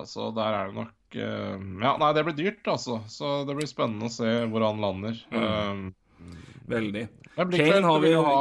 så 0.07 0.29
der 0.33 0.55
er 0.55 0.71
det 0.71 0.77
nok 0.79 0.93
eh, 0.93 0.96
Ja, 1.15 1.93
nei, 2.01 2.11
det 2.17 2.25
blir 2.27 2.35
dyrt, 2.37 2.67
altså. 2.67 2.99
Så 3.07 3.41
det 3.47 3.55
blir 3.55 3.69
spennende 3.69 4.09
å 4.09 4.13
se 4.13 4.27
hvor 4.51 4.65
han 4.67 4.81
lander. 4.83 5.19
Mm. 5.31 5.43
Um, 5.45 6.47
Veldig. 6.67 7.07
men 7.37 7.53
Kane 7.53 7.69
klart 7.79 7.87
har 7.87 8.01
vi 8.03 8.11
jo 8.11 8.23
ha 8.27 8.39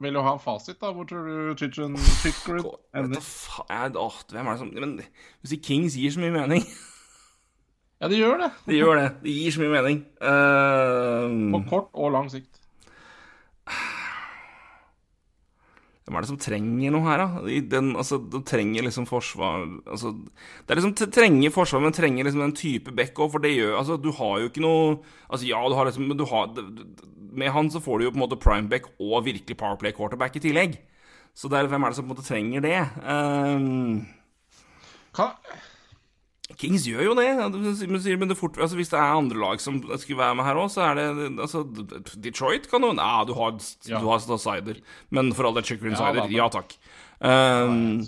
vil 0.00 0.16
jo 0.16 0.22
ha 0.24 0.34
en 0.34 0.42
fasit, 0.42 0.78
da. 0.80 0.92
Hvor 0.96 1.06
tror 1.08 1.26
du 1.28 1.56
Chichen 1.60 1.96
Chickred 2.22 2.64
ender? 2.96 3.20
åh, 3.20 4.22
hvem 4.32 4.46
er 4.46 4.56
det 4.56 4.62
som 4.62 4.70
Men 4.72 4.96
sier 5.44 5.60
Kings 5.64 5.98
gir 5.98 6.14
så 6.14 6.22
mye 6.22 6.32
mening 6.34 6.64
Ja, 8.00 8.08
de 8.08 8.16
gjør 8.16 8.38
det. 8.40 8.50
de 8.64 8.78
gjør 8.78 8.96
det. 8.96 9.08
Det 9.20 9.32
gir 9.34 9.52
så 9.52 9.60
mye 9.60 9.74
mening. 9.74 9.98
På 10.24 11.58
Uh, 11.60 11.66
kort 11.68 11.90
og 11.92 12.14
lang 12.14 12.30
sikt. 12.32 12.59
Hvem 16.10 16.18
er 16.18 16.24
det 16.26 16.30
som 16.32 16.38
trenger 16.42 16.90
noe 16.90 17.06
her, 17.06 17.20
da? 17.22 17.58
Den, 17.70 17.92
altså, 17.94 18.16
de 18.18 18.40
trenger 18.42 18.82
liksom 18.82 19.04
forsvar 19.06 19.62
altså, 19.86 20.10
Det 20.18 20.74
er 20.74 20.80
liksom 20.80 21.12
trenger 21.14 21.54
forsvar, 21.54 21.84
men 21.84 21.94
trenger 21.94 22.26
liksom 22.26 22.42
den 22.42 22.56
type 22.58 22.90
back 22.98 23.14
òg, 23.14 23.30
for 23.30 23.44
det 23.44 23.52
gjør 23.54 23.76
Altså, 23.78 23.94
du 24.02 24.10
har 24.18 24.40
jo 24.42 24.50
ikke 24.50 24.64
noe 24.64 24.96
Altså, 25.28 25.46
ja, 25.46 25.62
du 25.62 25.76
har 25.78 25.86
liksom 25.86 26.08
Men 26.10 26.18
du 26.18 26.26
har 26.26 26.50
Med 27.30 27.54
han 27.54 27.70
så 27.70 27.78
får 27.84 28.00
du 28.00 28.08
jo 28.08 28.12
på 28.16 28.18
en 28.18 28.24
måte 28.24 28.40
prime 28.42 28.66
back 28.72 28.90
og 28.98 29.22
virkelig 29.28 29.54
powerplay 29.54 29.94
quarterback 29.94 30.34
i 30.34 30.42
tillegg. 30.42 30.80
Så 31.30 31.46
det 31.46 31.60
er, 31.60 31.70
hvem 31.70 31.86
er 31.86 31.92
det 31.92 32.00
som 32.00 32.08
på 32.08 32.10
en 32.10 32.16
måte 32.16 32.26
trenger 32.26 32.64
det? 32.64 32.80
Um, 33.06 34.02
Kan, 35.14 35.38
Kings 36.58 36.86
gjør 36.88 37.04
jo 37.04 37.14
det. 37.14 37.26
Men 38.18 38.28
det 38.30 38.36
fort, 38.38 38.58
altså, 38.58 38.76
hvis 38.78 38.90
det 38.92 38.98
er 38.98 39.16
andre 39.16 39.38
lag 39.38 39.60
som 39.62 39.80
skulle 39.98 40.18
være 40.18 40.34
med 40.38 40.44
her 40.48 40.58
òg, 40.60 40.70
så 40.72 40.82
er 40.90 40.98
det 40.98 41.28
altså, 41.40 41.64
Detroit 42.20 42.68
kan 42.70 42.82
jo 42.82 42.92
Nei, 42.96 43.24
du 43.28 43.34
har, 43.38 43.58
Ja. 43.86 44.00
du 44.00 44.08
har 44.10 44.18
Sider. 44.20 44.80
Men 45.10 45.32
for 45.32 45.46
all 45.46 45.54
del 45.54 45.64
Chicker 45.64 45.90
Insider. 45.90 46.26
Ja, 46.34 46.48
takk. 46.48 46.74
Um, 47.20 48.06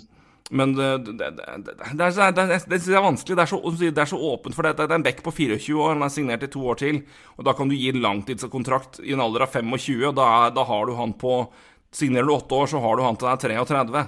men 0.53 0.73
det, 0.77 0.89
det, 1.05 1.13
det, 1.17 1.29
det, 1.37 1.45
er, 1.47 2.31
det, 2.35 2.43
er- 2.43 2.65
det 2.69 2.79
er 2.93 3.01
vanskelig. 3.05 3.37
Det 3.39 3.43
er 3.45 3.49
så, 3.49 3.59
det 3.79 3.97
er 4.03 4.09
så 4.11 4.19
åpent. 4.19 4.55
For 4.55 4.63
det, 4.67 4.75
er 4.79 4.93
en 4.93 5.05
back 5.05 5.23
på 5.25 5.31
24 5.33 5.77
år, 5.79 5.93
han 5.95 6.03
er 6.05 6.13
signert 6.13 6.43
i 6.43 6.51
to 6.51 6.65
år 6.67 6.75
til. 6.81 7.03
Og 7.37 7.45
da 7.47 7.53
kan 7.57 7.69
du 7.71 7.75
gi 7.77 7.89
en 7.93 8.01
langtidskontrakt 8.03 8.99
i 9.05 9.13
en 9.15 9.23
alder 9.23 9.47
av 9.47 9.53
25, 9.55 10.03
og 10.11 10.17
da, 10.19 10.49
da 10.53 10.65
har 10.67 10.85
du 10.89 10.95
han 10.99 11.13
på 11.17 11.47
Signerer 11.93 12.25
du 12.25 12.33
åtte 12.33 12.57
år, 12.57 12.65
så 12.71 12.79
har 12.81 12.97
du 12.97 13.03
han 13.05 13.17
til 13.21 13.27
deg 13.29 13.53
er 13.53 13.65
33. 13.69 13.99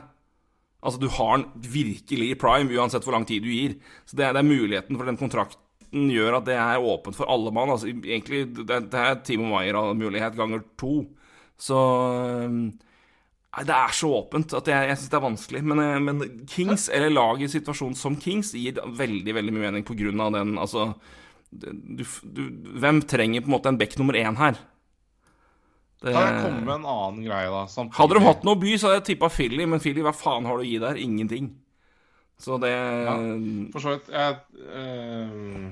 Altså, 0.86 1.02
du 1.02 1.10
har 1.12 1.38
den 1.40 1.68
virkelig 1.74 2.32
i 2.32 2.40
prime, 2.40 2.72
uansett 2.78 3.06
hvor 3.06 3.18
lang 3.18 3.26
tid 3.28 3.44
du 3.44 3.52
gir. 3.52 3.78
Så 4.06 4.18
det 4.18 4.28
er, 4.28 4.36
det 4.38 4.44
er 4.44 4.50
muligheten 4.50 5.00
for 5.00 5.10
den 5.10 5.20
kontrakten 5.20 6.10
gjør 6.12 6.40
at 6.40 6.48
det 6.48 6.58
er 6.60 6.88
åpent 6.94 7.18
for 7.18 7.30
alle 7.32 7.54
mann. 7.56 7.74
Altså, 7.74 7.90
egentlig, 7.90 8.46
det, 8.62 8.82
det 8.94 9.02
er 9.02 9.22
Timo 9.26 9.50
Maier-mulighet 9.52 10.38
ganger 10.38 10.66
to. 10.80 11.00
Så 11.58 11.80
det 13.64 13.72
er 13.72 13.94
så 13.96 14.10
åpent 14.18 14.54
at 14.58 14.68
jeg, 14.68 14.88
jeg 14.90 15.00
syns 15.00 15.12
det 15.12 15.18
er 15.20 15.26
vanskelig. 15.26 15.64
Men, 15.64 15.82
eh, 15.84 16.00
men 16.04 16.24
Kings, 16.52 16.90
eller 16.92 17.14
laget 17.14 17.48
i 17.48 17.54
situasjonen 17.56 17.96
som 17.98 18.18
Kings, 18.20 18.52
gir 18.58 18.82
veldig 18.84 19.36
veldig 19.38 19.56
mye 19.56 19.72
mening 19.72 20.20
av 20.22 20.34
den 20.36 20.58
Altså 20.60 20.94
du, 21.52 22.04
du, 22.04 22.42
Hvem 22.82 23.02
trenger 23.08 23.42
på 23.42 23.48
en 23.48 23.56
måte 23.56 23.72
en 23.72 23.80
back 23.80 23.96
nummer 23.98 24.18
én 24.20 24.36
her? 24.36 24.60
Det, 26.06 26.14
Kan 26.14 26.28
jeg 26.28 26.42
komme 26.44 26.62
med 26.62 26.76
en 26.76 26.90
annen 26.92 27.24
greie, 27.26 27.50
da? 27.50 27.64
samtidig? 27.66 27.98
hadde 27.98 28.18
de 28.20 28.26
hatt 28.28 28.44
noe 28.46 28.60
by, 28.62 28.74
så 28.78 28.90
hadde 28.90 29.00
jeg 29.00 29.08
tippa 29.08 29.30
Philly, 29.34 29.66
men 29.66 29.82
Philly, 29.82 30.04
hva 30.06 30.14
faen 30.14 30.46
har 30.46 30.60
du 30.60 30.62
å 30.62 30.68
gi 30.68 30.78
der? 30.84 31.00
Ingenting. 31.02 31.48
Så 32.38 32.60
det 32.62 32.74
For 33.74 33.82
så 33.82 33.96
vidt 33.96 34.12
jeg, 34.14 34.38
uh... 34.70 35.72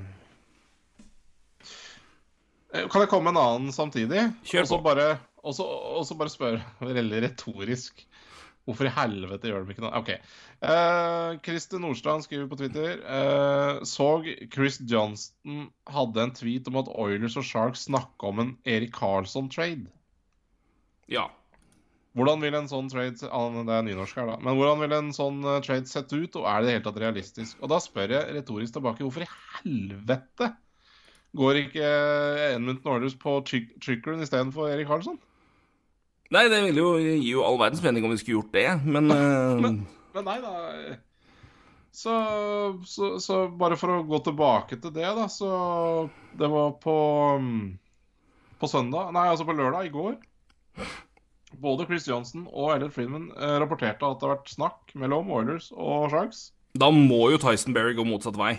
Kan 2.89 3.03
jeg 3.03 3.11
komme 3.11 3.29
med 3.29 3.35
en 3.35 3.43
annen 3.43 3.75
samtidig? 3.75 4.23
Kjør 4.49 4.65
på. 4.71 4.79
og 5.43 5.53
så- 5.53 6.17
bare 6.17 6.33
spørre 6.33 6.63
veldig 6.81 7.21
retorisk 7.27 8.07
Hvorfor 8.63 8.87
i 8.87 8.93
helvete 8.95 9.49
gjør 9.51 9.65
de 9.67 9.73
ikke 9.75 9.83
noe? 9.83 9.99
OK. 9.99 10.09
Uh, 10.63 11.35
Christer 11.43 11.81
Nordstrand 11.83 12.23
skriver 12.23 12.47
på 12.47 12.55
Twitter 12.61 13.01
uh, 13.03 13.83
Så 13.83 14.23
Chris 14.53 14.79
Johnston 14.79 15.67
hadde 15.91 16.23
en 16.23 16.31
tweet 16.31 16.69
om 16.71 16.79
at 16.79 16.87
Oilers 16.95 17.35
og 17.35 17.43
Sharks 17.43 17.83
snakka 17.89 18.31
om 18.31 18.39
en 18.39 18.57
Erik 18.63 18.95
Karlsson-trade. 18.95 19.91
Ja. 21.11 21.27
Hvordan 22.13 22.43
vil 22.45 22.53
en 22.53 22.67
sånn 22.69 22.91
trade 22.93 23.25
ah, 23.33 23.47
Det 23.65 23.73
er 23.73 23.85
nynorsk 23.87 24.19
her, 24.19 24.27
da. 24.29 24.35
Men 24.45 24.53
hvordan 24.59 24.83
vil 24.83 24.91
en 24.99 25.07
sånn 25.15 25.39
eh, 25.49 25.61
trade 25.65 25.89
sett 25.89 26.11
ut, 26.13 26.35
og 26.37 26.45
er 26.45 26.61
det 26.61 26.65
i 26.65 26.67
det 26.69 26.75
hele 26.77 26.85
tatt 26.85 26.99
realistisk? 27.01 27.57
Og 27.65 27.71
da 27.73 27.79
spør 27.81 28.13
jeg 28.13 28.35
retorisk 28.37 28.75
tilbake, 28.77 29.01
hvorfor 29.01 29.25
i 29.25 29.29
helvete 29.57 30.51
går 31.33 31.57
ikke 31.63 31.87
Edmundton 32.53 32.91
Orders 32.93 33.15
på 33.17 33.39
Chick- 33.49 33.73
Chickeren 33.81 34.21
istedenfor 34.21 34.69
Erik 34.69 34.85
Karlsson? 34.91 35.17
Nei, 36.33 36.43
det 36.49 36.59
ville 36.67 36.81
jo 36.85 36.91
gi 37.01 37.31
jo 37.33 37.41
all 37.45 37.57
verdens 37.61 37.81
mening 37.85 38.05
om 38.05 38.13
vi 38.13 38.19
skulle 38.21 38.37
gjort 38.43 38.53
det, 38.53 38.67
men, 38.85 39.09
eh, 39.17 39.57
Men- 39.65 39.81
Men 40.13 40.27
nei, 40.29 40.37
da 40.43 40.53
så, 41.93 42.13
så, 42.89 43.19
så 43.21 43.35
bare 43.53 43.75
for 43.77 43.91
å 43.93 44.03
gå 44.09 44.17
tilbake 44.25 44.79
til 44.81 44.93
det, 44.95 45.05
da, 45.13 45.27
så 45.29 45.49
Det 46.37 46.47
var 46.49 46.71
på 46.81 46.95
mm, 47.37 47.59
På 48.61 48.69
søndag 48.69 49.11
Nei, 49.13 49.27
altså 49.29 49.45
på 49.45 49.53
lørdag 49.53 49.85
i 49.85 49.91
går. 49.93 50.15
Både 51.63 51.85
Chris 51.85 52.07
Johnson 52.07 52.47
og 52.49 52.73
Elliot 52.73 52.93
Friedman 52.95 53.29
eh, 53.37 53.55
rapporterte 53.61 54.07
at 54.07 54.19
det 54.19 54.27
har 54.27 54.35
vært 54.37 54.53
snakk 54.53 54.93
mellom 54.97 55.29
Oilers 55.31 55.69
og 55.75 56.09
Sharks. 56.13 56.47
Da 56.73 56.89
må 56.93 57.27
jo 57.29 57.39
Tyson 57.41 57.75
Berry 57.75 57.93
gå 57.97 58.05
motsatt 58.07 58.37
vei. 58.39 58.55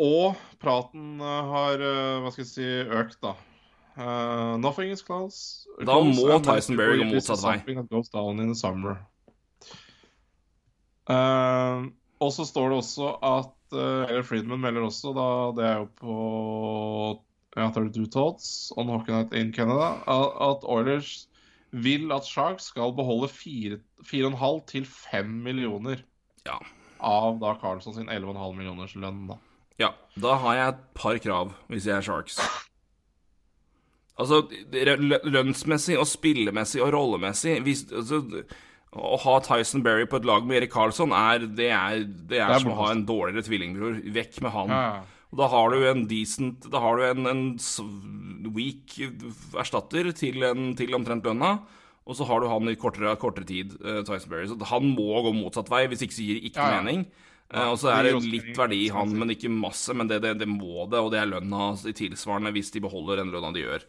Og 0.00 0.38
praten 0.62 1.20
eh, 1.20 1.52
har 1.52 1.84
eh, 1.84 2.18
hva 2.24 2.32
skal 2.32 2.46
jeg 2.46 2.52
si, 2.54 2.68
økt, 2.88 3.20
da. 3.24 3.36
Uh, 4.00 4.56
nothing 4.62 4.92
is 4.94 5.02
close. 5.04 5.66
Da 5.82 5.98
close 5.98 6.14
må 6.16 6.28
Tysonberry 6.30 6.44
Tyson 6.46 6.78
Berry 6.78 7.00
gå 7.02 7.08
motsatt 7.10 7.42
vei. 7.44 7.56
og 12.20 12.30
så 12.32 12.46
står 12.48 12.70
det 12.70 12.78
også 12.78 13.08
at 13.18 13.74
uh, 13.74 14.06
Eller 14.06 14.22
Friedman 14.24 14.62
melder 14.62 14.86
også, 14.86 15.12
da 15.16 15.26
det 15.58 15.66
er 15.66 15.76
jo 15.82 15.88
på 16.00 16.14
32 17.56 18.06
Thoughts 18.06 18.72
on 18.76 18.86
Night 18.86 19.32
in 19.34 19.52
Canada, 19.52 19.96
at, 20.06 20.64
Oilers 20.64 21.26
vil 21.72 22.12
at 22.12 22.24
Sharks 22.26 22.70
skal 22.70 22.92
beholde 22.94 23.28
4,5 23.30 24.66
til 24.66 24.84
5 24.86 25.26
millioner 25.44 26.02
Ja. 26.46 26.58
av 27.00 27.38
da 27.40 27.54
Carlson 27.60 27.94
sin 27.94 28.06
11,5 28.08 28.56
millioners 28.56 28.94
lønn. 28.94 29.26
da. 29.28 29.38
Ja, 29.78 29.92
da 30.20 30.34
har 30.36 30.54
jeg 30.54 30.68
et 30.68 30.82
par 30.94 31.18
krav 31.18 31.54
hvis 31.68 31.86
jeg 31.86 31.96
er 31.96 32.02
Sharks. 32.02 32.38
Altså, 34.20 34.42
lønnsmessig 35.24 35.96
og 35.98 36.06
spillemessig 36.06 36.82
og 36.84 36.92
rollemessig 36.92 37.60
hvis, 37.64 37.86
altså, 37.92 38.44
Å 38.92 39.16
ha 39.22 39.36
Tyson 39.46 39.84
Berry 39.86 40.04
på 40.10 40.18
et 40.18 40.26
lag 40.26 40.42
med 40.44 40.58
Erik 40.58 40.72
Karlsson 40.74 41.12
er, 41.14 41.44
det 41.46 41.68
er, 41.70 42.00
det 42.28 42.40
er, 42.40 42.50
er 42.50 42.58
som 42.58 42.72
å 42.72 42.78
ha 42.80 42.88
en 42.90 43.04
dårligere 43.06 43.44
tvillingbror. 43.46 44.00
Vekk 44.16 44.40
med 44.42 44.50
han. 44.50 44.72
Ja. 44.74 45.19
Og 45.30 45.38
da 45.38 45.46
har 45.52 45.70
du 45.70 45.84
en 45.86 46.06
decent 46.10 46.66
Da 46.72 46.80
har 46.82 46.98
du 46.98 47.04
en, 47.06 47.28
en 47.30 48.50
weak 48.50 48.96
erstatter 49.58 50.10
til, 50.16 50.42
en, 50.46 50.72
til 50.78 50.96
omtrent 50.96 51.26
lønna. 51.26 51.58
Og 52.08 52.16
så 52.18 52.26
har 52.26 52.42
du 52.42 52.48
han 52.50 52.70
i 52.70 52.78
kortere, 52.80 53.12
kortere 53.20 53.46
tid, 53.46 53.76
uh, 53.84 54.00
Tyson 54.06 54.32
Berry. 54.32 54.48
Så 54.50 54.58
han 54.72 54.88
må 54.96 55.20
gå 55.22 55.34
motsatt 55.36 55.70
vei, 55.70 55.84
hvis 55.90 56.02
ikke 56.06 56.16
så 56.16 56.24
gir 56.26 56.38
det 56.40 56.50
ikke 56.50 56.64
Ja, 56.64 56.78
ja. 56.78 56.80
mening. 56.82 57.04
Uh, 57.50 57.68
og 57.68 57.76
så 57.82 57.90
er 57.92 58.06
det 58.06 58.14
litt 58.24 58.54
verdi 58.58 58.84
i 58.86 58.92
han, 58.94 59.12
men 59.20 59.34
ikke 59.34 59.50
masse. 59.52 59.94
Men 59.94 60.10
det, 60.10 60.22
det, 60.24 60.36
det 60.42 60.48
må 60.50 60.88
det, 60.90 60.98
og 60.98 61.12
det 61.14 61.20
er 61.20 61.30
lønna 61.30 61.72
i 61.86 61.94
tilsvarende 61.94 62.54
hvis 62.56 62.72
de 62.74 62.82
beholder 62.82 63.22
den 63.22 63.30
lønna 63.34 63.52
de 63.54 63.62
gjør. 63.62 63.86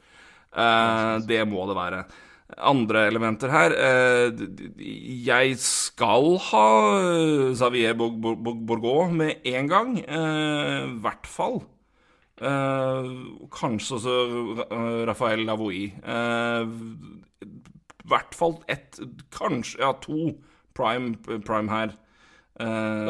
Uh, 0.51 1.17
det 1.25 1.41
må 1.49 1.65
det 1.69 1.77
være. 1.79 2.03
Andre 2.57 3.05
elementer 3.07 3.51
her 3.53 3.71
eh, 3.75 4.31
Jeg 5.25 5.55
skal 5.61 6.37
ha 6.51 6.65
eh, 6.99 7.53
Xavier 7.55 7.93
Bourg- 7.95 9.13
med 9.15 9.45
en 9.45 9.67
gang. 9.69 9.97
I 9.99 10.99
hvert 11.03 11.27
fall. 11.27 11.61
Eh, 12.41 13.09
kanskje 13.53 13.95
også 13.99 14.15
Rafael 15.07 15.45
Lavoie. 15.45 15.91
I 17.41 18.07
hvert 18.11 18.33
fall 18.35 18.57
ett 18.67 18.99
Kanskje 19.31 19.79
Ja, 19.79 19.91
to 20.01 20.33
prime, 20.75 21.15
prime 21.45 21.69
her. 21.69 21.93
Eh, 22.59 23.05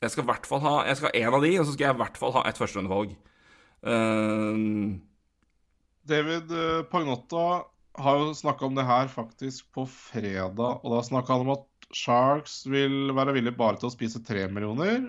jeg 0.00 0.10
skal 0.10 0.22
i 0.22 0.26
hvert 0.30 0.46
fall 0.46 0.60
ha 0.62 0.84
Jeg 0.86 0.96
skal 0.96 1.10
ha 1.12 1.18
én 1.20 1.34
av 1.34 1.42
de, 1.42 1.50
og 1.58 1.66
så 1.66 1.72
skal 1.74 1.86
jeg 1.88 1.94
i 1.96 2.02
hvert 2.04 2.18
fall 2.20 2.32
ha 2.38 2.42
et 2.48 2.58
førsterundevalg. 2.58 3.16
David 6.08 6.50
eh, 6.54 6.82
Pagnotta 6.90 7.64
har 7.98 8.20
jo 8.20 8.34
snakka 8.36 8.66
om 8.66 8.76
det 8.78 8.86
her 8.86 9.10
faktisk 9.10 9.68
på 9.74 9.86
fredag. 9.90 10.80
Og 10.82 10.94
da 10.94 11.02
snakka 11.06 11.34
han 11.34 11.46
om 11.46 11.54
at 11.56 11.66
Sharks 11.94 12.60
vil 12.68 13.12
være 13.16 13.34
villig 13.36 13.54
bare 13.58 13.80
til 13.80 13.90
å 13.90 13.94
spise 13.94 14.22
tre 14.24 14.46
millioner. 14.52 15.08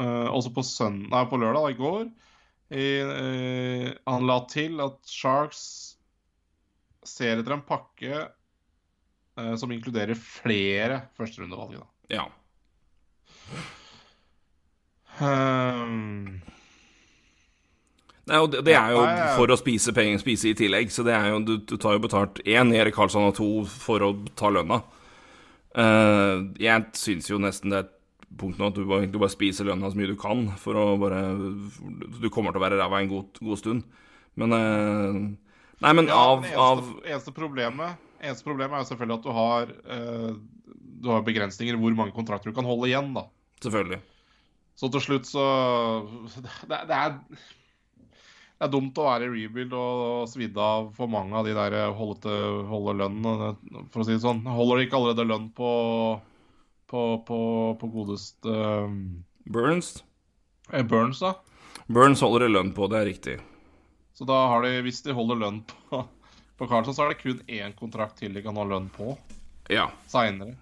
Uh, 0.00 0.28
også 0.32 0.52
på, 0.56 0.64
søn 0.64 1.02
nei, 1.12 1.24
på 1.28 1.38
lørdag, 1.40 1.74
i 1.74 1.78
går. 1.78 2.06
I, 2.72 2.86
uh, 3.04 3.88
han 4.08 4.28
la 4.28 4.38
til 4.50 4.80
at 4.84 5.00
Sharks 5.08 5.64
ser 7.06 7.42
etter 7.42 7.56
en 7.58 7.66
pakke 7.66 8.22
uh, 8.24 9.54
som 9.60 9.74
inkluderer 9.74 10.18
flere 10.18 11.04
førsterundevalg. 11.18 11.82
da. 11.82 12.20
ja. 12.20 12.26
Um, 15.20 16.40
Nei, 18.30 18.38
og 18.38 18.52
det, 18.52 18.60
det 18.68 18.74
er 18.78 18.92
jo 18.94 19.00
for 19.34 19.50
å 19.50 19.58
spise 19.58 19.94
penger, 19.96 20.20
spise 20.22 20.52
i 20.52 20.58
tillegg. 20.58 20.92
Så 20.94 21.02
det 21.06 21.14
er 21.16 21.32
jo, 21.32 21.40
du, 21.46 21.56
du 21.66 21.74
tar 21.80 21.96
jo 21.96 22.04
betalt 22.04 22.38
én 22.46 22.70
Erik 22.76 22.94
Karlsson 22.94 23.26
og 23.26 23.34
to 23.38 23.48
for 23.66 24.04
å 24.06 24.12
ta 24.38 24.52
lønna. 24.52 24.78
Uh, 25.72 26.52
jeg 26.60 26.92
syns 27.00 27.30
jo 27.30 27.40
nesten 27.42 27.72
det 27.72 27.80
er 27.80 27.90
punkt 28.38 28.60
nå 28.60 28.68
at 28.68 28.76
du 28.76 28.84
bare, 28.88 29.08
bare 29.08 29.32
spiser 29.32 29.66
lønna 29.68 29.88
så 29.88 29.96
mye 29.96 30.10
du 30.10 30.18
kan 30.20 30.44
for 30.60 30.76
å 30.76 30.82
bare 31.00 31.20
Du 32.20 32.28
kommer 32.32 32.52
til 32.52 32.60
å 32.60 32.64
være 32.64 32.78
ræva 32.80 33.00
en 33.00 33.10
god, 33.10 33.40
god 33.40 33.60
stund. 33.60 33.86
Men 34.40 34.54
uh, 34.56 35.18
Nei, 35.82 35.92
men 35.98 36.08
Ja, 36.08 36.20
av, 36.20 36.44
eneste, 36.44 36.60
av 36.60 36.78
eneste, 36.78 37.08
eneste, 37.10 37.34
problemet, 37.36 38.04
eneste 38.22 38.46
problemet 38.46 38.78
er 38.78 38.84
jo 38.84 38.90
selvfølgelig 38.92 39.18
at 39.18 39.26
du 39.26 39.32
har 39.36 39.74
uh, 39.96 40.30
Du 41.02 41.10
har 41.10 41.26
begrensninger 41.26 41.76
i 41.76 41.82
hvor 41.82 41.98
mange 41.98 42.14
kontrakter 42.16 42.52
du 42.52 42.56
kan 42.56 42.68
holde 42.68 42.88
igjen, 42.92 43.10
da. 43.16 43.26
Selvfølgelig. 43.64 43.98
Så 44.78 44.88
til 44.92 45.04
slutt 45.04 45.28
så 45.28 45.48
Det, 46.38 46.84
det 46.88 47.00
er 47.00 47.18
det 48.62 48.68
er 48.68 48.74
dumt 48.76 48.98
å 49.02 49.06
være 49.08 49.26
i 49.26 49.30
rebuild 49.42 49.72
og 49.74 50.28
svidd 50.30 50.58
av 50.62 50.92
for 50.94 51.10
mange 51.10 51.34
av 51.34 51.48
de 51.48 51.54
der 51.56 51.74
holde, 51.98 52.20
til, 52.22 52.60
holde 52.70 52.92
lønn, 53.00 53.24
for 53.90 54.02
å 54.02 54.06
si 54.06 54.14
det 54.14 54.22
sånn. 54.22 54.44
Holder 54.46 54.78
de 54.78 54.84
ikke 54.86 55.00
allerede 55.00 55.26
lønn 55.26 55.48
på 55.56 55.70
på, 56.92 57.02
på, 57.26 57.38
på 57.80 57.88
godeste 57.88 58.52
Burns 59.48 60.04
eh, 60.72 60.84
Burns, 60.84 61.22
da? 61.24 61.34
Burns 61.86 62.20
holder 62.20 62.44
de 62.46 62.50
lønn 62.52 62.72
på, 62.76 62.86
det 62.92 62.98
er 63.00 63.08
riktig. 63.08 63.36
Så 64.12 64.26
da 64.28 64.42
har 64.52 64.62
de, 64.66 64.74
hvis 64.84 65.00
de 65.06 65.14
holder 65.16 65.40
lønn 65.40 65.62
på, 65.68 66.02
på 66.60 66.68
Carlson, 66.68 66.94
så 66.94 67.06
er 67.06 67.14
det 67.14 67.22
kun 67.22 67.40
én 67.48 67.72
kontrakt 67.78 68.20
til 68.20 68.36
de 68.36 68.44
kan 68.44 68.60
ha 68.60 68.66
lønn 68.68 68.90
på 68.92 69.14
Ja. 69.72 69.88
seinere. 70.10 70.58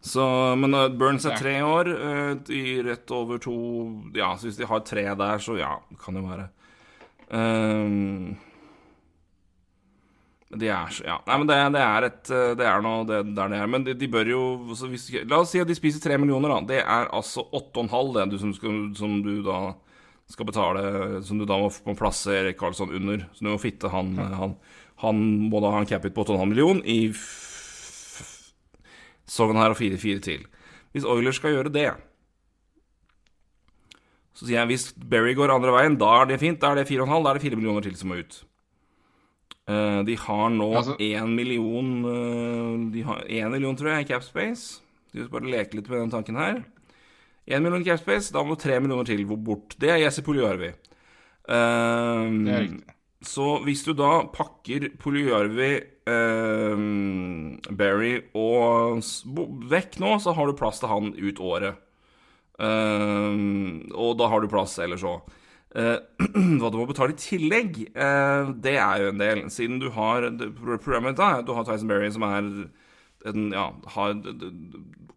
Så, 0.00 0.24
men 0.56 0.72
uh, 0.72 0.86
Burns 0.88 1.26
er 1.28 1.36
tre 1.36 1.58
år, 1.60 1.90
uh, 1.92 2.52
i 2.56 2.78
rett 2.86 3.10
over 3.12 3.36
to 3.36 3.52
Ja, 4.16 4.32
så 4.40 4.48
hvis 4.48 4.56
de 4.56 4.68
har 4.70 4.80
tre 4.88 5.04
der, 5.12 5.42
så 5.44 5.58
ja, 5.60 5.74
kan 6.00 6.16
det 6.16 6.24
være. 6.24 6.46
Um, 7.30 8.36
de 10.50 10.66
er 10.66 10.88
så 10.90 11.04
Ja. 11.06 11.20
Nei, 11.28 11.36
men 11.38 11.46
det, 11.46 11.58
det 11.76 11.82
er 11.84 12.06
et 12.08 12.30
uh, 12.34 12.48
Det 12.58 12.66
er 12.66 12.82
noe 12.82 13.04
det, 13.06 13.20
der 13.36 13.52
det 13.52 13.60
er. 13.60 13.68
Men 13.70 13.86
de, 13.86 13.94
de 13.94 14.08
bør 14.10 14.32
jo 14.32 14.42
altså, 14.72 14.90
hvis, 14.90 15.06
La 15.30 15.38
oss 15.38 15.54
si 15.54 15.62
at 15.62 15.70
de 15.70 15.76
spiser 15.78 16.02
tre 16.02 16.18
millioner, 16.18 16.50
da. 16.50 16.58
Det 16.72 16.80
er 16.82 17.12
altså 17.14 17.46
åtte 17.46 17.78
og 17.78 17.86
en 17.86 17.94
halv, 17.94 18.12
det 18.16 18.26
du 18.32 18.40
som, 18.42 18.54
skal, 18.56 18.82
som 18.98 19.20
du 19.22 19.36
da 19.46 19.60
skal 20.30 20.46
betale 20.46 20.82
Som 21.26 21.40
du 21.40 21.46
da 21.46 21.58
må, 21.58 21.70
må 21.86 21.96
plasse 21.98 22.34
Erik 22.34 22.58
Karlsson 22.58 22.94
under. 22.94 23.28
Så 23.34 23.46
du 23.46 23.52
må 23.52 23.58
fitte 23.62 23.90
han, 23.92 24.12
han, 24.18 24.56
han 25.04 25.24
må 25.50 25.62
da 25.62 25.72
ha 25.74 25.84
en 25.84 25.90
capit 25.90 26.14
på 26.14 26.26
8,5 26.26 26.50
million 26.50 26.82
i 26.84 27.00
Sogn 29.30 29.58
her 29.60 29.70
og 29.70 29.78
fire-fire 29.78 30.22
til. 30.24 30.46
Hvis 30.90 31.06
Oilers 31.06 31.38
skal 31.38 31.54
gjøre 31.54 31.70
det 31.70 31.90
Så 34.40 34.46
sier 34.48 34.62
jeg 34.62 34.70
hvis 34.70 34.86
Berry 34.96 35.34
går 35.36 35.52
andre 35.52 35.72
veien, 35.74 35.98
da 36.00 36.22
er 36.22 36.30
det 36.30 36.38
fint. 36.40 36.56
Da 36.62 36.70
er 36.72 36.80
det 36.80 36.88
4,5. 36.88 37.10
Da 37.26 37.28
er 37.34 37.36
det 37.36 37.44
4 37.44 37.58
millioner 37.60 37.84
til 37.84 37.96
som 37.98 38.08
må 38.08 38.16
ut. 38.22 38.38
Uh, 39.68 40.00
de 40.08 40.16
har 40.16 40.48
nå 40.50 40.68
Altså- 40.80 40.96
én 40.98 41.34
million 41.36 41.90
uh, 42.08 42.90
De 42.90 43.02
har 43.04 43.20
én 43.28 43.50
million, 43.52 43.76
tror 43.76 43.90
jeg, 43.92 44.06
i 44.06 44.08
Capspace. 44.08 44.80
De 45.12 45.20
skal 45.20 45.34
bare 45.34 45.50
leke 45.50 45.76
litt 45.76 45.90
med 45.90 46.00
den 46.00 46.10
tanken 46.14 46.36
her. 46.40 46.64
Én 47.46 47.60
million 47.62 47.82
i 47.82 47.84
Capspace, 47.84 48.32
da 48.32 48.42
må 48.42 48.56
du 48.56 48.62
tre 48.64 48.80
millioner 48.80 49.04
til 49.04 49.26
bort. 49.26 49.76
Det 49.78 49.90
er 49.90 50.00
Jesse 50.00 50.22
Puljujärvi. 50.24 50.72
Uh, 51.44 52.24
Det 52.46 52.54
er 52.54 52.64
riktig. 52.64 52.96
så 53.20 53.62
hvis 53.66 53.84
du 53.84 53.92
da 53.92 54.24
pakker 54.32 54.88
uh, 56.08 56.76
Berry 57.76 58.22
og 58.34 59.04
vekk 59.68 60.00
nå, 60.00 60.16
så 60.18 60.32
har 60.34 60.46
du 60.46 60.56
plass 60.56 60.80
til 60.80 60.88
han 60.88 61.12
ut 61.12 61.38
året. 61.38 61.76
Uh, 62.60 63.80
og 63.96 64.18
da 64.20 64.28
har 64.28 64.42
du 64.42 64.50
plass 64.52 64.76
ellers 64.82 65.06
òg. 65.06 65.36
hva 65.70 66.70
du 66.70 66.78
må 66.80 66.86
betale 66.88 67.14
i 67.14 67.20
tillegg, 67.20 67.76
eh, 67.94 68.48
det 68.58 68.74
er 68.74 69.04
jo 69.04 69.12
en 69.12 69.20
del. 69.20 69.42
Siden 69.54 69.78
du 69.78 69.86
har 69.94 70.26
Programmet 70.82 71.18
da, 71.18 71.40
du 71.46 71.52
har 71.54 71.66
Tyson 71.68 71.90
Berry, 71.90 72.10
som 72.10 72.26
er 72.26 72.40
en, 73.30 73.44
ja, 73.54 73.68
har 73.94 74.16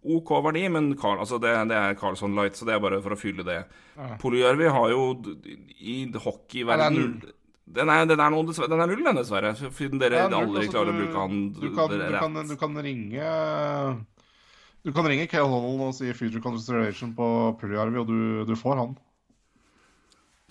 OK 0.03 0.33
verdi, 0.43 0.65
men 0.69 0.91
Carl, 0.99 1.21
altså 1.23 1.39
det, 1.41 1.53
det 1.71 1.77
er 1.79 1.95
Carlson 1.97 2.35
Light, 2.35 2.57
så 2.59 2.67
det 2.67 2.75
er 2.75 2.83
bare 2.83 2.99
for 3.01 3.15
å 3.15 3.19
fylle 3.19 3.45
det. 3.47 3.63
Ja. 3.95 4.11
Puljujärvi 4.21 4.69
har 4.75 4.91
jo 4.91 5.05
i 5.79 5.97
hockeyverden 6.11 6.99
null. 6.99 7.13
den 7.79 7.89
er, 7.89 8.05
den, 8.09 8.19
er 8.19 8.33
noe, 8.33 8.45
den 8.45 8.83
er 8.83 8.91
null, 8.91 9.05
den, 9.07 9.21
dessverre. 9.21 9.53
Siden 9.57 10.01
dere 10.03 10.25
Ja, 10.25 10.29
null, 10.29 10.51
aldri 10.51 10.65
altså, 10.67 10.75
klarer 10.75 10.91
å 10.91 10.97
bruke 10.99 11.23
han 11.23 11.45
du 11.55 11.69
kan, 11.71 11.95
du, 11.95 12.17
kan, 12.19 12.41
du 12.51 12.57
kan 12.59 12.83
ringe 12.83 13.29
Du 14.83 14.91
kan 14.91 15.07
ringe 15.07 15.29
Cale 15.31 15.47
Holland 15.47 15.81
og 15.85 15.95
si 15.95 16.11
future 16.15 16.43
consideration 16.43 17.13
på 17.15 17.25
Puljarvi, 17.59 17.99
og 18.01 18.09
du, 18.09 18.43
du 18.47 18.55
får 18.59 18.81
han. 18.81 18.95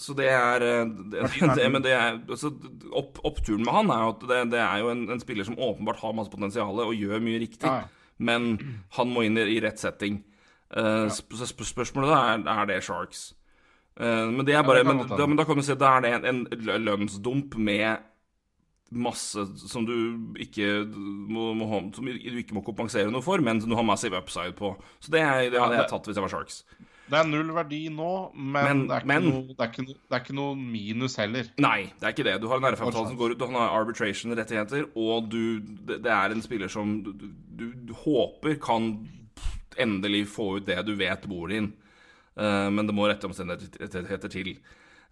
Så 0.01 0.15
det 0.17 0.31
er 0.33 0.65
eh, 0.65 0.87
det, 1.13 1.27
det, 1.57 1.67
Men 1.71 1.85
det 1.85 1.93
er 1.95 2.17
altså, 2.17 2.51
opp, 2.97 3.21
Oppturen 3.29 3.63
med 3.63 3.75
han 3.77 3.93
er 3.93 4.07
jo 4.07 4.15
at 4.15 4.25
det, 4.31 4.39
det 4.55 4.63
er 4.65 4.81
jo 4.83 4.89
en, 4.93 5.05
en 5.13 5.21
spiller 5.21 5.47
som 5.47 5.59
åpenbart 5.61 6.01
har 6.01 6.17
masse 6.17 6.33
potensial 6.33 6.81
og 6.81 6.97
gjør 6.97 7.23
mye 7.23 7.43
riktig, 7.43 7.69
Ja, 7.69 7.85
ja. 7.85 8.17
men 8.17 8.57
han 8.97 9.13
må 9.13 9.27
inn 9.27 9.37
i, 9.39 9.45
i 9.57 9.61
rett 9.63 9.83
setting. 9.83 10.23
Eh, 10.73 11.07
sp 11.13 11.37
så 11.37 11.49
sp 11.49 11.65
spørsmålet 11.69 12.17
er 12.17 12.49
er 12.57 12.73
det 12.73 12.83
Sharks. 12.89 13.33
Uh, 13.93 14.33
men 14.33 14.47
det 14.49 14.55
er 14.57 14.63
bare 14.65 14.81
det 14.81 14.89
men, 14.89 15.03
da, 15.05 15.27
men 15.29 15.37
da 15.37 15.45
kan 15.45 15.59
du 15.59 15.63
si 15.63 15.75
at 15.75 15.81
da 15.83 15.91
er 15.99 16.05
det 16.07 16.13
en, 16.17 16.47
en 16.49 16.71
lønnsdump 16.81 17.59
med 17.61 18.01
masse 18.95 19.45
som 19.69 19.87
du 19.89 19.95
ikke 20.43 20.85
må, 20.87 21.53
må, 21.57 21.69
som 21.97 22.07
du 22.07 22.39
ikke 22.41 22.57
må 22.57 22.65
kompensere 22.67 23.11
noe 23.13 23.25
for, 23.25 23.43
men 23.45 23.61
som 23.63 23.71
du 23.73 23.77
har 23.79 23.87
massive 23.87 24.19
upside 24.19 24.55
på. 24.59 24.75
Så 25.01 25.13
det, 25.15 25.23
er, 25.23 25.51
det 25.53 25.61
hadde 25.61 25.79
jeg 25.81 25.91
tatt 25.93 26.09
hvis 26.09 26.19
jeg 26.19 26.27
var 26.27 26.35
Sharks. 26.35 26.63
Det 27.13 27.19
er 27.19 27.27
null 27.29 27.51
verdi 27.53 27.81
nå, 27.93 28.11
men, 28.33 28.65
Men- 28.65 28.83
det, 28.89 28.99
er 29.01 29.07
men- 29.11 29.27
noe, 29.27 29.43
det, 29.51 29.59
er 29.59 29.73
ikke 29.73 29.87
det 29.91 30.17
er 30.17 30.23
ikke 30.23 30.37
noe 30.39 30.55
minus 30.57 31.17
heller. 31.21 31.49
Nei, 31.61 31.91
det 31.99 32.07
er 32.09 32.15
ikke 32.15 32.29
det. 32.29 32.37
Du 32.41 32.47
har 32.49 32.63
en 32.63 32.69
RF-avtale 32.71 33.11
som 33.11 33.19
går 33.19 33.35
ut, 33.35 33.43
du 33.43 33.57
har 33.57 33.75
arbitration-rettigheter, 33.81 34.87
og 34.97 35.29
du, 35.33 35.61
det, 35.61 35.99
det 36.07 36.13
er 36.15 36.33
en 36.33 36.45
spiller 36.45 36.73
som 36.73 37.01
du, 37.05 37.13
du, 37.59 37.67
du 37.91 37.93
håper 38.05 38.57
kan 38.63 38.95
endelig 39.81 40.27
få 40.33 40.59
ut 40.59 40.67
det 40.69 40.79
du 40.87 40.95
vet 40.97 41.27
bor 41.29 41.53
din. 41.53 41.73
Uh, 42.39 42.71
men 42.73 42.87
det 42.89 42.95
må 42.97 43.09
rette 43.11 43.29
omstendigheter 43.29 44.33
til. 44.33 44.55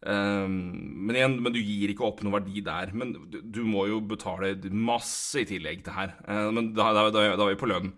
Eh, 0.06 0.46
men 0.48 1.16
igjen, 1.18 1.34
men 1.44 1.52
du 1.52 1.60
gir 1.60 1.92
ikke 1.92 2.06
opp 2.08 2.22
noe 2.24 2.38
verdi 2.38 2.62
der. 2.64 2.92
Men 2.96 3.12
du, 3.32 3.40
du 3.42 3.62
må 3.68 3.86
jo 3.90 4.00
betale 4.00 4.54
masse 4.72 5.42
i 5.42 5.48
tillegg 5.48 5.84
til 5.86 5.96
her. 5.96 6.14
Eh, 6.26 6.48
men 6.56 6.72
da, 6.76 6.92
da, 6.96 7.08
da, 7.12 7.24
da 7.36 7.46
er 7.48 7.54
vi 7.54 7.60
på 7.60 7.68
lønn. 7.70 7.92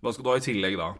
Hva 0.00 0.12
skal 0.14 0.24
du 0.26 0.30
ha 0.32 0.38
i 0.40 0.44
tillegg 0.46 0.78
da? 0.80 0.92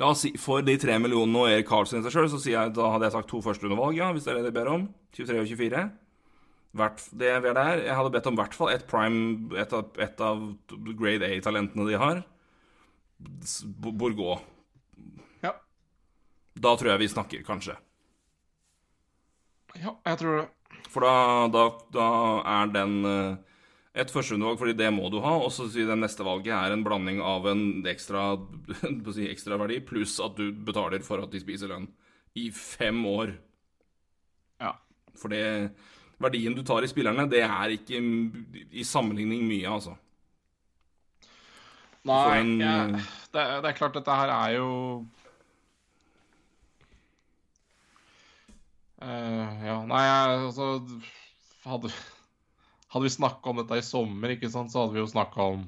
La 0.00 0.08
oss 0.14 0.22
si, 0.24 0.30
For 0.40 0.62
de 0.64 0.72
tre 0.80 0.94
millionene 1.02 1.42
og 1.42 1.50
Erik 1.52 1.66
Karlsson 1.68 2.00
i 2.00 2.06
seg 2.06 2.14
sjøl, 2.14 2.30
så 2.32 2.38
sier 2.40 2.56
jeg, 2.56 2.74
da 2.78 2.86
hadde 2.94 3.08
jeg 3.10 3.12
sagt 3.18 3.28
to 3.28 3.42
førsteundervalg, 3.44 3.98
ja, 3.98 4.08
hvis 4.16 4.24
det 4.24 4.32
er 4.32 4.38
det 4.40 4.48
de 4.48 4.54
ber 4.56 4.70
om. 4.72 4.86
23 5.16 5.42
og 5.42 5.50
24. 5.50 5.82
Hvert, 6.76 7.02
det 7.20 7.28
er 7.32 7.44
der. 7.46 7.82
Jeg 7.84 7.96
hadde 7.96 8.12
bedt 8.12 8.26
om 8.28 8.36
i 8.36 8.40
hvert 8.40 8.56
fall 8.56 8.72
ett 8.72 8.86
prime, 8.88 9.50
et 9.60 9.70
av, 9.76 9.86
et 10.00 10.22
av 10.24 10.42
grade 10.96 11.28
A-talentene 11.28 11.86
de 11.88 12.00
har. 12.00 12.22
Borgå. 13.20 14.34
Bo- 14.36 14.40
Ja. 15.44 15.52
Da 16.56 16.74
tror 16.76 16.92
jeg 16.94 17.00
vi 17.04 17.08
snakker, 17.12 17.44
kanskje. 17.48 17.76
Ja, 19.82 19.92
jeg 20.06 20.18
tror 20.22 20.38
det. 20.40 20.46
For 20.92 21.04
da, 21.04 21.14
da, 21.52 21.64
da 21.92 22.06
er 22.62 22.70
den 22.72 22.94
eh, 23.04 23.36
et 24.00 24.12
førsteundervalg, 24.12 24.58
fordi 24.60 24.76
det 24.78 24.88
må 24.94 25.10
du 25.12 25.18
ha. 25.24 25.34
Og 25.42 25.50
så 25.52 25.66
sier 25.72 25.88
det 25.90 25.98
neste 26.00 26.24
valget 26.26 26.54
er 26.56 26.72
en 26.74 26.84
blanding 26.86 27.20
av 27.24 27.46
en 27.50 27.64
ekstra, 27.88 28.28
si, 29.16 29.26
ekstra 29.32 29.58
verdi 29.60 29.80
pluss 29.84 30.16
at 30.24 30.36
du 30.38 30.50
betaler 30.52 31.04
for 31.04 31.24
at 31.24 31.32
de 31.34 31.40
spiser 31.42 31.72
lønn. 31.72 31.88
I 32.36 32.48
fem 32.52 32.98
år. 33.08 33.34
Ja. 34.62 34.74
For 35.16 35.32
det 35.32 35.44
verdien 36.22 36.54
du 36.56 36.62
tar 36.64 36.84
i 36.84 36.88
spillerne, 36.88 37.26
det 37.28 37.42
er 37.44 37.72
ikke 37.76 38.00
i 38.72 38.84
sammenligning 38.88 39.44
mye, 39.48 39.68
altså. 39.68 39.96
Nei, 42.06 42.38
en- 42.38 42.60
jeg- 42.62 43.00
det, 43.34 43.40
er- 43.42 43.60
det 43.64 43.68
er 43.72 43.76
klart 43.80 43.96
dette 43.98 44.14
her 44.14 44.30
er 44.30 44.52
jo 44.56 44.68
Eh, 49.02 49.64
Ja, 49.66 49.80
nei, 49.84 50.04
altså 50.08 50.80
Hadde, 51.66 51.90
hadde 52.94 53.02
vi 53.04 53.10
snakka 53.12 53.50
om 53.50 53.58
dette 53.60 53.80
i 53.80 53.84
sommer, 53.84 54.32
ikke 54.36 54.48
sant, 54.52 54.70
så 54.72 54.84
hadde 54.84 54.94
vi 54.96 55.02
jo 55.02 55.08
snakka 55.10 55.48
om 55.56 55.64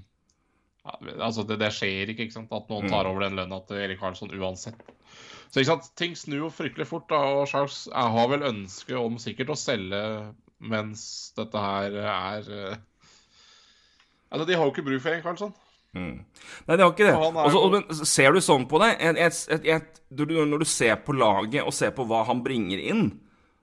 ja, 0.87 0.95
Altså, 1.27 1.43
det, 1.45 1.59
det 1.61 1.73
skjer 1.75 2.13
ikke, 2.13 2.29
ikke 2.29 2.39
sant, 2.39 2.53
at 2.55 2.71
noen 2.71 2.89
tar 2.89 3.09
over 3.11 3.27
den 3.27 3.37
lønna 3.37 3.59
til 3.67 3.83
Erik 3.83 3.99
Karlsson 4.01 4.31
uansett. 4.33 4.79
Så 5.51 5.61
ikke 5.61 5.73
sant, 5.75 5.91
ting 5.99 6.15
snur 6.17 6.47
jo 6.47 6.51
fryktelig 6.55 6.87
fort, 6.89 7.09
da, 7.11 7.19
og 7.41 7.49
Charles 7.51 7.87
jeg 7.91 8.15
har 8.15 8.29
vel 8.31 8.47
ønske 8.49 8.97
om 9.01 9.19
sikkert 9.21 9.53
å 9.53 9.59
selge 9.59 10.03
mens 10.59 11.03
dette 11.37 11.61
her 11.63 11.95
er 12.03 12.49
eh, 12.51 12.79
Altså, 14.29 14.45
de 14.45 14.57
har 14.59 14.67
jo 14.67 14.73
ikke 14.75 14.85
bruk 14.85 15.01
for 15.01 15.09
Erik 15.13 15.23
Karlsson. 15.25 15.55
Mm. 15.99 16.25
Nei, 16.69 16.77
det 16.77 16.85
har 16.85 16.93
ikke 16.95 17.09
det. 17.09 17.15
Også, 17.19 17.61
og, 17.63 17.73
men 17.75 18.07
ser 18.09 18.33
du 18.37 18.41
sånn 18.45 18.67
på 18.71 18.79
det? 18.83 18.93
et, 19.01 19.19
et, 19.51 19.67
et, 19.77 20.01
du- 20.15 20.27
Når 20.47 20.63
du 20.63 20.69
ser 20.69 20.97
på 21.05 21.17
laget 21.19 21.65
og 21.67 21.75
ser 21.75 21.91
på 21.97 22.07
hva 22.09 22.23
han 22.29 22.43
bringer 22.45 22.79
inn, 22.79 23.09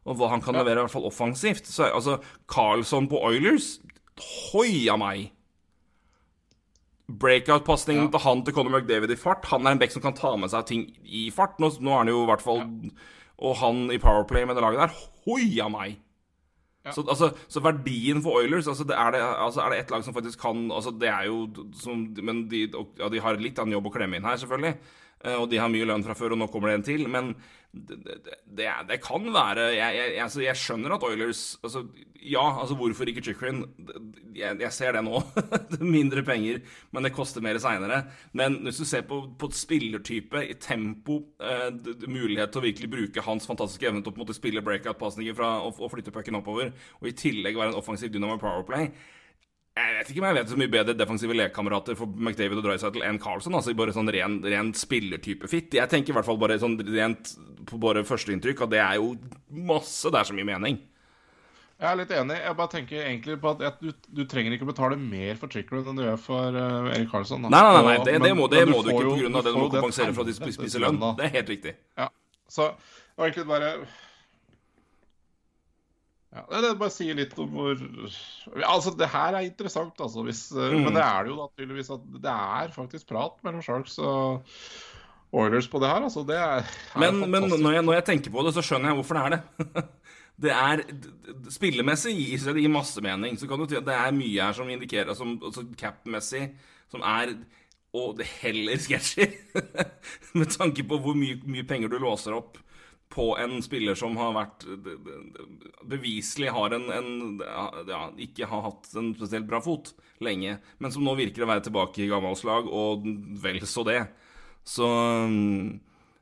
og 0.05 0.19
hva 0.19 0.29
han 0.35 0.41
kan 0.45 0.53
levere, 0.59 0.83
i 0.83 0.85
hvert 0.85 0.93
fall 0.93 1.07
offensivt 1.09 1.65
så 1.71 1.87
Altså, 1.95 2.19
Carlsson 2.51 3.07
på 3.09 3.17
Oilers 3.25 3.79
Hoia 4.51 4.97
meg! 5.01 5.31
Breakout-pasningen 7.05 8.07
Ja. 8.07 8.11
til 8.15 8.19
han 8.23 8.43
til 8.45 8.53
Conor 8.55 8.79
McDavid 8.79 9.11
i 9.13 9.15
fart. 9.19 9.45
Han 9.51 9.65
er 9.67 9.71
en 9.75 9.79
back 9.79 9.91
som 9.93 10.01
kan 10.01 10.15
ta 10.17 10.35
med 10.35 10.49
seg 10.49 10.65
ting 10.65 10.85
i 11.05 11.29
fart. 11.29 11.59
Nå, 11.61 11.69
nå 11.79 11.91
er 11.93 11.97
han 12.01 12.07
jo 12.09 12.23
i 12.23 12.29
hvert 12.31 12.41
fall 12.41 12.63
Og 13.37 13.55
han 13.59 13.91
i 13.91 13.97
Powerplay 13.99 14.45
med 14.47 14.55
det 14.55 14.63
laget 14.63 14.79
der. 14.79 14.95
Hoia 15.27 15.67
meg! 15.69 15.97
Ja. 16.85 16.93
Så, 16.93 17.01
altså, 17.09 17.31
så 17.49 17.63
verdien 17.65 18.21
for 18.21 18.37
Oilers 18.37 18.67
altså, 18.69 18.85
det 18.85 18.93
er, 18.93 19.15
det, 19.15 19.21
altså, 19.21 19.63
er 19.63 19.73
det 19.73 19.79
et 19.79 19.93
lag 19.95 20.03
som 20.05 20.13
faktisk 20.13 20.37
kan 20.43 20.67
altså, 20.69 20.91
Det 20.93 21.09
er 21.09 21.23
jo 21.25 21.47
som, 21.81 22.03
Men 22.21 22.43
de, 22.51 22.67
ja, 22.99 23.09
de 23.09 23.23
har 23.23 23.41
litt 23.41 23.57
av 23.57 23.65
en 23.65 23.73
jobb 23.73 23.89
å 23.89 23.93
klemme 23.95 24.19
inn 24.19 24.27
her, 24.27 24.37
selvfølgelig. 24.37 24.75
Eh, 25.25 25.35
Og 25.39 25.49
de 25.49 25.59
har 25.61 25.71
mye 25.71 25.87
lønn 25.87 26.05
fra 26.05 26.15
før, 26.17 26.35
og 26.35 26.41
nå 26.41 26.49
kommer 26.51 26.71
det 26.71 26.79
en 26.79 26.89
til. 26.89 27.05
Men 27.11 27.33
det, 27.75 27.97
det, 28.45 28.69
det, 28.87 28.99
kan 29.03 29.25
være 29.33 29.71
jeg, 29.75 29.95
jeg, 29.97 30.11
altså, 30.23 30.43
jeg 30.45 30.59
skjønner 30.61 30.93
at 30.95 31.03
Oilers 31.03 31.41
altså, 31.59 31.81
Ja, 32.23 32.43
altså 32.61 32.77
hvorfor 32.79 33.09
ikke 33.11 33.21
Chikrin? 33.25 33.65
Jeg, 34.33 34.55
jeg 34.63 34.71
ser 34.73 34.95
det 34.95 35.03
nå. 35.05 35.19
Mindre 35.95 36.23
penger, 36.25 36.61
men 36.95 37.05
det 37.05 37.13
koster 37.15 37.43
mer 37.45 37.59
seinere. 37.61 38.03
Men 38.33 38.61
hvis 38.65 38.79
du 38.81 38.85
ser 38.87 39.03
på, 39.09 39.19
på 39.37 39.51
spillertype, 39.53 40.45
i 40.45 40.55
tempo, 40.61 41.19
eh, 41.43 41.67
mulighet 42.07 42.53
til 42.53 42.63
å 42.63 42.65
virkelig 42.65 42.91
bruke 42.95 43.27
hans 43.27 43.49
fantastiske 43.49 43.91
evne 43.91 44.05
til 44.05 44.25
å 44.25 44.37
spille 44.37 44.63
breakout-pasninger 44.65 45.43
og, 45.45 45.77
og 45.77 45.93
flytte 45.93 46.15
pucken 46.15 46.39
oppover, 46.39 46.73
og 47.01 47.11
i 47.11 47.17
tillegg 47.17 47.59
være 47.59 47.75
en 47.75 47.81
offensiv 47.83 48.13
dynamo 48.13 48.39
powerplay 48.41 48.89
jeg 49.75 49.95
vet 49.97 50.09
ikke 50.11 50.21
om 50.21 50.27
jeg 50.29 50.35
vet 50.37 50.51
så 50.51 50.57
mye 50.59 50.71
bedre 50.71 50.93
defensive 50.95 51.35
lekekamerater 51.35 51.97
for 51.99 52.07
McDavid 52.07 52.61
og 52.61 52.67
Dreisaitl 52.69 53.03
enn 53.03 53.19
Carlson. 53.19 53.57
Altså 53.57 53.73
bare 53.75 53.91
sånn 53.95 54.11
ren, 54.15 54.37
ren 54.47 54.71
spillertype 54.77 55.49
fit. 55.51 55.75
Jeg 55.75 55.91
tenker 55.91 56.13
i 56.13 56.15
hvert 56.15 56.27
fall 56.27 56.39
bare 56.39 56.55
sånn 56.61 56.77
rent 56.95 57.33
på 57.67 57.79
bare 57.81 58.05
førsteinntrykk 58.07 58.63
at 58.63 58.71
det 58.71 58.79
er 58.79 58.99
jo 59.01 59.15
masse 59.67 60.07
Det 60.11 60.21
er 60.21 60.29
så 60.29 60.35
mye 60.37 60.47
mening. 60.47 60.79
Jeg 61.75 61.89
er 61.89 61.97
litt 61.99 62.11
enig. 62.15 62.37
Jeg 62.39 62.55
bare 62.55 62.71
tenker 62.71 63.01
egentlig 63.01 63.35
på 63.43 63.51
at 63.51 63.81
du, 63.83 63.91
du 63.91 64.23
trenger 64.31 64.55
ikke 64.55 64.69
betale 64.69 64.95
mer 64.95 65.35
for 65.41 65.51
Trickler 65.51 65.83
enn 65.83 65.99
du 65.99 66.05
gjør 66.05 66.21
for 66.23 66.55
uh, 66.55 66.87
Erik 66.93 67.11
Karlsson. 67.11 67.43
Da. 67.43 67.51
Nei, 67.51 67.63
nei, 67.67 67.81
nei, 67.89 67.97
det, 68.07 68.15
det 68.23 68.31
må, 68.39 68.47
det 68.47 68.63
men 68.63 68.77
må 68.77 68.79
du 68.85 68.93
ikke 68.93 69.03
pga. 69.09 69.41
det 69.43 69.51
du 69.51 69.59
må 69.59 69.67
kompensere 69.73 70.15
for 70.15 70.23
at 70.23 70.31
de 70.31 70.55
spiser 70.55 70.85
lønn. 70.85 71.03
Det 71.19 71.27
er 71.27 71.35
helt 71.41 71.51
riktig. 71.51 71.75
Ja, 71.99 72.07
så 72.47 72.71
det 72.79 73.19
var 73.19 73.27
egentlig 73.27 73.49
bare 73.51 73.73
ja, 76.35 76.61
det, 76.61 76.73
bare 76.79 76.91
sier 76.93 77.15
litt 77.17 77.35
om 77.39 77.53
hvor 77.55 77.79
Altså, 78.67 78.91
det 78.97 79.07
her 79.11 79.37
er 79.37 79.47
interessant, 79.47 79.95
altså. 80.01 80.23
Hvis, 80.27 80.47
eh, 80.51 80.73
Mm. 80.75 80.83
Men 80.87 80.97
det 80.97 81.03
er 81.05 81.23
det 81.23 81.31
jo 81.31 81.37
da 81.39 81.47
tydeligvis 81.53 81.93
at 81.95 82.05
det 82.25 82.35
er 82.35 82.75
faktisk 82.75 83.07
prat 83.07 83.37
mellom 83.45 83.63
Sharks 83.63 83.97
og 84.03 84.43
Oilers 85.35 85.67
på 85.71 85.79
det 85.79 85.91
her. 85.91 86.03
Altså, 86.07 86.23
det 86.27 86.35
er, 86.35 86.65
er 86.65 86.99
Men, 86.99 87.23
men 87.29 87.47
når, 87.49 87.71
jeg, 87.77 87.85
når 87.87 87.93
jeg 87.99 88.07
tenker 88.11 88.31
på 88.31 88.43
det, 88.45 88.53
så 88.55 88.63
skjønner 88.65 88.91
jeg 88.91 88.99
hvorfor 88.99 89.19
det 89.19 89.23
er 89.25 89.37
det. 89.37 89.85
Det 90.35 90.51
er 90.51 90.81
Spillemessig 91.47 92.11
gir 92.11 92.41
det 92.51 92.59
gir 92.65 92.71
masse 92.73 92.99
mening. 92.99 93.37
Så 93.39 93.47
kan 93.47 93.61
du 93.61 93.69
si 93.71 93.77
at 93.79 93.85
det 93.87 93.93
er 93.95 94.11
mye 94.11 94.43
her 94.43 94.51
som 94.57 94.67
indikerer 94.67 95.15
som, 95.15 95.37
altså 95.39 95.63
cap-messig 95.79 96.49
som 96.91 97.05
er 97.07 97.31
Og 97.95 98.17
det 98.17 98.27
heller 98.41 98.75
sketchy. 98.83 99.29
Med 100.35 100.51
tanke 100.51 100.83
på 100.83 100.99
hvor 100.99 101.15
mye, 101.15 101.39
mye 101.47 101.63
penger 101.63 101.87
du 101.87 101.95
låser 102.03 102.35
opp 102.35 102.59
på 103.13 103.37
en 103.39 103.61
spiller 103.63 103.95
som 103.97 104.15
har 104.19 104.33
vært 104.35 104.65
Beviselig 105.87 106.51
har 106.55 106.73
en, 106.75 106.87
en 106.91 107.09
ja, 107.87 108.01
Ikke 108.21 108.49
har 108.49 108.63
hatt 108.65 108.89
en 108.97 109.13
spesielt 109.15 109.47
bra 109.49 109.61
fot 109.63 109.93
lenge, 110.23 110.57
men 110.79 110.93
som 110.93 111.05
nå 111.05 111.15
virker 111.19 111.45
å 111.45 111.49
være 111.49 111.67
tilbake 111.67 112.05
i 112.05 112.09
gammelslag, 112.11 112.69
og 112.71 113.05
vel 113.43 113.59
så 113.67 113.83
det. 113.87 113.99
Så 114.65 114.87
um, 114.87 115.75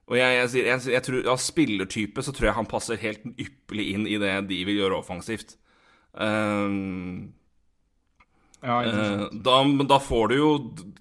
Og 0.10 0.18
jeg, 0.19 0.39
jeg, 0.41 0.65
jeg, 0.65 0.80
jeg 0.91 1.05
tror 1.05 1.30
Av 1.31 1.39
spillertype 1.39 2.26
så 2.26 2.34
tror 2.35 2.49
jeg 2.49 2.57
han 2.57 2.68
passer 2.69 2.99
helt 2.99 3.23
ypperlig 3.38 3.85
inn 3.93 4.10
i 4.10 4.19
det 4.22 4.34
de 4.49 4.60
vil 4.68 4.81
gjøre 4.81 4.99
offensivt. 4.99 5.55
Um, 6.14 7.31
ja, 8.64 8.84
eh, 8.85 9.23
da, 9.31 9.55
da 9.89 9.97
får 9.99 10.27
du 10.30 10.35
jo 10.38 10.49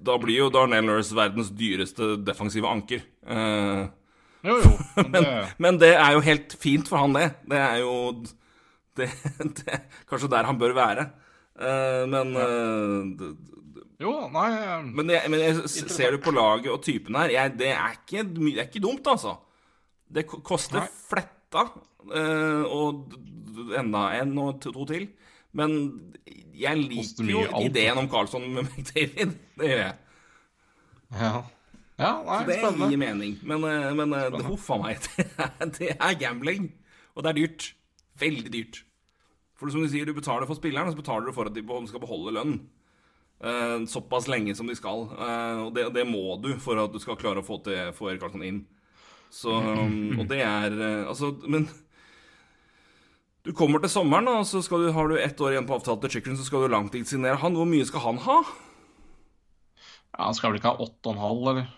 Da 0.03 0.17
blir 0.19 0.41
jo 0.41 0.49
Darnell 0.51 0.87
Nurse 0.87 1.15
verdens 1.15 1.53
dyreste 1.55 2.17
defensive 2.27 2.67
anker. 2.67 3.05
Eh, 3.23 3.83
Jo, 4.43 4.57
jo. 4.59 4.73
Men 5.13 5.23
det, 5.23 5.35
men 5.63 5.79
det 5.79 5.93
er 5.95 6.17
jo 6.17 6.23
helt 6.27 6.55
fint 6.61 6.89
for 6.91 6.99
han, 6.99 7.15
det. 7.15 7.29
Det 7.49 7.59
er 7.63 7.77
jo 7.83 7.95
det, 8.99 9.09
det 9.61 9.79
Kanskje 10.11 10.31
der 10.33 10.49
han 10.49 10.59
bør 10.61 10.75
være. 10.77 11.07
Uh, 11.53 12.05
men 12.11 12.33
d- 13.19 13.35
jo, 14.03 14.13
nei 14.33 14.49
eh, 14.57 14.87
Men, 14.89 15.11
jeg, 15.13 15.31
men 15.31 15.43
jeg, 15.45 15.69
ser 15.71 16.15
du 16.15 16.21
på 16.25 16.33
laget 16.35 16.71
og 16.73 16.81
typen 16.83 17.19
her 17.21 17.31
jeg, 17.31 17.53
det, 17.61 17.69
er 17.77 17.99
ikke, 17.99 18.25
det 18.25 18.55
er 18.57 18.67
ikke 18.67 18.83
dumt, 18.83 19.07
altså. 19.07 19.37
Det 20.13 20.25
koster 20.29 20.81
Nei. 20.83 20.89
fletta 21.09 21.67
uh, 21.69 22.65
og 22.67 23.15
enda 23.79 24.09
en 24.19 24.35
og 24.43 24.59
to 24.65 24.85
til. 24.89 25.07
Men 25.57 25.77
jeg 26.57 26.81
liker 26.81 27.29
jo 27.31 27.45
ideen 27.63 28.01
om 28.01 28.09
Carlsson 28.13 28.45
med 28.55 28.67
McDavid. 28.73 29.37
Det 29.61 29.71
gjør 29.71 29.83
jeg. 29.85 29.97
Ja. 31.21 31.33
Ja 32.01 32.13
nei, 32.25 32.39
Så 32.43 32.49
det 32.49 32.59
spennende. 32.61 32.89
gir 32.91 33.01
mening. 33.03 33.35
Men, 33.43 33.65
eh, 33.69 33.91
men 33.99 34.15
eh, 34.17 34.39
huff 34.49 34.71
a 34.73 34.79
meg. 34.81 35.03
Det 35.79 35.93
er, 35.97 36.15
gambling. 36.21 36.71
Og 37.17 37.25
det 37.25 37.33
er 37.33 37.41
dyrt. 37.43 37.73
Veldig 38.19 38.53
dyrt. 38.53 38.83
For 39.59 39.71
som 39.71 39.85
du 39.85 39.89
sier, 39.91 40.07
du 40.09 40.15
betaler 40.17 40.49
for 40.49 40.59
spilleren, 40.59 40.89
og 40.89 40.97
så 40.97 41.03
betaler 41.03 41.29
du 41.29 41.35
for 41.37 41.47
at 41.47 41.55
de 41.55 41.63
skal 41.91 42.03
beholde 42.03 42.33
lønn. 42.35 42.57
Eh, 43.43 43.85
såpass 43.91 44.29
lenge 44.31 44.55
som 44.59 44.67
de 44.71 44.75
skal. 44.79 45.09
Eh, 45.19 45.61
og 45.67 45.75
det, 45.77 45.89
det 45.95 46.07
må 46.09 46.37
du 46.43 46.53
for 46.63 46.79
at 46.83 46.93
du 46.95 46.99
skal 47.03 47.19
klare 47.21 47.43
å 47.43 47.47
få, 47.47 47.61
til, 47.67 47.93
få 47.97 48.11
Erik 48.11 48.23
Karlsson 48.23 48.47
inn. 48.47 48.63
Så, 49.33 49.53
um, 49.55 50.19
og 50.21 50.27
det 50.29 50.43
er 50.45 50.75
eh, 50.77 51.07
Altså, 51.09 51.31
men 51.49 51.65
du 53.47 53.51
kommer 53.57 53.81
til 53.83 53.91
sommeren, 53.91 54.29
og 54.29 54.45
så 54.47 54.61
skal 54.63 54.85
du, 54.85 54.91
har 54.95 55.09
du 55.09 55.17
ett 55.19 55.41
år 55.41 55.55
igjen 55.55 55.67
på 55.67 55.75
avtale 55.75 56.05
til 56.05 56.19
Chicken, 56.19 56.37
så 56.39 56.45
skal 56.47 56.63
du 56.67 56.75
langtidssignere 56.75 57.41
han. 57.43 57.57
Hvor 57.59 57.67
mye 57.67 57.87
skal 57.89 58.05
han 58.05 58.21
ha? 58.23 58.37
Ja, 60.13 60.27
Han 60.29 60.37
skal 60.37 60.53
vel 60.53 60.61
ikke 60.61 60.75
ha 60.75 60.85
8,5, 60.85 61.49
eller? 61.51 61.73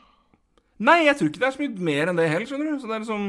Nei, 0.78 1.04
jeg 1.06 1.16
tror 1.16 1.28
ikke 1.30 1.38
det 1.42 1.46
er 1.46 1.54
så 1.54 1.62
mye 1.62 1.84
mer 1.90 2.10
enn 2.10 2.16
det 2.18 2.28
heller, 2.32 2.46
skjønner 2.50 2.72
du. 2.72 2.80
Så 2.82 2.88
det 2.90 2.96
er 2.96 3.04
liksom 3.04 3.26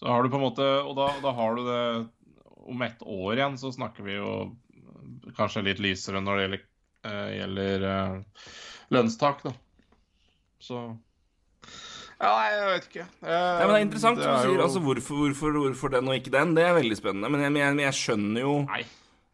Så 0.00 0.06
har 0.08 0.22
du 0.24 0.30
på 0.32 0.38
en 0.40 0.46
måte 0.46 0.66
Og 0.86 0.94
da, 0.96 1.10
da 1.20 1.32
har 1.36 1.58
du 1.58 1.62
det 1.66 1.82
Om 2.72 2.82
ett 2.86 3.02
år 3.04 3.34
igjen 3.36 3.58
så 3.60 3.72
snakker 3.74 4.06
vi 4.06 4.14
jo 4.16 4.32
kanskje 5.36 5.62
litt 5.66 5.80
lysere 5.82 6.20
når 6.24 6.36
det 6.38 6.42
gjelder, 6.44 6.62
uh, 7.06 7.30
gjelder 7.34 7.82
uh, 7.84 8.44
lønnstak, 8.94 9.42
da. 9.44 9.52
Så 10.62 10.78
Ja, 12.20 12.30
nei, 12.30 12.46
jeg 12.54 12.68
vet 12.70 12.86
ikke. 12.88 13.04
Uh, 13.20 13.28
Nei, 13.30 13.64
men 13.66 13.72
Det 13.74 13.78
er 13.80 13.84
interessant 13.86 14.20
det 14.20 14.24
som 14.24 14.32
du 14.32 14.36
er 14.38 14.44
sier. 14.46 14.54
jo- 14.56 14.64
Altså, 14.64 14.82
hvorfor, 14.84 15.20
hvorfor, 15.24 15.58
hvorfor 15.64 15.92
den 15.94 16.08
og 16.08 16.16
ikke 16.16 16.32
den? 16.34 16.54
Det 16.56 16.64
er 16.66 16.76
veldig 16.76 16.96
spennende. 16.98 17.30
Men 17.32 17.44
jeg, 17.44 17.52
jeg, 17.60 17.78
jeg 17.84 17.98
skjønner 18.00 18.40
jo 18.44 18.54
Nei. 18.68 18.82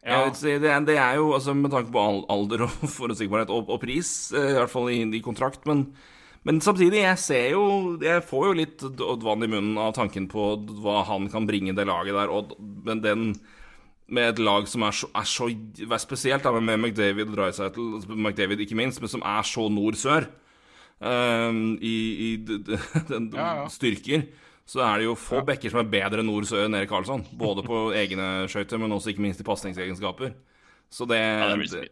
Ja, 0.07 0.21
Si, 0.33 0.53
det, 0.63 0.69
er, 0.71 0.85
det 0.87 0.95
er 0.97 1.17
jo 1.19 1.33
altså, 1.35 1.53
med 1.57 1.73
tanke 1.73 1.91
på 1.91 2.03
alder 2.31 2.63
og 2.67 2.75
forutsigbarhet 2.99 3.51
og, 3.53 3.67
og 3.73 3.81
pris, 3.83 4.31
eh, 4.31 4.53
i 4.53 4.57
hvert 4.57 4.71
fall 4.71 4.89
i, 4.93 5.01
i 5.17 5.23
kontrakt. 5.25 5.67
Men, 5.67 5.87
men 6.47 6.61
samtidig, 6.63 7.01
jeg 7.03 7.19
ser 7.19 7.49
jo 7.51 7.63
Jeg 7.99 8.23
får 8.23 8.45
jo 8.47 8.55
litt 8.55 8.85
vann 9.25 9.43
i 9.43 9.51
munnen 9.51 9.77
av 9.81 9.93
tanken 9.97 10.29
på 10.31 10.49
hva 10.79 11.01
han 11.09 11.27
kan 11.33 11.47
bringe 11.49 11.75
det 11.75 11.87
laget 11.89 12.15
der. 12.15 12.31
Og, 12.31 12.55
men 12.87 13.03
den 13.03 13.29
med 14.07 14.29
et 14.31 14.39
lag 14.39 14.67
som 14.71 14.85
er 14.87 14.95
så, 14.95 15.09
er 15.11 15.27
så 15.27 15.49
spesielt, 15.99 16.45
da, 16.45 16.53
med 16.55 16.79
McDavid 16.79 17.27
og 17.27 17.35
Dreisaitl, 17.35 17.87
McDavid 18.15 18.63
ikke 18.63 18.77
minst, 18.79 19.01
men 19.03 19.11
som 19.11 19.23
er 19.27 19.43
så 19.43 19.65
nord-sør 19.67 20.29
um, 21.03 21.75
i, 21.83 21.95
i 22.29 22.29
den 23.11 23.31
Ja, 23.35 23.49
ja. 23.63 23.65
styrker, 23.71 24.23
så 24.67 24.81
er 24.83 24.99
det 24.99 25.05
jo 25.07 25.13
få 25.15 25.39
bekker 25.47 25.71
som 25.71 25.79
er 25.81 25.87
bedre 25.91 26.19
enn 26.23 26.27
nord-sør 26.27 26.65
enn 26.67 26.75
Erik 26.75 26.89
Karlsson. 26.91 27.23
Både 27.39 27.63
på 27.63 27.85
egne 28.01 28.47
skøyter, 28.51 28.81
men 28.81 28.91
også 28.95 29.13
ikke 29.13 29.23
minst 29.23 29.39
i 29.43 29.47
pasningsegenskaper. 29.47 30.33
Så 30.91 31.07
det, 31.07 31.21
Ja, 31.23 31.47
det 31.55 31.71
det. 31.71 31.87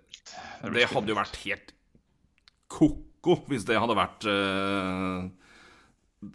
Det 0.75 0.85
hadde 0.91 1.11
jo 1.11 1.17
vært 1.17 1.39
helt 1.45 1.71
ko-ko 2.71 3.35
hvis 3.49 3.65
det 3.67 3.75
hadde 3.79 3.95
vært 3.97 4.25
uh, 4.25 5.27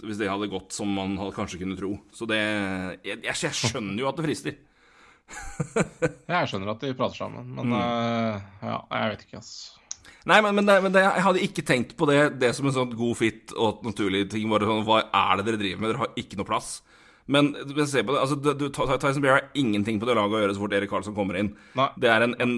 Hvis 0.04 0.20
det 0.20 0.28
hadde 0.30 0.48
gått 0.52 0.72
som 0.76 0.90
man 0.94 1.16
hadde 1.18 1.34
kanskje 1.34 1.58
kunne 1.62 1.76
tro. 1.78 1.94
Så 2.14 2.28
det 2.30 2.38
Jeg, 3.04 3.20
jeg, 3.26 3.52
skjønner 3.56 3.98
jo 4.04 4.08
at 4.10 4.20
det 4.20 4.26
frister. 4.28 4.58
Jeg 6.30 6.50
skjønner 6.50 6.72
at 6.72 6.80
de 6.82 6.94
prater 6.98 7.20
sammen, 7.20 7.50
men 7.54 7.70
Mm. 7.70 7.76
uh, 7.76 8.40
ja, 8.66 8.78
jeg 8.90 9.10
vet 9.12 9.24
ikke, 9.26 9.38
ass. 9.42 9.52
Nei, 10.28 10.38
men, 10.44 10.54
men, 10.58 10.68
det, 10.68 10.76
men 10.84 10.92
det, 10.94 11.02
jeg 11.06 11.24
hadde 11.24 11.42
ikke 11.46 11.64
tenkt 11.66 11.96
på 11.96 12.06
det, 12.10 12.20
det 12.42 12.52
som 12.56 12.68
en 12.68 12.76
sånn 12.76 12.92
god 12.96 13.16
fit 13.18 13.54
og 13.56 13.84
naturlig 13.86 14.26
ting. 14.32 14.48
Bare 14.52 14.68
sånn, 14.68 14.86
Hva 14.88 15.02
er 15.06 15.40
det 15.40 15.48
dere 15.48 15.60
driver 15.62 15.82
med? 15.82 15.92
Dere 15.92 16.02
har 16.04 16.20
ikke 16.20 16.40
noe 16.40 16.48
plass. 16.48 16.78
Men, 17.30 17.52
se 17.86 18.02
på 18.02 18.12
det, 18.12 18.20
altså, 18.20 18.34
du, 18.34 18.64
Tyson 18.74 19.22
Bear 19.22 19.36
har 19.36 19.44
ingenting 19.54 20.00
på 20.02 20.06
det 20.08 20.16
laget 20.18 20.34
å 20.34 20.40
gjøre 20.42 20.54
så 20.56 20.62
fort 20.64 20.72
Erik 20.74 20.90
Karlsson 20.90 21.14
kommer 21.14 21.38
inn. 21.38 21.52
Det 22.02 22.10
er 22.10 22.24
en, 22.26 22.34
en, 22.42 22.56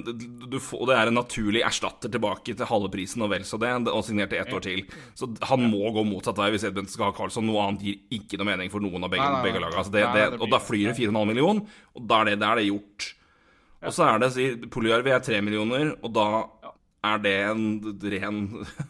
du 0.48 0.56
får, 0.64 0.86
det 0.88 0.96
er 0.96 1.10
en 1.10 1.18
naturlig 1.18 1.60
erstatter 1.66 2.08
tilbake 2.12 2.54
til 2.56 2.70
halve 2.70 2.88
prisen 2.94 3.24
og 3.26 3.34
vel 3.34 3.44
så 3.44 3.60
det, 3.60 3.72
og 3.92 4.00
signert 4.06 4.32
til 4.32 4.40
ett 4.40 4.54
år 4.56 4.64
til. 4.64 4.84
Så 5.18 5.28
han 5.50 5.66
må 5.68 5.92
gå 5.92 6.06
motsatt 6.08 6.40
vei 6.40 6.48
hvis 6.54 6.64
Edmund 6.70 6.88
skal 6.88 7.10
ha 7.10 7.16
Karlsson. 7.18 7.44
Noe 7.50 7.66
annet 7.66 7.84
gir 7.84 8.16
ikke 8.16 8.40
noe 8.40 8.48
mening 8.48 8.72
for 8.72 8.84
noen 8.84 9.04
av 9.04 9.12
begge, 9.12 9.28
begge 9.44 9.60
lagene. 9.60 9.82
Altså 9.82 9.92
det, 9.92 10.06
det, 10.16 10.24
det 10.38 10.40
og 10.40 10.54
da 10.54 10.62
flyr 10.62 10.88
det 10.88 10.96
4,5 11.02 11.20
million, 11.34 11.60
og 11.92 12.08
da 12.08 12.22
er 12.22 12.32
det, 12.32 12.38
da 12.40 12.54
er 12.54 12.62
det 12.62 12.70
gjort. 12.70 13.12
Og 13.82 13.92
så 13.92 14.08
er 14.08 14.22
det, 14.22 14.32
sier 14.38 14.68
Polyarvi 14.72 15.12
er 15.12 15.24
3 15.26 15.44
millioner, 15.44 15.92
og 16.00 16.16
da 16.16 16.26
er 17.02 17.22
det 17.22 17.34
en 17.48 17.62
ren 18.14 18.42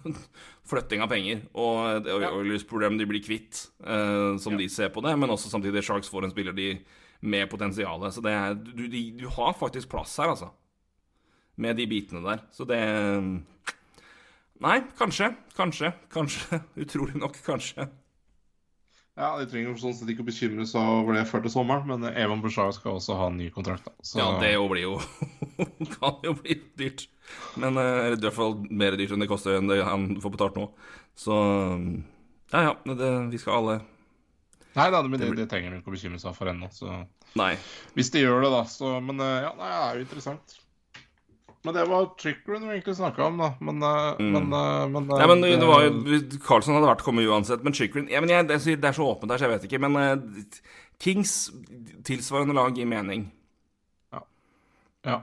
flytting 0.70 1.04
av 1.04 1.10
penger. 1.12 1.44
Og 1.56 2.08
er 2.08 2.28
Oilers 2.28 2.66
problem 2.68 2.98
de 3.00 3.08
blir 3.08 3.24
kvitt, 3.24 3.66
uh, 3.86 4.38
som 4.42 4.58
de 4.58 4.68
ser 4.72 4.92
på 4.94 5.04
det, 5.04 5.14
men 5.18 5.32
også 5.32 5.52
samtidig 5.52 5.84
Sharks 5.86 6.12
får 6.12 6.28
en 6.28 6.34
spiller 6.34 6.56
de 6.56 6.74
med 7.22 7.48
potensial. 7.50 8.04
Så 8.12 8.24
det 8.24 8.34
er, 8.34 8.58
du, 8.58 8.84
de, 8.90 9.06
du 9.16 9.28
har 9.30 9.56
faktisk 9.56 9.92
plass 9.92 10.16
her, 10.20 10.34
altså. 10.34 10.50
Med 11.60 11.76
de 11.76 11.86
bitene 11.86 12.22
der. 12.24 12.44
Så 12.52 12.64
det 12.68 12.80
Nei, 14.62 14.76
kanskje. 14.94 15.32
Kanskje. 15.58 15.90
Kanskje. 16.12 16.60
Utrolig 16.84 17.18
nok, 17.18 17.38
kanskje. 17.46 17.88
Ja, 19.18 19.34
De 19.36 19.44
trenger 19.44 19.76
sånn 19.76 19.92
sett 19.96 20.08
ikke 20.08 20.24
å 20.24 20.28
bekymre 20.28 20.64
seg 20.68 20.92
over 21.02 21.18
det 21.18 21.26
før 21.28 21.42
til 21.44 21.52
sommeren, 21.52 21.84
men 21.90 22.06
Evan 22.16 22.40
Bouchard 22.40 22.72
skal 22.78 22.96
også 22.96 23.18
ha 23.18 23.26
en 23.28 23.36
ny 23.36 23.50
kontrakt. 23.52 23.84
da. 23.84 23.92
Så, 24.00 24.18
Ja, 24.22 24.30
det 24.40 24.54
blir 24.70 24.86
jo 24.86 24.94
Kan 25.98 26.22
jo 26.24 26.32
bli 26.38 26.56
dyrt. 26.80 27.06
Men 27.60 27.76
eh, 27.76 28.06
eller 28.06 28.16
i 28.16 28.24
hvert 28.24 28.38
fall 28.38 28.56
mer 28.70 28.96
dyrt 28.96 29.12
enn 29.12 29.24
det 29.24 29.28
koster 29.30 29.58
enn 29.58 29.68
det 29.68 29.82
han 29.84 30.14
får 30.22 30.36
betalt 30.38 30.56
nå. 30.56 30.70
Så 31.18 31.36
ja, 32.52 32.62
ja. 32.70 32.72
Det, 32.88 33.10
vi 33.32 33.40
skal 33.40 33.60
alle 33.60 33.80
Nei 34.72 34.86
da, 34.88 35.02
men 35.04 35.20
det, 35.20 35.28
det 35.36 35.50
trenger 35.50 35.74
du 35.74 35.82
ikke 35.82 35.92
å 35.92 35.94
bekymre 35.98 36.18
seg 36.20 36.32
for 36.36 36.48
ennå. 36.48 36.70
Så 36.72 36.88
Nei. 37.36 37.52
hvis 37.92 38.08
de 38.14 38.22
gjør 38.22 38.46
det, 38.46 38.52
da, 38.54 38.62
så 38.72 38.94
Men 39.04 39.20
eh, 39.20 39.42
ja, 39.44 39.52
nei, 39.58 39.68
det 39.68 39.80
er 39.82 39.98
jo 39.98 40.06
interessant. 40.06 40.54
Men 41.64 41.74
det 41.74 41.84
var 41.86 42.06
Trickeren 42.18 42.64
vi 42.66 42.74
egentlig 42.74 42.96
snakka 42.98 43.24
om, 43.28 43.36
da. 43.38 43.52
Men, 43.60 43.82
eh, 43.82 44.16
Mm. 44.18 44.32
men, 44.32 44.52
eh, 44.52 44.88
men, 44.88 45.10
eh, 45.10 45.20
Ja, 45.20 45.26
men 45.28 45.40
det 45.42 45.66
var 45.66 45.82
jo 45.82 45.92
Carlsen 46.42 46.74
hadde 46.74 46.88
vært 46.90 47.04
kommet 47.06 47.28
uansett, 47.28 47.62
men 47.62 47.72
Chikrin 47.72 48.08
ja, 48.10 48.20
men 48.20 48.28
jeg, 48.30 48.48
det, 48.48 48.56
er- 48.56 48.76
det 48.80 48.84
er 48.84 48.92
så 48.98 49.06
åpent 49.14 49.30
her, 49.30 49.38
så 49.38 49.46
jeg 49.48 49.60
vet 49.60 49.70
ikke. 49.70 49.80
Men 49.80 49.96
uh, 49.96 50.42
Kings 50.98 51.50
tilsvarende 52.02 52.54
lag 52.54 52.74
gir 52.74 52.86
mening. 52.86 53.30
Ja. 55.04 55.22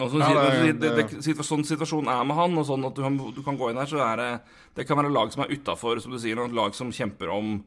Og 0.00 0.10
så 0.10 0.18
Ja, 0.18 0.28
det- 0.28 0.80
det, 0.80 0.80
det, 0.80 0.96
det- 0.96 1.24
det, 1.24 1.36
sånn 1.44 1.64
situasjonen 1.64 2.08
er 2.08 2.24
med 2.24 2.36
han, 2.36 2.56
og 2.58 2.66
sånn 2.66 2.86
at 2.86 2.94
du, 2.94 3.02
kan- 3.02 3.34
du 3.34 3.42
kan 3.42 3.56
gå 3.58 3.70
inn 3.70 3.76
her, 3.76 3.86
så 3.86 4.00
er 4.00 4.16
det 4.16 4.40
Det 4.74 4.86
kan 4.88 4.96
være 4.96 5.12
lag 5.12 5.30
som 5.30 5.42
er 5.44 5.48
utafor, 5.48 6.00
som 6.00 6.12
du 6.12 6.18
sier, 6.18 6.38
og 6.40 6.50
lag 6.52 6.74
som 6.74 6.90
kjemper 6.90 7.28
om 7.30 7.62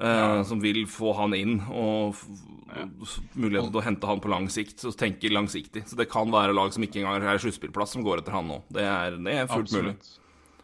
eh, 0.00 0.42
som 0.48 0.60
vil 0.62 0.84
få 0.90 1.12
han 1.18 1.34
inn 1.34 1.58
og 1.70 2.14
f- 2.16 3.18
muligheten 3.36 3.68
til 3.72 3.80
å 3.82 3.84
hente 3.84 4.08
han 4.08 4.20
på 4.24 4.30
lang 4.32 4.48
sikt, 4.48 4.80
og 4.88 4.96
tenke 4.96 5.28
langsiktig. 5.32 5.84
Så 5.90 5.98
det 5.98 6.08
kan 6.12 6.30
være 6.32 6.54
lag 6.56 6.72
som 6.72 6.82
ikke 6.86 7.02
engang 7.02 7.22
er 7.28 7.38
sluttspillplass, 7.42 7.92
som 7.96 8.04
går 8.06 8.22
etter 8.22 8.32
han 8.38 8.48
nå. 8.48 8.62
Det 8.72 8.84
er, 8.86 9.18
det 9.20 9.34
er 9.42 9.50
fullt 9.50 9.72
mulig. 9.76 9.94
Absolutt. 9.98 10.18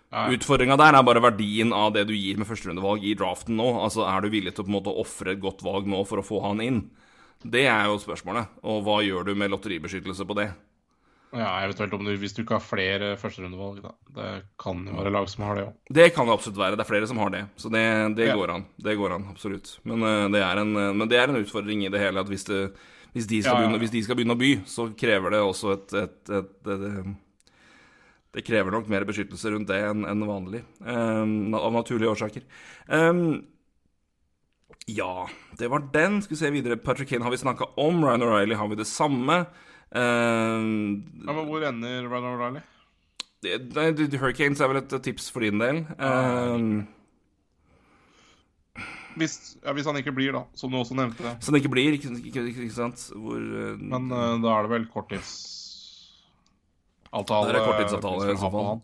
Ja, 0.08 0.22
ja. 0.24 0.36
Utfordringa 0.38 0.78
der 0.80 0.96
er 0.96 1.04
bare 1.04 1.20
verdien 1.20 1.72
av 1.76 1.90
det 1.92 2.06
du 2.08 2.14
gir 2.16 2.38
med 2.40 2.48
førsterundevalg 2.48 3.02
i 3.04 3.12
draften 3.20 3.58
nå. 3.60 3.66
Altså, 3.84 4.06
Er 4.08 4.24
du 4.24 4.30
villig 4.32 4.54
til 4.56 4.64
å 4.64 4.66
på 4.66 4.72
en 4.72 4.78
måte 4.78 4.94
ofre 5.02 5.34
et 5.34 5.42
godt 5.42 5.60
valg 5.66 5.84
nå 5.90 6.00
for 6.08 6.22
å 6.22 6.24
få 6.24 6.40
han 6.46 6.62
inn? 6.64 6.78
Det 7.44 7.66
er 7.68 7.84
jo 7.90 7.98
spørsmålet. 8.00 8.48
Og 8.64 8.80
hva 8.86 9.02
gjør 9.04 9.28
du 9.28 9.34
med 9.36 9.52
lotteribeskyttelse 9.52 10.24
på 10.26 10.34
det? 10.40 10.48
Ja, 11.36 11.48
eventuelt 11.60 11.92
om 11.92 12.04
du, 12.06 12.12
hvis 12.16 12.32
du 12.32 12.40
ikke 12.42 12.56
har 12.56 12.64
flere 12.64 13.10
førsterundevalg. 13.20 13.82
da. 13.84 13.90
Det 14.16 14.28
kan 14.60 14.80
jo 14.88 14.94
være 14.96 15.12
lag 15.12 15.28
som 15.28 15.44
har 15.44 15.58
det 15.58 15.64
òg. 15.66 15.74
Det 15.98 16.06
kan 16.16 16.26
det 16.28 16.32
absolutt 16.38 16.60
være. 16.62 16.78
Det 16.78 16.84
er 16.84 16.88
flere 16.88 17.08
som 17.10 17.20
har 17.20 17.32
det. 17.34 17.42
Så 17.60 17.68
det, 17.72 17.82
det 18.16 18.30
Ja. 18.30 18.36
går 18.36 18.54
an. 18.54 18.64
Det 18.80 18.96
går 18.96 19.14
an, 19.14 19.26
absolutt. 19.30 19.78
Men, 19.84 20.02
uh, 20.02 20.28
det, 20.32 20.40
er 20.40 20.62
en, 20.62 20.72
uh, 20.76 20.92
men 20.96 21.08
det 21.08 21.18
er 21.20 21.28
en 21.28 21.36
utfordring 21.42 21.84
i 21.84 21.90
det 21.92 22.00
hele 22.00 22.20
at 22.20 22.28
hvis, 22.28 22.44
det, 22.48 22.72
hvis, 23.12 23.26
de, 23.26 23.42
skal 23.42 23.52
Ja, 23.52 23.60
ja. 23.60 23.66
Begynne, 23.66 23.78
hvis 23.84 23.90
de 23.92 24.02
skal 24.02 24.16
begynne 24.16 24.36
å 24.38 24.40
by, 24.40 24.52
så 24.64 24.88
krever 24.96 25.36
det 25.36 25.42
også 25.44 25.72
et, 25.76 25.92
et, 25.92 26.30
et, 26.30 26.50
et, 26.66 26.88
et 26.88 27.14
Det 28.32 28.44
krever 28.44 28.70
nok 28.72 28.88
mer 28.88 29.04
beskyttelse 29.04 29.52
rundt 29.52 29.68
det 29.68 29.82
enn 29.84 30.04
enn 30.08 30.26
vanlig, 30.28 30.64
um, 30.80 31.54
av 31.54 31.72
naturlige 31.72 32.12
årsaker. 32.12 32.42
Um, 32.88 33.44
ja, 34.88 35.28
det 35.58 35.68
var 35.68 35.84
den. 35.92 36.22
Skal 36.22 36.36
vi 36.36 36.40
se 36.40 36.50
videre. 36.50 36.76
Patrick 36.80 37.10
Kane 37.10 37.24
har 37.24 37.30
vi 37.30 37.40
snakka 37.40 37.74
om. 37.76 38.04
Ryan 38.04 38.22
O'Reilly 38.24 38.56
har 38.56 38.68
vi 38.68 38.76
det 38.80 38.86
samme. 38.88 39.46
Eh, 39.92 40.58
Ja, 41.24 41.32
men 41.32 41.46
hvor 41.48 41.64
ender 41.64 42.08
Ryan 42.08 42.34
O'Reilly? 42.34 42.62
Hurricanes 44.18 44.60
er 44.60 44.68
vel 44.72 44.82
et 44.82 45.02
tips 45.02 45.30
for 45.30 45.40
din 45.46 45.60
del. 45.62 45.76
Uh, 45.98 46.84
Hvis, 49.18 49.56
ja, 49.64 49.72
hvis 49.74 49.86
han 49.86 49.96
ikke 49.98 50.12
blir, 50.14 50.32
da, 50.34 50.42
som 50.54 50.70
du 50.70 50.76
også 50.78 50.94
nevnte. 50.94 51.36
Så 51.42 51.50
han 51.50 51.56
ikke 51.58 51.68
blir, 51.72 51.92
ikke, 51.96 52.08
ikke, 52.22 52.42
ikke, 52.52 52.74
sant? 52.74 53.12
Hvor 53.14 53.38
uh, 53.38 53.78
Men 53.78 54.12
uh, 54.12 54.42
da 54.42 54.48
er 54.54 54.62
det 54.66 54.72
vel 54.76 54.86
korttidsavtale? 54.92 57.50
Det 57.50 57.56
er 57.58 57.66
korttidsavtale, 57.66 58.30
i 58.30 58.36
så 58.38 58.50
fall. 58.54 58.80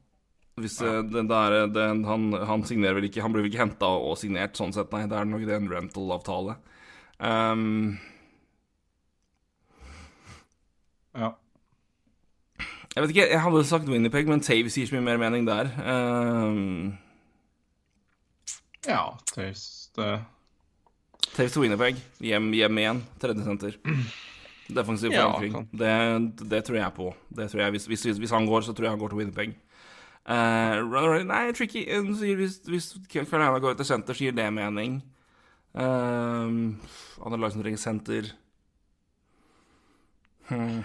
Hvis 0.59 0.81
ja. 0.83 1.03
det, 1.03 1.23
det 1.31 1.39
er, 1.39 1.67
det, 1.75 1.85
han, 2.07 2.33
han 2.47 2.65
signerer 2.67 2.95
vel 3.01 3.09
ikke 3.09 3.23
Han 3.25 3.33
blir 3.35 3.43
vel 3.43 3.51
ikke 3.51 3.65
henta 3.65 3.89
og 3.91 4.15
signert 4.21 4.55
sånn 4.59 4.73
sett, 4.75 4.93
nei. 4.95 5.07
Det 5.11 5.17
er 5.19 5.25
nok 5.27 5.47
det 5.49 5.57
en 5.59 5.71
rental-avtale. 5.71 6.55
Um, 7.19 7.99
Ja. 11.15 11.31
jeg 12.95 13.03
vet 13.05 13.13
ikke, 13.15 13.27
jeg 13.31 13.41
hadde 13.45 13.65
sagt 13.69 13.89
Winnipeg, 13.91 14.29
men 14.31 14.43
Taves 14.43 14.75
gir 14.79 14.89
så 14.91 14.97
mye 14.97 15.07
mer 15.07 15.21
mening 15.23 15.47
der. 15.47 15.71
Um, 15.81 16.95
ja, 18.87 19.01
Taves 19.33 19.91
det 19.97 20.13
Taves 21.35 21.55
til 21.55 21.65
Winnipeg. 21.65 21.99
Hjem, 22.23 22.53
hjem 22.55 22.79
igjen. 22.79 23.03
Tredjesenter. 23.23 23.79
Defensiv 24.75 25.13
forankring. 25.13 25.69
Det, 25.77 25.95
det 26.51 26.61
tror 26.67 26.79
jeg 26.79 26.95
på. 26.97 27.09
Det 27.37 27.49
tror 27.51 27.65
jeg, 27.65 27.75
hvis, 27.75 27.87
hvis, 27.91 28.05
hvis 28.23 28.35
han 28.35 28.47
går, 28.47 28.63
så 28.67 28.73
tror 28.73 28.87
jeg 28.87 28.95
han 28.95 29.01
går 29.03 29.11
til 29.15 29.19
Winnipeg. 29.23 29.57
Uh, 30.25 30.79
runner, 30.89 31.25
nei, 31.29 31.51
tricky. 31.53 31.83
Eh, 31.91 32.01
Hvis, 32.39 32.61
hvis 32.65 32.87
Carolina 33.13 33.59
går 33.61 33.75
til 33.77 33.85
senter, 33.89 34.17
så 34.17 34.25
gir 34.25 34.33
det 34.37 34.47
mening. 34.57 35.03
Um, 35.75 36.79
andre 37.21 37.41
lag 37.43 37.53
som 37.53 37.61
trenger 37.65 37.83
senter 37.83 38.31
hmm. 40.49 40.81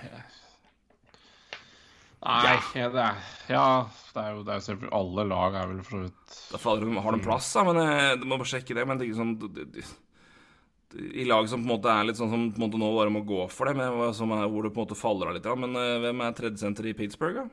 Nei, 2.19 2.57
ja, 2.75 2.89
det 2.91 2.99
er, 2.99 3.19
ja, 3.47 3.65
det 4.11 4.21
er 4.21 4.33
jo, 4.35 4.41
det 4.43 4.51
er 4.51 4.57
jo 4.57 4.63
selvfølgelig 4.65 4.91
Alle 4.97 5.23
lag 5.29 5.55
er 5.55 5.69
vel 5.69 5.79
for 5.87 5.93
så 5.95 6.73
vidt 6.83 6.97
har 7.05 7.15
de 7.15 7.21
plass, 7.23 7.47
da, 7.55 7.63
men 7.63 7.79
jeg, 7.79 8.17
du 8.19 8.25
må 8.27 8.37
bare 8.41 8.51
sjekke 8.51 8.75
det. 8.75 8.83
Men 8.87 8.99
det 8.99 9.05
er 9.05 9.11
ikke 9.11 9.21
sånn 9.21 9.37
de, 9.39 9.49
de, 9.55 9.65
de, 9.77 11.05
I 11.21 11.27
lag 11.29 11.47
som 11.47 11.63
på 11.63 11.69
en 11.69 11.73
måte 11.77 11.93
er 11.93 12.09
litt 12.09 12.19
sånn 12.19 12.33
som 12.33 12.43
på 12.51 12.59
en 12.59 12.65
måte 12.65 12.81
nå 12.81 12.91
bare 12.97 13.13
må 13.13 13.23
gå 13.27 13.45
for 13.53 13.69
det, 13.69 13.77
men 13.79 14.13
som 14.17 14.35
er, 14.35 14.43
hvor 14.51 14.67
det 14.67 14.73
på 14.75 14.83
en 14.83 14.89
måte 14.89 14.99
faller 14.99 15.31
av 15.31 15.37
litt. 15.37 15.49
Men 15.63 15.79
eh, 15.79 15.95
hvem 16.03 16.25
er 16.25 16.35
tredjesenter 16.35 16.91
i 16.91 16.95
Pittsburgh, 16.99 17.39
da? 17.39 17.47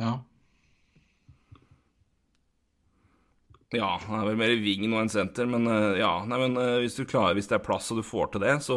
Ja. 0.00 0.12
Ja, 3.72 3.94
han 4.04 4.20
er 4.20 4.26
vel 4.28 4.36
mer 4.36 4.52
i 4.52 4.60
ving 4.60 4.84
nå 4.90 4.98
enn 5.00 5.10
senter, 5.12 5.48
men 5.48 5.64
eh, 5.70 6.00
ja. 6.02 6.12
Nei, 6.28 6.38
men 6.44 6.58
eh, 6.60 6.78
hvis 6.82 6.98
du 6.98 7.06
klarer, 7.08 7.38
hvis 7.38 7.48
det 7.48 7.56
er 7.56 7.64
plass 7.64 7.88
og 7.92 8.02
du 8.02 8.04
får 8.04 8.34
til 8.34 8.44
det, 8.44 8.58
så 8.66 8.76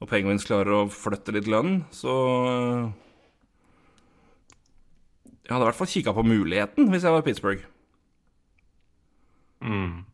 Og 0.00 0.08
Penguins 0.08 0.46
klarer 0.48 0.72
å 0.78 0.86
flytte 0.88 1.34
litt 1.36 1.48
lønn, 1.50 1.82
så 1.92 2.14
eh, 2.48 2.84
Jeg 5.44 5.52
hadde 5.52 5.66
i 5.66 5.68
hvert 5.68 5.80
fall 5.82 5.92
kikka 5.92 6.16
på 6.16 6.24
muligheten 6.24 6.88
hvis 6.88 7.04
jeg 7.04 7.12
var 7.12 7.26
Pittsburgh. 7.26 7.66
Mm. 9.60 10.06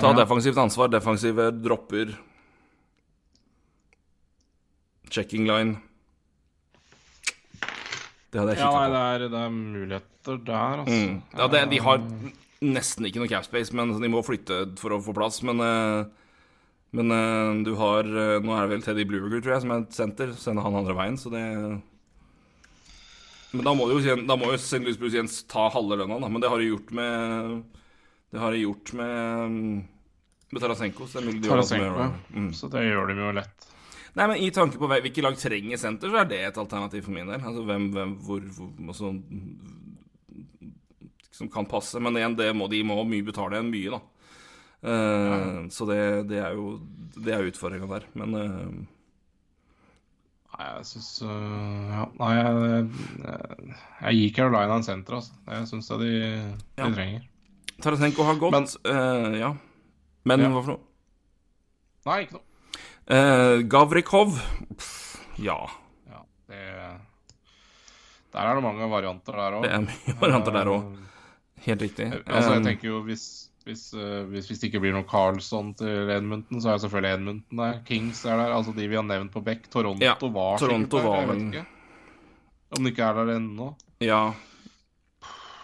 Ta 0.00 0.10
defensivt 0.16 0.58
ansvar, 0.60 0.88
defensive 0.92 1.48
dropper. 1.60 2.12
Checking 5.10 5.46
line. 5.48 5.78
Det 8.30 8.38
hadde 8.38 8.54
jeg 8.54 8.60
Ja, 8.62 8.70
kikka 8.70 8.78
nei, 8.78 8.86
på. 8.86 8.94
det 8.94 9.02
er, 9.02 9.26
det 9.32 9.40
er 9.40 9.50
muligheter 9.56 10.40
der, 10.46 10.82
altså. 10.84 11.00
Mm. 11.00 11.14
Ja, 11.40 11.48
det, 11.50 11.62
de 11.72 11.82
har 11.82 12.00
nesten 12.60 13.06
ikke 13.08 13.22
noe 13.22 13.30
cap 13.30 13.46
space, 13.46 13.74
men 13.74 13.92
de 13.98 14.10
må 14.12 14.22
flytte 14.22 14.62
for 14.80 14.94
å 14.94 15.00
få 15.02 15.14
plass. 15.16 15.40
Men, 15.46 15.62
eh, 15.64 16.04
men 16.98 17.14
eh, 17.16 17.52
du 17.66 17.72
har 17.80 18.06
eh, 18.06 18.38
Nå 18.44 18.54
er 18.54 18.66
det 18.66 18.74
vel 18.74 18.84
Teddy 18.86 19.06
Blueger, 19.08 19.40
tror 19.42 19.56
jeg, 19.56 19.64
som 19.64 19.74
er 19.74 19.84
et 19.84 19.96
senter. 19.96 20.34
Sender 20.38 20.66
han 20.66 20.78
andre 20.82 20.96
veien, 20.98 21.18
så 21.18 21.32
det 21.34 21.44
Men 23.50 23.66
da 23.66 23.74
må 23.74 23.88
jo 23.90 23.98
da 24.26 24.36
må 24.38 24.52
jo 24.52 24.58
St. 24.60 24.78
Louis 24.84 25.14
igjen 25.14 25.30
ta 25.50 25.66
halve 25.74 25.98
lønna, 25.98 26.20
da. 26.22 26.28
Men 26.30 26.42
det 26.42 26.50
har 26.52 26.62
de 26.62 26.70
gjort 26.70 26.92
med 26.94 27.64
Det 28.30 28.38
har 28.38 28.54
de 28.54 28.62
gjort 28.62 28.92
med 28.94 29.88
med 30.50 30.62
Tarasenko. 30.62 31.06
Så 31.06 31.18
det 31.18 31.22
er 31.22 31.28
mulig 31.30 31.42
de 31.42 31.48
gjør 31.48 31.60
det 31.62 31.66
Tarasenko, 31.70 31.98
ja. 32.04 32.10
mm. 32.34 32.52
Så 32.58 32.70
det 32.70 32.80
gjør 32.86 33.10
de 33.10 33.18
jo 33.18 33.32
lett. 33.38 33.69
Nei, 34.18 34.26
men 34.26 34.36
I 34.42 34.50
tanke 34.50 34.78
på 34.80 34.88
hvilke 34.90 35.22
lag 35.22 35.36
trenger 35.38 35.78
senter, 35.78 36.10
så 36.10 36.18
er 36.24 36.28
det 36.30 36.40
et 36.48 36.56
alternativ 36.58 37.04
for 37.06 37.14
min 37.14 37.28
del. 37.30 37.40
Altså 37.46 37.62
hvem, 37.68 37.84
hvem 37.94 38.14
hvor, 38.26 38.40
hvor 38.56 38.70
altså, 38.90 39.12
Som 41.30 41.48
kan 41.52 41.66
passe. 41.70 42.00
Men 42.02 42.18
igjen, 42.18 42.34
det 42.38 42.50
må, 42.56 42.66
de 42.72 42.82
må 42.84 42.98
mye 43.06 43.24
betale 43.26 43.56
igjen 43.58 43.70
mye, 43.70 43.90
da. 43.94 44.00
Eh, 44.90 45.68
Så 45.70 45.86
det, 45.88 46.00
det 46.30 46.38
er 46.40 46.54
jo 46.56 46.80
Det 47.20 47.34
er 47.36 47.46
utfordringa 47.50 47.86
der. 47.90 48.06
Men 48.18 48.34
uh... 48.34 48.86
Nei, 50.50 50.66
jeg 50.74 50.86
syns 50.90 51.10
Ja, 51.22 52.04
nei, 52.18 52.30
jeg, 52.36 52.52
jeg, 53.22 53.74
jeg 54.02 54.18
gir 54.18 54.34
Carolina 54.40 54.76
en 54.80 54.84
senter, 54.86 55.20
altså. 55.20 55.38
Jeg 55.48 55.68
syns 55.70 55.88
det 55.92 55.98
de, 56.02 56.12
de 56.18 56.82
Ja. 56.82 56.90
trenger. 56.92 57.26
Tarasenko 57.80 58.26
har 58.28 58.36
gått. 58.42 58.74
eh, 58.84 59.38
ja. 59.40 59.54
Men 60.28 60.40
Ja. 60.44 60.50
hva 60.52 60.60
for 60.66 60.74
noe? 60.74 60.82
Nei, 62.10 62.18
ikke 62.26 62.36
noe. 62.40 62.44
Eh, 63.10 63.62
Gavrikov 63.66 64.36
Pff, 64.76 65.18
Ja. 65.42 65.58
Ja, 66.10 66.20
det 66.48 66.60
Der 68.32 68.40
er 68.46 68.54
det 68.54 68.62
mange 68.62 68.86
varianter 68.90 69.32
der 69.34 69.56
òg. 69.58 69.62
Det 69.66 69.70
er 69.74 69.80
mye 69.86 70.14
varianter 70.20 70.52
der 70.54 70.68
òg. 70.70 70.90
Helt 71.64 71.82
riktig. 71.82 72.06
Altså, 72.26 72.52
jeg 72.54 72.60
Eh, 72.60 72.66
tenker 72.68 72.88
jo 72.92 73.00
hvis 73.02 73.24
hvis, 73.66 73.92
uh, 73.92 74.24
hvis, 74.32 74.46
hvis 74.48 74.58
det 74.62 74.70
ikke 74.70 74.80
blir 74.80 74.94
noe 74.94 75.04
Carlsson 75.04 75.74
til 75.76 76.08
Edmundton, 76.10 76.62
så 76.64 76.70
er 76.72 76.78
selvfølgelig 76.80 77.10
Edmundton 77.18 77.58
der. 77.60 77.74
Kings 77.86 78.24
er 78.24 78.38
der. 78.40 78.54
Altså 78.56 78.72
de 78.74 78.86
vi 78.88 78.94
har 78.96 79.02
nevnt 79.04 79.30
på 79.34 79.42
Beck. 79.44 79.66
Toronto 79.70 80.02
Ja, 80.02 80.14
var 80.32 80.56
Toronto 80.58 80.96
der. 80.96 81.04
var 81.04 81.26
vet 81.28 81.42
ikke. 81.44 81.66
Om 82.78 82.84
de 82.84 82.90
ikke 82.90 83.02
er 83.04 83.12
der 83.20 83.34
ennå. 83.36 83.74
ja. 84.00 84.32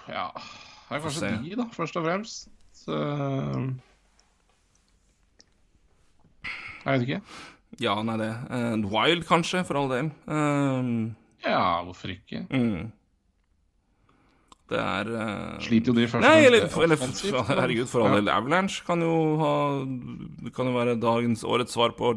Ja. 0.09 0.27
Det 0.89 0.97
er 0.99 1.01
kanskje 1.03 1.31
de, 1.43 1.57
da, 1.57 1.65
først 1.73 1.97
og 1.97 2.05
fremst. 2.05 2.49
Så 2.75 2.95
Jeg 6.87 7.01
vet 7.01 7.09
ikke. 7.09 7.21
Ja, 7.83 7.97
nei, 8.07 8.15
det. 8.23 8.31
Uh, 8.49 8.87
Wild, 8.93 9.27
kanskje, 9.29 9.65
for 9.67 9.77
all 9.83 9.89
del. 9.93 10.13
Uh, 10.31 11.13
Ja, 11.47 11.83
hvorfor 11.85 12.09
ikke? 12.15 12.47
mm. 12.51 12.93
Det 14.67 14.79
er 14.83 15.07
uh, 15.15 15.59
Sliter 15.63 15.93
jo 15.93 15.95
de 15.95 16.07
første 16.11 16.27
Nei, 16.27 16.47
eller, 16.49 16.65
eller 16.67 17.53
herregud, 17.61 17.87
for 17.87 18.03
all 18.03 18.17
Ja. 18.17 18.19
del. 18.19 18.31
Avalanche 18.35 18.81
kan 18.87 19.03
jo 19.05 19.13
ha 19.39 19.53
kan 20.57 20.67
jo 20.67 20.73
være 20.75 20.97
dagens 20.99 21.45
årets 21.47 21.77
svar 21.77 21.95
på 21.95 22.11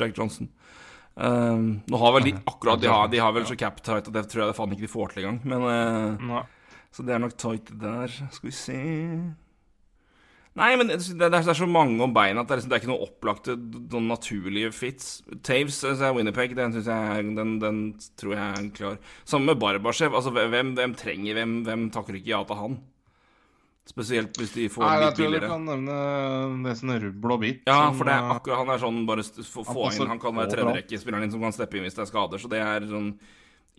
Jack 0.00 0.16
Johnson. 0.18 0.48
Uh, 1.14 1.78
nå 1.86 2.00
har 2.02 2.14
vel 2.16 2.24
de 2.30 2.32
akkurat 2.50 2.80
De 2.82 2.88
har, 2.90 3.06
de 3.12 3.20
har 3.22 3.32
vel 3.36 3.44
så 3.46 3.54
cap 3.60 3.78
tight 3.84 4.08
at 4.08 4.14
det 4.16 4.24
tror 4.32 4.42
jeg 4.46 4.50
det 4.50 4.56
faen 4.58 4.72
ikke 4.74 4.86
de 4.88 4.90
får 4.96 5.12
til 5.14 5.22
engang. 5.22 5.38
Men 5.52 5.62
uh, 6.32 6.42
Så 6.90 7.06
det 7.06 7.14
er 7.14 7.22
nok 7.22 7.36
tight 7.38 7.70
der. 7.78 8.08
Skal 8.32 8.48
vi 8.50 8.56
se 8.56 8.80
Nei, 10.58 10.74
men 10.76 10.90
det, 10.90 10.98
det, 11.16 11.28
er, 11.32 11.54
så 11.56 11.64
mange 11.64 11.96
om 12.04 12.12
beina 12.12 12.42
at 12.42 12.50
det 12.50 12.52
er, 12.52 12.58
liksom, 12.60 12.70
det 12.70 12.76
er 12.76 12.82
ikke 12.82 12.90
noe 12.90 13.06
opplagte, 13.06 13.54
noen 13.56 14.08
naturlige 14.10 14.72
fits. 14.76 15.06
Taves 15.46 15.78
så 15.80 15.94
er 15.96 16.12
Winnerpeg, 16.12 16.52
den, 16.58 16.76
jeg, 16.76 17.28
den, 17.38 17.54
den 17.62 17.78
tror 18.20 18.34
jeg 18.36 18.48
er 18.58 18.66
klar. 18.76 18.98
Samme 19.24 19.54
med 19.54 19.62
Barbashev. 19.62 20.12
Altså, 20.12 20.34
hvem, 20.36 20.74
hvem 20.76 20.96
trenger 20.98 21.40
hvem, 21.40 21.62
hvem 21.64 21.86
takker 21.94 22.20
ikke 22.20 22.34
ja 22.34 22.42
til 22.48 22.60
han? 22.60 22.76
Spesielt 23.82 24.36
hvis 24.38 24.52
de 24.54 24.68
får 24.70 24.84
Nei, 24.84 24.90
jeg 25.00 25.06
litt 25.08 25.16
tror 25.18 25.32
du 25.34 25.44
kan 25.50 25.64
nevne 25.66 25.94
det 26.68 26.74
som 26.78 26.92
er 26.94 27.00
rubbel 27.08 27.34
og 27.34 27.40
bit. 27.42 27.64
Ja, 27.66 27.80
for 27.96 28.06
det 28.06 28.14
er 28.14 28.20
eh, 28.22 28.34
akkurat 28.36 28.60
Han 28.60 28.70
er 28.70 28.82
sånn 28.84 29.00
bare 29.08 29.24
få, 29.26 29.64
inn 29.88 30.12
Han 30.12 30.20
kan 30.22 30.36
være 30.38 30.52
tredjerekkespilleren 30.52 31.26
din 31.26 31.32
som 31.34 31.42
kan 31.42 31.56
steppe 31.56 31.80
inn 31.80 31.88
hvis 31.88 31.96
det 31.96 32.04
er 32.04 32.10
skader, 32.12 32.38
så 32.38 32.50
det 32.52 32.60
er 32.62 32.86
sånn 32.92 33.08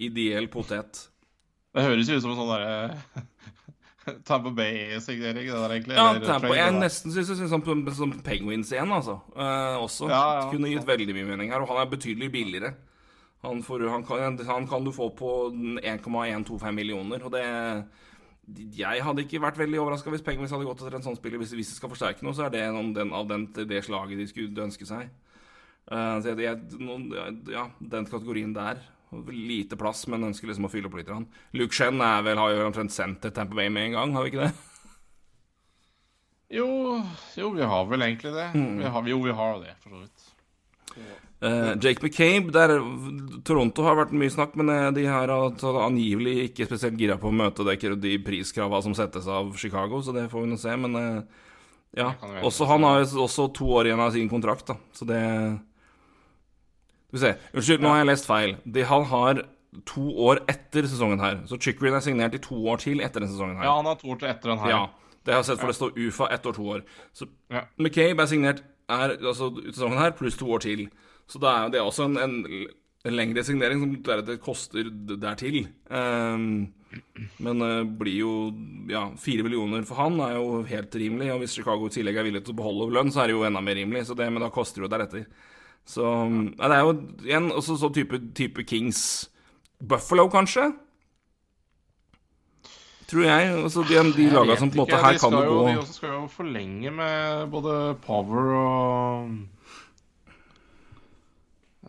ideell 0.03 0.49
potet. 0.51 1.05
Det 1.73 1.85
høres 1.85 2.09
jo 2.09 2.17
ut 2.17 2.25
som 2.25 2.33
en 2.33 2.41
sånn 2.41 2.51
derre 2.51 3.23
Tampa 4.27 4.51
Bay-signering, 4.51 5.47
det 5.47 5.55
der, 5.55 5.73
egentlig. 5.75 5.95
Ja, 5.95 6.07
Tampa, 6.19 6.47
trade, 6.47 6.57
jeg 6.59 6.75
nesten 6.75 7.13
syns 7.13 7.29
jeg 7.31 7.39
syns 7.39 7.51
det 7.53 7.61
som, 7.65 7.83
som 7.95 8.15
Penguins 8.25 8.71
igjen, 8.73 8.91
altså. 8.91 9.19
Eh, 9.35 9.77
også. 9.79 10.09
Ja, 10.11 10.23
ja. 10.39 10.47
Kunne 10.51 10.71
gitt 10.71 10.87
veldig 10.87 11.15
mye 11.15 11.29
mening 11.29 11.53
her. 11.53 11.63
Og 11.63 11.71
han 11.71 11.83
er 11.83 11.91
betydelig 11.91 12.31
billigere. 12.33 12.73
Han, 13.43 13.63
får, 13.63 13.87
han, 13.91 14.05
kan, 14.07 14.39
han 14.47 14.67
kan 14.67 14.85
du 14.85 14.91
få 14.95 15.09
på 15.19 15.29
1,125 15.83 16.75
millioner, 16.75 17.23
og 17.23 17.33
det 17.35 17.43
Jeg 18.75 19.03
hadde 19.03 19.23
ikke 19.23 19.39
vært 19.43 19.59
veldig 19.59 19.79
overraska 19.79 20.11
hvis 20.11 20.23
Penguins 20.23 20.51
hadde 20.51 20.67
gått 20.67 20.81
etter 20.83 20.95
en 20.97 21.03
sånn 21.03 21.19
spiller. 21.19 21.39
Hvis, 21.39 21.53
hvis 21.55 21.73
de 21.73 21.77
skal 21.79 21.91
forsterke 21.91 22.25
noe, 22.27 22.35
så 22.35 22.47
er 22.47 22.55
det 22.55 22.63
den, 22.95 23.11
av 23.15 23.27
den, 23.27 23.47
det 23.55 23.83
slaget 23.87 24.19
de 24.19 24.27
skulle 24.27 24.67
ønske 24.67 24.87
seg. 24.87 25.11
Uh, 25.87 26.19
så 26.23 26.31
jeg, 26.31 26.43
jeg, 26.43 26.79
noen, 26.79 27.09
ja, 27.51 27.69
den 27.79 28.07
kategorien 28.07 28.55
der. 28.55 28.83
Lite 29.29 29.77
plass, 29.79 30.05
men 30.11 30.29
ønsker 30.29 30.49
liksom 30.49 30.67
å 30.67 30.71
fylle 30.71 30.89
opp 30.89 30.99
litt. 30.99 31.11
Han. 31.13 31.27
Luke 31.57 31.75
Shen 31.75 32.01
er 32.03 32.23
vel, 32.25 32.41
har 32.41 32.53
jo 32.53 32.67
omtrent 32.67 32.93
sendt 32.95 33.21
til 33.23 33.33
Tamper 33.35 33.61
Bay 33.61 33.71
med 33.73 33.89
en 33.89 33.97
gang, 33.99 34.15
har 34.17 34.25
vi 34.25 34.33
ikke 34.33 34.47
det? 34.47 34.53
Jo, 36.53 36.69
jo, 37.39 37.49
vi 37.55 37.65
har 37.65 37.85
vel 37.89 38.05
egentlig 38.05 38.33
det. 38.35 38.49
Mm. 38.53 38.77
Vi 38.77 38.89
har, 38.95 39.07
jo, 39.09 39.19
vi 39.23 39.35
har 39.39 39.59
det, 39.63 39.75
for 39.81 39.95
så 39.95 40.03
vidt. 40.03 40.29
Uh, 41.43 41.73
Jake 41.81 41.99
McCabe 41.99 42.53
der, 42.55 42.75
Toronto 43.43 43.83
har 43.83 43.97
vært 43.99 44.13
mye 44.15 44.31
snakk, 44.31 44.53
men 44.59 44.69
eh, 44.71 44.91
de 44.95 45.07
her 45.09 45.31
har 45.33 45.79
angivelig 45.81 46.35
ikke 46.45 46.69
spesielt 46.69 46.99
gira 47.01 47.17
på 47.19 47.31
å 47.31 47.35
møte 47.35 47.65
de 47.99 48.13
priskravene 48.23 48.85
som 48.85 48.95
settes 48.95 49.27
av 49.27 49.49
Chicago, 49.59 49.99
så 50.05 50.13
det 50.15 50.29
får 50.31 50.45
vi 50.45 50.51
nå 50.53 50.59
se. 50.61 50.77
Men 50.85 50.95
uh, 50.95 51.49
ja, 51.97 52.13
også 52.45 52.69
han 52.69 52.85
har 52.87 53.03
også 53.03 53.49
to 53.57 53.67
år 53.75 53.89
igjen 53.89 54.05
av 54.05 54.13
sin 54.15 54.29
kontrakt, 54.31 54.69
da, 54.69 54.77
så 54.95 55.09
det 55.09 55.23
Skal 57.13 57.19
vi 57.19 57.23
se. 57.27 57.33
Unnskyld, 57.53 57.83
nå 57.85 57.91
har 57.93 58.01
jeg 58.01 58.09
lest 58.09 58.25
feil. 58.25 58.55
De, 58.65 58.83
han 58.89 59.05
har 59.05 59.43
to 59.89 60.03
år 60.25 60.41
etter 60.49 60.85
sesongen 60.89 61.21
her, 61.21 61.39
så 61.49 61.57
Chickering 61.61 61.95
er 61.97 62.03
signert 62.05 62.35
i 62.37 62.41
to 62.41 62.57
år 62.69 62.81
til 62.81 63.01
etter 63.01 63.21
denne 63.21 63.31
sesongen 63.31 63.57
her. 63.61 63.67
Ja, 63.69 63.77
han 63.77 63.89
har 63.89 63.97
to 64.01 64.11
år 64.13 64.19
til 64.21 64.29
etter 64.29 64.53
den 64.53 64.61
her. 64.61 64.73
Ja, 64.73 64.83
det 65.23 65.33
har 65.33 65.41
jeg 65.41 65.49
sett, 65.51 65.61
for 65.61 65.71
det 65.71 65.77
står 65.77 65.97
UFA 65.97 66.29
ett 66.33 66.45
år, 66.49 66.57
to 66.57 66.67
år. 66.75 66.85
Så 67.13 67.29
Ja. 67.53 67.65
McCabe 67.77 68.21
er 68.21 68.29
signert 68.29 68.63
er, 68.89 69.17
altså, 69.21 69.49
sesongen 69.71 70.01
her 70.01 70.11
pluss 70.17 70.37
to 70.37 70.49
år 70.51 70.65
til. 70.65 70.87
Så 71.29 71.39
da 71.39 71.53
er 71.63 71.69
det 71.73 71.81
også 71.81 72.09
en, 72.09 72.17
en, 72.17 72.67
en 73.05 73.15
lengre 73.15 73.43
signering 73.45 73.79
som 73.81 73.93
deretter 74.03 74.41
koster 74.43 74.89
dertil. 75.21 75.67
Um, 75.89 76.73
men 77.41 77.61
uh, 77.63 77.81
blir 77.97 78.19
jo 78.19 78.33
Ja, 78.91 79.07
fire 79.17 79.41
millioner 79.45 79.81
for 79.87 79.97
han 79.97 80.19
er 80.21 80.35
jo 80.35 80.61
helt 80.67 80.93
rimelig. 80.99 81.31
Og 81.33 81.39
hvis 81.41 81.55
Chicago 81.55 81.87
i 81.87 81.95
tillegg 81.95 82.19
er 82.19 82.27
villig 82.27 82.43
til 82.43 82.53
å 82.53 82.59
beholde 82.59 82.91
lønn, 82.93 83.09
så 83.13 83.23
er 83.23 83.31
det 83.31 83.37
jo 83.37 83.45
enda 83.47 83.63
mer 83.63 83.79
rimelig. 83.79 84.05
Så 84.09 84.17
det, 84.19 84.27
men 84.29 84.43
da 84.43 84.51
koster 84.53 84.83
det 84.83 84.89
jo 84.89 84.93
deretter. 84.93 85.25
Så 85.85 86.03
ja, 86.05 86.69
det 86.69 86.77
er 86.77 86.85
jo 86.85 86.93
igjen 87.27 87.51
også 87.51 87.75
sånn 87.79 87.93
type, 87.95 88.19
type 88.37 88.63
Kings 88.67 89.29
Buffalo, 89.83 90.29
kanskje? 90.31 90.69
Tror 93.09 93.25
jeg. 93.27 93.49
Altså 93.63 93.83
de, 93.89 93.97
de 94.15 94.29
laga 94.31 94.55
som 94.57 94.71
på 94.71 94.79
en 94.79 94.83
måte 94.85 95.01
her 95.01 95.17
kan 95.21 95.35
det 95.35 95.43
gå 95.49 95.57
De 95.67 95.81
skal 95.91 96.15
jo 96.15 96.21
forlenge 96.31 96.93
med 96.95 97.49
både 97.51 97.73
Power 98.05 98.53
og 98.59 99.33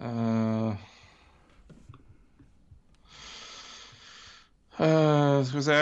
uh, 0.02 0.74
uh, 4.80 5.38
Skal 5.46 5.58
vi 5.60 5.64
se 5.70 5.80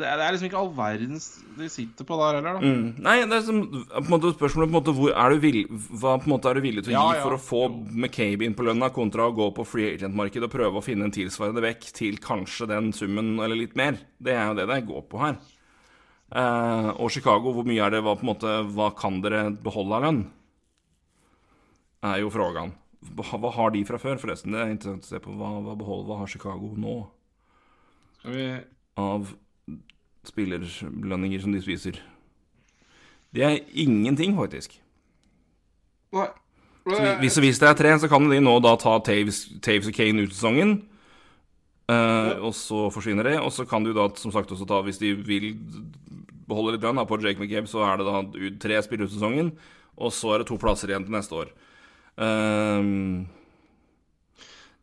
det, 0.00 0.06
er, 0.08 0.18
det 0.18 0.24
er 0.24 0.34
liksom 0.34 0.48
ikke 0.48 0.58
all 0.60 0.70
verdens 0.74 1.26
de 1.54 1.68
sitter 1.70 2.06
på 2.08 2.16
der 2.18 2.38
heller, 2.40 2.56
da. 2.58 2.70
Mm. 2.70 2.86
Nei, 3.04 3.16
det 3.30 3.36
er 3.36 3.44
som, 3.46 3.60
på 3.70 4.00
en 4.00 4.10
måte 4.10 4.32
spørsmålet 4.34 4.66
på 4.66 4.72
en 4.72 4.76
måte, 4.78 4.94
hvor 4.96 5.12
er 5.14 5.34
du 5.34 5.42
vill, 5.44 5.58
Hva 5.70 6.16
på 6.18 6.26
en 6.26 6.32
måte 6.34 6.50
er 6.50 6.58
du 6.58 6.64
villig 6.64 6.82
til 6.86 6.94
å 6.94 6.96
Ja, 6.96 7.04
gi 7.06 7.18
ja. 7.20 7.24
for 7.24 7.36
å 7.36 7.42
få 7.42 7.60
McCabe 7.92 8.48
inn 8.48 8.56
på 8.58 8.66
lønna, 8.66 8.90
kontra 8.94 9.28
å 9.30 9.34
gå 9.36 9.50
på 9.54 9.66
free 9.68 9.92
agent-markedet 9.94 10.48
og 10.48 10.54
prøve 10.56 10.80
å 10.80 10.84
finne 10.84 11.06
en 11.06 11.14
tilsvarende 11.14 11.62
vekk 11.62 11.90
til 11.94 12.18
kanskje 12.22 12.68
den 12.72 12.90
summen 12.96 13.36
eller 13.38 13.60
litt 13.60 13.76
mer? 13.78 14.00
Det 14.18 14.34
er 14.34 14.48
jo 14.50 14.56
det 14.58 14.66
det 14.72 14.80
går 14.88 15.06
på 15.12 15.22
her. 15.22 15.38
Eh, 16.34 16.90
og 16.98 17.12
Chicago, 17.14 17.52
hvor 17.54 17.68
mye 17.68 17.84
er 17.86 17.94
det 17.94 18.02
hva, 18.02 18.16
på 18.18 18.26
en 18.26 18.32
måte, 18.32 18.56
hva 18.74 18.90
kan 18.98 19.20
dere 19.22 19.46
beholde 19.62 20.00
av 20.00 20.08
lønn? 20.08 20.24
Er 22.10 22.18
jo 22.24 22.32
frågan. 22.34 22.74
Hva, 23.14 23.50
har 23.54 23.70
de 23.74 23.84
fra 23.86 24.00
før, 24.00 24.18
forresten? 24.18 24.54
Det 24.54 24.60
er 24.62 24.74
interessant 24.74 25.06
å 25.06 25.12
se 25.12 25.22
på. 25.22 25.38
Hva, 25.38 25.54
hva, 25.62 25.78
behold, 25.78 26.06
hva 26.08 26.22
har 26.22 26.30
Chicago 26.30 26.72
nå 26.80 26.98
Skal 28.18 28.34
vi 28.34 28.46
av 29.00 29.34
spillerlønninger 30.30 31.42
som 31.42 31.52
de 31.54 31.62
spiser? 31.62 32.00
Det 33.34 33.44
er 33.44 33.60
ingenting, 33.72 34.36
faktisk. 34.38 34.78
Nei. 36.14 36.30
Så 36.84 37.04
hvis, 37.20 37.36
hvis 37.40 37.58
det 37.62 37.68
er 37.68 37.78
tre, 37.78 37.92
så 37.98 38.08
kan 38.12 38.26
de 38.28 38.42
nå 38.44 38.58
da 38.60 38.74
ta 38.76 38.98
Taves, 39.00 39.46
Taves 39.64 39.88
og 39.88 39.96
Kane 39.96 40.26
ut 40.26 40.34
sesongen. 40.34 40.82
Uh, 41.88 42.40
og 42.44 42.52
så 42.56 42.88
forsvinner 42.92 43.26
det. 43.26 43.38
Og 43.40 43.52
så 43.52 43.64
kan 43.68 43.84
du 43.84 43.92
da 43.96 44.06
som 44.20 44.32
sagt 44.32 44.52
også 44.52 44.68
ta, 44.68 44.82
hvis 44.84 45.00
de 45.00 45.14
vil 45.16 45.50
beholde 46.48 46.76
litt 46.76 46.84
lønn 46.84 47.00
på 47.08 47.20
Jake 47.22 47.40
McCabe, 47.40 47.70
så 47.70 47.84
er 47.88 48.00
det 48.00 48.08
da 48.08 48.50
tre 48.60 48.82
spillere 48.84 49.08
ut 49.08 49.16
sesongen. 49.16 49.54
Og 49.96 50.12
så 50.12 50.34
er 50.34 50.42
det 50.42 50.50
to 50.50 50.58
plasser 50.60 50.92
igjen 50.92 51.06
til 51.06 51.16
neste 51.16 51.38
år. 51.40 51.52
Ehm, 52.20 53.26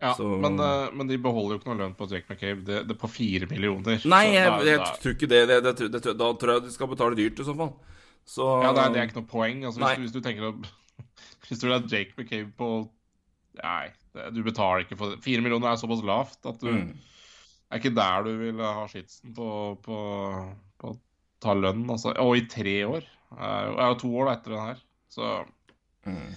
Ja, 0.01 0.13
Så- 0.17 0.39
men, 0.41 0.55
eh, 0.59 0.89
men 0.97 1.07
de 1.07 1.17
beholder 1.21 1.53
jo 1.55 1.59
ikke 1.59 1.69
noe 1.69 1.77
lønn 1.83 1.95
på 1.95 2.07
Jake 2.09 2.25
McCabe 2.29 2.63
det, 2.65 2.87
det 2.87 2.95
er 2.95 2.99
på 2.99 3.09
fire 3.09 3.45
millioner. 3.51 4.01
nei, 4.09 4.23
jeg, 4.33 4.47
da- 4.49 4.63
jeg 4.65 4.79
tror 5.03 5.13
ikke 5.13 5.27
det. 5.29 5.41
det, 5.47 5.59
det, 5.63 5.75
det, 5.91 6.01
det 6.01 6.17
Da 6.17 6.33
tror 6.33 6.53
jeg 6.55 6.63
de 6.63 6.71
skal 6.71 6.87
betale 6.87 7.15
dyrt 7.15 7.39
i 7.39 7.43
så 7.45 7.55
fall. 7.55 7.73
Så 8.25 8.47
Ja, 8.63 8.71
det 8.73 8.81
er, 8.85 8.89
det 8.93 8.97
er 9.01 9.07
ikke 9.07 9.21
noe 9.21 9.29
poeng. 9.29 9.63
Altså, 9.65 9.79
hvis, 9.79 9.95
du, 9.97 10.01
hvis 10.01 10.11
du 10.17 10.21
tenker 10.21 10.47
å 10.49 10.65
Hvis 11.47 11.59
du 11.59 11.67
vil 11.67 11.77
ha 11.79 11.85
Jake 11.87 12.13
McCabe 12.17 12.51
på 12.57 12.89
Nei, 13.61 13.89
du 14.31 14.41
betaler 14.43 14.85
ikke 14.85 14.97
for 14.97 15.11
det. 15.11 15.21
Fire 15.23 15.41
millioner 15.41 15.69
er 15.73 15.75
såpass 15.81 16.01
lavt 16.07 16.45
at 16.45 16.59
du 16.59 16.67
Mm. 16.71 16.97
er 17.71 17.79
ikke 17.79 17.93
der 17.95 18.23
du 18.23 18.37
vil 18.39 18.57
ha 18.63 18.85
skitsen 18.87 19.33
på, 19.35 19.77
på, 19.83 19.97
på 20.79 20.93
å 20.93 20.99
ta 21.41 21.53
lønn. 21.53 21.85
Altså. 21.89 22.15
Og 22.17 22.37
i 22.37 22.45
tre 22.47 22.77
år. 22.87 23.03
Jeg 23.37 23.75
er 23.77 23.87
jo- 23.91 23.99
to 23.99 24.07
år 24.17 24.31
etter 24.33 24.55
den 24.55 24.65
her. 24.65 24.77
Så 25.11 25.45
Mm. 26.07 26.33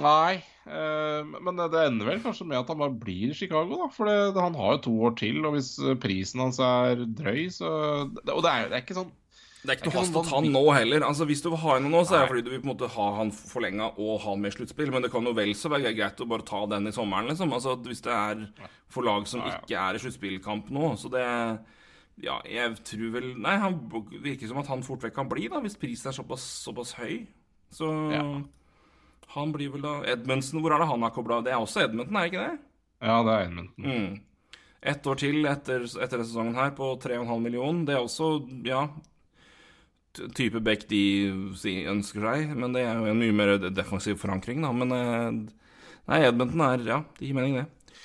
Nei. 0.00 0.40
eh, 0.64 1.32
men 1.44 1.58
det, 1.58 1.80
ender 1.84 2.08
vel 2.08 2.20
kanskje 2.24 2.46
med 2.48 2.62
at 2.62 2.70
han 2.72 2.78
bare 2.80 2.94
blir 2.96 3.32
i 3.32 3.36
Chicago, 3.36 3.76
da. 3.82 3.88
For 3.92 4.08
det, 4.08 4.40
han 4.40 4.54
har 4.56 4.76
jo 4.78 4.84
to 4.86 4.92
år 5.08 5.16
til, 5.20 5.42
og 5.44 5.56
hvis 5.56 5.74
eh, 5.82 5.98
prisen 6.00 6.40
hans 6.40 6.60
er 6.64 7.02
drøy, 7.04 7.50
så 7.52 7.72
Og 8.08 8.14
det 8.22 8.30
er 8.52 8.62
jo 8.64 8.70
det 8.70 8.78
er 8.78 8.84
ikke 8.86 8.96
sånn 8.96 9.10
Det 9.62 9.74
er 9.74 9.76
ikke 9.76 9.90
noe 9.90 9.98
hast 9.98 10.16
å 10.16 10.22
ta 10.24 10.38
han 10.38 10.48
nå 10.54 10.62
heller. 10.72 11.04
Altså 11.06 11.26
Hvis 11.28 11.44
du 11.44 11.50
vil 11.50 11.60
ha 11.60 11.76
henne 11.76 11.92
nå, 11.92 12.00
så 12.08 12.16
er 12.16 12.24
det 12.24 12.30
fordi 12.32 12.46
du 12.46 12.50
vil 12.54 12.62
på 12.62 12.68
en 12.70 12.72
måte 12.72 12.88
ha 12.94 13.08
han 13.18 13.34
forlenga 13.36 13.90
og 13.92 14.14
ha 14.24 14.30
han 14.30 14.40
med 14.42 14.54
i 14.54 14.56
sluttspill. 14.56 14.94
Men 14.94 15.04
det 15.04 15.12
kan 15.12 15.28
jo 15.28 15.34
vel 15.36 15.52
så 15.58 15.70
være 15.74 15.92
greit 15.98 16.24
å 16.24 16.30
bare 16.32 16.48
ta 16.48 16.64
den 16.72 16.88
i 16.88 16.94
sommeren, 16.96 17.28
liksom. 17.30 17.52
Altså 17.52 17.76
Hvis 17.84 18.02
det 18.08 18.16
er 18.16 18.42
for 18.92 19.06
lag 19.06 19.28
som 19.28 19.44
ikke 19.44 19.76
er 19.76 19.98
i 19.98 20.02
sluttspillkamp 20.02 20.72
nå. 20.72 20.94
Så 20.96 21.12
det 21.12 21.26
Ja, 22.22 22.40
jeg 22.48 22.74
tror 22.84 23.12
vel 23.14 23.30
Nei, 23.40 23.54
han 23.60 23.78
virker 24.24 24.48
som 24.48 24.58
at 24.64 24.72
han 24.72 24.82
fort 24.86 25.04
vekk 25.04 25.14
kan 25.20 25.28
bli, 25.30 25.46
da, 25.52 25.60
hvis 25.60 25.78
prisen 25.80 26.10
er 26.10 26.16
såpass, 26.16 26.48
såpass 26.64 26.96
høy. 26.96 27.26
Så 27.72 27.92
Ja. 28.16 28.24
Han 29.34 29.52
blir 29.54 29.72
vel 29.72 29.84
da 29.84 29.94
Edmundsen, 30.12 30.60
hvor 30.62 30.74
er 30.74 30.82
det 30.82 30.90
han 30.90 31.06
er 31.06 31.14
kobla 31.14 31.38
av? 31.38 31.46
Det 31.46 31.54
er 31.54 31.62
også 31.62 31.86
Edmundsen, 31.86 32.16
er 32.18 32.26
det 32.26 32.32
ikke 32.32 32.44
det? 32.44 32.58
Ja, 33.02 33.16
det 33.26 33.32
er 33.32 33.46
Edmundsen. 33.46 33.86
Mm. 33.86 34.60
Ett 34.92 35.06
år 35.06 35.18
til 35.22 35.46
etter, 35.46 35.86
etter 35.86 36.18
denne 36.18 36.28
sesongen 36.28 36.58
her 36.58 36.72
på 36.76 36.90
3,5 37.02 37.32
millioner. 37.44 37.86
Det 37.88 37.96
er 37.96 38.04
også, 38.04 38.32
ja 38.66 38.86
Type 40.36 40.60
back 40.60 40.82
de 40.90 41.00
ønsker 41.88 42.20
seg, 42.26 42.50
men 42.52 42.74
det 42.74 42.82
er 42.84 42.98
jo 43.00 43.06
en 43.08 43.20
mye 43.22 43.32
mer 43.32 43.54
defensiv 43.72 44.18
forankring, 44.20 44.60
da. 44.60 44.72
Men 44.76 44.92
eh, 44.92 45.28
Nei, 46.10 46.18
Edmundsen 46.26 46.64
er 46.66 46.84
Ja, 46.90 46.98
det 47.16 47.30
gir 47.30 47.38
mening, 47.38 47.56
det. 47.62 47.96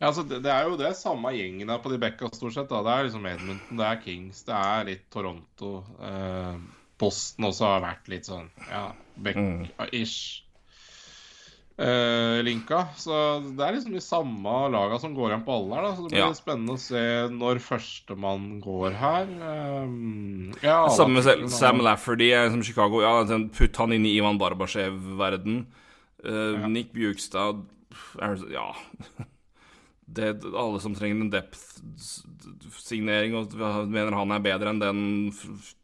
Ja, 0.00 0.10
altså, 0.10 0.26
det, 0.28 0.42
det 0.44 0.52
er 0.52 0.68
jo 0.68 0.76
det 0.76 0.90
samme 0.98 1.30
gjengen 1.32 1.70
der 1.70 1.80
på 1.80 1.92
de 1.92 2.00
backa, 2.02 2.28
stort 2.34 2.52
sett. 2.56 2.68
da. 2.68 2.82
Det 2.84 2.92
er 2.94 3.06
liksom 3.08 3.28
Edmundton, 3.30 3.78
det 3.80 3.86
er 3.88 4.00
Kings, 4.04 4.42
det 4.44 4.56
er 4.58 4.88
litt 4.90 5.06
Toronto. 5.14 5.70
Eh, 6.04 6.56
Boston 7.00 7.48
også 7.48 7.68
har 7.70 7.84
vært 7.84 8.10
litt 8.12 8.28
sånn 8.28 8.50
ja, 8.68 8.88
back-ish. 9.24 10.42
Eh, 11.76 12.38
linka. 12.46 12.84
Så 12.94 13.10
det 13.56 13.64
er 13.66 13.72
liksom 13.74 13.92
de 13.96 14.00
samme 14.04 14.52
laga 14.70 14.94
som 15.02 15.10
går 15.16 15.30
igjen 15.32 15.42
på 15.44 15.52
alle 15.56 15.74
her. 15.74 15.82
da 15.82 15.90
Så 15.96 16.02
det 16.04 16.10
blir 16.14 16.22
Ja. 16.22 16.32
spennende 16.32 16.72
å 16.76 16.78
se 16.78 17.02
når 17.34 17.58
førstemann 17.58 18.60
går 18.62 18.92
her. 18.94 19.26
Eh, 19.26 19.86
ja, 20.62 20.86
Samme 20.88 21.14
med 21.22 21.50
Sam- 21.50 21.80
Lafferty 21.82 22.30
er 22.30 22.48
som 22.50 22.62
Chicago. 22.62 23.00
Ja, 23.02 23.24
Putt 23.24 23.76
han 23.76 23.92
inn 23.92 24.06
i 24.06 24.16
Ivan 24.18 24.38
Barbasjev-verden. 24.38 25.66
Eh, 26.24 26.68
Nick 26.68 26.92
Bjugstad 26.92 27.64
Ja. 28.50 28.74
Det, 30.06 30.44
alle 30.54 30.78
som 30.80 30.94
trenger 30.94 31.20
en 31.22 31.30
depth-signering 31.30 33.34
og 33.34 33.52
mener 33.88 34.12
han 34.14 34.30
er 34.32 34.38
bedre 34.44 34.68
enn 34.70 34.78
den 34.78 35.30
f- 35.32 35.74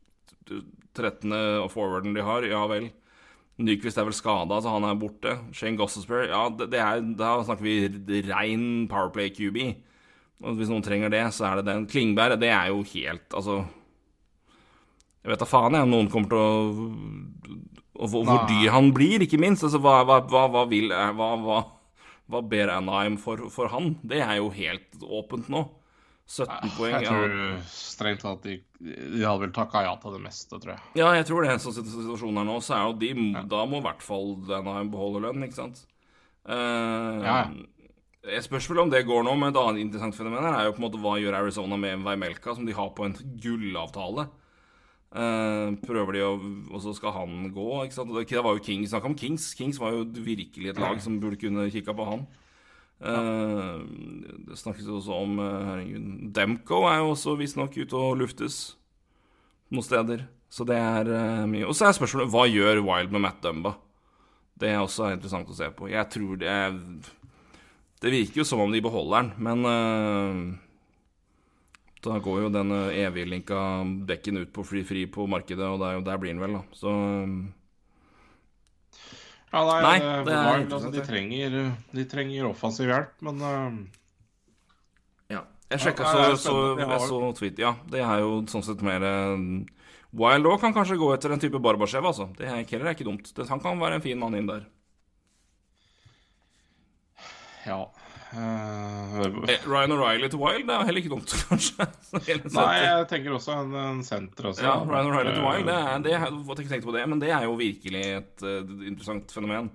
f- 0.46 0.62
13. 0.94 1.32
forwarden 1.70 2.14
de 2.14 2.20
har, 2.22 2.42
ja 2.42 2.66
vel. 2.68 2.90
Nyquist 3.60 3.98
er 4.00 4.06
vel 4.08 4.16
skada, 4.16 4.60
så 4.62 4.72
han 4.72 4.86
er 4.88 4.98
borte. 4.98 5.34
Shane 5.56 5.76
Gossesper 5.76 6.28
Ja, 6.30 6.46
det, 6.48 6.70
det 6.72 6.80
er, 6.80 7.02
da 7.18 7.34
snakker 7.44 7.66
vi 7.66 8.22
rein 8.30 8.86
Powerplay 8.90 9.32
QB. 9.36 9.58
Og 10.40 10.56
hvis 10.56 10.70
noen 10.72 10.84
trenger 10.84 11.12
det, 11.12 11.26
så 11.36 11.50
er 11.50 11.60
det 11.60 11.66
den. 11.68 11.84
Klingberg, 11.90 12.38
det 12.40 12.48
er 12.48 12.70
jo 12.72 12.80
helt 12.94 13.34
Altså 13.36 13.58
Jeg 15.20 15.34
vet 15.34 15.42
da 15.42 15.48
faen 15.48 15.76
jeg 15.76 15.84
om 15.84 15.92
noen 15.92 16.08
kommer 16.12 16.32
til 16.32 16.40
å 16.40 16.46
Og 18.00 18.06
hvor, 18.08 18.24
hvor 18.24 18.46
dyr 18.48 18.72
han 18.72 18.88
blir, 18.96 19.26
ikke 19.26 19.40
minst. 19.42 19.66
Altså, 19.66 19.82
hva, 19.84 19.98
hva, 20.08 20.22
hva, 20.30 20.46
hva 20.54 20.64
vil 20.70 20.88
Hva, 20.88 21.34
hva, 21.44 21.60
hva 22.30 22.40
ber 22.46 22.72
Anaheim 22.72 23.18
for, 23.20 23.50
for 23.52 23.68
han? 23.74 23.98
Det 24.06 24.22
er 24.24 24.38
jo 24.38 24.48
helt 24.54 25.04
åpent 25.04 25.52
nå. 25.52 25.66
17 26.30 26.70
poeng. 26.76 26.92
Jeg 26.94 27.02
Ja. 27.02 27.10
tror 27.10 27.32
strengt 27.66 28.20
tatt 28.22 28.42
de, 28.46 28.60
de 28.80 29.22
hadde 29.26 29.40
vel 29.42 29.50
takka 29.56 29.82
ja 29.82 29.96
til 29.98 30.12
det 30.14 30.20
meste, 30.22 30.60
tror 30.62 30.76
jeg. 30.76 30.80
ja, 31.00 31.08
jeg 31.18 31.26
tror 31.26 31.42
det. 31.42 31.56
Sånn 31.60 31.74
situasjonen 31.74 32.38
er 32.44 32.46
nå, 32.46 32.58
så 32.62 32.76
er 32.78 32.86
jo 32.86 32.98
de 33.02 33.10
Da 33.50 33.64
må 33.66 33.80
i 33.80 33.86
hvert 33.88 34.02
fall 34.06 34.36
Anaheim 34.60 34.90
beholde 34.92 35.24
lønn, 35.26 35.42
ikke 35.48 35.58
sant? 35.58 35.82
Uh, 36.46 37.20
Ja. 37.24 37.50
Jeg 38.22 38.42
spørs 38.44 38.66
vel 38.68 38.78
om 38.82 38.90
det 38.92 39.06
går 39.08 39.22
nå, 39.24 39.32
men 39.38 39.48
et 39.48 39.56
annet 39.56 39.80
interessant 39.80 40.14
fenomen 40.14 40.42
her 40.44 40.58
er 40.60 40.64
jo 40.68 40.72
på 40.76 40.82
en 40.82 40.90
måte 40.90 41.00
hva 41.00 41.14
gjør 41.18 41.38
Arizona 41.38 41.76
med 41.80 42.02
Veimelka, 42.04 42.54
som 42.54 42.66
de 42.68 42.72
har 42.76 42.90
på 42.92 43.06
en 43.06 43.14
gullavtale. 43.40 44.26
Uh, 45.10 45.72
prøver 45.82 46.12
de 46.14 46.20
å 46.22 46.34
Og 46.70 46.82
så 46.84 46.92
skal 46.94 47.10
han 47.16 47.48
gå, 47.50 47.64
ikke 47.86 47.96
sant. 47.96 48.12
Det 48.14 48.28
det 48.28 48.44
var 48.44 48.54
jo 48.54 48.62
Kings. 48.62 48.90
Snakk 48.92 49.08
om 49.08 49.16
Kings. 49.18 49.54
Kings 49.58 49.80
var 49.80 49.90
jo 49.96 50.04
virkelig 50.04 50.68
et 50.70 50.78
lag 50.78 51.00
som 51.02 51.18
burde 51.18 51.40
kunne 51.40 51.66
kikka 51.72 51.96
på 51.96 52.06
han. 52.06 52.26
Eh, 53.00 53.76
det 54.48 54.58
snakkes 54.60 54.88
også 54.92 55.16
om 55.16 55.38
eh, 55.40 55.68
Herregud 55.68 56.08
Demko 56.36 56.82
er 56.90 57.00
jo 57.00 57.14
også 57.14 57.36
visstnok 57.40 57.78
ute 57.80 57.96
og 57.96 58.18
luftes 58.20 58.58
noen 59.72 59.86
steder. 59.86 60.26
Så 60.50 60.66
det 60.66 60.76
er 60.76 61.06
uh, 61.06 61.46
mye. 61.46 61.62
Og 61.62 61.76
så 61.78 61.86
er 61.86 61.94
spørsmålet 61.94 62.32
hva 62.32 62.42
gjør 62.50 62.82
Wild 62.82 63.12
med 63.14 63.22
Matt 63.22 63.38
Dumba? 63.44 63.76
Det 64.58 64.72
er 64.72 64.80
også 64.82 65.12
interessant 65.14 65.48
å 65.48 65.54
se 65.54 65.68
på. 65.70 65.86
Jeg 65.92 66.02
tror 66.10 66.40
det 66.40 66.48
er 66.50 66.74
Det 68.02 68.10
virker 68.10 68.40
jo 68.40 68.46
som 68.48 68.64
om 68.64 68.72
de 68.72 68.80
beholder 68.82 69.22
den, 69.22 69.30
men 69.46 69.58
uh, 69.68 70.58
da 72.02 72.16
går 72.24 72.42
jo 72.46 72.52
den 72.52 72.72
evige 72.72 73.06
eviglinka 73.10 73.60
bekken 74.08 74.40
ut 74.40 74.52
på 74.56 74.64
fri 74.64 74.82
fri 74.88 75.04
på 75.06 75.26
markedet, 75.28 75.66
og 75.68 75.82
der, 75.82 76.00
der 76.00 76.20
blir 76.20 76.32
den 76.32 76.40
vel, 76.40 76.56
da. 76.56 76.62
Så 76.72 76.88
eh, 76.88 77.34
Ja, 79.50 79.60
nei, 79.66 79.78
Nei, 79.82 79.94
det, 79.98 80.10
det 80.28 80.34
er 80.38 80.60
altså, 80.60 80.90
de, 80.94 81.00
trenger, 81.02 81.54
de 81.90 82.04
trenger 82.06 82.46
offensiv 82.52 82.86
hjelp, 82.92 83.16
men 83.26 83.40
uh... 83.42 83.78
Ja. 85.32 85.40
Jeg 85.72 85.82
sjekka 85.86 86.06
Ja, 86.06 86.36
så, 86.38 86.54
så, 87.08 87.20
tweet. 87.38 87.58
Ja, 87.58 87.72
det 87.90 88.04
er 88.04 88.22
jo 88.22 88.40
sånn 88.50 88.62
sett 88.66 88.82
mer 88.86 89.02
eh, 89.06 89.42
Wild 90.20 90.46
òg 90.50 90.60
kan 90.62 90.74
kanskje 90.74 90.98
gå 90.98 91.08
etter 91.14 91.34
en 91.34 91.42
type 91.42 91.58
Barbashev, 91.62 92.06
altså. 92.06 92.28
Det 92.38 92.46
er 92.46 92.62
ikke- 92.62 92.76
heller 92.78 92.90
er 92.92 92.96
ikke 92.98 93.06
dumt. 93.10 93.32
Det, 93.34 93.46
han 93.50 93.62
kan 93.62 93.78
være 93.82 93.98
en 93.98 94.06
fin 94.06 94.18
mann 94.18 94.38
inn 94.38 94.50
der. 94.50 94.68
ja 97.66 97.82
eh, 98.32 99.26
Eh, 99.50 99.64
Ryan 99.66 99.92
O'Reilly 99.96 100.28
til 100.30 100.38
Wild 100.40 100.66
det 100.68 100.74
er 100.76 100.84
heller 100.88 101.02
ikke 101.02 101.12
dumt, 101.12 101.32
kanskje. 101.50 101.86
Nei, 102.54 102.76
jeg 102.84 103.08
tenker 103.10 103.34
også 103.36 103.56
en, 103.58 103.74
en 103.74 104.02
senter 104.06 104.50
også. 104.52 104.62
Ja, 104.64 104.76
Ryan 104.86 105.10
O'Reilly 105.10 105.34
til 105.34 105.42
Eh, 105.42 105.48
Wild, 105.50 105.66
det 105.66 105.74
er, 105.76 105.98
det 106.04 106.12
er, 106.14 106.24
jeg 106.28 106.58
ikke 106.64 106.72
tenkt 106.74 106.86
på 106.88 106.94
det, 106.96 107.04
men 107.10 107.20
det 107.22 107.30
er 107.34 107.44
jo 107.48 107.56
virkelig 107.58 108.04
et 108.20 108.44
uh, 108.46 108.86
interessant 108.86 109.32
fenomen 109.34 109.70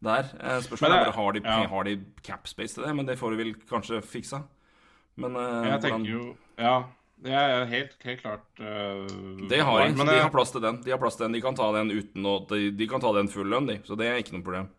der. 0.00 0.30
Eh, 0.40 0.60
Spørsmålet 0.64 0.94
det- 0.94 1.00
er 1.00 1.10
bare 1.10 1.16
har 1.18 1.32
de, 1.32 1.42
ja. 1.44 1.66
har 1.74 1.84
de 1.90 1.96
cap 2.24 2.46
space 2.48 2.74
til 2.78 2.84
det, 2.86 2.94
men 2.96 3.06
det 3.06 3.18
får 3.20 3.30
de 3.34 3.42
vel 3.42 3.54
kanskje 3.68 4.00
fiksa. 4.02 4.42
Men 5.20 5.36
uh, 5.36 5.66
Jeg 5.66 5.80
tenker 5.82 6.10
jo 6.10 6.24
Ja, 6.58 6.76
det 7.20 7.32
er 7.36 7.64
helt, 7.68 7.96
helt 8.06 8.22
klart 8.22 8.60
uh, 8.62 9.04
Det 9.50 9.58
har 9.60 9.82
de. 9.82 9.96
Men 9.98 10.06
de 10.08 10.20
har 10.22 10.30
plass 10.32 10.52
til 10.54 10.62
den. 10.64 10.78
De 10.86 10.90
har 10.94 10.98
plass 11.02 11.16
til 11.18 11.26
den, 11.26 11.34
de 11.36 11.42
kan 11.44 11.54
ta 11.58 11.66
den 11.76 11.90
uten 11.92 12.24
å 12.24 12.38
De, 12.48 12.70
de 12.70 12.86
kan 12.88 13.00
ta 13.02 13.10
den 13.18 13.28
full 13.28 13.50
lønn, 13.50 13.66
de. 13.68 13.80
Så 13.84 13.98
det 13.98 14.08
er 14.08 14.22
ikke 14.22 14.38
noe 14.38 14.46
problem. 14.46 14.70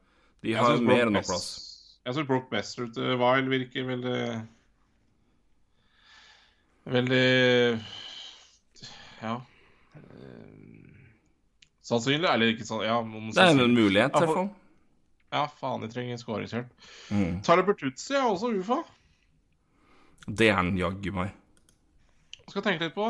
De 0.41 0.55
har 0.57 0.79
mer 0.81 1.05
enn 1.05 1.13
nok 1.19 1.27
plass. 1.27 1.70
Jeg 2.02 2.15
syns 2.15 2.28
Brook 2.28 2.49
Bester 2.49 2.88
til 2.95 3.18
Wild 3.22 3.49
virker 3.52 3.86
veldig 3.86 4.22
Veldig 6.90 7.26
Ja 9.22 9.36
Sannsynlig, 11.86 12.30
eller 12.30 12.53
ikke 12.53 12.65
sånn 12.65 12.86
Ja, 12.88 12.98
Det 13.03 13.44
er 13.44 13.52
en 13.52 13.76
mulighet, 13.76 14.15
i 14.15 14.23
hvert 14.23 14.38
fall. 14.38 14.49
Ja, 15.32 15.45
faen, 15.60 15.84
de 15.84 15.90
trenger 15.91 16.19
skåringshjelp. 16.19 16.72
Mm. 17.11 17.38
Tyler 17.44 17.65
Bertuzzi 17.68 18.15
er 18.15 18.28
også 18.28 18.52
UFA. 18.56 18.78
Det 20.28 20.49
er 20.52 20.57
han 20.57 20.72
jaggu 20.80 21.11
meg. 21.15 21.32
Skal 22.52 22.64
tenke 22.65 22.88
litt 22.88 22.95
på. 22.95 23.07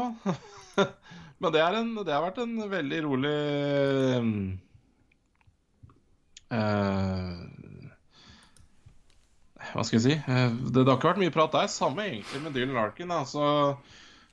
Men 1.42 1.54
det, 1.54 1.62
er 1.62 1.78
en, 1.80 1.96
det 2.02 2.14
har 2.14 2.26
vært 2.28 2.42
en 2.44 2.54
veldig 2.70 3.00
rolig 3.06 3.38
eh, 6.54 7.61
Hva 9.74 9.84
skal 9.88 10.00
jeg 10.00 10.04
si? 10.06 10.16
Eh, 10.20 10.54
det, 10.68 10.84
det 10.84 10.88
har 10.90 10.98
ikke 11.00 11.12
vært 11.14 11.22
mye 11.24 11.34
prat 11.34 11.56
der. 11.56 11.68
Samme 11.72 12.06
egentlig 12.08 12.42
med 12.44 12.54
Dylan 12.58 12.76
Larkin. 12.78 13.12
Altså, 13.16 13.78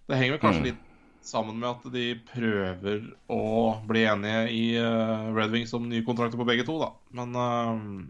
det 0.09 0.19
henger 0.20 0.36
vel 0.39 0.43
kanskje 0.44 0.62
Mm. 0.62 0.69
litt 0.73 0.85
sammen 1.28 1.59
med 1.60 1.69
at 1.69 1.82
de 1.93 2.05
prøver 2.31 3.02
å 3.28 3.40
bli 3.86 4.05
enige 4.09 4.44
i 4.55 4.62
uh, 4.81 5.28
Red 5.36 5.51
Wings 5.52 5.74
om 5.77 5.89
nye 5.90 6.05
kontrakter 6.06 6.40
på 6.40 6.47
begge 6.48 6.65
to, 6.65 6.78
da. 6.81 6.89
Men 7.12 7.35
uh, 7.36 8.06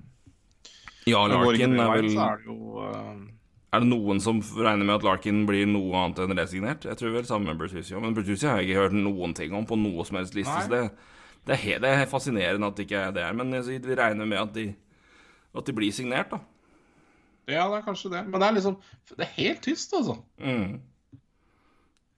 Ja, 1.09 1.25
Larkin 1.27 1.75
er 1.81 1.91
vel 1.97 2.13
er 2.13 2.37
det 2.39 2.47
jo 2.47 2.85
uh, 2.85 3.17
Er 3.73 3.83
det 3.83 3.89
noen 3.91 4.21
som 4.23 4.39
regner 4.41 4.87
med 4.87 5.01
at 5.01 5.07
Larkin 5.09 5.43
blir 5.49 5.67
noe 5.67 5.97
annet 6.05 6.21
enn 6.25 6.37
resignert? 6.39 6.87
Jeg 6.87 7.01
tror 7.01 7.17
vel 7.17 7.27
sammen 7.27 7.51
med 7.51 7.59
Bertuzzi 7.59 7.97
men 7.99 8.15
Bertuzzi 8.15 8.47
har 8.47 8.61
jeg 8.61 8.69
ikke 8.71 8.85
hørt 8.85 8.97
noen 9.01 9.35
ting 9.37 9.57
om 9.57 9.67
på 9.67 9.77
noe 9.81 10.07
som 10.07 10.21
helst 10.21 10.37
liste. 10.39 10.55
Så 10.65 10.71
det, 10.71 10.85
det, 11.49 11.57
er 11.57 11.63
helt, 11.65 11.83
det 11.83 11.91
er 11.97 12.13
fascinerende 12.13 12.71
at 12.71 12.79
det 12.79 12.87
ikke 12.87 13.03
er 13.09 13.17
det. 13.19 13.27
Men 13.41 13.53
jeg, 13.59 13.83
vi 13.85 13.99
regner 13.99 14.31
med 14.31 14.39
at 14.45 14.55
de, 14.55 14.69
at 15.59 15.67
de 15.67 15.75
blir 15.77 15.93
signert, 15.97 16.31
da. 16.31 16.39
Ja, 17.49 17.65
det 17.71 17.81
er 17.81 17.87
kanskje 17.87 18.13
det. 18.13 18.23
Men 18.29 18.41
det 18.41 18.49
er 18.49 18.57
liksom 18.59 18.79
Det 19.09 19.25
er 19.25 19.35
helt 19.39 19.63
tyst, 19.65 19.95
altså. 19.97 20.19
Mm. 20.39 20.79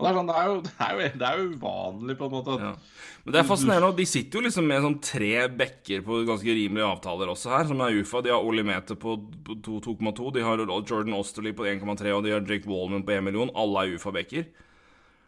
Og 0.01 0.07
det 0.07 0.11
er, 0.11 0.16
sånn, 0.16 0.31
det, 0.31 0.36
er 0.40 0.47
jo, 0.48 0.61
det, 0.65 0.73
er 0.81 0.93
jo, 0.93 1.09
det 1.20 1.27
er 1.28 1.40
jo 1.40 1.48
uvanlig, 1.61 2.15
på 2.16 2.27
en 2.27 2.32
måte. 2.32 2.55
Ja. 2.57 2.70
Men 3.20 3.35
det 3.35 3.40
er 3.43 3.48
fascinerende, 3.51 3.90
de 3.98 4.07
sitter 4.09 4.40
jo 4.40 4.44
liksom 4.47 4.65
med 4.70 4.86
sånn 4.86 4.97
tre 5.05 5.35
bekker 5.61 6.07
på 6.07 6.23
ganske 6.28 6.55
rimelige 6.57 6.89
avtaler 6.89 7.32
også 7.35 7.52
her, 7.52 7.66
som 7.69 7.82
er 7.85 7.98
UFA. 8.01 8.23
De 8.24 8.32
har 8.32 8.48
Oli 8.48 8.65
Mete 8.65 8.97
på 8.97 9.19
på 9.44 9.59
2,2, 9.85 10.31
de 10.39 10.47
har 10.47 10.65
Jordan 10.65 11.19
Osterley 11.19 11.52
på 11.57 11.69
1,3, 11.69 12.15
og 12.16 12.24
de 12.24 12.32
har 12.32 12.48
Jake 12.48 12.70
Wallman 12.70 13.05
på 13.05 13.12
1 13.19 13.27
million. 13.28 13.52
Alle 13.52 13.85
er 13.85 13.98
UFA-bekker. 13.98 14.48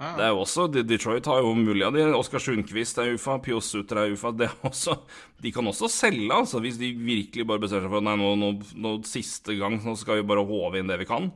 Det 0.03 0.25
er 0.25 0.33
jo 0.33 0.41
også, 0.43 0.65
Detroit 0.73 1.27
har 1.31 1.43
jo 1.45 1.53
mulig 1.55 1.85
av 1.87 1.95
de. 1.95 2.03
Oskar 2.17 2.43
Sundquist 2.43 2.99
er 2.99 3.13
UFA, 3.15 3.37
Pio 3.45 3.61
Suter 3.63 4.01
er 4.03 4.15
UFA. 4.15 4.33
Det 4.35 4.49
er 4.49 4.65
også, 4.67 4.97
de 5.45 5.53
kan 5.55 5.69
også 5.71 5.91
selge, 5.93 6.31
altså, 6.35 6.59
hvis 6.65 6.81
de 6.81 6.91
virkelig 6.99 7.47
bare 7.47 7.63
bestemmer 7.63 7.87
seg 7.87 7.95
for 7.95 8.07
nei, 8.07 8.17
nå, 8.19 8.33
nå, 8.41 8.49
nå 8.83 8.95
siste 9.07 9.55
gang 9.61 9.79
nå 9.85 9.95
skal 10.01 10.19
vi 10.19 10.27
bare 10.33 10.43
håve 10.49 10.81
inn 10.81 10.91
det 10.91 10.99
vi 11.05 11.07
kan. 11.11 11.31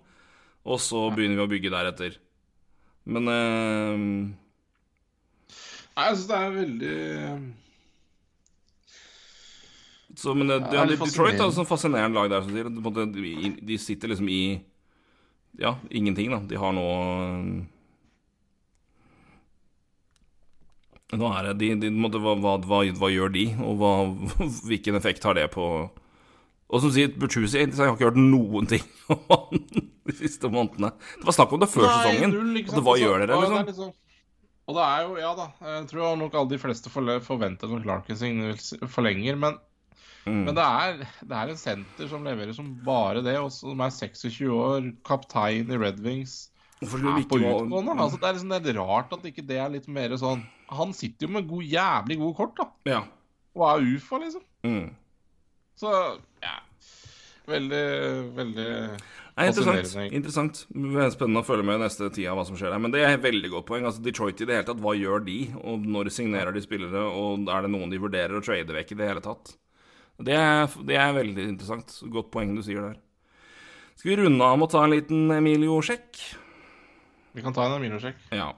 Og 0.67 0.83
så 0.83 1.05
begynner 1.15 1.39
vi 1.39 1.45
å 1.45 1.53
bygge 1.53 1.73
deretter. 1.77 2.19
Men 3.07 3.31
eh, 3.31 4.03
Nei, 5.97 6.09
syns 6.11 6.27
det 6.27 6.37
er 6.37 6.57
veldig 6.57 6.97
Så, 10.19 10.35
men 10.35 10.51
det, 10.51 10.59
det, 10.73 10.83
det 10.91 10.99
Detroit 11.05 11.39
er 11.39 11.47
et 11.47 11.55
sånt 11.55 11.71
fascinerende 11.71 12.19
lag 12.19 12.33
der. 12.33 12.43
Som 12.43 12.57
sier, 12.57 13.15
de, 13.15 13.55
de 13.71 13.79
sitter 13.79 14.11
liksom 14.11 14.29
i 14.33 14.43
Ja, 15.63 15.77
ingenting, 15.89 16.35
da. 16.35 16.43
De 16.51 16.59
har 16.61 16.75
nå 16.75 16.91
Nå 21.15 21.29
er 21.31 21.53
det 21.53 21.55
de, 21.61 21.69
de, 21.85 21.91
måtte, 21.95 22.19
hva, 22.19 22.33
hva, 22.43 22.57
hva, 22.67 22.81
hva 22.99 23.11
gjør 23.13 23.31
de, 23.37 23.45
og 23.63 23.85
hvilken 24.67 24.99
effekt 24.99 25.23
har 25.29 25.37
det 25.39 25.45
på 25.55 25.67
Og 25.87 26.83
som 26.83 26.91
sier, 26.91 27.13
Bertuzzi 27.15 27.61
Jeg 27.61 27.71
har 27.79 27.93
ikke 27.93 28.09
hørt 28.09 28.19
noen 28.19 28.67
ting 28.67 28.83
om 29.15 29.23
han 29.31 29.63
de 30.07 30.15
siste 30.15 30.47
månedene. 30.51 30.93
Det 31.19 31.27
var 31.27 31.35
snakk 31.35 31.55
om 31.55 31.63
det 31.63 31.71
før 31.71 31.87
Nei, 31.87 31.95
sesongen. 31.99 32.35
null, 32.35 32.59
det, 32.63 32.83
hva 32.87 32.93
gjør 32.99 33.23
dere, 33.25 33.39
er 33.39 33.65
liksom? 33.71 33.95
Og 34.67 34.75
det 34.75 34.83
er 34.83 35.01
jo, 35.07 35.15
ja 35.19 35.31
da, 35.39 35.47
jeg 35.63 35.87
tror 35.93 36.17
nok 36.19 36.35
alle 36.35 36.51
de 36.53 36.59
fleste 36.59 36.91
forventer 36.91 37.71
at 37.77 37.87
Larkin 37.87 38.55
forlenger, 38.91 39.39
men, 39.39 39.59
Mm. 40.27 40.41
men 40.43 40.57
det, 40.59 40.63
er, 40.65 40.97
det 41.23 41.37
er 41.39 41.51
en 41.53 41.59
senter 41.61 42.09
som 42.11 42.25
leverer 42.27 42.51
som 42.51 42.73
bare 42.83 43.21
det, 43.23 43.37
og 43.39 43.53
som 43.55 43.79
er 43.79 43.93
26 43.95 44.49
år, 44.51 44.89
kaptein 45.07 45.71
i 45.71 45.79
Red 45.79 46.01
Wings. 46.03 46.49
Hvorfor 46.81 47.01
skulle 47.01 47.25
på 47.25 47.39
ikke 47.41 47.53
utgående. 47.57 47.97
Altså, 47.97 48.21
det 48.21 48.29
er 48.29 48.37
liksom 48.37 48.53
det 48.53 48.73
er 48.75 48.81
rart 48.83 49.13
at 49.17 49.27
ikke 49.31 49.45
det 49.49 49.59
er 49.63 49.73
litt 49.73 49.87
mer 49.89 50.13
sånn 50.21 50.43
Han 50.77 50.93
sitter 50.97 51.25
jo 51.25 51.33
med 51.39 51.47
god, 51.49 51.65
jævlig 51.73 52.19
gode 52.21 52.37
kort, 52.37 52.57
da. 52.59 52.67
Ja. 52.91 53.03
Og 53.57 53.65
er 53.71 53.87
UFA, 53.97 54.21
liksom. 54.27 54.43
Mm. 54.67 54.91
Så 55.81 55.93
ja. 56.43 56.57
Veldig, 57.47 57.85
veldig 58.37 58.67
Nei, 59.37 59.47
interessant. 59.51 60.13
Interessant. 60.17 60.61
Er 60.73 61.11
Spennende 61.13 61.43
å 61.45 61.47
følge 61.47 61.67
med 61.69 61.83
neste 61.83 62.09
tida 62.11 62.35
hva 62.37 62.45
som 62.49 62.57
skjer 62.59 62.73
her. 62.73 62.81
Men 62.83 62.93
det 62.95 63.05
er 63.05 63.15
et 63.15 63.25
veldig 63.25 63.53
godt 63.53 63.69
poeng. 63.69 63.85
Altså 63.87 64.03
Detroit 64.05 64.41
i 64.41 64.49
det 64.49 64.57
hele 64.57 64.69
tatt, 64.69 64.81
hva 64.83 64.95
gjør 64.97 65.23
de? 65.27 65.39
Og 65.63 65.85
når 65.85 66.11
signerer 66.17 66.57
de 66.57 66.65
spillere? 66.65 67.05
Og 67.07 67.47
er 67.53 67.67
det 67.67 67.73
noen 67.73 67.93
de 67.93 68.01
vurderer 68.03 68.37
å 68.37 68.45
trade 68.45 68.77
vekk 68.77 68.95
i 68.95 68.99
det 69.01 69.11
hele 69.13 69.25
tatt? 69.25 69.53
Det 70.27 70.33
er, 70.33 70.73
det 70.89 70.97
er 70.97 71.13
veldig 71.17 71.45
interessant. 71.53 71.93
Godt 72.13 72.33
poeng 72.33 72.57
du 72.57 72.65
sier 72.65 72.81
der. 72.81 72.97
Skal 73.97 74.13
vi 74.13 74.19
runde 74.25 74.49
av 74.49 74.59
med 74.59 74.69
å 74.69 74.73
ta 74.73 74.83
en 74.85 74.97
liten 74.97 75.31
Emilio-sjekk? 75.37 76.25
Vi 77.37 77.45
kan 77.45 77.55
ta 77.55 77.67
en 77.67 77.77
aminosjekk. 77.77 78.19
Ja. 78.35 78.51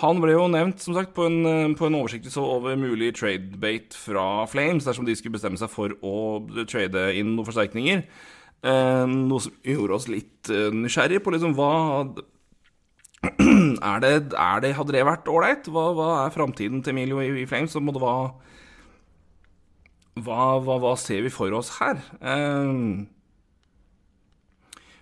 Han 0.00 0.22
ble 0.22 0.32
jo 0.32 0.46
nevnt 0.48 0.80
som 0.80 0.94
sagt, 0.96 1.12
på 1.16 1.26
en, 1.28 1.44
eh, 1.44 1.74
på 1.76 1.86
en 1.88 1.98
oversikt 1.98 2.30
så 2.32 2.44
over 2.54 2.78
mulig 2.80 3.12
trade-bate 3.18 3.98
fra 3.98 4.46
Flames 4.48 4.86
dersom 4.86 5.04
de 5.04 5.16
skulle 5.18 5.36
bestemme 5.36 5.60
seg 5.60 5.68
for 5.68 5.92
å 6.00 6.40
trade 6.64 7.10
inn 7.18 7.34
noen 7.34 7.48
forsterkninger. 7.48 8.04
Eh, 8.62 9.06
noe 9.10 9.42
som 9.42 9.52
gjorde 9.66 9.98
oss 9.98 10.08
litt 10.08 10.48
nysgjerrige 10.48 10.86
nysgjerrig 10.86 11.24
på 11.24 11.34
liksom 11.34 11.56
hva 11.58 11.72
er 13.92 14.00
det, 14.02 14.12
er 14.34 14.62
det, 14.62 14.74
Hadde 14.74 14.94
det 14.96 15.04
vært 15.06 15.28
ålreit? 15.30 15.68
Hva, 15.70 15.90
hva 15.94 16.08
er 16.24 16.34
framtiden 16.34 16.82
til 16.82 16.94
Emilio 16.94 17.20
i, 17.22 17.42
i 17.42 17.46
Flames? 17.46 17.76
Og 17.76 17.98
hva, 18.00 18.14
hva, 20.24 20.78
hva 20.82 20.94
ser 20.98 21.22
vi 21.26 21.30
for 21.30 21.52
oss 21.58 21.76
her? 21.80 22.00
Eh, 22.18 23.06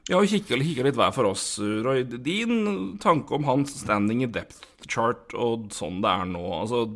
Vi 0.09 0.15
har 0.17 0.25
jo 0.25 0.31
kikka 0.33 0.57
litt 0.59 0.97
hver 0.99 1.13
for 1.15 1.29
oss, 1.29 1.45
Roy. 1.61 2.03
Din 2.03 2.97
tanke 3.03 3.37
om 3.37 3.47
hans 3.47 3.77
standing 3.83 4.25
i 4.25 4.31
depth 4.33 4.65
chart 4.91 5.35
og 5.37 5.69
sånn 5.77 6.01
det 6.03 6.11
er 6.11 6.27
nå 6.31 6.41
Altså, 6.57 6.87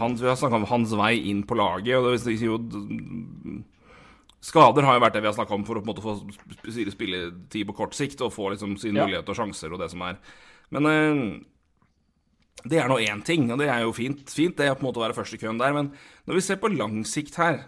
han, 0.00 0.16
Vi 0.18 0.26
har 0.26 0.38
snakka 0.40 0.62
om 0.62 0.66
hans 0.70 0.94
vei 0.96 1.14
inn 1.30 1.44
på 1.46 1.58
laget, 1.60 1.96
og 1.98 2.08
det 2.08 2.16
vil 2.16 2.24
si 2.24 2.48
jo 2.48 2.58
Skader 4.44 4.84
har 4.84 4.98
jo 4.98 5.04
vært 5.06 5.14
det 5.16 5.22
vi 5.24 5.30
har 5.30 5.36
snakka 5.36 5.56
om 5.56 5.62
for 5.64 5.78
å 5.78 5.80
på 5.80 5.88
en 5.88 5.92
måte 5.92 6.04
få 6.04 6.90
spilletid 6.92 7.64
på 7.68 7.76
kort 7.76 7.94
sikt 7.96 8.20
og 8.20 8.32
få 8.34 8.50
liksom 8.52 8.74
sine 8.80 9.00
ja. 9.00 9.06
muligheter 9.06 9.32
og 9.32 9.38
sjanser 9.38 9.72
og 9.72 9.80
det 9.80 9.88
som 9.88 10.02
er. 10.04 10.18
Men 10.74 10.88
eh, 10.90 11.22
det 12.68 12.82
er 12.82 12.90
nå 12.92 12.98
én 13.00 13.22
ting, 13.24 13.46
og 13.48 13.62
det 13.62 13.70
er 13.72 13.86
jo 13.86 13.94
fint, 13.96 14.20
fint 14.28 14.52
det 14.58 14.68
er 14.68 14.76
på 14.76 14.84
en 14.84 14.90
måte 14.90 15.00
å 15.00 15.04
være 15.06 15.16
først 15.16 15.38
i 15.38 15.40
køen 15.40 15.62
der. 15.62 15.72
Men 15.72 15.88
når 16.28 16.36
vi 16.36 16.44
ser 16.44 16.60
på 16.60 16.72
lang 16.74 17.00
sikt 17.08 17.38
her, 17.40 17.62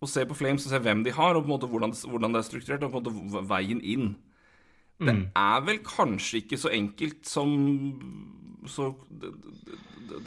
og 0.00 0.08
se 0.08 0.24
på 0.26 0.36
Flames 0.36 0.64
og 0.64 0.72
se 0.72 0.80
hvem 0.80 1.04
de 1.04 1.12
har, 1.12 1.36
og 1.36 1.44
på 1.44 1.50
en 1.50 1.54
måte 1.54 1.68
hvordan, 1.68 1.92
hvordan 1.92 2.34
det 2.34 2.40
er 2.40 2.48
strukturert, 2.48 2.84
og 2.86 2.94
på 2.94 3.02
en 3.02 3.22
måte 3.28 3.46
veien 3.50 3.80
inn 3.84 4.14
Det 5.00 5.14
mm. 5.16 5.22
er 5.36 5.62
vel 5.66 5.80
kanskje 5.84 6.42
ikke 6.42 6.58
så 6.60 6.72
enkelt 6.76 7.28
som 7.28 7.54
så 8.68 8.90
det, 9.08 9.30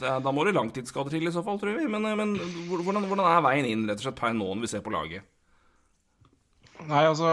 Da 0.24 0.32
må 0.34 0.44
det 0.46 0.56
langtidsskader 0.56 1.14
til 1.14 1.28
i 1.28 1.34
så 1.34 1.42
fall, 1.46 1.60
tror 1.60 1.76
vi. 1.78 1.86
Men, 1.86 2.02
men 2.18 2.34
hvordan, 2.70 3.06
hvordan, 3.06 3.26
er 3.30 3.44
veien 3.46 3.68
inn 3.70 3.86
rett 3.86 4.00
og 4.02 4.08
slett 4.08 4.18
per 4.18 4.34
nå 4.34 4.48
når 4.48 4.64
vi 4.64 4.72
ser 4.72 4.82
på 4.82 4.94
laget? 4.94 5.26
Nei, 6.88 7.04
altså 7.06 7.30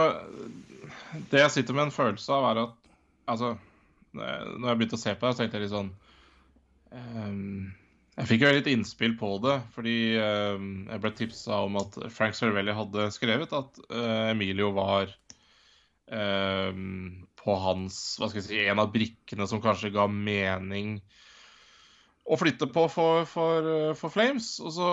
Det 1.30 1.42
jeg 1.42 1.50
sitter 1.50 1.74
med 1.74 1.88
en 1.88 1.94
følelse 1.94 2.32
av, 2.32 2.50
er 2.50 2.62
at 2.66 2.78
Altså, 3.32 3.52
når 4.12 4.66
jeg 4.66 4.78
begynte 4.78 4.98
å 4.98 5.00
se 5.00 5.12
på 5.14 5.26
det, 5.26 5.30
så 5.32 5.40
tenkte 5.40 5.58
jeg 5.58 5.62
litt 5.62 5.72
sånn 5.72 5.90
um, 6.90 7.70
Jeg 8.12 8.28
fikk 8.28 8.42
jo 8.44 8.52
litt 8.52 8.68
innspill 8.68 9.14
på 9.16 9.28
det, 9.40 9.54
fordi 9.72 9.96
um, 10.20 10.84
jeg 10.84 11.00
ble 11.00 11.12
tipsa 11.16 11.62
om 11.64 11.78
at 11.80 11.96
Frank 12.12 12.36
Cervelli 12.36 12.74
hadde 12.76 13.06
skrevet 13.14 13.54
at 13.56 13.78
uh, 13.88 14.28
Emilio 14.34 14.68
var 14.76 15.08
um, 16.12 17.22
på 17.40 17.54
hans 17.64 17.98
Hva 18.20 18.28
skal 18.28 18.42
jeg 18.42 18.48
si 18.50 18.58
En 18.68 18.82
av 18.82 18.92
brikkene 18.92 19.48
som 19.48 19.62
kanskje 19.64 19.94
ga 19.94 20.04
mening 20.12 20.98
å 22.22 22.36
flytte 22.38 22.68
på 22.70 22.84
for, 22.92 23.24
for, 23.26 23.70
for 23.98 24.12
Flames. 24.12 24.54
Og, 24.62 24.74
så, 24.76 24.90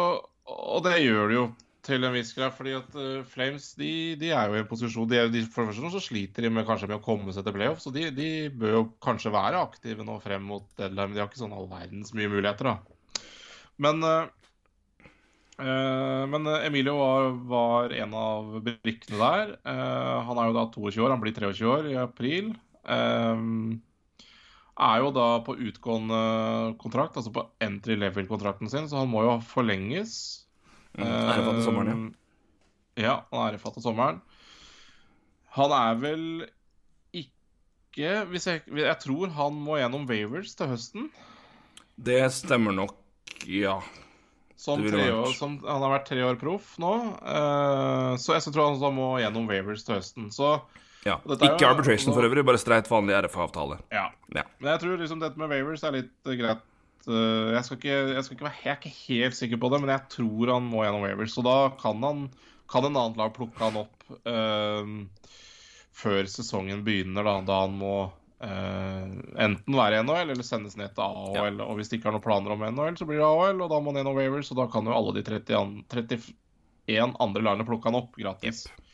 og 0.49 0.85
det 0.87 1.01
gjør 1.03 1.27
det 1.27 1.35
jo 1.35 1.43
til 1.85 2.07
en 2.07 2.15
viss 2.15 2.31
grad. 2.37 2.55
fordi 2.55 2.77
at 2.77 2.95
uh, 2.95 3.25
Flames 3.27 3.67
de, 3.79 3.91
de, 4.21 4.31
er 4.31 4.47
jo 4.47 4.55
i 4.55 4.61
en 4.63 4.69
posisjon 4.69 5.09
de 5.11 5.19
er, 5.19 5.33
de, 5.33 5.43
For 5.43 5.67
det 5.67 5.73
første 5.75 5.91
så 5.97 6.05
sliter 6.07 6.47
de 6.47 6.53
med, 6.55 6.67
kanskje 6.67 6.87
med 6.87 7.01
å 7.01 7.03
komme 7.03 7.35
seg 7.35 7.43
til 7.43 7.57
playoff, 7.57 7.83
så 7.83 7.91
de, 7.91 8.07
de, 8.15 8.31
bør 8.63 8.77
jo 8.77 8.85
kanskje 9.03 9.35
være 9.35 9.59
aktive 9.59 10.07
nå 10.07 10.21
frem 10.23 10.47
mot 10.53 10.71
deadline. 10.79 11.11
De 11.17 11.21
har 11.21 11.27
ikke 11.27 11.43
sånn 11.43 11.57
all 11.59 11.67
verdens 11.67 12.15
mye 12.15 12.31
muligheter, 12.31 12.71
da. 12.71 12.98
Men, 13.80 14.03
uh, 14.03 14.27
uh, 15.60 16.23
men 16.31 16.49
Emilio 16.57 16.97
var, 16.99 17.30
var, 17.51 17.95
en 17.95 18.15
av 18.18 18.57
brikkene 18.65 19.19
der. 19.22 19.53
han 20.27 20.41
er 20.41 20.49
jo 20.49 20.57
da 20.57 20.65
22 20.73 21.06
år, 21.06 21.14
han 21.15 21.23
blir 21.23 21.35
23 21.38 21.69
år 21.69 21.89
i 21.91 21.95
april. 21.99 22.51
er 24.80 25.01
jo 25.03 25.11
da 25.15 25.30
på 25.45 25.57
utgående 25.57 26.22
kontrakt, 26.80 27.18
altså 27.18 27.34
på 27.35 27.47
entry 27.64 27.95
level-kontrakten 27.99 28.72
sin, 28.72 28.88
så 28.91 29.01
han 29.01 29.11
må 29.11 29.23
jo 29.27 29.39
forlenges. 29.43 30.45
Mm, 30.97 31.06
ærefatte 31.06 31.64
sommeren, 31.64 31.89
ja. 31.89 32.15
Ja, 32.99 33.15
han 33.31 33.39
er 33.39 33.53
ærefatte 33.53 33.84
sommeren. 33.84 34.22
Han 35.56 35.73
er 35.73 35.99
vel 36.01 36.23
ikke 37.15 38.03
jeg, 38.03 38.61
jeg 38.69 38.97
tror 39.01 39.31
han 39.34 39.56
må 39.57 39.80
gjennom 39.80 40.06
Wavers 40.10 40.53
til 40.57 40.69
høsten. 40.72 41.10
Det 41.99 42.22
stemmer 42.31 42.76
nok, 42.76 42.98
ja. 43.49 43.80
Som 44.59 44.81
år, 44.84 45.31
som, 45.38 45.53
han 45.63 45.84
har 45.85 45.93
vært 45.93 46.09
tre 46.09 46.23
år 46.27 46.35
proff 46.39 46.73
nå. 46.84 46.91
Uh, 47.23 48.17
så 48.19 48.35
jeg 48.35 48.51
tror 48.51 48.73
han 48.76 48.97
må 48.97 49.13
gjennom 49.21 49.47
Wavers 49.47 49.85
til 49.88 49.95
høsten. 49.95 50.27
Så 50.35 50.57
ja. 51.07 51.15
Ikke 51.23 51.63
jo, 51.63 51.69
arbitration 51.69 52.11
for 52.11 52.27
øvrig, 52.27 52.43
bare 52.43 52.59
streit 52.59 52.89
vanlig 52.91 53.15
RFA-avtale. 53.23 53.80
Ja. 53.95 54.09
ja. 54.35 54.43
Men 54.59 54.73
jeg 54.73 54.84
tror 54.84 54.99
liksom 54.99 55.23
dette 55.23 55.39
med 55.39 55.53
Wavers 55.53 55.85
er 55.88 55.95
litt 55.95 56.11
uh, 56.27 56.35
greit 56.35 56.65
uh, 57.07 57.55
jeg, 57.55 57.63
skal 57.65 57.80
ikke, 57.80 57.95
jeg, 57.95 58.26
skal 58.26 58.35
ikke 58.35 58.49
være, 58.49 58.59
jeg, 58.65 58.73
er 58.73 58.81
ikke 58.81 58.95
helt 58.97 59.39
sikker 59.39 59.63
på 59.63 59.71
det, 59.71 59.81
men 59.85 59.93
jeg 59.95 60.05
tror 60.17 60.53
han 60.57 60.67
må 60.67 60.84
gjennom 60.84 61.07
Wavers. 61.07 61.38
Så 61.38 61.45
da 61.47 61.57
kan, 61.80 62.03
han, 62.03 62.27
kan 62.67 62.89
en 62.89 62.99
annen 62.99 63.19
lag 63.21 63.31
plukke 63.38 63.63
han 63.63 63.80
opp 63.85 63.95
før 65.99 66.27
sesongen 66.31 66.84
begynner, 66.85 67.26
da, 67.27 67.39
da 67.47 67.63
han 67.65 67.73
må 67.80 67.95
enten 68.40 69.76
være 69.76 69.99
NHL 70.06 70.30
eller 70.32 70.45
sendes 70.48 70.78
ned 70.80 70.94
til 70.95 71.03
AHL. 71.03 71.57
Ja. 71.60 71.66
Og 71.66 71.80
hvis 71.80 71.91
de 71.91 71.98
ikke 71.99 72.07
har 72.07 72.16
noen 72.16 72.24
planer 72.24 72.53
om 72.56 72.61
NHL, 72.64 72.95
så 72.99 73.07
blir 73.10 73.20
det 73.20 73.28
AHL, 73.28 73.64
og 73.66 73.72
da 73.72 73.80
må 73.80 73.91
man 73.91 73.99
gjennom 73.99 74.16
Wavers, 74.16 74.52
og 74.53 74.61
da 74.61 74.68
kan 74.72 74.88
jo 74.88 74.95
alle 74.95 75.16
de 75.18 75.26
30, 75.28 75.57
31 75.91 77.18
andre 77.20 77.44
lagene 77.44 77.68
plukke 77.68 77.91
han 77.91 77.99
opp 77.99 78.16
gratis. 78.20 78.64
Yep. 78.70 78.86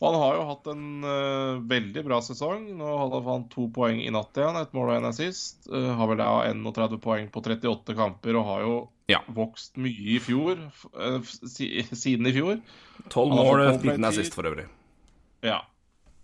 Og 0.00 0.06
han 0.08 0.22
har 0.22 0.36
jo 0.38 0.44
hatt 0.48 0.68
en 0.72 0.84
uh, 1.04 1.60
veldig 1.68 2.02
bra 2.06 2.22
sesong. 2.24 2.62
Nå 2.78 2.92
hadde 3.02 3.20
han 3.26 3.42
to 3.52 3.66
poeng 3.74 4.00
i 4.00 4.12
natt 4.12 4.38
igjen, 4.38 4.56
et 4.56 4.72
mål 4.76 4.94
og 4.94 4.96
en 4.96 5.08
assist. 5.10 5.68
Uh, 5.68 5.90
har 5.98 6.08
vel 6.08 6.22
da 6.22 6.30
31 6.48 6.96
poeng 7.04 7.28
på 7.32 7.42
38 7.44 7.96
kamper 7.98 8.38
og 8.40 8.46
har 8.48 8.62
jo 8.64 8.78
ja. 9.12 9.20
vokst 9.36 9.76
mye 9.80 10.14
i 10.14 10.20
fjor. 10.24 10.62
Uh, 10.96 11.20
siden 11.52 12.30
i 12.30 12.32
fjor. 12.32 12.62
12 13.12 13.36
mål, 13.36 13.66
19 13.76 14.08
assist 14.08 14.36
for 14.36 14.48
øvrig. 14.48 14.64
Ja. 15.44 15.60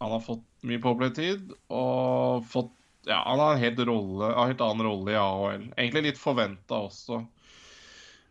Han 0.02 0.12
har 0.12 0.24
fått 0.24 0.44
mye 0.66 0.82
powerplay-tid 0.82 1.54
og 1.72 2.44
fått 2.50 2.72
Ja, 3.06 3.20
han 3.22 3.38
har 3.38 3.54
en 3.54 3.62
helt, 3.62 3.80
rolle, 3.86 4.32
en 4.32 4.50
helt 4.50 4.62
annen 4.64 4.86
rolle 4.88 5.12
i 5.14 5.18
AHL. 5.20 5.68
Egentlig 5.76 6.08
litt 6.08 6.18
forventa 6.18 6.80
også, 6.88 7.20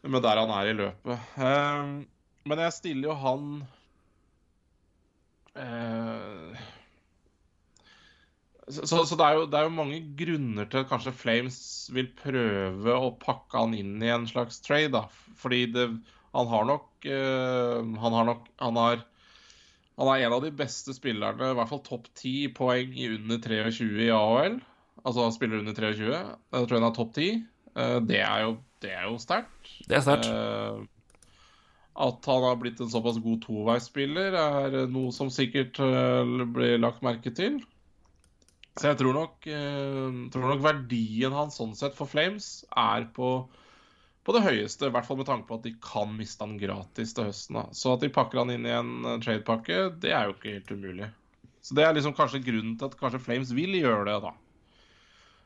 med 0.03 0.25
der 0.25 0.41
han 0.41 0.51
er 0.51 0.69
i 0.69 0.75
løpet. 0.75 1.37
men 2.45 2.63
jeg 2.65 2.75
stiller 2.75 3.09
jo 3.09 3.15
han 3.21 3.45
uh, 5.55 6.65
så, 8.67 9.05
så 9.05 9.15
det, 9.15 9.25
er 9.25 9.37
jo, 9.37 9.45
det, 9.45 9.59
er 9.59 9.67
jo, 9.67 9.73
mange 9.77 9.99
grunner 10.17 10.67
til 10.69 10.81
at 10.81 10.89
kanskje 10.89 11.13
Flames 11.13 11.57
vil 11.93 12.07
prøve 12.17 12.95
å 12.97 13.11
pakke 13.21 13.61
han 13.61 13.75
inn 13.77 13.99
i 14.01 14.09
en 14.09 14.25
slags 14.29 14.57
trade. 14.65 14.91
da. 14.95 15.05
Fordi 15.37 15.65
det, 15.71 15.85
han 16.35 16.49
har 16.51 16.65
nok 16.67 17.05
uh, 17.05 17.79
Han 18.01 18.17
har 18.17 18.25
nok 18.31 18.49
han, 18.59 18.79
har, 18.81 19.05
han 19.95 20.11
er 20.11 20.25
en 20.25 20.35
av 20.35 20.43
de 20.43 20.51
beste 20.51 20.93
spillerne, 20.95 21.51
i 21.51 21.57
hvert 21.57 21.71
fall 21.71 21.83
topp 21.85 22.09
10 22.19 22.49
poeng 22.57 22.95
i 22.99 23.07
under 23.15 23.39
23 23.39 24.07
i 24.07 24.11
AHL. 24.11 24.57
Altså 25.05 25.23
han 25.23 25.35
spiller 25.35 25.61
under 25.61 25.77
23. 25.77 26.09
Jeg 26.11 26.67
tror 26.67 26.79
han 26.79 26.87
er 26.89 26.97
topp 26.97 27.13
10. 27.15 27.37
Uh, 27.75 27.99
det 28.03 28.19
er 28.23 28.43
jo, 28.43 28.57
det 28.83 28.91
er 28.91 29.07
jo 29.07 29.15
sterkt. 29.21 29.71
Det 29.87 29.99
er 29.99 30.03
sterkt. 30.03 30.27
Uh, 30.27 30.83
at 32.05 32.27
han 32.27 32.43
har 32.43 32.59
blitt 32.59 32.81
en 32.83 32.91
såpass 32.91 33.21
god 33.23 33.39
toveisspiller, 33.45 34.35
er 34.35 34.89
noe 34.91 35.13
som 35.15 35.31
sikkert 35.31 35.79
uh, 35.79 36.43
blir 36.57 36.75
lagt 36.81 37.05
merke 37.05 37.31
til. 37.35 37.61
Så 38.75 38.89
jeg 38.89 38.99
tror 38.99 39.15
nok, 39.15 39.45
tror 40.33 40.49
nok, 40.49 40.63
verdien 40.65 41.31
hans 41.31 41.55
sånn 41.55 41.71
sett 41.79 41.93
for 41.95 42.11
Flames 42.11 42.65
er 42.75 43.05
på, 43.15 43.45
på 44.25 44.33
det 44.33 44.43
høyeste. 44.45 44.89
I 44.89 44.93
hvert 44.93 45.05
fall 45.07 45.19
med 45.19 45.29
tanke 45.29 45.47
på 45.49 45.59
at 45.59 45.67
de 45.67 45.75
kan 45.83 46.13
miste 46.17 46.41
han 46.41 46.57
gratis 46.59 47.13
til 47.15 47.29
høsten. 47.29 47.59
Da. 47.59 47.65
Så 47.77 47.93
at 47.93 48.03
de 48.03 48.11
pakker 48.13 48.41
han 48.41 48.53
inn 48.55 48.65
i 48.65 48.73
en 48.73 48.95
uh, 49.05 49.17
tradepakke, 49.21 49.89
det 50.01 50.15
er 50.15 50.27
jo 50.27 50.35
ikke 50.35 50.55
helt 50.55 50.73
umulig. 50.73 51.09
Så 51.65 51.77
det 51.77 51.85
er 51.85 51.95
liksom 51.97 52.15
kanskje 52.17 52.43
grunnen 52.45 52.75
til 52.77 52.89
at 52.89 52.97
kanskje 52.99 53.21
Flames 53.25 53.53
vil 53.57 53.77
gjøre 53.77 54.05
det, 54.09 54.17
da. 54.25 54.33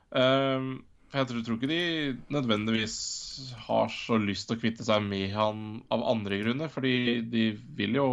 Um, 0.09 0.69
jeg 1.09 1.27
tror, 1.29 1.41
tror, 1.45 1.57
ikke 1.57 1.69
de 1.69 2.17
nødvendigvis 2.33 2.95
har 3.65 3.89
så 3.93 4.17
lyst 4.21 4.49
til 4.49 4.57
å 4.57 4.61
kvitte 4.61 4.85
seg 4.85 5.01
med 5.05 5.31
han 5.33 5.81
av 5.93 6.05
andre 6.11 6.39
grunner. 6.43 6.71
Fordi 6.71 7.21
de 7.25 7.51
vil 7.77 7.97
jo 7.99 8.09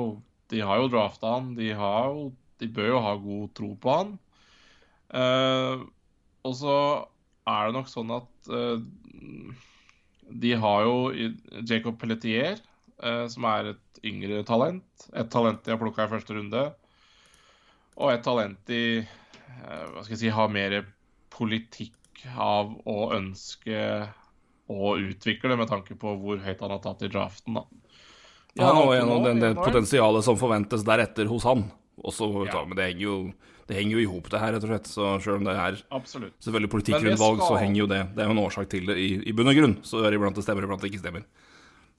De 0.47 0.61
har 0.63 0.79
jo 0.79 0.87
drafta 0.87 1.33
han. 1.33 1.55
De, 1.57 1.73
har 1.75 2.13
jo, 2.15 2.29
de 2.63 2.69
bør 2.71 2.93
jo 2.93 2.99
ha 3.03 3.15
god 3.19 3.49
tro 3.59 3.73
på 3.83 3.95
han. 3.97 4.13
Uh, 5.11 5.83
og 6.47 6.55
så 6.55 6.77
er 7.51 7.67
det 7.67 7.75
nok 7.75 7.91
sånn 7.91 8.13
at 8.15 8.51
uh, 8.55 8.79
de 10.31 10.55
har 10.59 10.87
jo 10.87 10.97
Jacob 11.67 11.99
Pelletier, 12.01 12.59
uh, 13.03 13.27
som 13.31 13.47
er 13.51 13.73
et 13.75 14.03
yngre 14.07 14.43
talent. 14.47 15.07
Et 15.13 15.31
talent 15.31 15.63
de 15.63 15.75
har 15.75 15.81
plukka 15.81 16.07
i 16.07 16.13
første 16.13 16.37
runde. 16.37 16.65
Og 17.97 18.13
et 18.13 18.25
talent 18.25 18.59
de 18.69 18.83
hva 19.57 20.03
skal 20.05 20.13
jeg 20.13 20.21
si, 20.21 20.33
har 20.33 20.53
mer 20.53 20.83
politikk 21.33 22.27
av 22.37 22.75
å 22.85 23.11
ønske 23.17 23.79
å 24.67 24.93
utvikle, 24.99 25.57
med 25.59 25.71
tanke 25.71 25.97
på 25.99 26.15
hvor 26.21 26.41
høyt 26.43 26.63
han 26.63 26.75
har 26.75 26.83
tatt 26.85 27.05
i 27.07 27.11
draften. 27.13 27.59
da. 27.59 27.65
Ja, 28.57 28.71
og 28.73 28.95
gjennom 28.97 29.41
det 29.41 29.53
potensialet 29.59 30.25
som 30.25 30.39
forventes 30.41 30.85
deretter 30.87 31.29
hos 31.31 31.45
han. 31.47 31.67
Også, 31.97 32.29
ja. 32.49 32.63
Men 32.65 32.79
det 32.79 32.89
henger 32.91 33.05
jo 33.05 33.19
det 33.67 33.75
henger 33.81 33.97
jo 33.97 34.03
i 34.05 34.07
hop, 34.11 34.29
det 34.31 34.39
her, 34.39 34.55
rett 34.55 34.63
og 34.63 34.71
slett. 34.71 34.89
Så 34.91 35.09
selv 35.25 35.41
om 35.41 35.49
det 35.49 35.57
er 35.59 35.81
Absolutt. 35.97 36.37
selvfølgelig 36.45 36.71
politikkgrunnvalg, 36.71 37.41
skal... 37.41 37.49
så 37.51 37.59
henger 37.63 37.81
jo 37.81 37.89
det 37.91 37.99
Det 38.15 38.23
er 38.23 38.31
jo 38.31 38.37
en 38.37 38.45
årsak 38.45 38.71
til 38.71 38.87
det 38.93 38.97
i, 39.03 39.09
i 39.27 39.35
bunn 39.35 39.51
og 39.51 39.59
grunn. 39.59 39.75
Så 39.87 40.05
er 40.07 40.15
iblant 40.15 40.39
det 40.39 40.47
stemmer, 40.47 40.69
iblant 40.69 40.85
det 40.85 40.93
ikke 40.93 41.03
stemmer. 41.03 41.27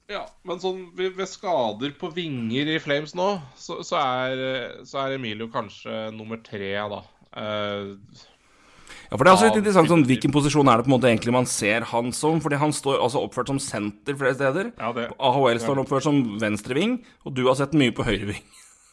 Ja, 0.07 0.23
men 0.47 0.61
sånn 0.63 0.85
ved, 0.95 1.19
skader 1.27 1.91
på 1.99 2.09
vinger 2.15 2.69
i 2.71 2.79
Flames 2.79 3.11
nå, 3.17 3.27
så, 3.59 3.81
så, 3.83 3.99
er, 3.99 4.83
så 4.87 5.01
er, 5.03 5.17
Emilio 5.17 5.49
kanskje 5.51 6.05
nummer 6.15 6.39
tre, 6.39 6.71
da. 6.93 7.01
Uh, 7.35 7.97
ja, 9.09 9.17
for 9.17 9.23
det 9.23 9.31
er 9.31 9.35
også 9.35 9.49
litt 9.49 9.59
interessant 9.59 9.91
sånn, 9.91 10.05
Hvilken 10.07 10.31
posisjon 10.31 10.71
er 10.71 10.79
det 10.79 10.85
på 10.87 10.91
en 10.91 10.95
måte 10.95 11.09
egentlig 11.11 11.35
man 11.35 11.47
ser 11.47 11.83
han 11.91 12.13
som? 12.15 12.39
Fordi 12.43 12.59
han 12.59 12.71
står 12.75 13.01
altså 13.03 13.25
oppført 13.27 13.51
som 13.51 13.59
senter 13.63 14.15
flere 14.19 14.37
steder. 14.39 14.71
Ja, 14.79 14.93
det, 14.95 15.09
AHL 15.19 15.59
står 15.59 15.75
han 15.75 15.83
oppført 15.83 16.07
som 16.07 16.23
venstreving, 16.39 17.01
og 17.27 17.35
du 17.35 17.43
har 17.49 17.59
sett 17.59 17.75
mye 17.75 17.95
på 17.95 18.07
høyreving. 18.07 18.47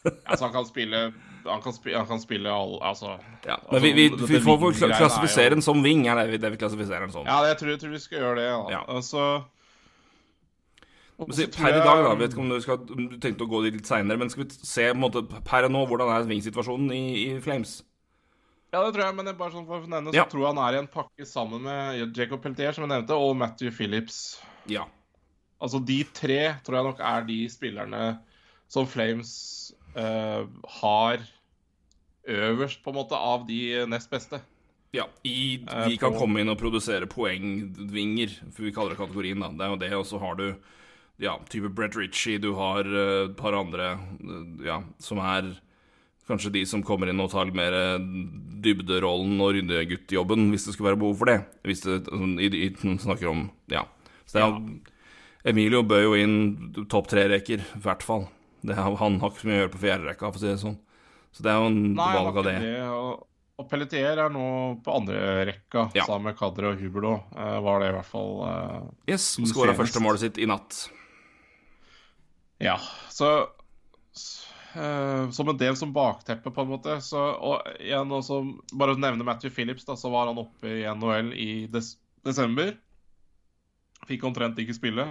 Altså, 0.04 0.42
han 0.44 0.52
kan 0.52 0.66
spille 0.68 0.98
Han 1.44 1.60
kan, 1.60 1.74
spi, 1.76 1.92
han 1.92 2.06
kan 2.08 2.20
spille 2.22 2.48
all 2.48 2.78
Altså 2.80 3.18
Ja, 3.44 3.58
altså, 3.58 3.72
men 3.72 3.82
vi, 3.82 3.90
vi, 3.92 4.04
vi 4.30 4.38
får 4.40 4.60
vel 4.62 4.90
er 4.90 4.94
klassifisere 4.96 5.50
den 5.52 5.64
som 5.64 5.82
wing, 5.84 6.06
er 6.08 6.16
det 6.22 6.30
vi, 6.30 6.38
det 6.40 6.50
vi 6.54 6.60
klassifiserer 6.62 7.04
den 7.04 7.12
som. 7.12 7.26
Ja, 7.28 7.42
jeg 7.48 7.58
tror, 7.60 7.74
jeg 7.74 7.82
tror 7.82 7.92
vi 7.92 8.00
skal 8.00 8.22
gjøre 8.22 8.38
det. 8.40 8.46
Ja. 8.72 8.80
Altså, 8.88 9.26
så 11.14 11.46
per 11.54 11.68
i 11.70 11.82
dag, 11.84 12.00
da, 12.02 12.14
vet 12.18 12.32
ikke 12.32 12.42
om 12.42 12.50
du, 12.50 12.56
skal, 12.64 12.80
om 12.90 13.08
du 13.12 13.18
tenkte 13.22 13.46
å 13.46 13.50
gå 13.50 13.60
dit 13.66 13.76
litt 13.76 13.86
seinere, 13.86 14.18
men 14.18 14.32
skal 14.32 14.46
vi 14.46 14.56
se 14.56 14.88
måte, 14.98 15.22
per 15.46 15.68
nå 15.70 15.84
hvordan 15.86 16.10
er 16.10 16.26
wing-situasjonen 16.30 16.90
i, 16.96 17.04
i 17.22 17.28
Flames? 17.44 17.82
Ja, 18.74 18.80
det 18.82 18.96
tror 18.96 19.04
jeg, 19.04 19.14
men 19.14 19.30
er 19.30 19.36
bare 19.38 19.54
sånn 19.54 19.68
for 19.68 19.84
å 19.84 19.90
nevne, 19.90 20.10
så 20.10 20.24
tror 20.26 20.42
jeg 20.42 20.50
han 20.50 20.64
er 20.64 20.74
i 20.74 20.80
en 20.82 20.90
pakke 20.90 21.26
sammen 21.30 21.62
med 21.62 22.18
Jacob 22.18 22.42
Peltier, 22.42 22.74
som 22.74 22.82
jeg 22.82 22.90
nevnte, 22.90 23.14
og 23.14 23.36
Matthew 23.38 23.70
Phillips. 23.76 24.40
Ja. 24.66 24.88
Altså, 25.62 25.78
de 25.78 26.00
tre 26.16 26.40
tror 26.66 26.80
jeg 26.80 26.88
nok 26.88 27.04
er 27.12 27.28
de 27.28 27.38
spillerne 27.52 28.02
som 28.74 28.88
Flames 28.90 29.30
har 29.94 31.18
øverst, 32.28 32.82
på 32.82 32.90
en 32.90 32.96
måte, 32.98 33.12
av 33.16 33.46
de 33.48 33.84
nest 33.86 34.10
beste. 34.10 34.40
ja. 34.94 35.04
I, 35.24 35.58
Eh, 35.68 35.88
de 35.88 35.96
kan 35.98 36.12
på- 36.12 36.18
komme 36.20 36.40
inn 36.40 36.48
og 36.48 36.58
produsere 36.58 37.06
poengvinger, 37.06 38.30
for 38.52 38.62
vi 38.62 38.72
kaller 38.72 38.90
det 38.94 38.98
kategorien, 38.98 39.40
da. 39.40 39.48
Det 39.48 39.60
er 39.60 39.70
jo 39.70 39.76
det, 39.76 39.92
og 39.92 40.04
så 40.06 40.20
har 40.20 40.34
du 40.36 40.54
ja, 41.20 41.36
type 41.48 41.68
Brett 41.74 41.94
Ritchie, 41.96 42.38
du 42.38 42.54
har 42.54 42.80
eh, 42.84 43.24
et 43.28 43.36
par 43.36 43.52
andre 43.54 43.92
eh, 43.94 44.64
ja, 44.66 44.82
som 44.98 45.18
er 45.18 45.60
kanskje 46.26 46.50
de 46.52 46.64
som 46.64 46.82
kommer 46.82 47.08
inn 47.10 47.20
og 47.20 47.30
tar 47.30 47.44
litt 47.44 47.54
mer 47.54 47.72
eh, 47.72 47.98
dybderollen 48.64 49.38
og 49.40 49.52
ryddeguttjobben, 49.54 50.50
hvis 50.50 50.64
det 50.66 50.74
skulle 50.74 50.90
være 50.94 51.00
behov 51.02 51.18
for 51.18 51.26
det. 51.26 51.44
Hvis 51.64 51.82
det 51.84 52.06
sånn, 52.08 52.38
i, 52.40 52.48
i, 52.66 52.70
snakker 52.98 53.28
om 53.30 53.50
Ja. 53.70 53.84
Så 54.26 54.38
det 54.40 54.42
er, 54.46 54.92
Emilio 55.52 55.82
bør 55.84 56.02
jo 56.02 56.14
inn 56.16 56.72
topp 56.88 57.06
tre-reker, 57.12 57.60
i 57.60 57.78
hvert 57.84 58.02
fall. 58.02 58.28
Det, 58.64 58.74
han 58.80 58.96
har 59.20 59.30
ikke 59.30 59.42
så 59.42 59.48
mye 59.50 59.58
å 59.58 59.62
gjøre 59.62 59.72
på 59.74 59.82
fjerderekka, 59.82 60.30
for 60.32 60.40
å 60.40 60.42
si 60.42 60.48
det 60.48 60.58
sånn. 60.62 60.76
Så 61.34 61.44
det 61.44 61.50
er 61.52 61.60
jo 61.60 61.70
en 61.70 61.80
Nei, 61.98 62.10
valg 62.16 62.38
av 62.40 62.46
det. 62.46 62.54
det. 62.62 62.74
Og, 62.94 63.24
og 63.60 63.66
Pelletier 63.70 64.20
er 64.24 64.30
nå 64.32 64.44
på 64.86 64.94
andre 64.94 65.18
rekka, 65.50 65.88
Ja. 65.98 66.06
sammen 66.08 66.30
med 66.30 66.38
Kadri 66.38 66.70
og 66.70 66.80
Huberdo. 66.80 67.16
Uh, 67.34 67.58
var 67.66 67.82
det 67.82 67.90
i 67.90 67.96
hvert 67.98 68.08
fall 68.08 68.32
uh, 68.46 68.78
Yes, 69.10 69.34
skåra 69.50 69.74
første 69.76 70.02
målet 70.02 70.24
sitt 70.24 70.40
i 70.40 70.48
natt. 70.48 70.86
Ja, 72.62 72.78
så 73.10 73.28
eh, 74.78 75.30
Som 75.34 75.48
en 75.50 75.58
del 75.58 75.76
som 75.76 75.92
bakteppe, 75.92 76.50
på 76.54 76.62
en 76.62 76.70
måte. 76.70 77.00
Så, 77.04 77.18
og 77.18 77.66
igjen 77.82 78.12
også, 78.14 78.40
Bare 78.72 78.94
å 78.94 79.00
nevne 79.00 79.26
Matthew 79.26 79.52
Phillips, 79.52 79.84
da, 79.84 79.96
så 79.98 80.10
var 80.14 80.30
han 80.30 80.40
oppe 80.40 80.70
i 80.70 80.84
NHL 80.86 81.32
i 81.34 81.50
des 81.70 81.96
desember. 82.24 82.72
Fikk 84.08 84.24
omtrent 84.24 84.58
ikke 84.62 84.76
spille. 84.76 85.08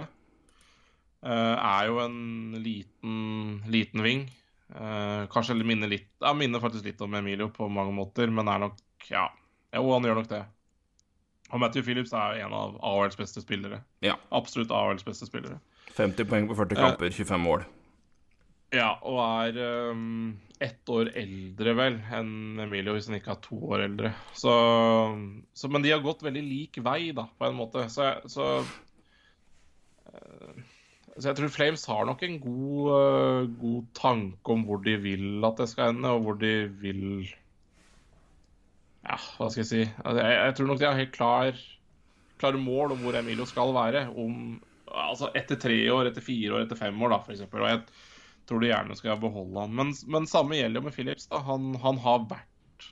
Eh, 1.24 1.56
er 1.56 1.86
jo 1.88 2.00
en 2.02 2.16
liten, 2.60 3.62
liten 3.72 4.04
ving. 4.04 4.26
Eh, 4.74 5.22
kanskje 5.32 5.54
eller 5.54 5.68
minner 5.68 5.90
litt 5.90 6.08
Ja, 6.20 6.32
minner 6.34 6.60
faktisk 6.60 6.86
litt 6.88 7.00
om 7.04 7.14
Emilio 7.14 7.50
på 7.52 7.68
mange 7.68 7.92
måter, 7.94 8.30
men 8.32 8.48
er 8.48 8.62
nok 8.62 8.78
Ja, 9.10 9.28
jo, 9.76 9.84
han 9.92 10.04
gjør 10.08 10.20
nok 10.20 10.30
det. 10.32 10.42
Og 11.52 11.60
Matthew 11.60 11.84
Phillips 11.86 12.12
er 12.16 12.40
en 12.42 12.56
av 12.56 12.76
AHLs 12.82 13.16
beste 13.20 13.42
spillere. 13.44 13.82
Ja. 14.04 14.16
Absolutt 14.34 14.72
AHLs 14.74 15.04
beste 15.06 15.28
spillere. 15.28 15.60
50 15.94 16.26
poeng 16.26 16.48
på 16.50 16.56
40 16.58 16.80
kamper, 16.80 17.12
25 17.14 17.44
mål. 17.44 17.64
Ja, 18.74 18.96
og 19.06 19.20
er 19.22 19.90
um, 19.92 20.32
ett 20.58 20.88
år 20.90 21.12
eldre, 21.14 21.74
vel, 21.78 22.00
enn 22.16 22.62
Emilio, 22.64 22.96
hvis 22.96 23.06
han 23.10 23.20
ikke 23.20 23.36
er 23.36 23.42
to 23.44 23.58
år 23.70 23.84
eldre. 23.84 24.10
Så, 24.34 24.54
så 25.54 25.70
Men 25.70 25.84
de 25.84 25.92
har 25.94 26.02
gått 26.02 26.24
veldig 26.26 26.42
lik 26.42 26.80
vei, 26.82 27.12
da, 27.14 27.28
på 27.38 27.46
en 27.46 27.58
måte. 27.58 27.86
Så, 27.92 28.08
så, 28.30 28.48
eh, 30.10 30.64
så 31.14 31.30
jeg 31.30 31.38
tror 31.38 31.52
Flames 31.54 31.84
har 31.86 32.06
nok 32.08 32.22
en 32.26 32.40
god, 32.42 32.90
uh, 32.90 33.50
god 33.60 33.82
tanke 33.94 34.54
om 34.54 34.64
hvor 34.66 34.80
de 34.82 34.96
vil 34.98 35.46
at 35.46 35.60
det 35.60 35.68
skal 35.70 35.92
ende, 35.92 36.10
og 36.10 36.24
hvor 36.26 36.38
de 36.40 36.52
vil 36.82 37.04
Ja, 39.04 39.18
hva 39.36 39.50
skal 39.52 39.62
jeg 39.62 39.70
si? 39.70 39.82
Altså, 40.02 40.24
jeg, 40.24 40.38
jeg 40.40 40.56
tror 40.58 40.70
nok 40.70 40.80
de 40.80 40.88
har 40.88 40.98
helt 40.98 41.14
klar, 41.14 41.60
klare 42.40 42.60
mål 42.60 42.96
om 42.96 43.04
hvor 43.04 43.18
Emilio 43.18 43.46
skal 43.46 43.74
være. 43.76 44.06
Om, 44.10 44.56
altså 44.88 45.28
etter 45.38 45.60
tre 45.60 45.76
år, 45.92 46.08
etter 46.08 46.24
fire 46.24 46.56
år, 46.56 46.64
etter 46.64 46.80
fem 46.80 47.02
år, 47.04 47.12
da, 47.12 47.20
eksempel. 47.36 47.62
Og 47.62 47.70
jeg 47.70 47.82
tror 48.48 48.64
de 48.64 48.72
gjerne 48.72 48.96
skal 48.98 49.20
beholde 49.20 49.66
han. 49.66 49.76
Men, 49.76 49.92
men 50.08 50.30
samme 50.30 50.56
gjelder 50.56 50.80
jo 50.80 50.88
med 50.88 50.96
Phillips. 50.96 51.28
da. 51.30 51.42
Han, 51.46 51.74
han 51.84 52.00
har 52.00 52.24
vært 52.32 52.88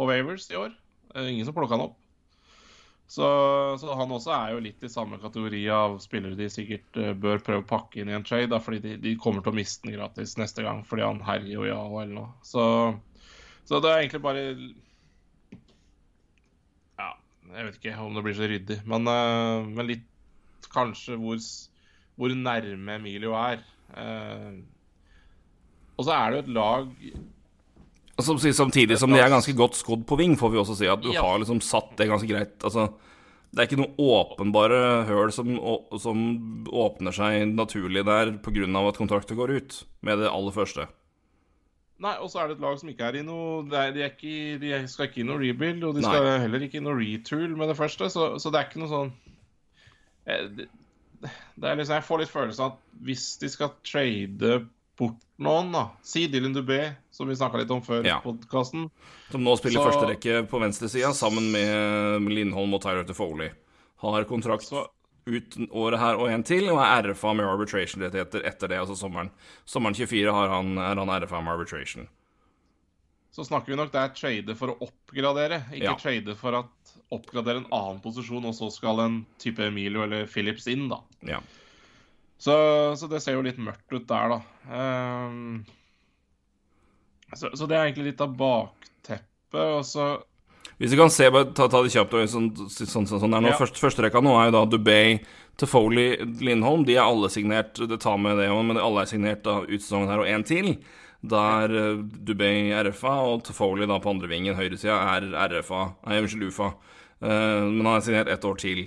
på 0.00 0.08
Wavers 0.08 0.48
i 0.50 0.58
år. 0.58 0.72
Er 1.14 1.28
ingen 1.28 1.46
som 1.46 1.54
plukka 1.56 1.76
han 1.76 1.90
opp. 1.90 1.99
Så, 3.10 3.26
så 3.82 3.94
han 3.98 4.12
også 4.14 4.30
er 4.30 4.52
jo 4.54 4.60
litt 4.62 4.84
i 4.86 4.88
samme 4.92 5.16
kategori 5.18 5.64
av 5.74 5.96
spillere 5.98 6.36
de 6.38 6.46
sikkert 6.52 6.98
eh, 7.02 7.10
bør 7.18 7.40
prøve 7.42 7.64
å 7.64 7.66
pakke 7.66 7.98
inn 7.98 8.12
i 8.12 8.14
en 8.14 8.22
trade, 8.22 8.46
da, 8.52 8.60
fordi 8.62 8.78
de, 8.84 8.92
de 9.02 9.16
kommer 9.18 9.42
til 9.42 9.50
å 9.50 9.56
miste 9.58 9.88
den 9.88 9.96
gratis 9.96 10.36
neste 10.38 10.62
gang 10.62 10.84
fordi 10.86 11.02
han 11.02 11.18
herjer 11.26 11.56
jo 11.56 11.64
i 11.66 11.72
AHL 11.74 12.12
nå. 12.14 12.28
Så, 12.46 12.62
så 13.66 13.80
det 13.82 13.90
er 13.90 14.04
egentlig 14.04 14.22
bare 14.22 14.44
Ja, 17.00 17.08
jeg 17.56 17.66
vet 17.66 17.80
ikke 17.80 17.96
om 18.04 18.14
det 18.14 18.24
blir 18.28 18.38
så 18.38 18.50
ryddig, 18.54 18.78
men, 18.94 19.10
uh, 19.10 19.66
men 19.66 19.90
litt 19.90 20.70
kanskje 20.70 21.18
hvor, 21.18 21.42
hvor 22.14 22.38
nærme 22.46 23.00
Emilio 23.00 23.34
er. 23.40 23.66
Uh, 23.90 24.62
og 25.98 26.06
så 26.06 26.14
er 26.14 26.30
det 26.30 26.38
jo 26.38 26.46
et 26.46 26.56
lag 26.60 26.94
som 28.22 28.38
samtidig 28.38 28.98
som 28.98 29.12
de 29.12 29.20
er 29.20 29.30
ganske 29.32 29.54
godt 29.56 29.78
skodd 29.78 30.06
på 30.08 30.18
ving, 30.20 30.36
får 30.38 30.52
vi 30.52 30.60
også 30.62 30.76
si 30.78 30.86
at 30.90 31.02
du 31.02 31.10
Ja. 31.12 31.22
har 31.22 31.38
liksom 31.38 31.60
satt 31.60 31.96
det 31.96 32.08
ganske 32.08 32.28
greit. 32.28 32.58
Altså, 32.62 32.92
det 33.50 33.58
er 33.58 33.66
ikke 33.66 33.80
noen 33.80 33.96
åpenbare 33.98 35.04
høl 35.08 35.32
som, 35.34 35.50
som 35.98 36.64
åpner 36.70 37.12
seg 37.12 37.48
naturlig 37.54 38.04
der 38.06 38.32
pga. 38.38 38.88
at 38.88 38.96
kontrakten 38.98 39.36
går 39.36 39.56
ut, 39.56 39.84
med 40.02 40.18
det 40.18 40.30
aller 40.30 40.52
første. 40.52 40.86
Nei, 42.00 42.14
og 42.16 42.30
så 42.30 42.40
er 42.40 42.48
det 42.48 42.56
et 42.56 42.62
lag 42.64 42.78
som 42.80 42.88
ikke 42.88 43.04
er 43.10 43.16
i 43.20 43.22
noe 43.26 43.66
er, 43.76 43.90
de, 43.92 44.00
er 44.06 44.14
ikke, 44.14 44.58
de 44.62 44.88
skal 44.88 45.08
ikke 45.10 45.20
i 45.20 45.26
noe 45.28 45.36
rebuild, 45.42 45.82
og 45.84 45.94
de 45.98 46.00
Nei. 46.00 46.08
skal 46.08 46.40
heller 46.40 46.62
ikke 46.64 46.78
i 46.80 46.84
noe 46.84 46.96
retool 46.96 47.56
med 47.60 47.68
det 47.68 47.76
første, 47.76 48.08
så, 48.08 48.38
så 48.40 48.52
det 48.52 48.60
er 48.60 48.68
ikke 48.70 48.80
noe 48.80 48.88
sånn 48.88 49.10
eh, 50.24 50.46
det, 50.56 50.68
det 51.60 51.68
er 51.68 51.76
liksom, 51.76 51.98
Jeg 51.98 52.06
får 52.06 52.22
litt 52.22 52.32
følelsen 52.32 52.64
av 52.64 52.70
at 52.72 53.02
hvis 53.04 53.26
de 53.42 53.50
skal 53.52 53.74
trade 53.84 54.54
bort 55.00 55.16
noen, 55.40 55.72
da 55.72 55.86
Si 56.04 56.26
Dylan 56.28 56.52
Dubé, 56.54 56.80
som 57.10 57.28
vi 57.30 57.34
snakka 57.38 57.62
litt 57.62 57.70
om 57.74 57.80
før 57.82 58.04
Ja. 58.06 58.20
podkasten. 58.20 58.90
Som 59.32 59.42
nå 59.46 59.56
spiller 59.58 59.80
Så- 59.80 59.88
førsterekke 59.90 60.46
på 60.50 60.60
venstresida 60.60 61.12
sammen 61.16 61.50
med 61.50 62.28
Lindholm 62.30 62.74
og 62.76 62.82
Tyler 62.84 63.04
Foley. 63.16 63.50
Har 64.04 64.24
kontrakt 64.24 64.68
Så 64.68 64.86
ut 65.26 65.56
året 65.70 65.98
her 66.00 66.16
og 66.16 66.28
en 66.30 66.42
til, 66.42 66.68
og 66.70 66.78
er 66.80 67.02
RFA 67.12 67.34
med 67.36 67.46
arbitration-rettigheter 67.46 68.42
etter 68.46 68.68
det, 68.68 68.78
altså 68.80 68.96
sommeren. 68.96 69.30
Sommeren 69.66 69.94
24 69.94 70.32
har 70.32 70.48
han, 70.48 70.76
er 70.78 70.94
han 70.96 71.08
RFA 71.22 71.40
med 71.42 71.52
arbitration. 71.58 72.08
så 73.32 73.44
snakker 73.46 73.66
vi 73.70 73.76
nok 73.76 73.92
det 73.92 74.00
er 74.00 74.08
trade 74.08 74.56
for 74.58 74.72
å 74.72 74.88
oppgradere, 74.88 75.60
ikke 75.70 75.84
Ja. 75.84 75.94
trade 75.94 76.34
for 76.36 76.52
at 76.58 76.66
oppgradere 77.12 77.58
en 77.58 77.66
annen 77.70 78.00
posisjon, 78.02 78.44
og 78.44 78.52
så 78.54 78.72
skal 78.72 78.98
en 79.00 79.24
type 79.38 79.60
Emilio 79.60 80.02
eller 80.02 80.26
Phillips 80.26 80.66
inn, 80.66 80.88
da. 80.88 80.98
Ja. 81.22 81.38
Så, 82.40 82.54
så 82.96 83.08
det 83.10 83.20
ser 83.20 83.36
jo 83.36 83.44
litt 83.44 83.60
mørkt 83.60 83.92
ut 83.92 84.06
der, 84.08 84.32
da. 84.32 84.38
Um, 84.72 85.60
så, 87.36 87.50
så 87.52 87.66
det 87.68 87.76
er 87.76 87.88
egentlig 87.88 88.10
litt 88.10 88.22
av 88.24 88.32
bakteppet, 88.36 89.60
og 89.60 89.84
så 89.86 90.06
Hvis 90.80 90.94
vi 90.94 90.98
kan 90.98 91.12
se, 91.12 91.28
bare 91.30 91.50
ta, 91.52 91.68
ta 91.68 91.82
det 91.84 91.92
kjapt 91.92 92.16
sånn, 92.32 92.48
sånn, 92.72 92.88
sånn, 92.88 93.20
sånn 93.20 93.36
nå. 93.36 93.52
Ja. 93.52 93.58
Først, 93.60 93.76
Førsterekka 93.82 94.22
nå 94.24 94.32
er 94.38 94.48
jo 94.48 94.54
da 94.56 94.62
Dubay, 94.72 95.18
Tefoli, 95.60 96.06
Lindholm. 96.40 96.86
De 96.88 96.96
er 96.96 97.04
alle 97.04 97.28
signert. 97.32 97.76
Det 97.76 98.00
tar 98.00 98.16
med 98.22 98.40
det 98.40 98.48
òg, 98.48 98.62
men 98.70 98.80
alle 98.80 99.04
er 99.04 99.12
signert 99.12 99.44
da 99.44 99.58
ut 99.66 99.76
sesongen 99.76 100.08
her, 100.08 100.24
og 100.24 100.32
én 100.32 100.46
til. 100.48 100.72
Da 101.20 101.42
er 101.66 101.76
uh, 101.76 102.00
Dubay 102.00 102.72
RFA, 102.88 103.18
og 103.28 103.44
Tefoli 103.50 103.84
da 103.90 104.00
på 104.00 104.14
andre 104.14 104.32
vingen, 104.32 104.56
høyresida, 104.56 104.96
er 105.18 105.28
RFA. 105.52 105.84
Nei, 106.06 106.22
unnskyld, 106.24 106.48
UFA. 106.48 106.72
Uh, 107.20 107.68
men 107.68 107.84
han 107.84 107.98
er 107.98 108.08
signert 108.08 108.32
ett 108.32 108.48
år 108.48 108.56
til. 108.64 108.86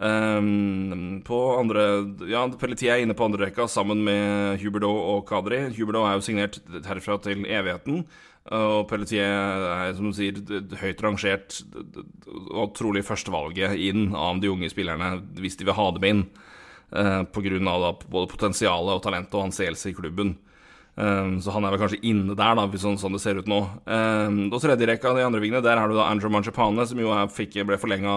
Um, 0.00 1.20
på 1.26 1.38
andre 1.58 1.82
Ja, 2.30 2.46
Pelletier 2.56 2.94
er 2.94 3.02
inne 3.04 3.12
på 3.12 3.26
andre 3.26 3.50
rekka 3.50 3.66
sammen 3.68 4.00
med 4.06 4.62
Huberdo 4.62 4.88
og 4.88 5.26
Kadri. 5.28 5.66
Huberdo 5.76 6.06
er 6.08 6.16
jo 6.16 6.24
signert 6.24 6.56
herfra 6.86 7.18
til 7.20 7.44
evigheten. 7.44 8.06
Og 8.56 8.86
Pelletier 8.88 9.28
er, 9.28 9.92
som 9.98 10.08
du 10.08 10.16
sier, 10.16 10.38
høyt 10.80 11.02
rangert 11.04 11.58
og 12.48 12.72
trolig 12.78 13.04
førstevalget 13.04 13.76
inn 13.76 14.14
av 14.16 14.40
de 14.40 14.48
unge 14.48 14.70
spillerne, 14.72 15.18
hvis 15.36 15.60
de 15.60 15.68
vil 15.68 15.76
ha 15.76 15.90
dem 15.96 16.06
inn. 16.08 16.22
Uh, 16.90 17.20
av 17.22 17.82
da, 17.84 17.90
både 18.10 18.30
potensialet 18.32 18.96
og 18.96 19.02
talentet 19.04 19.36
og 19.36 19.50
anseelse 19.50 19.92
i 19.92 19.94
klubben. 19.94 20.38
Um, 20.96 21.36
så 21.44 21.52
han 21.54 21.64
er 21.64 21.74
vel 21.74 21.82
kanskje 21.84 22.00
inne 22.08 22.34
der, 22.34 22.56
da, 22.56 22.64
sånn, 22.80 22.98
sånn 22.98 23.14
det 23.14 23.20
ser 23.22 23.38
ut 23.38 23.48
nå. 23.48 23.60
Um, 23.84 24.48
tredje 24.56 24.88
rekka 24.88 25.12
av 25.12 25.20
de 25.20 25.28
andre 25.28 25.44
vingene, 25.44 25.62
der 25.64 25.78
har 25.78 25.92
du 25.92 25.94
da 25.94 26.08
Andrew 26.08 26.32
Manchepane, 26.32 26.88
som 26.88 26.98
jo 26.98 27.12
er, 27.14 27.28
fikk, 27.30 27.60
ble 27.68 27.78
forlenga 27.80 28.16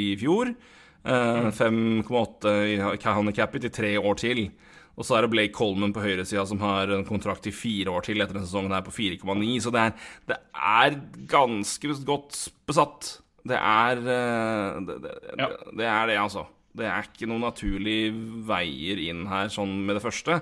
i 0.00 0.08
fjor. 0.20 0.56
Uh, 1.04 1.50
5,8 1.52 2.52
i 2.72 2.78
handikappet 2.80 3.66
i 3.68 3.72
tre 3.72 3.90
år 4.00 4.16
til. 4.22 4.46
Og 4.94 5.04
så 5.04 5.16
er 5.16 5.24
det 5.24 5.32
Blake 5.32 5.52
Coleman 5.56 5.92
på 5.92 6.00
høyresida 6.04 6.44
som 6.46 6.60
har 6.62 6.90
en 6.94 7.04
kontrakt 7.04 7.48
i 7.50 7.54
fire 7.54 7.90
år 7.90 8.06
til 8.06 8.22
etter 8.22 8.36
denne 8.36 8.46
sesongen 8.46 8.72
her 8.72 8.84
på 8.86 8.94
4,9. 8.94 9.58
Så 9.64 9.72
det 9.74 9.82
er, 9.82 9.94
det 10.30 10.38
er 10.54 10.98
ganske 11.30 11.96
godt 12.06 12.38
besatt. 12.68 13.16
Det 13.44 13.58
er 13.58 13.98
eh, 14.00 14.78
det, 14.86 14.98
det, 15.04 15.14
Ja. 15.40 15.48
det 15.80 15.88
er 15.90 16.06
det, 16.12 16.18
altså. 16.22 16.46
Det 16.74 16.86
er 16.86 17.06
ikke 17.06 17.28
noen 17.30 17.44
naturlige 17.44 18.14
veier 18.48 19.02
inn 19.02 19.26
her 19.30 19.50
sånn 19.52 19.74
med 19.84 19.98
det 19.98 20.04
første. 20.06 20.38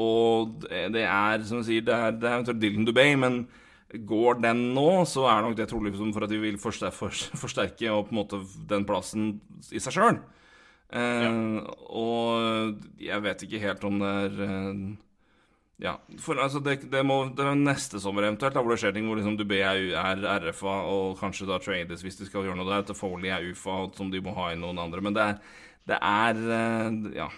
Og 0.00 0.54
det 0.64 0.86
det 0.94 1.04
er, 1.04 1.42
som 1.46 1.60
du 1.60 1.66
sier, 1.66 1.82
det 1.86 1.94
er, 1.94 2.14
det 2.14 2.30
er 2.30 2.38
eventuelt 2.38 2.62
Dylan 2.62 2.86
Dubay, 2.88 3.18
men 3.18 3.42
går 3.94 4.40
den 4.42 4.70
nå, 4.74 5.04
så 5.08 5.26
er 5.30 5.42
nok 5.44 5.56
det 5.58 5.68
trolig 5.70 5.94
for 5.98 6.24
at 6.24 6.30
de 6.30 6.38
vil 6.42 6.58
forsterke, 6.60 7.90
og 7.90 8.08
på 8.08 8.14
en 8.14 8.20
måte 8.20 8.42
den 8.70 8.86
plassen 8.86 9.32
i 9.72 9.82
seg 9.82 9.96
sjøl. 9.96 10.20
Og 10.90 12.80
jeg 12.98 13.22
vet 13.22 13.46
ikke 13.46 13.62
helt 13.62 13.86
om 13.86 14.00
det 14.02 14.10
er 14.24 14.42
eh, 14.46 14.80
Ja, 15.80 15.94
for 16.20 16.36
altså 16.36 16.60
det, 16.60 16.90
det, 16.92 17.00
må, 17.06 17.22
det 17.32 17.44
er 17.46 17.56
neste 17.56 18.00
sommer 18.02 18.26
eventuelt, 18.26 18.52
da, 18.52 18.60
hvor 18.60 18.74
det 18.74 18.82
skjer 18.82 18.92
ting 18.92 19.06
hvor 19.08 19.16
liksom 19.16 19.38
Dubé 19.38 19.62
er, 19.64 19.94
er 19.96 20.42
RFA 20.42 20.74
og 20.90 21.14
kanskje 21.20 21.48
da 21.48 21.56
trades 21.62 22.02
hvis 22.04 22.18
de 22.18 22.26
skal 22.28 22.44
gjøre 22.44 22.58
noe 22.58 22.68
der. 22.68 22.84
Til 22.84 22.98
Foley 22.98 23.30
er 23.32 23.46
UFA, 23.48 23.86
som 23.96 24.10
de 24.12 24.20
må 24.20 24.34
ha 24.36 24.50
inn 24.52 24.60
noen 24.64 24.82
andre. 24.82 25.00
Men 25.06 25.16
det 25.16 25.24
er, 25.24 25.38
det 25.92 26.02
er 26.02 26.42
eh, 26.58 27.14
Ja. 27.22 27.30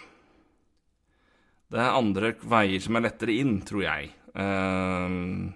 Det 1.72 1.80
er 1.80 1.94
andre 1.96 2.34
veier 2.44 2.82
som 2.84 2.98
er 2.98 3.06
lettere 3.06 3.32
inn, 3.40 3.54
tror 3.64 3.80
jeg. 3.86 4.10
Uh, 4.36 5.48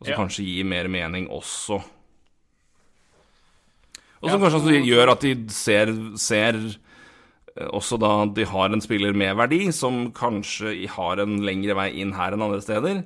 og 0.00 0.06
som 0.06 0.12
Ja. 0.12 0.16
kanskje 0.16 0.44
gir 0.46 0.64
mer 0.64 0.88
mening 0.88 1.28
også. 1.28 1.82
Og 4.22 4.30
som 4.30 4.40
kanskje 4.40 4.60
også 4.60 4.84
gjør 4.84 5.12
at 5.14 5.20
de 5.24 5.34
ser, 5.48 5.92
ser 6.20 6.54
eh, 7.56 7.68
også 7.72 7.98
da 8.00 8.26
de 8.26 8.44
har 8.44 8.72
en 8.72 8.80
spiller 8.80 9.12
med 9.16 9.36
verdi, 9.36 9.70
som 9.72 10.10
kanskje 10.12 10.88
har 10.88 11.20
en 11.20 11.38
lengre 11.44 11.74
vei 11.78 11.90
inn 12.00 12.12
her 12.12 12.32
enn 12.36 12.44
andre 12.44 12.60
steder, 12.60 13.04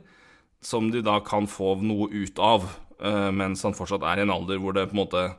som 0.65 0.91
de 0.91 1.03
da 1.03 1.21
kan 1.21 1.47
få 1.47 1.77
noe 1.83 2.09
ut 2.11 2.39
av, 2.39 2.67
eh, 3.01 3.31
mens 3.31 3.63
han 3.63 3.75
fortsatt 3.75 4.03
er 4.03 4.19
i 4.19 4.27
en 4.27 4.31
alder 4.35 4.59
hvor 4.59 4.75
det 4.75 4.89
på 4.91 4.97
en 4.99 5.05
måte 5.07 5.37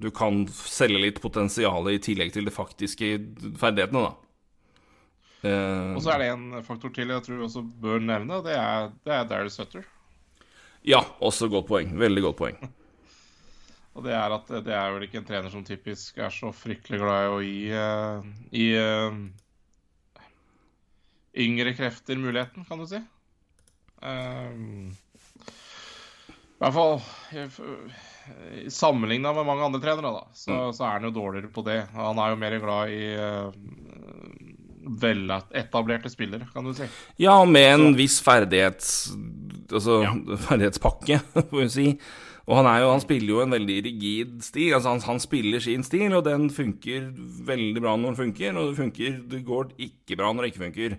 Du 0.00 0.10
kan 0.10 0.46
selge 0.48 0.96
litt 0.96 1.20
potensial 1.20 1.84
i 1.92 1.98
tillegg 2.00 2.32
til 2.32 2.46
de 2.46 2.50
faktiske 2.50 3.18
ferdighetene, 3.60 4.00
da. 4.00 4.14
Og 5.44 6.00
så 6.00 6.14
er 6.14 6.18
det 6.22 6.28
en 6.32 6.62
faktor 6.64 6.88
til 6.88 7.08
jeg 7.12 7.20
tror 7.22 7.36
vi 7.36 7.44
også 7.44 7.62
bør 7.82 8.00
nevne, 8.00 8.38
og 8.38 8.44
det 8.44 8.56
er, 8.56 8.88
det 9.04 9.12
er 9.12 9.48
Sutter. 9.52 9.84
Ja, 10.86 11.02
også 11.20 11.48
godt 11.52 11.68
poeng. 11.68 11.92
Veldig 12.00 12.22
godt 12.28 12.38
poeng. 12.38 12.60
Og 13.96 14.04
det 14.06 14.14
er 14.14 14.32
at 14.32 14.50
det 14.64 14.74
er 14.74 14.92
vel 14.94 15.04
ikke 15.04 15.18
en 15.20 15.26
trener 15.28 15.50
som 15.52 15.64
typisk 15.66 16.18
er 16.22 16.30
så 16.32 16.52
fryktelig 16.54 17.00
glad 17.02 17.24
i 17.26 17.30
å 17.34 17.40
gi, 17.42 17.56
uh, 17.74 18.20
i, 18.54 18.66
uh, 18.78 19.10
yngre 21.42 21.74
krefter 21.76 22.16
muligheten, 22.20 22.64
kan 22.68 22.78
du 22.80 22.86
si. 22.88 23.00
Um, 24.00 24.94
I 25.50 26.62
hvert 26.62 26.76
fall 26.76 27.02
sammenligna 28.70 29.34
med 29.36 29.48
mange 29.48 29.66
andre 29.66 29.82
trenere, 29.82 30.14
da, 30.14 30.24
så, 30.38 30.70
så 30.76 30.86
er 30.86 30.92
han 30.96 31.08
jo 31.10 31.16
dårligere 31.18 31.50
på 31.52 31.66
det. 31.66 31.80
Han 31.96 32.22
er 32.22 32.32
jo 32.32 32.40
mer 32.40 32.58
glad 32.62 32.94
i 32.94 33.02
uh, 33.18 33.50
veletablerte 34.80 36.10
spillere, 36.12 36.48
kan 36.52 36.64
du 36.66 36.72
si. 36.76 36.88
Ja, 37.20 37.36
med 37.44 37.74
en 37.74 37.94
viss 37.98 38.20
ferdighets... 38.24 39.12
Altså 39.70 40.00
Ja. 40.02 40.14
ferdighetspakke, 40.48 41.20
får 41.36 41.60
vi 41.60 41.68
si. 41.70 41.86
Og 42.50 42.56
han, 42.58 42.66
er 42.66 42.80
jo, 42.82 42.90
han 42.90 43.02
spiller 43.02 43.30
jo 43.30 43.42
en 43.44 43.54
veldig 43.54 43.76
rigid 43.86 44.40
stil. 44.42 44.74
Altså 44.74 44.94
han, 44.96 45.02
han 45.06 45.22
spiller 45.22 45.62
sin 45.62 45.84
stil, 45.86 46.16
og 46.16 46.24
den 46.26 46.48
funker 46.50 47.10
veldig 47.46 47.82
bra 47.84 47.94
når 47.94 48.10
den 48.10 48.20
funker, 48.24 48.56
og 48.56 48.70
det, 48.70 48.78
funker, 48.80 49.20
det 49.30 49.44
går 49.46 49.70
ikke 49.78 50.18
bra 50.18 50.32
når 50.32 50.42
det 50.46 50.52
ikke 50.52 50.64
funker. 50.64 50.96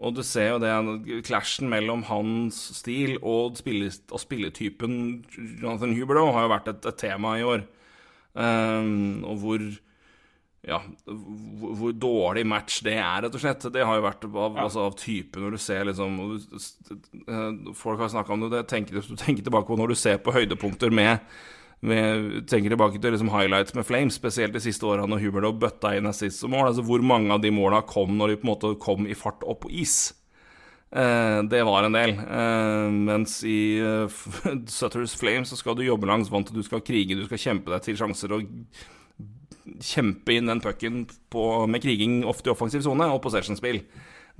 Og 0.00 0.14
du 0.16 0.22
ser 0.24 0.54
jo 0.54 0.60
det, 0.62 1.24
clashen 1.28 1.68
mellom 1.68 2.06
hans 2.08 2.56
stil 2.78 3.18
og, 3.20 3.58
spille, 3.60 3.90
og 4.08 4.22
spilletypen 4.22 4.94
Jonathan 5.60 5.92
Huberto 5.98 6.30
har 6.32 6.46
jo 6.46 6.52
vært 6.54 6.72
et, 6.72 6.88
et 6.88 7.00
tema 7.02 7.34
i 7.36 7.44
år. 7.44 7.66
Um, 8.32 9.26
og 9.26 9.42
hvor 9.42 9.66
ja, 10.66 10.82
hvor, 11.06 11.72
hvor 11.78 11.92
dårlig 11.96 12.42
match 12.48 12.82
det 12.84 12.98
er, 12.98 13.22
rett 13.24 13.36
og 13.36 13.40
slett. 13.40 13.64
Det 13.72 13.84
har 13.86 13.96
jo 13.96 14.04
vært 14.04 14.26
av, 14.28 14.58
altså, 14.60 14.84
av 14.90 14.98
type 15.00 15.40
når 15.40 15.56
du 15.56 15.62
ser 15.62 15.86
liksom 15.88 16.18
eh, 16.26 17.72
Folk 17.78 18.02
har 18.02 18.12
snakka 18.12 18.34
om 18.34 18.44
det, 18.44 18.50
det 18.58 18.66
tenker, 18.68 19.00
du 19.00 19.16
tenker 19.16 19.46
tilbake 19.46 19.70
på 19.70 19.80
når 19.80 19.94
du 19.94 19.96
ser 19.96 20.20
på 20.20 20.34
høydepunkter 20.36 20.92
med, 20.92 21.24
med 21.80 22.44
Tenker 22.50 22.74
tilbake 22.74 23.00
til 23.00 23.16
liksom 23.16 23.32
highlights 23.32 23.76
med 23.78 23.88
Flames, 23.88 24.20
spesielt 24.20 24.52
de 24.56 24.60
siste 24.60 24.84
åra 24.84 25.08
når 25.08 25.24
Hubert 25.24 25.56
bøtta 25.62 25.94
inn 25.96 26.10
assist 26.12 26.44
som 26.44 26.52
mål. 26.52 26.68
Altså 26.74 26.84
hvor 26.84 27.00
mange 27.00 27.32
av 27.32 27.40
de 27.40 27.54
måla 27.56 27.80
kom 27.88 28.18
når 28.20 28.34
de 28.34 28.40
på 28.42 28.48
en 28.48 28.52
måte 28.52 28.74
kom 28.84 29.08
i 29.08 29.16
fart 29.16 29.46
opp 29.48 29.64
på 29.64 29.72
is. 29.80 30.10
Eh, 30.92 31.40
det 31.48 31.64
var 31.64 31.88
en 31.88 31.96
del. 31.96 32.16
Eh, 32.20 32.86
mens 33.08 33.40
i 33.48 33.80
eh, 33.80 34.22
Sutters 34.78 35.16
Flames 35.16 35.48
så 35.48 35.56
skal 35.56 35.78
du 35.78 35.86
jobbe 35.88 36.08
langs 36.10 36.28
vant, 36.28 36.52
du 36.52 36.64
skal 36.66 36.84
krige, 36.84 37.16
du 37.16 37.24
skal 37.30 37.46
kjempe 37.48 37.72
deg 37.72 37.88
til 37.88 38.00
sjanser 38.00 38.36
og 38.36 38.48
kjempe 39.84 40.36
inn 40.36 40.50
den 40.50 40.62
pucken 40.64 41.04
med 41.70 41.84
kriging 41.84 42.20
ofte 42.28 42.50
i 42.50 42.54
offensiv 42.54 42.84
sone 42.86 43.06
og 43.10 43.22
possession-spill. 43.24 43.82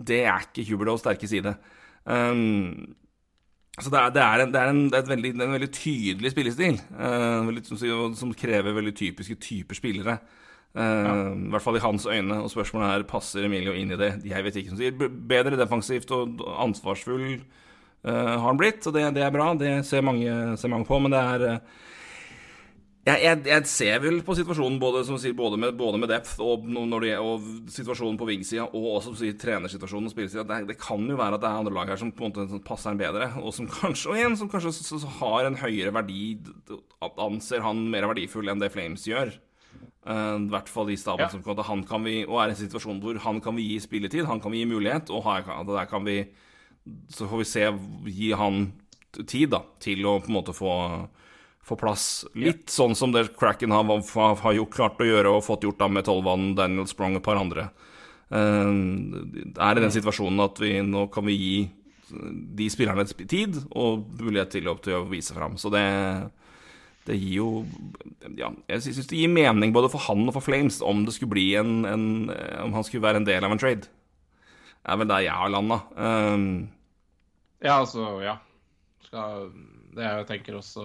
Det 0.00 0.24
er 0.24 0.46
ikke 0.46 0.66
Huberdos 0.70 1.04
sterke 1.04 1.28
side. 1.28 1.54
Um, 2.04 2.96
så 3.80 3.92
det 3.92 4.00
er, 4.00 4.12
det 4.12 4.22
er, 4.22 4.42
en, 4.44 4.52
det 4.52 4.60
er, 4.60 4.70
en, 4.72 4.82
det 4.92 4.98
er 4.98 5.08
veldig, 5.08 5.32
en 5.36 5.54
veldig 5.54 5.70
tydelig 5.72 6.32
spillestil, 6.32 6.80
uh, 6.96 7.46
veldig, 7.48 7.64
som, 7.68 8.14
som 8.18 8.36
krever 8.36 8.76
veldig 8.76 8.94
typiske 8.96 9.38
typer 9.40 9.78
spillere. 9.78 10.18
Eh, 10.70 11.32
I 11.34 11.50
hvert 11.50 11.64
fall 11.64 11.80
i 11.80 11.82
hans 11.82 12.06
øyne, 12.06 12.36
og 12.44 12.50
spørsmålet 12.52 12.92
er 12.92 13.06
passer 13.10 13.46
Emilio 13.46 13.72
inn 13.74 13.90
i 13.90 13.98
det. 13.98 14.12
Jeg 14.28 14.44
vet 14.46 14.60
ikke. 14.60 14.70
Som 14.70 14.78
sier, 14.78 14.94
bedre 15.32 15.58
defensivt 15.58 16.12
og 16.14 16.44
ansvarsfull 16.62 17.40
uh, 18.06 18.10
har 18.10 18.46
han 18.46 18.60
blitt, 18.60 18.86
og 18.86 18.94
det, 18.94 19.08
det 19.16 19.24
er 19.26 19.34
bra. 19.34 19.50
Det 19.58 19.72
ser 19.86 20.06
mange, 20.06 20.56
ser 20.60 20.70
mange 20.70 20.86
på, 20.86 21.00
men 21.02 21.14
det 21.14 21.22
er 21.34 21.46
eh, 21.48 21.80
jeg, 23.10 23.20
jeg, 23.24 23.40
jeg 23.50 23.66
ser 23.70 24.00
vel 24.02 24.20
på 24.26 24.34
situasjonen 24.38 24.78
både, 24.82 25.02
som 25.08 25.18
sier, 25.20 25.34
både, 25.36 25.58
med, 25.60 25.74
både 25.78 25.98
med 26.02 26.10
depth 26.12 26.40
og, 26.44 26.64
når 26.68 27.04
det, 27.04 27.12
og 27.18 27.44
situasjonen 27.72 28.18
på 28.20 28.28
vingsida, 28.28 28.66
og 28.68 28.86
også 28.96 29.12
som 29.12 29.18
sier, 29.20 29.36
trenersituasjonen 29.40 30.08
og 30.08 30.14
spillesida. 30.14 30.44
Det, 30.48 30.58
det 30.72 30.78
kan 30.80 31.04
jo 31.08 31.18
være 31.18 31.38
at 31.38 31.44
det 31.44 31.50
er 31.50 31.60
andre 31.60 31.74
lag 31.76 31.92
her 31.92 32.00
som 32.00 32.10
på 32.14 32.26
en 32.26 32.34
måte 32.34 32.62
passer 32.66 32.92
en 32.92 33.00
bedre, 33.00 33.30
og 33.40 33.54
som 33.56 33.68
kanskje, 33.70 34.10
og 34.12 34.24
en 34.24 34.36
som 34.40 34.50
kanskje 34.52 34.72
så, 34.78 34.98
så 35.02 35.12
har 35.20 35.48
en 35.48 35.60
høyere 35.60 35.94
verdi, 35.96 36.24
anser 37.10 37.64
han 37.66 37.86
mer 37.92 38.08
verdifull 38.10 38.50
enn 38.52 38.62
det 38.62 38.72
Flames 38.74 39.06
gjør. 39.08 39.32
Eh, 40.06 40.36
I 40.40 40.50
hvert 40.52 40.70
fall 40.72 40.90
i 40.92 40.98
staben 41.00 41.26
Ja. 41.26 41.30
som 41.32 41.42
kan, 41.44 41.58
han 41.70 41.84
kan 41.84 42.04
vi, 42.04 42.22
og 42.24 42.38
er 42.40 42.52
i 42.52 42.56
en 42.56 42.62
situasjon 42.62 43.00
hvor 43.04 43.18
han 43.26 43.40
kan 43.44 43.56
vi 43.56 43.66
gi 43.72 43.80
spilletid, 43.84 44.24
han 44.28 44.40
kan 44.40 44.52
vi 44.52 44.62
gi 44.62 44.68
mulighet, 44.70 45.10
og 45.12 45.24
her, 45.28 45.44
der 45.68 45.90
kan 45.90 46.04
vi 46.08 46.22
Så 47.12 47.26
får 47.28 47.38
vi 47.42 47.44
se, 47.44 47.64
gi 48.08 48.30
han 48.32 48.72
tid 49.28 49.50
da, 49.52 49.60
til 49.78 50.00
å 50.08 50.14
på 50.22 50.30
en 50.30 50.36
måte 50.38 50.54
få 50.56 50.70
få 51.70 51.78
plass. 51.80 52.06
Litt 52.38 52.70
sånn 52.72 52.96
som 52.98 53.14
det 53.14 53.28
Cracken 53.38 53.72
har, 53.74 53.86
har, 53.86 54.54
jo 54.56 54.68
klart 54.70 55.00
å 55.00 55.08
gjøre 55.08 55.36
og 55.36 55.46
fått 55.46 55.66
gjort 55.66 55.80
da 55.80 55.88
med 55.90 56.06
Tolvan, 56.08 56.52
Daniel 56.58 56.88
Sprong 56.90 57.16
og 57.16 57.22
et 57.22 57.28
par 57.28 57.40
andre. 57.40 57.70
Uh, 58.30 58.70
er 59.58 59.78
i 59.78 59.82
den 59.82 59.94
situasjonen 59.94 60.42
at 60.44 60.60
vi 60.62 60.76
nå 60.86 61.08
kan 61.10 61.26
vi 61.26 61.34
gi 61.34 61.54
de 62.10 62.66
spillerne 62.70 63.06
sp- 63.06 63.26
tid 63.30 63.56
og 63.70 64.06
mulighet 64.18 64.52
til 64.56 64.68
å, 64.70 64.76
til 64.82 64.98
å 64.98 65.06
vise 65.10 65.34
fram. 65.34 65.56
Så 65.58 65.70
det, 65.74 65.84
det 67.06 67.18
gir 67.18 67.36
jo 67.40 67.50
Ja, 68.38 68.50
jeg 68.70 68.82
syns 68.84 69.08
det 69.10 69.18
gir 69.18 69.30
mening 69.30 69.74
både 69.74 69.90
for 69.92 70.02
han 70.08 70.26
og 70.26 70.34
for 70.36 70.44
Flames 70.44 70.80
om 70.82 71.04
det 71.06 71.14
skulle 71.16 71.34
bli 71.34 71.46
en, 71.60 71.84
en 71.86 72.04
Om 72.66 72.74
han 72.76 72.86
skulle 72.86 73.06
være 73.06 73.22
en 73.22 73.28
del 73.28 73.46
av 73.46 73.54
en 73.54 73.62
trade. 73.62 73.86
Det 74.80 74.90
er 74.90 75.00
vel 75.02 75.10
der 75.10 75.26
jeg 75.26 75.36
har 75.36 75.52
landa. 75.52 75.82
Ja, 77.60 77.74
altså, 77.76 78.14
ja. 78.24 78.38
Skal, 79.04 79.50
det 79.96 80.06
jeg 80.06 80.26
tenker 80.28 80.56
også 80.60 80.84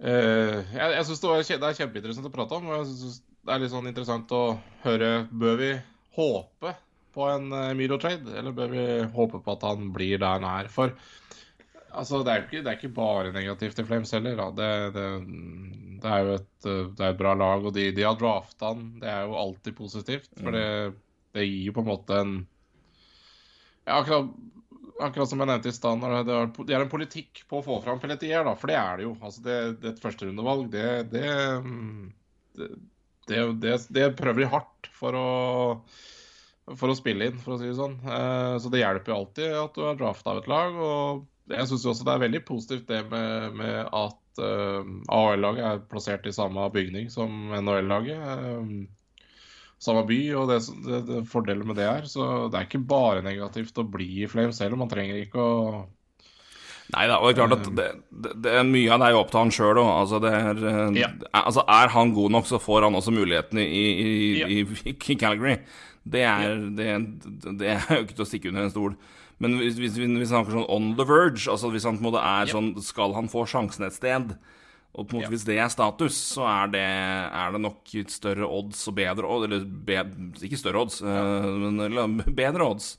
Eh, 0.00 0.58
Jeg, 0.72 0.92
jeg 0.96 1.06
syns 1.08 1.20
det, 1.20 1.32
det 1.60 1.68
er 1.68 1.78
kjempeinteressant 1.82 2.28
å 2.30 2.32
prate 2.32 2.56
om. 2.56 2.68
og 2.70 2.78
jeg 2.78 2.90
synes 2.90 3.18
Det 3.20 3.52
er 3.54 3.62
litt 3.62 3.72
sånn 3.72 3.90
interessant 3.90 4.32
å 4.32 4.44
høre 4.84 5.10
Bør 5.28 5.58
vi 5.60 5.72
håpe 6.16 6.74
på 7.14 7.26
en 7.26 7.50
eh, 7.52 7.72
Miro 7.76 7.98
trade, 8.00 8.30
eller 8.38 8.54
bør 8.54 8.70
vi 8.72 8.84
håpe 9.16 9.40
på 9.44 9.56
at 9.56 9.66
han 9.66 9.90
blir 9.92 10.20
der 10.22 10.38
han 10.38 10.46
er? 10.46 10.70
For 10.72 10.94
altså, 11.90 12.22
det, 12.24 12.32
er 12.32 12.44
ikke, 12.46 12.62
det 12.62 12.70
er 12.70 12.78
ikke 12.78 12.92
bare 12.96 13.32
negativt 13.34 13.82
i 13.82 13.86
Flames 13.88 14.12
heller. 14.14 14.40
Det, 14.56 14.70
det, 14.94 15.06
det 16.04 16.12
er 16.14 16.22
jo 16.24 16.36
et, 16.38 16.52
det 16.62 17.02
er 17.02 17.10
et 17.10 17.18
bra 17.18 17.34
lag, 17.34 17.66
og 17.66 17.74
de, 17.74 17.88
de 17.96 18.06
har 18.06 18.18
drafta 18.20 18.70
han. 18.72 18.86
Det 19.02 19.10
er 19.10 19.26
jo 19.26 19.36
alltid 19.42 19.76
positivt. 19.78 20.30
For 20.38 20.54
det, 20.54 20.64
det 21.34 21.48
gir 21.48 21.66
jo 21.70 21.74
på 21.76 21.82
en 21.82 21.90
måte 21.90 22.22
en 22.22 22.36
ja, 23.88 23.98
akkurat, 23.98 24.30
akkurat 25.06 25.30
som 25.30 25.40
jeg 25.42 25.48
nevnte 25.50 25.70
i 25.72 25.76
stad, 25.76 26.02
det, 26.04 26.20
det, 26.28 26.36
er- 26.36 26.74
er 26.76 26.84
en 26.84 26.92
politikk 26.92 27.42
på 27.50 27.60
å 27.60 27.64
få 27.66 27.78
fram 27.84 28.00
Pelletier, 28.02 28.44
da. 28.46 28.54
For 28.58 28.70
det 28.72 28.78
er 28.80 29.00
det 29.00 29.06
jo. 29.08 29.14
Altså, 29.20 29.42
det, 29.46 29.58
det 29.82 29.94
et 29.94 30.02
førsterundevalg, 30.04 30.68
det 30.72 30.86
det, 31.12 31.26
det, 33.28 33.40
det, 33.62 33.74
det 33.94 34.06
prøver 34.18 34.44
de 34.44 34.50
hardt 34.54 34.90
for 34.96 35.16
å 35.16 35.28
for 36.78 36.92
å 36.92 36.94
spille 36.94 37.26
inn, 37.26 37.38
for 37.42 37.56
å 37.56 37.58
si 37.58 37.66
det 37.66 37.76
sånn. 37.78 37.96
Eh, 38.06 38.56
Så 38.62 38.70
det 38.70 38.82
hjelper 38.84 39.10
jo 39.10 39.16
alltid 39.24 39.54
at 39.58 39.74
du 39.74 39.80
har 39.82 39.96
drafta 39.98 40.30
av 40.34 40.38
et 40.42 40.48
lag. 40.50 40.76
Og 40.78 41.24
jeg 41.50 41.66
syns 41.70 41.86
også 41.90 42.06
det 42.06 42.12
er 42.14 42.22
veldig 42.26 42.40
positivt 42.46 42.86
det 42.90 43.00
med, 43.10 43.56
med 43.58 43.88
at 43.88 44.42
eh, 44.44 44.92
AHL-laget 45.16 45.66
er 45.66 45.82
plassert 45.90 46.28
i 46.30 46.34
samme 46.36 46.68
bygning 46.74 47.10
som 47.10 47.50
NHL-laget. 47.58 48.22
Eh, 49.80 49.84
samme 49.84 50.04
by, 50.08 50.18
og 50.36 50.50
det, 50.52 50.58
det, 50.84 51.00
det 51.08 51.22
fordelen 51.30 51.66
med 51.66 51.76
det 51.80 51.86
er. 51.88 52.04
Så 52.04 52.50
det 52.52 52.58
er 52.60 52.68
ikke 52.68 52.82
bare 52.90 53.22
negativt 53.24 53.80
å 53.80 53.86
bli 53.88 54.10
i 54.24 54.28
Flames 54.28 54.60
selv, 54.60 54.76
man 54.76 54.90
trenger 54.92 55.16
ikke 55.24 55.40
å 55.40 55.86
Nei 56.90 57.04
da, 57.06 57.20
og 57.22 57.28
det 57.28 57.36
er 57.36 57.46
klart 57.46 57.52
at 57.54 57.68
det, 57.78 57.84
det, 58.10 58.30
det 58.42 58.50
er 58.58 58.64
mye 58.66 58.90
av 58.90 58.98
det 58.98 59.06
er 59.06 59.12
jo 59.14 59.18
opp 59.20 59.28
til 59.30 59.38
han 59.38 59.52
sjøl 59.54 59.78
òg. 59.78 59.90
Altså, 59.94 60.18
er, 60.26 60.58
eh, 60.58 60.96
Ja. 60.98 61.10
altså, 61.38 61.62
er 61.70 61.92
han 61.94 62.10
god 62.16 62.32
nok, 62.34 62.48
så 62.50 62.58
får 62.58 62.82
han 62.88 62.96
også 62.98 63.12
muligheten 63.14 63.60
i, 63.62 63.68
i, 63.70 64.08
Ja. 64.40 64.48
i, 64.50 64.64
i 64.90 65.14
Calgary. 65.20 65.60
Det 66.02 66.24
er, 66.26 66.56
det, 66.74 66.88
det 67.60 67.68
er 67.76 67.84
jo 67.94 68.00
ikke 68.02 68.16
til 68.18 68.24
å 68.24 68.26
stikke 68.26 68.50
under 68.50 68.66
en 68.66 68.72
stol. 68.74 68.96
Men 69.38 69.54
hvis, 69.62 69.78
hvis, 69.78 69.94
vi- 70.02 70.08
hvis 70.18 70.32
han 70.34 70.42
snakker 70.42 70.58
sånn 70.58 70.66
on 70.68 70.90
the 70.98 71.06
verge, 71.06 71.46
altså 71.46 71.70
hvis 71.70 71.86
han 71.86 72.00
på 72.00 72.02
en 72.02 72.08
måte 72.10 72.24
er 72.26 72.50
sånn 72.50 72.72
Skal 72.82 73.14
han 73.14 73.30
få 73.30 73.46
sjansen 73.48 73.86
et 73.86 73.94
sted? 73.94 74.34
Og 74.98 75.06
på 75.06 75.14
en 75.14 75.22
måte 75.22 75.30
hvis 75.30 75.46
det 75.46 75.56
er 75.62 75.70
status, 75.70 76.16
så 76.34 76.44
er 76.50 76.72
det, 76.72 76.82
er 76.82 77.54
det 77.54 77.62
nok 77.62 77.92
større 78.10 78.48
odds 78.50 78.82
og 78.90 78.96
bedre 78.98 79.28
odds 79.30 79.46
Eller 79.46 79.62
be, 79.64 80.02
ikke 80.42 80.58
større 80.58 80.82
odds, 80.82 80.98
ja. 81.04 81.22
men 81.46 81.78
eller, 81.86 82.30
bedre 82.34 82.66
odds 82.72 82.94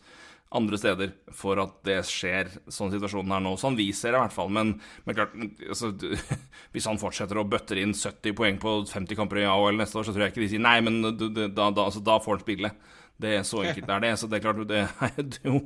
andre 0.51 0.77
steder 0.79 1.11
for 1.35 1.59
at 1.63 1.77
det 1.87 2.01
skjer 2.07 2.49
sånn 2.71 2.91
situasjonen 2.91 3.37
er 3.37 3.43
nå. 3.43 3.53
Sånn 3.59 3.77
vi 3.79 3.87
ser 3.95 4.11
det 4.11 4.19
i 4.19 4.23
hvert 4.25 4.35
fall. 4.35 4.49
Men, 4.51 4.73
men 5.05 5.15
klart, 5.15 5.35
altså, 5.63 5.93
hvis 6.73 6.87
han 6.89 6.99
fortsetter 6.99 7.39
å 7.39 7.45
bøtter 7.47 7.79
inn 7.79 7.95
70 7.95 8.35
poeng 8.35 8.59
på 8.59 8.81
50 8.89 9.19
kamper 9.19 9.43
i 9.43 9.47
AHL 9.47 9.79
neste 9.79 10.01
år, 10.01 10.07
så 10.07 10.15
tror 10.15 10.25
jeg 10.25 10.33
ikke 10.33 10.43
de 10.43 10.49
sier 10.51 10.63
nei, 10.63 10.75
men 10.83 10.99
da, 11.07 11.47
da, 11.47 11.69
altså, 11.85 12.03
da 12.03 12.19
får 12.23 12.37
han 12.37 12.43
spille. 12.43 12.73
Det 13.21 13.35
er 13.37 13.43
Så 13.47 13.61
enkelt 13.61 13.89
er 13.93 14.03
det. 14.03 14.11
Så 14.19 14.27
det 14.27 14.39
er 14.39 14.43
klart, 14.43 14.61
det 14.67 14.83
er 14.83 15.25
jo 15.47 15.61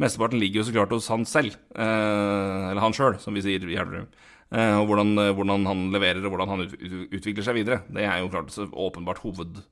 Mesteparten 0.00 0.40
ligger 0.40 0.62
jo 0.62 0.68
så 0.68 0.76
klart 0.78 0.94
hos 0.96 1.10
han 1.12 1.26
selv. 1.28 1.58
Eh, 1.76 2.68
eller 2.70 2.84
han 2.84 2.96
sjøl, 2.96 3.18
som 3.20 3.36
vi 3.36 3.44
sier 3.44 3.68
i 3.68 3.76
Elverum. 3.76 4.08
Eh, 4.52 4.74
og 4.76 4.88
hvordan, 4.90 5.14
hvordan 5.32 5.66
han 5.66 5.84
leverer, 5.94 6.20
og 6.24 6.34
hvordan 6.34 6.50
han 6.52 6.64
ut, 6.66 6.74
ut, 6.76 6.96
utvikler 7.18 7.46
seg 7.46 7.56
videre. 7.56 7.82
Det 7.88 8.04
er 8.04 8.20
jo 8.20 8.32
klart 8.32 8.52
så 8.52 8.66
åpenbart 8.68 9.22
hoved, 9.24 9.62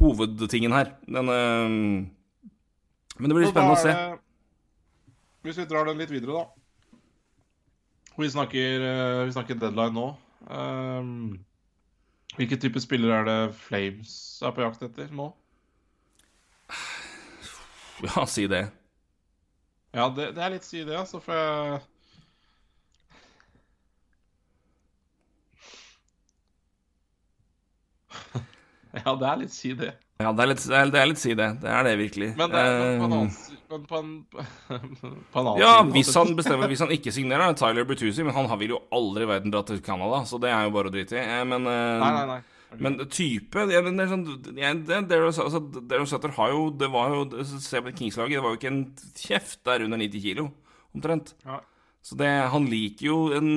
hovedtingen 0.00 0.76
her. 0.76 0.94
Den 1.06 1.32
øh... 1.32 1.70
Men 3.14 3.30
det 3.30 3.36
blir 3.36 3.50
spennende 3.50 3.78
det, 3.78 3.80
å 3.80 3.86
se. 3.86 4.20
Hvis 5.46 5.58
vi 5.60 5.66
drar 5.70 5.86
den 5.86 6.00
litt 6.00 6.10
videre, 6.10 6.42
da. 6.42 6.44
Vi 8.18 8.30
snakker, 8.30 8.86
eh, 8.86 9.24
vi 9.26 9.34
snakker 9.34 9.58
deadline 9.58 9.94
nå. 9.94 10.06
Um, 10.44 11.44
hvilke 12.36 12.58
type 12.60 12.80
spillere 12.82 13.20
er 13.22 13.28
det 13.28 13.54
Flames 13.56 14.14
er 14.44 14.54
på 14.54 14.64
jakt 14.64 14.82
etter 14.86 15.10
nå? 15.14 15.30
Ja, 18.04 18.24
si 18.28 18.46
det. 18.50 18.66
Ja, 19.94 20.08
det, 20.10 20.32
det 20.36 20.42
er 20.42 20.54
litt 20.56 20.66
si 20.66 20.82
det, 20.82 20.96
altså, 20.98 21.20
for 21.22 21.38
jeg 21.38 21.82
Ja, 29.04 29.14
det 29.18 29.26
er 29.30 29.38
litt 29.42 29.54
si 29.54 29.72
det. 29.78 29.92
Ja, 30.22 30.30
det 30.30 30.44
er 30.44 30.48
litt, 30.52 30.62
det 30.70 31.00
er, 31.00 31.08
litt 31.10 31.18
si 31.18 31.32
det. 31.34 31.48
Det 31.58 31.70
er 31.74 31.82
det 31.88 31.92
virkelig. 31.98 32.28
Men, 32.38 32.52
det 32.52 32.60
er, 32.62 32.98
men 33.00 33.00
på 33.00 33.08
en 33.08 33.12
Eh, 33.12 33.18
annen, 33.18 33.30
men 33.72 33.86
på 33.90 33.98
en, 33.98 34.10
på 35.34 35.40
en 35.40 35.48
annen 35.48 35.58
Ja, 35.58 35.72
side 35.80 35.94
hvis 35.96 36.10
han 36.14 36.34
bestemmer 36.38 36.70
Hvis 36.70 36.82
han 36.84 36.92
ikke 36.94 37.10
signerer, 37.16 37.48
er 37.50 37.56
Tyler 37.58 37.88
Bertuzzi, 37.88 38.22
men 38.22 38.36
han 38.36 38.46
vil 38.60 38.76
jo 38.76 38.80
aldri 38.94 39.26
i 39.26 39.30
verden 39.32 39.50
dra 39.54 39.64
til 39.66 39.80
Canada, 39.82 40.20
så 40.28 40.38
det 40.42 40.52
er 40.54 40.68
jo 40.68 40.74
bare 40.76 40.92
å 40.92 40.94
drite 40.94 41.18
i. 41.18 41.24
Eh, 41.24 41.42
Men, 41.50 41.66
eh, 41.66 42.04
Nei, 42.04 42.12
nei, 42.14 42.26
nei. 42.30 42.78
men 42.86 42.98
type 43.10 43.66
ja, 43.74 43.82
men 43.86 43.98
det 43.98 44.06
er 44.06 44.12
sånn 44.14 44.24
ja, 44.58 44.70
det, 44.74 45.00
Darryl 45.10 45.28
altså, 45.32 45.60
Sutter 46.10 46.32
har 46.38 46.54
jo 46.54 46.64
Det 46.78 46.88
var 46.90 47.12
jo 47.14 47.44
Se 47.44 47.82
på 47.82 47.92
Kings-laget, 47.98 48.38
det 48.38 48.42
var 48.46 48.54
jo 48.54 48.60
ikke 48.62 48.72
en 48.72 48.80
kjeft 49.18 49.60
der 49.66 49.84
under 49.88 49.98
90 50.00 50.24
kilo, 50.28 50.48
omtrent. 50.94 51.34
Ja. 51.46 51.58
Så 52.04 52.18
det, 52.20 52.28
han 52.52 52.66
liker 52.68 53.06
jo 53.06 53.18
en 53.32 53.48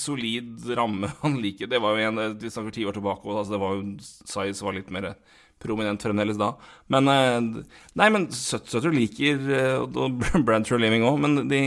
solid 0.00 0.64
ramme. 0.78 1.10
Han 1.24 1.36
liker 1.44 1.68
Det 1.68 1.80
var 1.82 1.98
jo 1.98 2.08
en 2.08 2.38
Vi 2.40 2.50
snakker 2.50 2.72
ti 2.72 2.86
år 2.88 2.96
tilbake, 2.96 3.28
altså, 3.28 3.52
det 3.52 3.60
var 3.60 3.76
jo 3.76 3.82
Size 4.00 4.64
var 4.64 4.78
litt 4.78 4.92
mer 4.94 5.10
prominent 5.62 6.02
fremdeles 6.02 6.40
da. 6.40 6.54
Men 6.92 7.10
eh, 7.12 7.36
Nei, 8.00 8.08
men 8.14 8.30
Sutter 8.34 8.88
liker 8.94 9.44
eh, 9.58 9.84
og 9.84 10.24
Bradshaw 10.48 10.80
Living 10.80 11.04
òg, 11.06 11.20
men 11.20 11.44
de 11.52 11.60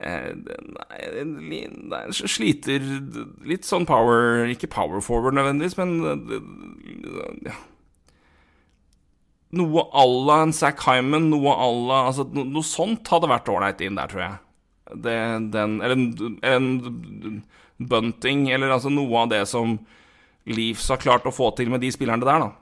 eh, 0.00 0.32
Nei, 0.32 1.22
nei, 1.28 2.02
sliter 2.16 2.88
litt 3.44 3.68
sånn 3.68 3.86
power 3.88 4.48
Ikke 4.48 4.72
power 4.72 5.04
forward 5.04 5.36
nødvendigvis, 5.36 5.76
men 5.76 5.94
eh, 6.08 7.52
ja. 7.52 7.60
Noe 9.58 9.88
à 9.96 10.02
la 10.08 10.42
en 10.44 10.56
Zack 10.56 10.82
Hyman, 10.88 11.30
noe 11.30 11.52
à 11.52 11.68
la 11.72 12.02
altså, 12.08 12.26
no, 12.32 12.48
Noe 12.48 12.64
sånt 12.64 13.08
hadde 13.12 13.28
vært 13.30 13.48
ålreit 13.52 13.84
inn 13.84 13.96
der, 14.00 14.08
tror 14.08 14.24
jeg. 14.24 14.36
Det, 14.94 15.16
den, 15.52 15.80
eller 15.82 15.96
en, 15.96 16.38
en 16.42 17.42
bunting, 17.78 18.48
eller 18.50 18.72
altså 18.74 18.90
noe 18.90 19.24
av 19.24 19.28
det 19.30 19.42
som 19.48 19.78
Leafs 20.48 20.88
har 20.88 20.96
klart 21.02 21.26
å 21.28 21.34
få 21.34 21.50
til 21.56 21.68
med 21.68 21.82
de 21.84 21.90
spillerne 21.92 22.24
der, 22.24 22.46
da. 22.46 22.52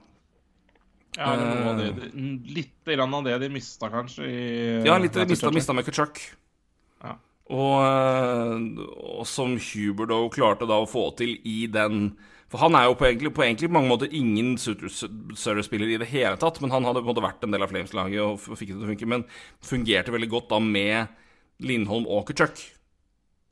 Ja, 1.16 1.32
noe 1.38 1.76
det, 1.78 1.86
Eh. 2.12 2.24
litt 2.52 2.84
grann 2.84 3.14
av 3.14 3.24
det 3.24 3.38
de 3.40 3.48
mista, 3.48 3.88
kanskje. 3.88 4.26
I, 4.26 4.84
Ja, 4.84 4.98
litt 4.98 5.14
mista, 5.14 5.46
Churchill. 5.46 5.54
mista 5.54 5.72
med 5.72 5.86
Kachuk. 5.86 6.18
Ja. 7.02 7.14
Og, 7.48 7.76
eh, 7.86 8.84
og 9.20 9.26
som 9.26 9.56
Huberdo 9.56 10.28
klarte 10.28 10.66
da 10.68 10.80
å 10.82 10.88
få 10.90 11.16
til 11.16 11.38
i 11.44 11.66
den 11.66 12.16
For 12.48 12.58
han 12.58 12.76
er 12.76 12.84
jo 12.86 12.94
på 12.94 13.06
egentlig, 13.08 13.32
på 13.34 13.42
egentlig 13.42 13.68
mange 13.74 13.88
måter 13.90 14.08
ingen 14.14 14.56
Sutter-spiller 14.56 15.88
i 15.94 15.96
det 15.98 16.06
hele 16.06 16.36
tatt, 16.36 16.60
men 16.60 16.70
han 16.70 16.84
hadde 16.84 17.02
på 17.02 17.08
en 17.08 17.14
måte 17.14 17.24
vært 17.24 17.42
en 17.42 17.50
del 17.50 17.62
av 17.64 17.70
Flames-laget 17.72 18.20
og 18.22 18.38
fikk 18.38 18.68
det 18.70 18.76
til 18.76 18.84
å 18.84 18.90
funke, 18.92 19.06
men 19.10 19.24
fungerte 19.66 20.12
veldig 20.14 20.28
godt 20.30 20.48
da 20.50 20.60
med 20.60 21.08
Lindholm 21.64 22.08
og 22.08 22.26
Kachuk. 22.28 22.60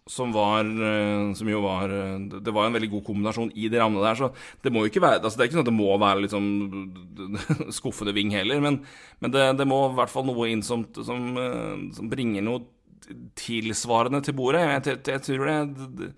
Som 0.05 0.35
var 0.37 0.67
eh, 0.69 1.31
Som 1.33 1.49
jo 1.49 1.63
var 1.65 1.89
eh, 1.89 2.19
Det 2.45 2.53
var 2.53 2.67
en 2.69 2.75
veldig 2.77 2.91
god 2.93 3.05
kombinasjon 3.07 3.55
i 3.57 3.71
de 3.73 3.79
rammene 3.81 4.05
der. 4.05 4.19
Så 4.19 4.29
det 4.61 4.73
må 4.75 4.83
jo 4.85 4.91
ikke 4.93 5.01
være 5.01 5.23
altså 5.23 5.39
Det 5.39 5.47
er 5.47 5.49
ikke 5.49 5.57
sånn 5.57 5.65
at 5.65 5.71
det 5.71 5.79
må 5.79 5.95
være 6.03 6.25
liksom 6.27 6.49
skuffende 7.79 8.13
ving 8.13 8.35
heller, 8.37 8.61
men, 8.61 8.83
men 9.25 9.33
det, 9.33 9.47
det 9.57 9.67
må 9.71 9.79
i 9.89 9.97
hvert 9.97 10.13
fall 10.13 10.27
noe 10.29 10.51
inn 10.53 10.61
som, 10.67 10.85
som, 11.01 11.31
eh, 11.41 11.87
som 11.97 12.13
bringer 12.13 12.45
noe 12.45 12.67
tilsvarende 13.37 14.21
til 14.25 14.37
bordet. 14.37 14.63
Jeg, 14.65 14.85
jeg, 14.93 15.03
jeg 15.15 15.25
tror 15.29 15.51
det, 15.51 15.91
det 16.01 16.15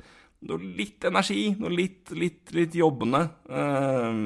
Noe 0.47 0.61
litt 0.79 1.03
energi, 1.09 1.47
noe 1.59 1.73
litt, 1.73 2.11
litt, 2.15 2.51
litt 2.55 2.75
jobbende. 2.77 3.23
eh, 3.49 4.19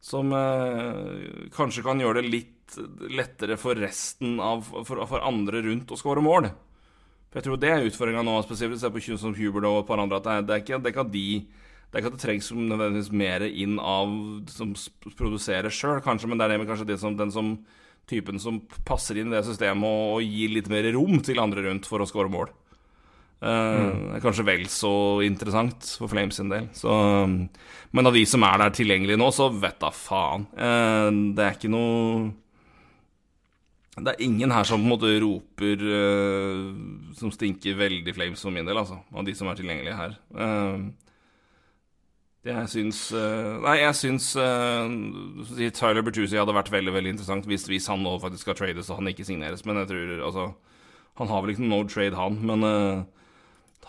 som 0.00 0.32
eh, 0.32 1.48
kanskje 1.52 1.84
kan 1.84 2.00
gjøre 2.00 2.22
det 2.22 2.30
litt 2.32 2.59
lettere 3.10 3.56
for 3.60 3.78
resten 3.78 4.38
av 4.42 4.66
For, 4.86 5.04
for 5.08 5.24
andre 5.26 5.62
rundt 5.66 5.90
å 5.90 5.98
skåre 5.98 6.22
mål. 6.24 6.50
For 7.30 7.38
jeg 7.38 7.46
tror 7.46 7.58
det 7.62 7.70
er 7.70 7.86
utfordringa 7.86 8.22
nå, 8.26 8.36
spesielt 8.42 8.80
ser 8.80 8.92
på 8.94 9.02
Kjus 9.04 9.22
som 9.22 9.34
Hubert 9.36 9.66
og 9.68 9.82
et 9.82 9.90
par 9.90 10.02
andre, 10.02 10.18
at 10.18 10.26
det 10.26 10.32
er, 10.36 10.46
det 10.46 10.62
ikke 10.64 10.78
det 10.78 10.90
er 10.90 10.94
ikke 10.96 11.06
at 11.06 11.12
de 11.14 11.26
det 11.90 11.98
er 11.98 12.04
ikke 12.04 12.10
at 12.12 12.18
det 12.20 12.22
trengs 12.22 12.48
nødvendigvis 12.54 13.10
mer 13.18 13.42
inn 13.48 13.78
av 13.82 14.10
som 14.52 14.76
produserer 15.18 15.74
sjøl, 15.74 15.98
kanskje, 16.04 16.28
men 16.30 16.38
det 16.38 16.46
er 16.46 16.52
det 16.52 16.58
med 16.62 16.68
kanskje 16.70 16.86
det 16.86 17.00
som, 17.02 17.16
den 17.18 17.32
som 17.34 17.56
typen 18.10 18.38
som 18.42 18.60
passer 18.86 19.18
inn 19.18 19.32
i 19.32 19.34
det 19.34 19.42
systemet 19.48 19.86
og, 19.86 20.20
og 20.20 20.22
gir 20.22 20.54
litt 20.54 20.70
mer 20.70 20.86
rom 20.94 21.18
til 21.26 21.42
andre 21.42 21.66
rundt 21.66 21.88
for 21.90 22.02
å 22.02 22.06
skåre 22.06 22.30
mål. 22.30 22.52
det 23.40 24.20
er 24.20 24.22
kanskje 24.22 24.46
vel 24.46 24.66
så 24.70 24.92
interessant 25.26 25.90
for 25.98 26.12
Flames 26.12 26.38
sin 26.38 26.52
del. 26.52 26.68
Så, 26.78 26.94
men 27.90 28.10
av 28.10 28.14
de 28.14 28.22
som 28.28 28.46
er 28.46 28.62
der 28.62 28.74
tilgjengelig 28.78 29.18
nå, 29.18 29.30
så 29.34 29.50
vet 29.50 29.80
da 29.82 29.90
faen. 29.94 30.46
Uh, 30.54 31.10
det 31.34 31.46
er 31.46 31.58
ikke 31.58 31.72
noe 31.74 32.30
Det 34.00 34.14
er 34.14 34.24
ingen 34.24 34.52
her 34.54 34.66
som 34.66 34.80
på 34.80 34.86
en 34.86 34.92
måte 34.94 35.12
roper 35.22 35.84
uh, 35.84 37.12
Som 37.18 37.32
stinker 37.34 37.78
veldig 37.78 38.14
Flames 38.16 38.42
for 38.42 38.54
min 38.54 38.66
del, 38.66 38.78
altså. 38.80 39.00
Av 39.12 39.26
de 39.26 39.34
som 39.36 39.50
er 39.50 39.58
tilgjengelige 39.58 39.98
her. 39.98 40.16
Uh, 40.34 40.90
det 42.40 42.54
jeg 42.54 42.72
syns 42.72 43.02
uh, 43.12 43.60
Nei, 43.60 43.76
jeg 43.82 43.98
syns 43.98 44.30
Tyler 45.76 46.04
Bertuzzi 46.06 46.40
hadde 46.40 46.56
vært 46.56 46.72
veldig 46.72 46.94
veldig 46.94 47.12
interessant 47.12 47.48
hvis, 47.48 47.66
hvis 47.68 47.90
han 47.92 48.00
nå 48.00 48.14
faktisk 48.22 48.46
skal 48.46 48.56
trades 48.62 48.88
og 48.88 49.02
han 49.02 49.12
ikke 49.12 49.28
signeres. 49.28 49.66
Men 49.68 49.82
jeg 49.82 49.90
tror 49.92 50.26
altså 50.30 50.46
Han 51.20 51.28
har 51.28 51.42
vel 51.42 51.52
ikke 51.52 51.66
noe 51.66 51.82
no 51.82 51.90
trade, 51.90 52.16
han. 52.16 52.40
Men 52.48 52.64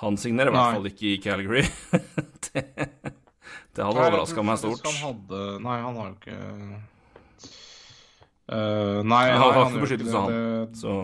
han 0.01 0.17
signerer 0.17 0.49
i 0.49 0.55
hvert 0.55 0.75
fall 0.75 0.89
ikke 0.89 1.11
i 1.11 1.17
Calgary. 1.21 1.61
det, 2.49 2.63
det 3.77 3.85
hadde 3.85 4.07
overraska 4.07 4.43
meg 4.43 4.57
stort. 4.59 4.83
Han 4.89 4.97
hadde, 5.05 5.43
nei, 5.63 5.77
han 5.85 5.99
har 6.01 6.09
jo 6.09 6.15
ikke 6.17 6.39
Eh, 8.51 9.01
Nei, 9.07 9.25
Han 9.31 9.41
har 9.41 9.69
ikke 9.69 9.83
beskyttelse, 9.85 10.23
det. 10.27 10.39
han. 10.39 10.75
Så 10.75 10.95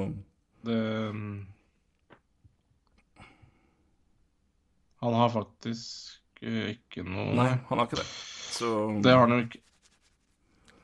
Det, 0.67 0.73
det 0.73 1.45
Han 5.05 5.13
har 5.13 5.29
faktisk 5.31 6.17
eh, 6.41 6.73
ikke 6.73 7.05
noe 7.07 7.31
Nei, 7.37 7.51
han 7.69 7.79
har 7.79 7.87
ikke 7.87 8.01
det. 8.01 8.09
Så 8.57 8.73
Det 9.05 9.13
har 9.13 9.23
han 9.23 9.37
jo 9.37 9.45
ikke. 9.45 9.63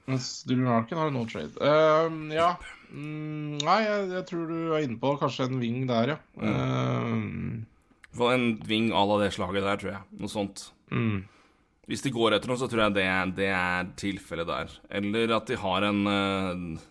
Mens 0.06 0.30
Dylan 0.44 0.68
Larkin 0.68 1.00
har 1.00 1.12
no 1.16 1.24
trade. 1.26 1.56
Uh, 1.64 2.12
ja. 2.36 2.50
Mm, 2.92 3.56
nei, 3.64 3.78
jeg, 3.86 4.10
jeg 4.12 4.26
tror 4.30 4.50
du 4.50 4.58
er 4.76 4.84
inne 4.84 5.00
på 5.00 5.14
kanskje 5.22 5.48
en 5.48 5.62
wing 5.62 5.86
der, 5.88 6.12
ja. 6.14 6.18
Mm. 6.36 7.64
Uh, 8.20 8.26
en 8.34 8.50
ving 8.68 8.92
à 8.92 9.06
la 9.08 9.22
det 9.24 9.32
slaget 9.34 9.64
der, 9.64 9.80
tror 9.80 9.94
jeg. 9.94 10.02
Noe 10.20 10.32
sånt. 10.32 10.68
mm. 10.92 11.22
Hvis 11.90 12.04
de 12.06 12.14
går 12.16 12.38
etter 12.38 12.48
noe, 12.48 12.60
så 12.60 12.70
tror 12.72 12.86
jeg 12.86 12.96
det, 12.96 13.08
det 13.38 13.52
er 13.52 13.88
tilfellet 14.00 14.48
der. 14.48 14.76
Eller 15.00 15.36
at 15.36 15.50
de 15.50 15.58
har 15.60 15.84
en 15.90 16.04
uh, 16.08 16.84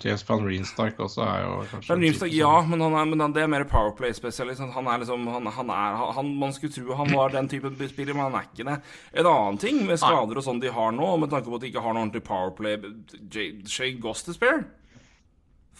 James 0.00 0.22
Van 0.24 0.44
Reenstark 0.46 1.00
også 1.02 1.24
er 1.26 1.42
jo 1.44 1.56
kanskje 1.68 1.92
Van 1.92 2.04
Reenstark, 2.04 2.32
ja, 2.32 2.52
men, 2.64 2.80
han 2.80 2.94
er, 2.96 3.08
men 3.10 3.34
det 3.36 3.42
er 3.42 3.50
mer 3.52 3.66
Powerplay-spesialist. 3.68 4.62
Han 4.76 4.88
er 4.88 5.02
liksom 5.02 5.26
han, 5.28 5.50
han 5.58 5.72
er, 5.74 5.98
han, 6.16 6.30
Man 6.40 6.54
skulle 6.56 6.72
tro 6.72 6.96
han 6.96 7.12
var 7.12 7.34
den 7.34 7.50
typen 7.52 7.76
spiller, 7.76 8.16
men 8.16 8.30
han 8.30 8.38
er 8.38 8.48
ikke 8.48 8.68
det. 8.70 8.78
En 9.12 9.28
annen 9.28 9.60
ting 9.60 9.82
med 9.88 10.00
skader 10.00 10.40
og 10.40 10.46
sånn 10.46 10.62
de 10.62 10.72
har 10.72 10.94
nå, 10.96 11.10
med 11.20 11.32
tanke 11.32 11.50
på 11.50 11.58
at 11.58 11.66
de 11.66 11.72
ikke 11.72 11.84
har 11.84 11.96
noe 11.96 12.06
ordentlig 12.06 12.24
Powerplay 12.24 13.68
Shay 13.68 13.98
Gostespair 14.00 14.64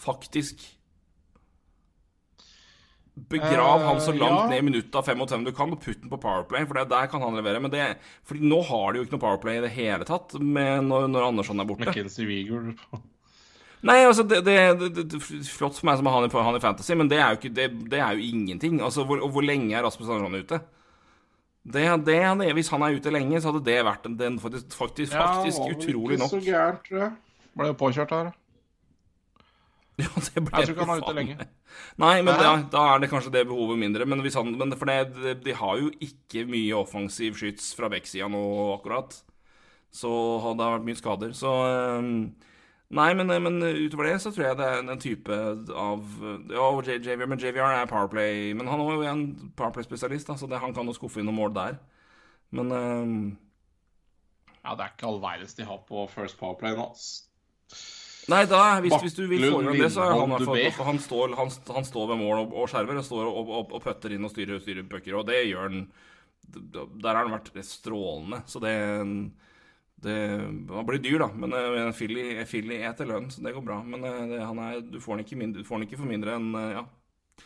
Faktisk. 0.01 0.63
Begrav 3.13 3.83
han 3.83 3.99
så 4.01 4.13
Eh, 4.13 4.17
langt 4.17 4.39
ja. 4.39 4.47
ned 4.47 4.59
i 4.61 4.65
minutta 4.65 5.01
25 5.03 5.43
du 5.45 5.51
kan, 5.51 5.71
og 5.71 5.81
putt 5.83 5.99
den 6.01 6.09
på 6.09 6.17
Powerplay, 6.17 6.65
for 6.65 6.79
det, 6.79 6.87
der 6.89 7.07
kan 7.11 7.21
han 7.21 7.35
levere. 7.35 7.59
Men 7.59 7.71
det, 7.71 7.97
fordi 8.27 8.47
nå 8.47 8.61
har 8.63 8.91
de 8.91 9.01
jo 9.01 9.05
ikke 9.05 9.17
noe 9.17 9.25
Powerplay 9.25 9.59
i 9.59 9.63
det 9.65 9.73
hele 9.75 10.07
tatt 10.07 10.37
med 10.39 10.87
når, 10.87 11.09
når 11.11 11.27
Andersson 11.27 11.59
er 11.59 11.67
borte. 11.67 11.89
McKenzie 11.89 12.27
Weagle 12.27 12.75
Nei, 13.81 13.97
altså, 14.05 14.23
det, 14.29 14.43
det, 14.45 14.55
det, 14.77 14.89
det, 14.93 15.03
det 15.09 15.19
Flott 15.49 15.73
for 15.79 15.87
meg 15.89 15.97
som 15.97 16.05
har 16.05 16.19
han 16.19 16.27
i, 16.27 16.43
han 16.45 16.57
i 16.59 16.61
Fantasy, 16.61 16.93
men 16.93 17.09
det 17.09 17.17
er 17.17 17.33
jo, 17.33 17.39
ikke, 17.39 17.53
det, 17.57 17.65
det 17.89 17.99
er 17.99 18.13
jo 18.13 18.27
ingenting. 18.27 18.77
Altså, 18.85 19.03
hvor, 19.09 19.23
og 19.25 19.33
hvor 19.33 19.45
lenge 19.45 19.73
er 19.73 19.83
Rasmus 19.83 20.07
Andersson 20.07 20.37
ute? 20.37 20.61
Det, 21.61 21.81
det, 22.05 22.19
det, 22.41 22.53
hvis 22.57 22.69
han 22.73 22.85
er 22.85 22.97
ute 22.97 23.13
lenge, 23.13 23.41
så 23.41 23.51
hadde 23.51 23.65
det 23.65 23.79
vært 23.85 24.05
en, 24.05 24.17
den 24.17 24.37
faktisk, 24.41 24.69
faktisk, 24.77 25.13
faktisk 25.13 25.65
utrolig 25.65 26.21
nok. 26.21 26.29
så 26.29 26.41
gærent, 26.45 26.85
tror 26.87 27.03
jeg. 27.03 27.11
Ble 27.57 27.67
jo 27.73 27.77
påkjørt 27.81 28.13
her. 28.15 28.31
Ja, 30.01 30.11
det 30.27 30.43
ble 30.43 30.61
Jeg 30.61 30.69
tror 30.69 30.75
ikke 30.75 30.87
han 30.87 30.93
er 30.93 31.03
ute 31.05 31.17
lenge. 31.17 31.49
Nei, 32.01 32.13
men 32.25 32.37
da, 32.39 32.53
da 32.73 32.85
er 32.93 33.03
det 33.03 33.11
kanskje 33.11 33.33
det 33.35 33.47
behovet 33.49 33.79
mindre. 33.81 34.07
Men, 34.09 34.23
hvis 34.25 34.37
han, 34.39 34.53
men 34.57 34.75
for 34.77 34.89
det, 34.89 35.15
de, 35.17 35.35
de 35.45 35.57
har 35.57 35.81
jo 35.81 35.91
ikke 36.03 36.45
mye 36.49 36.77
offensiv 36.77 37.37
skyts 37.39 37.73
fra 37.77 37.91
backsida 37.91 38.29
nå, 38.31 38.45
akkurat. 38.77 39.17
Så 39.91 40.11
har 40.43 40.55
det 40.55 40.65
har 40.65 40.77
vært 40.77 40.87
mye 40.87 40.99
skader. 40.99 41.35
Så 41.37 41.51
Nei, 42.91 43.13
men, 43.15 43.29
men 43.43 43.61
utover 43.63 44.09
det 44.09 44.17
så 44.19 44.33
tror 44.35 44.49
jeg 44.49 44.57
det 44.59 44.65
er 44.67 44.81
en 44.81 44.99
type 44.99 45.35
av 45.79 46.01
Ja, 46.51 46.65
JVR, 46.75 47.29
men 47.31 47.39
JVR 47.39 47.77
er 47.77 47.87
Powerplay. 47.87 48.51
Men 48.57 48.67
han 48.67 48.83
er 48.83 48.97
jo 48.97 49.05
en 49.07 49.23
Powerplay-spesialist, 49.55 50.33
så 50.35 50.49
det, 50.51 50.59
han 50.59 50.75
kan 50.75 50.89
jo 50.89 50.95
skuffe 50.97 51.21
inn 51.21 51.29
noen 51.29 51.39
mål 51.39 51.55
der. 51.55 51.79
Men 52.51 52.75
um... 52.75 53.15
Ja, 54.61 54.75
det 54.75 54.83
er 54.83 54.91
ikke 54.91 55.07
all 55.07 55.21
verdens 55.23 55.55
de 55.57 55.65
har 55.65 55.79
på 55.87 56.03
First 56.11 56.37
Powerplay 56.37 56.75
nå. 56.77 56.91
Nei, 58.29 58.43
da, 58.45 58.79
hvis, 58.83 58.93
hvis 59.01 59.15
du 59.17 59.23
vil 59.27 59.47
få 59.49 59.61
det, 59.73 59.87
så 59.91 60.03
er 60.05 60.11
han, 60.13 60.29
i 60.29 60.35
hvert 60.35 60.75
fall- 60.77 60.85
han, 60.91 60.99
står, 61.01 61.35
han, 61.39 61.49
han 61.73 61.85
står 61.87 62.07
ved 62.11 62.19
mål 62.21 62.43
og, 62.43 62.53
og 62.61 62.69
skjermer 62.69 62.99
og 63.01 63.05
står 63.07 63.25
og, 63.25 63.49
og, 63.49 63.71
og 63.73 63.81
putter 63.83 64.13
inn 64.13 64.27
og 64.27 64.31
styrer, 64.33 64.59
styrer 64.61 64.85
pucker, 64.91 65.17
og 65.17 65.25
det 65.27 65.39
gjør 65.49 65.65
han 65.69 65.79
Der 66.51 67.15
har 67.15 67.23
han 67.25 67.33
vært 67.33 67.49
strålende, 67.65 68.43
så 68.49 68.61
det 68.61 68.75
det, 70.01 70.13
Han 70.69 70.85
blir 70.87 71.01
dyr, 71.01 71.19
da, 71.21 71.27
men 71.37 71.53
en 71.53 71.93
Philly 71.93 72.79
eter 72.81 73.05
lønn, 73.05 73.29
så 73.29 73.43
det 73.45 73.53
går 73.53 73.65
bra. 73.67 73.75
Men 73.85 74.03
eh, 74.07 74.23
det, 74.31 74.39
han 74.41 74.57
er, 74.63 74.79
du 74.81 74.97
får 75.01 75.13
han 75.13 75.21
ikke, 75.25 75.37
mindre, 75.37 75.65
får 75.67 75.77
han 75.77 75.85
ikke 75.85 75.99
for 75.99 76.09
mindre 76.09 76.33
enn 76.39 76.47
eh, 76.57 76.71
ja, 76.79 77.45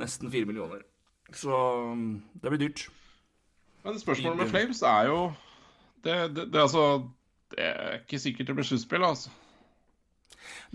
nesten 0.00 0.32
fire 0.32 0.48
millioner. 0.48 0.80
Så 1.36 1.52
mm, 1.52 2.06
det 2.40 2.54
blir 2.54 2.62
dyrt. 2.64 2.86
Men 3.84 4.00
spørsmålet 4.00 4.40
med 4.40 4.50
Flames 4.52 4.80
er 4.84 5.06
jo 5.08 5.20
Det, 6.04 6.16
det, 6.36 6.46
det, 6.52 6.60
altså, 6.60 6.86
det 7.52 7.64
er 7.68 7.98
ikke 8.00 8.18
sikkert 8.22 8.48
det 8.48 8.56
blir 8.56 8.68
sluttspill, 8.70 9.04
altså. 9.04 9.30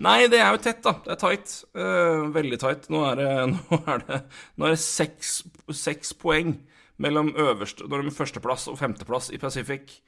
Nei, 0.02 0.26
det 0.28 0.40
er 0.42 0.52
jo 0.52 0.60
tett, 0.60 0.82
da. 0.84 0.96
Det 1.04 1.14
er 1.14 1.20
tight. 1.20 1.52
Uh, 1.76 2.26
veldig 2.34 2.58
tight. 2.60 2.88
Nå 2.92 3.02
er 3.08 3.20
det, 3.20 3.28
nå 3.70 3.78
er 3.82 4.02
det, 4.04 4.18
nå 4.56 4.68
er 4.68 4.74
det 4.76 4.82
seks, 4.82 5.38
seks 5.72 6.12
poeng 6.20 6.58
mellom 7.02 7.32
øverste, 7.36 7.84
nå 7.84 7.96
er 7.96 8.06
det 8.06 8.12
er 8.14 8.16
førsteplass 8.16 8.70
og 8.72 8.78
femteplass 8.80 9.30
i 9.32 9.40
Pacific. 9.40 9.98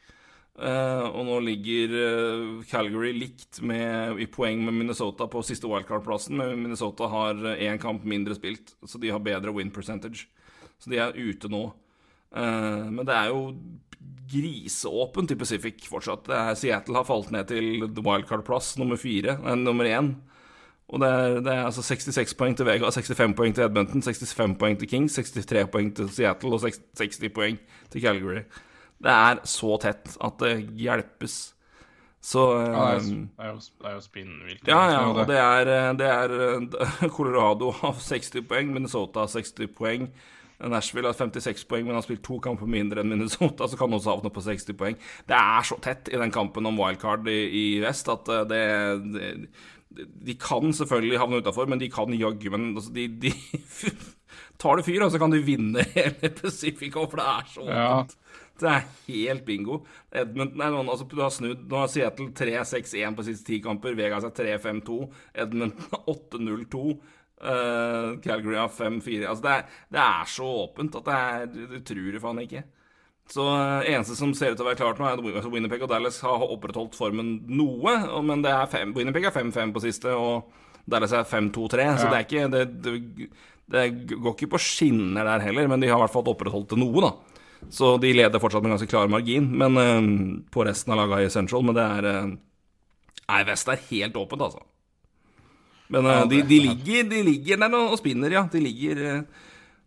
Uh, 0.58 1.04
og 1.14 1.22
nå 1.28 1.36
ligger 1.46 1.92
uh, 1.94 2.62
Calgary 2.66 3.12
likt 3.14 3.60
med, 3.62 4.18
i 4.18 4.26
poeng 4.26 4.64
med 4.66 4.74
Minnesota 4.74 5.28
på 5.30 5.44
siste 5.46 5.70
wildcard-plassen, 5.70 6.36
men 6.40 6.56
Minnesota 6.64 7.10
har 7.12 7.44
én 7.56 7.78
kamp 7.80 8.06
mindre 8.08 8.34
spilt, 8.36 8.74
så 8.84 9.00
de 9.00 9.12
har 9.14 9.22
bedre 9.22 9.54
win 9.54 9.70
percentage. 9.74 10.26
Så 10.78 10.90
de 10.90 10.98
er 11.02 11.16
ute 11.16 11.50
nå. 11.50 11.68
Men 12.28 13.00
det 13.08 13.14
er 13.16 13.30
jo 13.32 13.38
griseåpent 14.28 15.30
i 15.32 15.36
Pacific 15.40 15.86
fortsatt. 15.88 16.28
Seattle 16.60 17.00
har 17.00 17.06
falt 17.08 17.30
ned 17.34 17.48
til 17.50 17.86
wildcard-plass 18.04 18.74
nummer 18.80 19.00
fire, 19.00 19.38
nei, 19.44 19.54
nummer 19.62 19.88
én. 19.88 20.12
Og 20.88 21.02
det 21.02 21.08
er, 21.12 21.34
det 21.44 21.52
er 21.52 21.66
altså 21.68 21.82
66 21.84 22.32
poeng 22.38 22.54
til 22.56 22.64
Vega, 22.68 22.88
65 22.88 23.34
poeng 23.36 23.52
til 23.56 23.66
Edmonton, 23.66 24.00
65 24.04 24.54
poeng 24.60 24.78
til 24.80 24.88
Kings, 24.88 25.18
63 25.20 25.66
poeng 25.72 25.90
til 25.96 26.08
Seattle 26.12 26.54
og 26.56 26.62
60 26.64 26.80
60 26.96 27.32
poeng 27.36 27.58
til 27.92 28.04
Calgary. 28.04 28.42
Det 28.98 29.12
er 29.12 29.42
så 29.46 29.76
tett 29.82 30.16
at 30.24 30.40
det 30.42 30.54
hjelpes. 30.80 31.36
Så 32.24 32.40
Ja, 32.58 32.96
det, 32.98 33.04
er, 33.38 33.44
eh, 33.44 33.52
jo- 33.52 33.60
det, 33.60 33.86
er 33.86 33.92
jo, 33.94 34.00
spinnvilt. 34.02 34.64
ja, 34.66 34.80
ja, 34.90 35.02
og 35.12 35.20
det 35.28 35.36
er, 35.38 35.92
det 35.94 36.08
er 36.08 37.08
Colorado 37.16 37.70
har 37.70 37.94
60 37.94 38.42
poeng, 38.48 38.72
Minnesota 38.74 39.20
har 39.20 39.28
60 39.28 39.68
poeng. 39.76 40.08
Nashville 40.58 41.06
har 41.06 41.14
56 41.14 41.64
poeng, 41.70 41.86
men 41.86 41.94
har 41.94 42.02
spilt 42.02 42.24
to 42.26 42.40
kamper 42.42 42.66
mindre 42.70 43.04
enn 43.04 43.12
Minnesota, 43.12 43.68
så 43.68 43.78
kan 43.78 43.94
også 43.94 44.16
havne 44.16 44.32
på 44.34 44.42
60 44.42 44.74
poeng. 44.78 44.98
Det 45.28 45.38
er 45.38 45.66
så 45.68 45.78
tett 45.82 46.10
i 46.10 46.18
den 46.18 46.34
kampen 46.34 46.66
om 46.66 46.78
wildcard 46.80 47.28
i, 47.30 47.40
i 47.54 47.66
vest 47.82 48.10
at 48.10 48.30
eh, 48.34 48.46
det, 48.50 48.62
det 49.14 49.32
De 50.26 50.34
kan 50.38 50.74
selvfølgelig 50.74 51.18
havne 51.22 51.40
utafor, 51.42 51.70
men 51.70 51.80
de 51.80 51.88
kan 51.90 52.12
jaggu 52.12 52.50
Men 52.52 52.74
altså, 52.74 52.90
de, 52.92 53.06
de 53.22 53.32
tar 54.60 54.76
det 54.76 54.86
fyr, 54.86 55.04
og 55.06 55.12
så 55.14 55.20
kan 55.22 55.32
de 55.32 55.44
vinne 55.46 55.86
hele 55.94 56.32
Pacific 56.42 56.96
også, 56.96 57.10
for 57.14 57.22
det 57.22 57.28
er 57.34 57.52
så 57.54 57.68
Ja. 57.68 57.92
Det 58.58 58.66
er 58.66 58.86
helt 59.06 59.44
bingo. 59.46 59.84
Edmonton 60.10 60.62
er 60.64 60.72
noen, 60.74 60.88
altså, 60.90 61.04
du 61.06 61.20
har 61.22 61.30
snudd. 61.30 61.60
Nå 61.70 61.78
har 61.78 61.90
Seattle 61.92 62.32
3-6-1 62.34 63.14
på 63.14 63.26
siste 63.28 63.46
ti 63.46 63.60
kamper. 63.62 63.94
Vegas 63.94 64.26
er 64.26 64.34
3-5-2. 64.34 64.96
Edmonton 65.44 65.86
har 65.92 66.02
8-0-2. 66.10 66.96
Eh, 67.42 68.10
Calgary 68.24 68.58
har 68.58 68.72
5-4. 68.72 69.28
Altså, 69.28 69.44
det 69.44 69.54
er, 69.54 69.78
det 69.94 70.02
er 70.02 70.34
så 70.34 70.48
åpent 70.64 70.98
at 70.98 71.08
det 71.08 71.18
er 71.18 71.46
Du 71.54 71.78
tror 71.92 72.10
det 72.12 72.22
faen 72.22 72.42
ikke. 72.44 72.64
Så 73.28 73.44
uh, 73.44 73.84
eneste 73.84 74.16
som 74.16 74.32
ser 74.36 74.54
ut 74.54 74.58
til 74.58 74.64
å 74.64 74.70
være 74.70 74.80
klart 74.80 75.00
nå, 75.00 75.04
er 75.04 75.18
at 75.18 75.20
Winnerpeg 75.20 75.52
Winnipeg 75.52 75.84
og 75.84 75.90
Dallas 75.92 76.22
har 76.24 76.44
opprettholdt 76.46 76.96
formen 76.96 77.34
noe. 77.52 77.94
Men 78.24 78.44
det 78.44 78.54
er 78.54 78.70
fem, 78.72 78.94
Winnipeg 78.96 79.28
er 79.28 79.34
5-5 79.34 79.74
på 79.74 79.82
siste, 79.84 80.14
og 80.16 80.48
Dallas 80.88 81.12
er 81.12 81.28
5-2-3. 81.28 81.88
Så 82.00 82.08
det 82.08 82.16
er 82.16 82.24
ikke 82.24 82.46
det, 82.54 82.62
det, 82.86 83.28
det 83.68 83.84
går 84.14 84.32
ikke 84.32 84.54
på 84.54 84.62
skinner 84.64 85.28
der 85.28 85.44
heller, 85.44 85.68
men 85.68 85.84
de 85.84 85.92
har 85.92 86.00
i 86.00 86.06
hvert 86.06 86.14
fall 86.14 86.32
opprettholdt 86.32 86.72
det 86.72 86.80
noe, 86.80 87.04
da. 87.04 87.12
Så 87.74 87.96
de 88.00 88.14
leder 88.14 88.40
fortsatt 88.40 88.64
med 88.64 88.76
ganske 88.76 88.88
klar 88.88 89.10
margin 89.10 89.48
men, 89.60 89.76
uh, 89.76 90.50
på 90.54 90.64
resten 90.64 90.94
av 90.94 91.02
laga 91.02 91.20
i 91.20 91.32
Central. 91.32 91.68
Men 91.68 91.76
det 91.76 91.88
er 91.98 92.10
Nei, 93.28 93.42
Vest 93.44 93.68
er 93.68 93.88
helt 93.90 94.16
åpent, 94.16 94.40
altså. 94.40 94.64
Men 95.88 96.06
eh, 96.06 96.24
de, 96.28 96.42
de, 96.48 96.60
ligger, 96.68 97.04
de 97.10 97.22
ligger 97.26 97.60
der 97.62 97.76
og 97.78 97.98
spinner, 98.00 98.34
ja. 98.34 98.44
De 98.52 98.60
ligger 98.60 99.02
eh, 99.04 99.20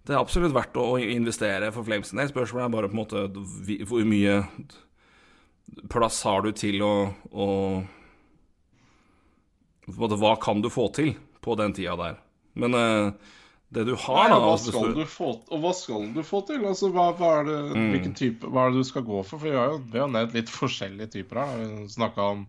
Det 0.08 0.16
er 0.16 0.22
absolutt 0.22 0.56
verdt 0.56 0.80
å 0.82 0.96
investere 1.02 1.72
for 1.76 1.86
Flames 1.88 2.10
sin 2.10 2.22
del. 2.22 2.32
Spørsmålet 2.32 2.68
er 2.68 2.76
bare 2.76 2.90
på 2.92 2.98
en 2.98 3.04
måte 3.04 3.86
hvor 3.90 4.08
mye 4.10 4.40
plass 5.92 6.24
har 6.28 6.42
du 6.44 6.52
til 6.58 6.82
å, 6.84 6.94
å 7.32 7.50
på 9.86 9.94
en 9.94 10.02
måte, 10.02 10.18
Hva 10.22 10.36
kan 10.42 10.64
du 10.64 10.70
få 10.74 10.90
til 10.96 11.14
på 11.42 11.56
den 11.60 11.74
tida 11.78 11.96
der? 12.00 12.18
Men 12.60 12.76
eh, 12.78 13.30
det 13.72 13.86
du 13.88 13.94
har, 13.96 14.26
Nei, 14.26 14.34
da 14.34 14.40
hva 14.44 14.56
altså, 14.58 14.74
skal 14.74 14.96
du 14.98 15.06
få, 15.08 15.30
og 15.48 15.62
hva 15.64 15.72
skal 15.76 16.10
du 16.16 16.20
få 16.28 16.42
til? 16.50 16.66
Altså, 16.68 16.90
hva, 16.92 17.12
hva 17.16 17.30
er 17.40 17.48
det, 17.48 17.60
Mm. 17.72 18.14
Type, 18.18 18.50
hva 18.52 18.66
er 18.66 18.74
det 18.74 18.82
du 18.84 18.88
skal 18.90 19.06
gå 19.08 19.22
for? 19.24 19.38
For 19.40 19.48
Vi 19.48 19.56
har 19.56 19.72
jo, 19.72 19.78
vi 19.94 20.02
har 20.02 20.12
nevnt 20.12 20.36
litt 20.36 20.52
forskjellige 20.52 21.14
typer 21.16 21.40
her. 21.40 21.62
Vi 21.62 21.88
snakka 21.94 22.26
om 22.34 22.44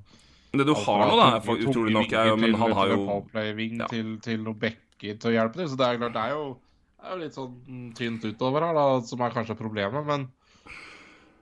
Det 0.52 0.66
du 0.68 0.74
har 0.76 1.06
nå, 1.08 1.16
da, 1.16 1.40
for- 1.40 1.56
utrolig 1.56 1.94
nok, 1.96 2.12
er 2.12 2.28
jo 2.28 2.36
Men 2.36 2.54
han 2.60 2.74
har 2.76 2.90
jo 2.92 2.98
Powerplay-ving 3.06 3.78
til, 3.88 4.08
til 4.20 4.42
noen 4.44 4.58
bekker 4.60 5.16
til 5.16 5.30
å 5.30 5.32
hjelpe 5.32 5.56
til. 5.62 5.68
Så 5.72 5.78
det 5.80 5.86
er 5.86 6.00
klart, 6.02 6.12
det 6.12 6.24
er 6.26 6.34
jo, 6.36 6.42
det 7.00 7.06
er 7.08 7.14
jo 7.14 7.20
litt 7.22 7.38
sånn 7.38 7.92
tynt 7.96 8.26
utover 8.28 8.66
her, 8.66 8.76
da, 8.76 8.84
som 9.08 9.24
er 9.24 9.32
kanskje 9.32 9.56
problemet. 9.56 10.04
Men, 10.10 10.26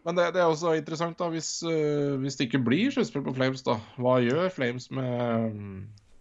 men 0.07 0.21
det, 0.21 0.29
det 0.37 0.45
er 0.45 0.53
også 0.53 0.77
interessant, 0.79 1.19
da, 1.19 1.27
hvis, 1.35 1.51
uh, 1.67 2.21
hvis 2.23 2.39
det 2.39 2.47
ikke 2.47 2.63
blir 2.71 2.95
sluttspill 2.95 3.27
på 3.27 3.35
Flames, 3.41 3.67
da. 3.67 3.81
Hva 3.99 4.21
gjør 4.23 4.47
Flames 4.55 4.87
med, 4.95 5.59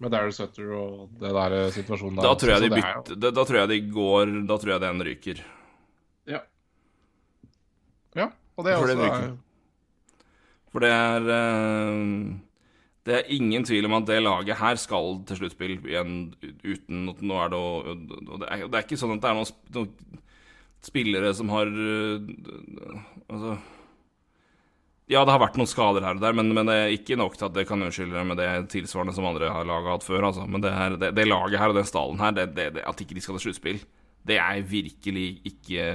med 0.02 0.16
Darryl 0.16 0.34
Sutter 0.34 0.74
og 0.74 1.14
det 1.22 1.36
der 1.38 1.58
øh, 1.60 1.70
situasjonen 1.78 2.18
der? 2.18 2.26
Da 2.26 2.34
tror 2.42 2.56
jeg 2.56 2.66
de 2.66 2.74
bytter 2.74 3.22
da, 3.22 3.34
da 3.38 3.46
tror 3.46 3.62
jeg 3.62 3.72
de 3.76 3.80
går 3.94 4.34
Da 4.50 4.58
tror 4.58 4.74
jeg 4.74 4.84
den 4.88 5.06
ryker. 5.12 5.46
Ja. 6.30 6.42
ja. 8.18 8.32
Og 8.58 8.66
det 8.66 8.74
er 8.74 8.82
For 8.82 8.90
det 8.90 9.10
også. 9.14 9.32
For 10.70 10.86
det 10.86 10.90
er 10.94 11.32
eh, 11.34 12.38
Det 13.08 13.16
er 13.16 13.32
ingen 13.32 13.64
tvil 13.66 13.88
om 13.88 13.96
at 13.98 14.08
det 14.10 14.20
laget 14.22 14.60
her 14.60 14.80
skal 14.80 15.22
til 15.28 15.40
sluttspill 15.40 15.78
igjen 15.88 16.18
uten 16.68 17.06
nå 17.08 17.38
er 17.40 17.52
det 17.54 17.60
og 17.60 18.42
det 18.42 18.50
er, 18.52 18.82
ikke 18.84 19.00
sånn 19.00 19.16
at 19.16 19.24
det 19.24 19.30
er 19.32 19.38
noen, 19.38 19.54
noen 19.78 20.20
spillere 20.86 21.32
som 21.36 21.52
har 21.54 21.72
eh, 21.72 22.28
Altså 23.30 23.56
Ja, 25.10 25.24
det 25.26 25.34
har 25.34 25.42
vært 25.42 25.58
noen 25.58 25.70
skader 25.72 26.06
her 26.06 26.20
og 26.20 26.22
der, 26.22 26.36
men, 26.38 26.52
men 26.54 26.70
det 26.70 26.76
er 26.78 26.94
ikke 26.94 27.18
nok 27.18 27.40
til 27.40 27.48
at 27.48 27.56
det 27.56 27.66
kan 27.70 27.82
unnskylde 27.82 28.26
med 28.30 28.38
det 28.38 28.50
tilsvarende 28.76 29.16
som 29.16 29.26
andre 29.26 29.50
har 29.50 29.66
laget 29.66 29.96
hatt 29.96 30.06
før. 30.06 30.28
Altså. 30.28 30.44
Men 30.46 30.62
det, 30.62 30.74
her, 30.76 30.98
det, 31.02 31.10
det 31.18 31.26
laget 31.26 31.58
her 31.58 31.74
og 31.74 31.80
den 31.80 31.88
stallen 31.90 32.22
her, 32.22 32.36
det, 32.38 32.68
at 32.78 33.02
ikke 33.02 33.18
de 33.18 33.24
skal 33.26 33.40
til 33.40 33.48
sluttspill, 33.48 33.80
det 34.30 34.38
er 34.38 34.62
virkelig 34.70 35.30
ikke 35.50 35.88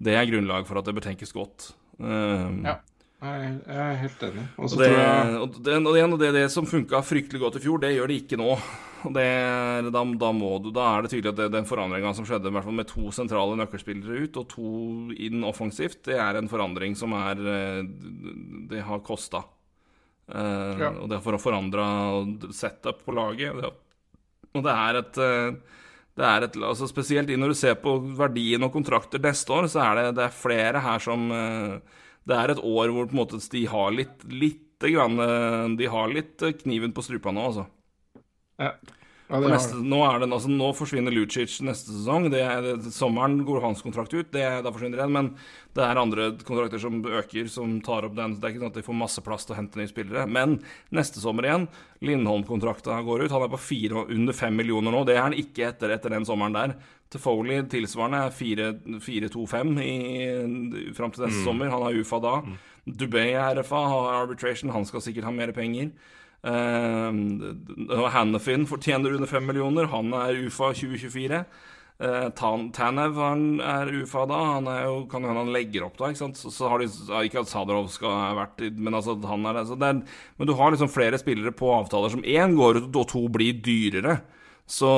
Det 0.00 0.16
er 0.16 0.26
grunnlag 0.26 0.66
for 0.66 0.80
at 0.80 0.88
det 0.88 0.96
bør 0.96 1.06
tenkes 1.06 1.36
godt. 1.36 1.70
Um, 2.00 2.64
Ja. 2.66 2.80
Jeg 3.20 3.56
er 3.68 3.98
helt 4.00 4.22
enig. 4.24 4.44
Og 4.56 4.70
og 4.70 4.78
det, 4.80 4.86
jeg 4.88 5.34
og 5.36 5.56
det, 5.60 5.74
og 5.76 5.92
det, 5.92 6.04
og 6.06 6.20
det, 6.22 6.30
det 6.38 6.44
som 6.52 6.68
funka 6.68 7.02
fryktelig 7.04 7.40
godt 7.42 7.58
i 7.58 7.64
fjor, 7.66 7.82
det 7.82 7.90
gjør 7.92 8.08
det 8.08 8.16
ikke 8.22 8.38
nå. 8.40 8.54
Det, 9.00 9.26
da, 9.92 10.00
da, 10.22 10.30
må 10.36 10.54
du, 10.60 10.70
da 10.76 10.86
er 10.94 11.04
det 11.04 11.10
tydelig 11.12 11.32
at 11.32 11.52
den 11.52 11.68
forandringa 11.68 12.12
som 12.16 12.26
skjedde 12.28 12.48
i 12.50 12.54
hvert 12.56 12.66
fall 12.68 12.76
med 12.76 12.88
to 12.88 13.12
sentrale 13.16 13.56
nøkkelspillere 13.60 14.24
ut 14.26 14.40
og 14.40 14.48
to 14.52 14.72
inn 15.16 15.44
offensivt, 15.48 16.02
det 16.08 16.18
er 16.20 16.36
en 16.40 16.48
forandring 16.52 16.96
som 16.96 17.14
er 17.16 17.40
eh, 17.54 17.78
Det 18.72 18.82
har 18.88 19.04
kosta. 19.04 19.44
Eh, 20.32 20.80
Ja. 20.80 20.90
Og 21.00 21.08
det 21.10 21.20
har 21.20 21.38
forandra 21.44 21.86
setup 22.56 23.04
på 23.04 23.16
laget. 23.16 23.64
Og 24.54 24.64
det 24.64 24.74
er 24.74 25.00
et 25.00 25.20
eh, 25.24 25.78
det 26.20 26.26
er 26.26 26.44
et, 26.44 26.56
altså 26.56 26.88
Spesielt 26.90 27.30
når 27.38 27.52
du 27.52 27.56
ser 27.56 27.76
på 27.80 27.94
verdien 28.18 28.62
og 28.66 28.72
kontrakter 28.74 29.22
neste 29.22 29.52
år, 29.54 29.68
så 29.70 29.80
er 29.84 29.94
det, 30.00 30.06
det 30.18 30.24
er 30.26 30.36
flere 30.36 30.80
her 30.84 31.00
som 31.00 31.30
eh, 31.32 31.98
Det 32.28 32.36
er 32.36 32.52
et 32.52 32.62
år 32.62 32.92
hvor 32.94 33.12
måte 33.16 33.40
de 33.52 33.64
har 33.70 33.92
litt, 33.94 34.24
litt 34.28 34.66
grann, 34.80 35.18
eh, 35.20 35.76
De 35.76 35.88
har 35.92 36.12
litt 36.12 36.42
eh, 36.42 36.56
kniven 36.56 36.92
på 36.96 37.04
strupa 37.04 37.32
nå, 37.34 37.46
altså. 37.50 37.66
Ja. 38.60 38.74
Ja, 39.30 39.38
neste, 39.46 39.78
nå, 39.78 40.00
er 40.02 40.18
det, 40.18 40.26
altså, 40.34 40.50
nå 40.50 40.72
forsvinner 40.74 41.14
Lucic 41.14 41.60
neste 41.62 41.92
sesong. 41.94 42.26
Det, 42.32 42.40
det, 42.64 42.90
sommeren 42.90 43.38
går 43.46 43.62
hans 43.62 43.82
kontrakt 43.84 44.14
ut, 44.16 44.32
det, 44.34 44.42
da 44.64 44.72
forsvinner 44.74 45.04
den. 45.04 45.12
Men 45.14 45.28
det 45.76 45.84
er 45.86 46.00
andre 46.00 46.26
kontrakter 46.46 46.82
som 46.82 46.98
øker, 47.06 47.46
som 47.52 47.76
tar 47.86 48.08
opp 48.08 48.16
den. 48.18 48.34
Så 48.34 48.42
Det 48.42 48.48
er 48.48 48.54
ikke 48.56 48.62
sånn 48.64 48.72
at 48.72 48.80
de 48.80 48.86
får 48.88 48.98
masse 49.04 49.22
plass 49.26 49.46
til 49.46 49.54
å 49.54 49.60
hente 49.60 49.78
nye 49.78 49.90
spillere. 49.90 50.26
Men 50.26 50.58
neste 50.96 51.22
sommer 51.22 51.46
igjen, 51.46 51.68
Lindholm-kontrakta 52.02 52.98
går 53.06 53.26
ut. 53.26 53.34
Han 53.36 53.46
er 53.46 53.54
på 53.54 53.62
fire, 53.70 54.06
under 54.10 54.34
fem 54.36 54.58
millioner 54.58 54.94
nå. 54.96 55.04
Det 55.06 55.14
er 55.14 55.22
han 55.28 55.38
ikke 55.38 55.68
etter, 55.68 55.94
etter 55.94 56.16
den 56.16 56.26
sommeren 56.26 56.58
der. 56.58 56.74
Til 57.10 57.22
Foley 57.22 57.62
tilsvarende 57.70 58.26
er 58.26 58.34
4-2-5 59.02 60.94
fram 60.98 61.14
til 61.14 61.26
neste 61.26 61.46
sommer. 61.46 61.70
Han 61.70 61.86
har 61.86 62.02
UFA 62.02 62.18
da. 62.22 62.34
Dubay 62.86 63.34
er 63.38 63.60
RFA, 63.60 63.82
har 63.94 64.14
arbitration. 64.24 64.74
Han 64.74 64.86
skal 64.88 65.02
sikkert 65.06 65.26
ha 65.26 65.34
mer 65.34 65.54
penger. 65.54 65.94
Uh, 66.40 68.08
Hannefin 68.14 68.64
fortjener 68.68 69.12
under 69.12 69.28
5 69.28 69.46
millioner. 69.46 69.90
Han 69.92 70.14
er 70.16 70.38
UFA 70.46 70.72
2024. 70.72 71.44
Uh, 72.00 72.30
Tan 72.32 72.70
Tanev 72.72 73.18
han 73.20 73.60
er 73.60 73.90
UFA 74.00 74.24
da. 74.30 74.40
Han 74.54 74.70
er 74.72 74.86
jo, 74.86 74.96
kan 75.10 75.26
hende 75.26 75.42
han 75.42 75.52
legger 75.52 75.84
opp 75.84 75.98
da. 76.00 76.08
Ikke 76.08 76.22
sant? 76.22 76.40
Så, 76.40 76.52
så 76.54 76.70
har 76.72 76.80
de 76.80 76.88
Ikke 77.26 77.42
at 77.42 77.50
Sadarov 77.50 77.90
skal 77.92 78.14
ha 78.14 78.30
vært 78.38 78.64
Men 78.78 78.96
altså, 78.96 79.18
han 79.28 79.44
er, 79.44 79.60
altså 79.64 79.76
det 79.76 79.92
er, 79.92 80.02
Men 80.38 80.48
du 80.48 80.54
har 80.56 80.72
liksom 80.72 80.92
flere 80.92 81.20
spillere 81.20 81.52
på 81.52 81.72
avtaler 81.76 82.14
som 82.14 82.24
én 82.24 82.56
går 82.56 82.80
ut, 82.80 82.90
og 82.94 83.08
to 83.10 83.26
blir 83.32 83.60
dyrere. 83.60 84.22
Så 84.70 84.88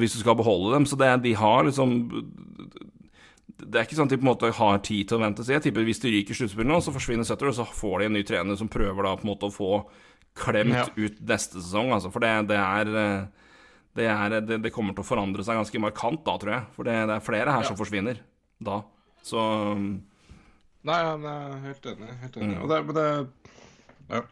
hvis 0.00 0.16
du 0.16 0.20
skal 0.24 0.36
beholde 0.36 0.74
dem 0.74 0.88
Så 0.90 0.98
det, 1.00 1.10
de 1.24 1.36
har 1.38 1.64
liksom 1.64 1.96
det 3.60 3.76
er 3.76 3.84
ikke 3.84 3.96
sånn 3.98 4.08
at 4.08 4.14
de 4.14 4.18
på 4.20 4.24
en 4.24 4.30
måte 4.30 4.50
har 4.56 4.78
tid 4.84 5.08
til 5.08 5.18
å 5.18 5.22
vente. 5.22 5.44
Så 5.44 5.52
jeg 5.52 5.64
tipper 5.66 5.84
Hvis 5.86 6.00
de 6.02 6.12
ryker 6.14 6.36
sluttspillet 6.36 6.70
nå, 6.70 6.78
så 6.80 6.94
forsvinner 6.94 7.26
Sutter, 7.28 7.50
og 7.50 7.56
så 7.58 7.66
får 7.68 8.00
de 8.00 8.08
en 8.08 8.16
ny 8.16 8.22
trener 8.26 8.56
som 8.58 8.70
prøver 8.72 9.04
da 9.04 9.12
på 9.18 9.26
en 9.26 9.32
måte 9.32 9.50
å 9.50 9.54
få 9.54 9.72
klemt 10.40 10.74
Ja. 10.74 10.86
ut 10.96 11.20
neste 11.28 11.60
sesong. 11.60 11.92
Altså, 11.96 12.10
for 12.14 12.24
det, 12.24 12.32
det 12.50 12.58
er 12.60 12.90
eh, 13.02 13.28
det, 13.98 14.06
er, 14.06 14.36
det, 14.46 14.60
det 14.64 14.72
kommer 14.74 14.94
til 14.94 15.04
å 15.04 15.08
forandre 15.08 15.44
seg 15.46 15.58
ganske 15.58 15.82
markant 15.82 16.22
da, 16.26 16.36
tror 16.40 16.54
jeg. 16.54 16.66
For 16.76 16.88
det, 16.88 16.96
er 17.10 17.24
flere 17.26 17.54
her 17.56 17.66
som 17.66 17.78
forsvinner 17.78 18.20
da. 18.62 18.80
Så 19.26 19.40
um, 19.76 19.90
Nei, 20.86 20.96
jeg 20.96 21.24
er 21.28 21.56
helt 21.66 21.88
enig. 21.92 22.12
Helt 22.22 22.36
enig. 22.40 22.54
Mm. 22.54 22.60
Og 22.64 22.70
det, 22.70 22.82
men 22.88 22.98
det 23.00 23.08
Ja. 24.10 24.22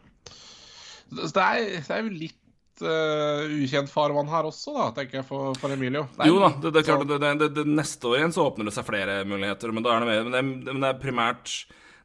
Det 1.09 1.41
er, 1.41 1.63
det 1.81 1.93
er 1.95 2.03
jo 2.05 2.13
litt 2.13 2.83
uh, 2.85 3.43
ukjent 3.59 3.89
farvann 3.89 4.29
her 4.29 4.45
også, 4.49 4.73
da, 4.75 4.87
tenker 4.97 5.19
jeg, 5.19 5.25
for, 5.25 5.55
for 5.57 5.73
Emilio. 5.73 6.05
Det 6.15 6.25
er 6.25 6.29
Jo 6.29 6.39
da, 6.41 6.49
det, 6.53 6.71
det 6.75 6.81
er 6.83 6.87
klart 6.87 7.05
sånn- 7.05 7.41
det, 7.41 7.49
det, 7.57 7.65
neste 7.67 8.09
år 8.11 8.19
igjen 8.19 8.35
så 8.35 8.45
åpner 8.45 8.69
det 8.69 8.75
seg 8.77 8.87
flere 8.87 9.19
muligheter. 9.29 9.73
Men 9.73 9.89
er 9.89 10.03
det, 10.05 10.09
mer, 10.09 10.27
men 10.27 10.35
det, 10.37 10.73
men 10.73 10.83
det 10.85 10.91
er 10.91 11.01
primært 11.01 11.55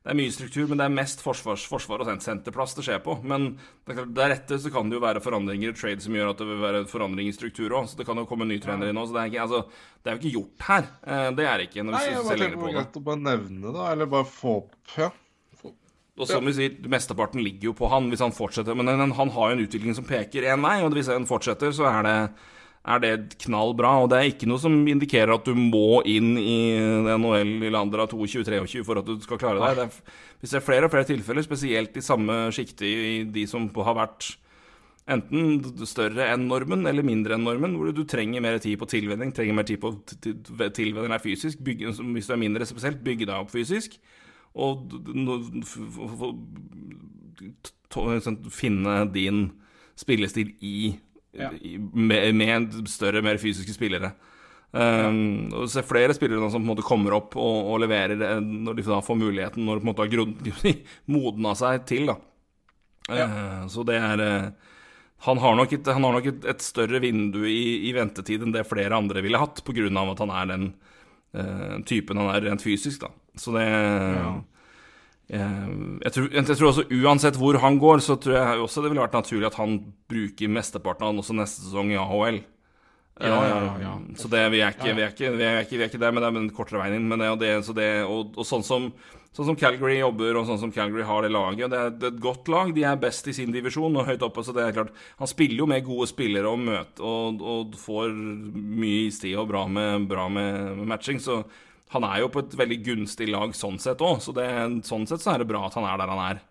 Det 0.04 0.12
er 0.12 0.16
mye 0.18 0.32
struktur, 0.34 0.66
men 0.68 0.76
det 0.76 0.84
er 0.84 0.92
mest 0.92 1.22
forsvars, 1.24 1.62
forsvar 1.64 2.02
og 2.04 2.08
senterplass 2.20 2.74
det 2.76 2.82
skjer 2.84 2.98
på. 3.00 3.14
Men 3.24 3.54
er 3.88 4.02
deretter 4.04 4.58
så 4.60 4.68
kan 4.74 4.90
det 4.92 4.98
jo 4.98 5.00
være 5.00 5.22
forandringer 5.24 5.72
i 5.72 5.76
trade 5.78 6.04
som 6.04 6.12
gjør 6.12 6.34
at 6.34 6.42
det 6.42 6.48
vil 6.50 6.60
være 6.60 6.82
forandring 6.90 7.30
i 7.30 7.32
struktur 7.32 7.72
òg. 7.72 7.88
Så 7.88 7.96
det 7.96 8.04
kan 8.04 8.20
jo 8.20 8.26
komme 8.28 8.44
en 8.44 8.52
ny 8.52 8.58
trener 8.60 8.90
inn 8.92 9.00
òg. 9.00 9.08
Så 9.08 9.16
det 9.16 9.22
er, 9.22 9.30
ikke, 9.32 9.46
altså, 9.46 9.62
det 10.04 10.10
er 10.12 10.18
jo 10.18 10.20
ikke 10.20 10.34
gjort 10.36 10.66
her. 10.68 10.88
Eh, 11.08 11.30
Det 11.40 11.46
er 11.48 11.56
det 11.62 11.68
ikke. 11.70 11.86
når 11.88 11.96
Nei, 11.96 12.02
vi 12.04 12.10
jeg 12.12 12.18
ser 12.20 12.28
bare 12.28 12.42
tenker 12.44 12.60
på 12.60 12.66
det. 12.68 12.74
greit 12.76 12.98
å 13.00 13.04
bare 13.08 13.22
nevne 13.24 13.72
det, 13.78 13.86
eller 13.94 14.12
bare 14.18 14.28
få 14.28 14.56
opp 14.60 14.98
Ja. 14.98 15.10
Og 16.14 16.28
som 16.30 16.44
vi 16.46 16.52
sier, 16.54 16.74
mesteparten 16.86 17.40
ligger 17.42 17.72
jo 17.72 17.74
på 17.80 17.88
han 17.90 18.06
hvis 18.12 18.20
han 18.22 18.30
fortsetter. 18.36 18.76
Men 18.78 18.86
han, 18.86 19.10
han 19.18 19.32
har 19.34 19.50
jo 19.50 19.56
en 19.56 19.64
utvikling 19.64 19.96
som 19.96 20.04
peker 20.06 20.44
én 20.52 20.62
vei, 20.62 20.76
og 20.84 20.92
hvis 20.94 21.08
han 21.10 21.24
fortsetter, 21.26 21.72
så 21.74 21.88
er 21.90 22.04
det, 22.06 22.18
er 22.84 23.00
det 23.00 23.38
knall 23.46 23.72
bra. 23.76 23.94
Og 24.04 24.10
det 24.12 24.20
er 24.20 24.30
ikke 24.30 24.48
noe 24.50 24.60
som 24.62 24.76
indikerer 24.90 25.34
at 25.34 25.48
du 25.48 25.56
må 25.56 26.02
inn 26.08 26.34
i 26.40 26.58
NHL 27.16 27.64
i 27.64 27.72
av 28.04 28.12
22-23 28.12 28.84
for 28.86 29.00
at 29.00 29.08
du 29.08 29.16
skal 29.24 29.40
klare 29.40 29.60
deg. 29.62 29.80
Det 29.80 29.88
er, 29.88 30.22
vi 30.44 30.52
ser 30.52 30.64
flere 30.64 30.88
og 30.88 30.94
flere 30.94 31.08
tilfeller, 31.08 31.46
spesielt 31.46 31.96
i 31.96 32.04
samme 32.04 32.46
sjikte 32.54 32.88
i 32.88 33.20
de 33.24 33.46
som 33.50 33.70
har 33.86 33.96
vært 34.04 34.34
enten 35.10 35.58
større 35.84 36.30
enn 36.32 36.46
normen 36.48 36.86
eller 36.88 37.04
mindre 37.04 37.36
enn 37.36 37.44
normen, 37.44 37.74
hvor 37.76 37.92
du 37.92 38.04
trenger 38.08 38.40
mer 38.44 38.56
tid 38.62 38.78
på 38.80 38.88
tilvenning, 38.88 39.34
trenger 39.36 39.56
mer 39.56 39.66
tid 39.68 39.80
på 39.82 39.92
tilvenning 40.72 41.12
deg 41.12 41.24
fysisk, 41.24 41.60
bygge, 41.64 41.92
hvis 42.14 42.30
du 42.30 42.32
er 42.32 42.40
mindre 42.40 42.68
spesielt, 42.68 43.02
bygge 43.04 43.28
deg 43.28 43.36
opp 43.36 43.52
fysisk, 43.52 43.98
og 44.54 44.94
finne 48.54 48.96
din 49.12 49.44
spillestil 49.98 50.54
i, 50.64 50.94
Ja. 51.34 51.50
med, 51.92 52.34
med 52.38 52.76
større, 52.90 53.22
mer 53.24 53.40
fysiske 53.42 53.74
spillere. 53.74 54.12
Um, 54.74 55.52
og 55.54 55.68
se 55.70 55.84
flere 55.86 56.14
spillere 56.16 56.42
da, 56.42 56.48
som 56.50 56.62
på 56.62 56.66
en 56.66 56.72
måte 56.72 56.86
kommer 56.86 57.14
opp 57.14 57.36
og, 57.38 57.58
og 57.70 57.82
leverer 57.84 58.18
eh, 58.18 58.40
når 58.42 58.74
de 58.80 58.84
da 58.88 58.98
får 59.06 59.18
muligheten, 59.20 59.62
når 59.62 59.78
de 59.78 59.84
på 59.84 59.86
en 59.86 59.90
måte 59.92 60.02
har 60.02 60.10
grunn, 60.10 60.32
modna 61.14 61.52
seg 61.58 61.84
til. 61.90 62.08
da 62.10 62.16
Eh, 63.12 63.66
Så 63.68 63.84
det 63.84 63.98
er 64.00 64.20
uh, 64.20 64.46
Han 65.26 65.38
har 65.38 65.56
nok 65.56 65.72
et, 65.72 65.86
har 65.86 66.00
nok 66.00 66.26
et, 66.26 66.44
et 66.48 66.64
større 66.64 67.00
vindu 67.00 67.42
i, 67.48 67.88
i 67.88 67.92
ventetid 67.96 68.42
enn 68.44 68.52
det 68.54 68.66
flere 68.68 68.96
andre 68.96 69.22
ville 69.24 69.40
hatt, 69.40 69.62
pga. 69.64 69.88
at 69.88 70.20
han 70.20 70.32
er 70.32 70.50
den 70.50 70.66
uh, 71.36 71.80
typen 71.88 72.20
han 72.20 72.32
er 72.32 72.48
rent 72.48 72.64
fysisk, 72.64 73.04
da. 73.06 73.12
Så 73.36 73.54
det 73.56 73.64
eh, 73.64 74.34
jeg, 75.28 76.12
tror, 76.12 76.26
jeg 76.34 76.44
tror 76.50 76.68
også 76.68 76.84
uansett 76.92 77.38
hvor 77.40 77.56
han 77.62 77.78
går, 77.80 78.02
så 78.04 78.18
tror 78.20 78.36
jeg 78.36 78.64
også 78.64 78.82
det 78.84 78.90
ville 78.92 79.04
vært 79.06 79.16
naturlig 79.16 79.48
at 79.48 79.56
han 79.60 79.78
bruker 80.10 80.52
mesteparten 80.52 81.06
av 81.06 81.14
den 81.14 81.22
også 81.22 81.36
neste 81.38 81.64
sesong 81.64 81.94
i 81.94 82.00
AHL. 82.00 82.42
Ja, 83.22 83.28
ja, 83.30 83.58
ja, 83.62 83.74
ja. 83.78 83.92
Eh, 83.94 84.14
Så 84.18 84.28
det, 84.28 84.40
vi, 84.50 84.60
er 84.60 84.72
ikke, 84.74 84.92
vi, 84.92 85.02
er 85.02 85.12
ikke, 85.12 85.28
vi, 85.38 85.44
er 85.46 85.60
ikke, 85.62 85.76
vi 85.78 85.84
er 85.84 85.90
ikke 85.92 86.00
der, 86.02 86.14
men 86.14 86.22
det 86.24 86.28
er 86.28 86.38
den 86.40 86.48
kortere 86.54 86.80
veien 86.82 86.96
inn. 86.98 87.06
Men 87.08 87.22
det, 87.22 87.28
og, 87.30 87.38
det, 87.40 87.52
så 87.66 87.76
det, 87.76 87.90
og, 88.10 88.34
og 88.36 88.48
sånn, 88.48 88.64
som, 88.66 88.88
sånn 89.36 89.52
som 89.52 89.58
Calgary 89.58 90.00
jobber, 90.00 90.34
og 90.40 90.48
sånn 90.48 90.58
som 90.64 90.72
Calgary 90.74 91.06
har 91.06 91.22
det 91.22 91.30
laget 91.30 91.70
Det 91.70 91.78
er, 91.78 91.92
det 91.94 92.08
er 92.08 92.14
et 92.16 92.22
godt 92.24 92.50
lag. 92.50 92.72
De 92.74 92.84
er 92.84 92.98
best 93.00 93.30
i 93.30 93.36
sin 93.36 93.54
divisjon 93.54 93.94
og 94.00 94.08
høyt 94.10 94.24
oppe. 94.26 94.42
Så 94.44 94.54
det 94.56 94.66
er 94.66 94.74
klart 94.74 94.90
Han 95.22 95.30
spiller 95.30 95.62
jo 95.62 95.70
med 95.70 95.86
gode 95.86 96.10
spillere 96.10 96.50
og, 96.50 96.58
møte, 96.66 96.98
og, 97.06 97.44
og 97.54 97.78
får 97.78 98.10
mye 98.12 99.06
istid 99.06 99.38
og 99.38 99.46
bra 99.52 99.62
med, 99.70 100.08
bra 100.10 100.26
med 100.28 100.82
matching. 100.90 101.22
Så 101.22 101.44
han 101.94 102.06
er 102.08 102.22
jo 102.22 102.30
på 102.34 102.42
et 102.44 102.56
veldig 102.58 102.80
gunstig 102.86 103.30
lag 103.30 103.54
sånn 103.56 103.78
sett 103.82 104.02
òg. 104.04 104.20
Så 104.24 104.34
det, 104.36 104.48
sånn 104.88 105.06
sett 105.10 105.24
så 105.24 105.34
er 105.34 105.42
det 105.42 105.50
bra 105.50 105.64
at 105.68 105.78
han 105.78 105.88
er 105.88 106.00
der 106.00 106.14
han 106.14 106.24
er 106.28 106.42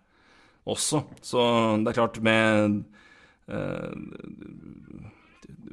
også. 0.74 1.04
Så 1.24 1.44
det 1.84 1.92
er 1.92 2.00
klart, 2.00 2.20
med 2.24 2.80
eh, 3.52 5.12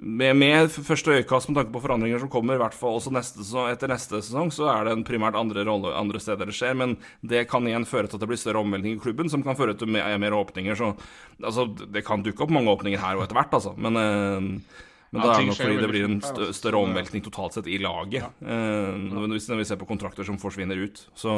med, 0.01 0.35
med 0.35 0.71
første 0.71 1.13
øyekast 1.13 1.49
med 1.49 1.59
tanke 1.59 1.73
på 1.75 1.81
forandringer 1.83 2.21
som 2.21 2.29
kommer, 2.31 2.57
i 2.57 2.61
hvert 2.61 2.75
fall 2.75 2.97
også 2.97 3.13
neste, 3.13 3.43
etter 3.69 3.91
neste 3.91 4.21
sesong, 4.23 4.49
så 4.53 4.69
er 4.71 4.87
det 4.87 4.95
primært 5.07 5.37
andre 5.37 5.65
rolle 5.67 5.93
andre 5.97 6.21
steder 6.21 6.49
det 6.49 6.55
skjer. 6.57 6.77
Men 6.77 6.95
det 7.21 7.45
kan 7.51 7.67
igjen 7.67 7.87
føre 7.89 8.09
til 8.09 8.17
at 8.17 8.23
det 8.23 8.31
blir 8.31 8.41
større 8.41 8.63
omveltning 8.63 8.97
i 8.97 9.01
klubben, 9.01 9.29
som 9.31 9.43
kan 9.45 9.57
føre 9.59 9.75
til 9.77 9.91
mer, 9.93 10.09
mer 10.21 10.37
åpninger. 10.37 10.77
Så 10.79 10.93
altså, 11.43 11.67
det 11.69 12.05
kan 12.07 12.25
dukke 12.25 12.45
opp 12.45 12.53
mange 12.55 12.73
åpninger 12.73 13.01
her 13.01 13.19
og 13.19 13.27
etter 13.27 13.37
hvert, 13.37 13.53
altså. 13.59 13.75
Men, 13.77 14.01
eh, 14.01 14.87
men 15.11 15.19
Ja, 15.19 15.27
da 15.27 15.33
er 15.33 15.41
det 15.41 15.49
nok 15.49 15.59
fordi 15.59 15.79
det 15.81 15.91
blir 15.91 16.05
en 16.07 16.17
fort 16.21 16.29
her, 16.29 16.31
stø 16.31 16.45
altså. 16.47 16.57
større 16.61 16.81
omveltning 16.85 17.23
totalt 17.25 17.57
sett 17.57 17.67
i 17.67 17.77
laget. 17.83 18.23
Eh, 18.39 19.25
Hvis 19.33 19.49
vi 19.51 19.65
ser 19.67 19.79
på 19.81 19.87
kontrakter 19.89 20.23
som 20.23 20.37
forsvinner 20.39 20.79
ut. 20.79 21.01
Så 21.19 21.35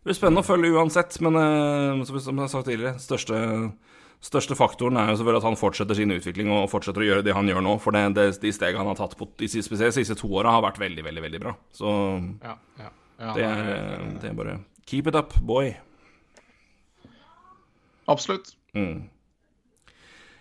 det 0.00 0.08
blir 0.08 0.16
spennende 0.16 0.42
å 0.42 0.48
følge 0.48 0.72
uansett, 0.74 1.20
men 1.20 1.36
eh, 1.36 2.02
som 2.08 2.34
jeg 2.34 2.40
har 2.40 2.50
sagt 2.50 2.66
tidligere, 2.66 2.98
største, 2.98 3.38
største 4.24 4.56
faktoren 4.58 4.96
er 4.96 5.12
jo 5.12 5.20
selvfølgelig 5.20 5.42
at 5.42 5.48
han 5.50 5.60
fortsetter 5.60 5.98
sin 5.98 6.14
utvikling 6.14 6.50
og 6.56 6.70
fortsetter 6.72 7.04
å 7.04 7.08
gjøre 7.10 7.26
det 7.26 7.36
han 7.36 7.50
gjør 7.52 7.62
nå. 7.66 7.76
For 7.84 7.94
det, 7.94 8.02
det, 8.16 8.26
de 8.42 8.52
stegene 8.56 8.82
han 8.82 8.90
har 8.90 8.98
tatt 8.98 9.14
på 9.20 9.28
de 9.38 9.50
siste, 9.52 9.78
de 9.78 9.92
siste 9.94 10.16
to 10.18 10.32
åra, 10.32 10.56
har 10.56 10.64
vært 10.66 10.80
veldig, 10.82 11.04
veldig 11.04 11.24
veldig 11.28 11.42
bra. 11.44 11.54
Så 11.76 11.92
Ja, 12.42 12.56
ja. 12.80 12.90
ja 13.20 13.36
det 13.36 13.46
er, 13.46 13.70
det 14.18 14.32
er 14.32 14.36
bare 14.40 14.58
Keep 14.90 15.12
it 15.12 15.14
up, 15.14 15.36
boy. 15.46 15.76
Absolutt. 18.10 18.56
Mm. 18.74 19.04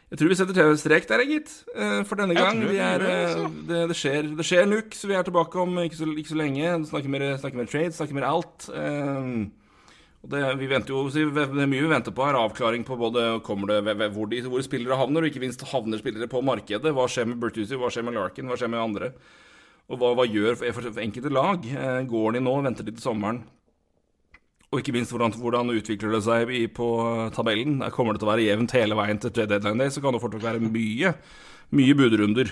Jeg 0.10 0.18
tror 0.18 0.32
vi 0.32 0.36
setter 0.40 0.56
TV-strek 0.58 1.06
der, 1.06 1.22
gitt. 1.30 1.52
eh, 1.76 2.02
For 2.10 2.18
denne 2.18 2.34
gang. 2.34 2.58
vi 2.66 2.80
er, 2.82 2.98
det, 2.98 3.10
eh, 3.14 3.30
altså. 3.30 3.66
det, 3.70 3.82
det, 3.92 3.98
skjer, 3.98 4.30
det 4.40 4.46
skjer 4.48 4.66
nuk, 4.66 4.96
så 4.98 5.06
vi 5.06 5.14
er 5.14 5.28
tilbake 5.28 5.60
om 5.62 5.78
ikke 5.84 6.00
så, 6.00 6.08
ikke 6.18 6.34
så 6.34 6.40
lenge. 6.40 6.72
Snakker 6.90 7.14
mer, 7.14 7.26
snakker 7.38 7.60
mer 7.60 7.70
trade, 7.70 7.94
snakker 7.94 8.18
mer 8.18 8.26
alt. 8.26 8.70
Eh, 8.74 9.28
det, 10.34 10.42
vi 10.60 10.72
venter 10.72 10.96
jo, 10.96 11.04
det 11.14 11.46
er 11.46 11.70
mye 11.70 11.86
vi 11.86 11.92
venter 11.94 12.16
på 12.16 12.26
her. 12.26 12.40
Avklaring 12.42 12.88
på 12.88 12.98
både 12.98 13.28
det, 13.38 14.10
hvor, 14.16 14.32
de, 14.34 14.42
hvor 14.50 14.66
spillere 14.66 14.98
havner, 14.98 15.22
og 15.22 15.30
ikke 15.30 15.46
minst 15.46 15.62
havner 15.70 16.02
spillere 16.02 16.28
på 16.32 16.42
markedet. 16.42 16.90
Hva 16.90 17.06
skjer 17.06 17.30
med 17.30 17.38
Bertuzzi, 17.46 17.78
hva 17.78 17.94
skjer 17.94 18.10
med 18.10 18.18
Larkin, 18.18 18.50
hva 18.50 18.58
skjer 18.58 18.74
med 18.74 18.82
andre? 18.82 19.14
Og 19.94 20.02
hva, 20.02 20.16
hva 20.18 20.26
gjør 20.26 20.58
for, 20.58 20.74
for, 20.90 21.02
enkelte 21.06 21.30
lag? 21.30 21.70
Går 22.10 22.34
de 22.34 22.42
nå, 22.50 22.58
venter 22.66 22.90
de 22.90 22.98
til 22.98 23.06
sommeren? 23.06 23.44
Og 24.70 24.84
ikke 24.84 24.94
minst 24.94 25.10
hvordan, 25.10 25.34
hvordan 25.34 25.72
utvikler 25.74 26.14
det 26.14 26.24
seg 26.28 26.52
i, 26.54 26.66
på 26.70 26.88
tabellen. 27.34 27.80
Der 27.82 27.94
kommer 27.94 28.14
det 28.14 28.22
til 28.22 28.30
å 28.30 28.34
være 28.36 28.46
jevnt 28.46 28.74
hele 28.78 28.98
veien 29.00 29.22
til 29.22 29.34
trade 29.34 29.56
deadline 29.56 29.82
day, 29.82 29.94
så 29.94 30.04
kan 30.04 30.14
det 30.14 30.22
fortsatt 30.22 30.46
være 30.46 30.62
mye, 30.62 31.14
mye 31.74 31.96
budrunder. 31.98 32.52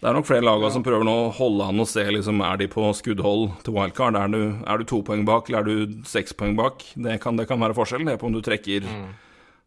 Det 0.00 0.08
er 0.08 0.16
nok 0.16 0.28
flere 0.28 0.44
lag 0.44 0.62
som 0.72 0.84
prøver 0.84 1.04
nå 1.04 1.14
å 1.26 1.32
holde 1.36 1.64
an 1.68 1.80
og 1.82 1.88
se 1.88 2.04
liksom, 2.08 2.38
er 2.44 2.60
de 2.60 2.68
på 2.72 2.86
skuddhold 2.96 3.50
til 3.64 3.74
wildcard. 3.76 4.16
Er 4.16 4.32
du, 4.32 4.38
er 4.64 4.80
du 4.80 4.86
to 4.88 5.00
poeng 5.04 5.26
bak, 5.28 5.48
eller 5.48 5.60
er 5.60 5.68
du 5.68 6.04
seks 6.08 6.36
poeng 6.36 6.54
bak? 6.56 6.84
Det 6.96 7.18
kan, 7.20 7.36
det 7.36 7.44
kan 7.48 7.60
være 7.60 7.76
forskjellen 7.76 8.08
det 8.08 8.18
på 8.20 8.28
om 8.28 8.36
du 8.36 8.40
trekker, 8.44 8.88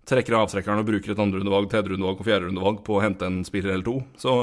trekker 0.09 0.37
avtrekkeren 0.39 0.81
og 0.81 0.89
bruker 0.89 1.13
et 1.13 1.21
andrerundevalg, 1.25 1.69
tredjerundevalg 1.73 2.21
og 2.21 2.29
fjerderundevalg 2.29 2.81
på 2.85 2.97
å 2.97 3.03
hente 3.05 3.29
en 3.29 3.41
spiller 3.45 3.75
eller 3.75 3.85
to. 3.85 3.99
Så 4.21 4.35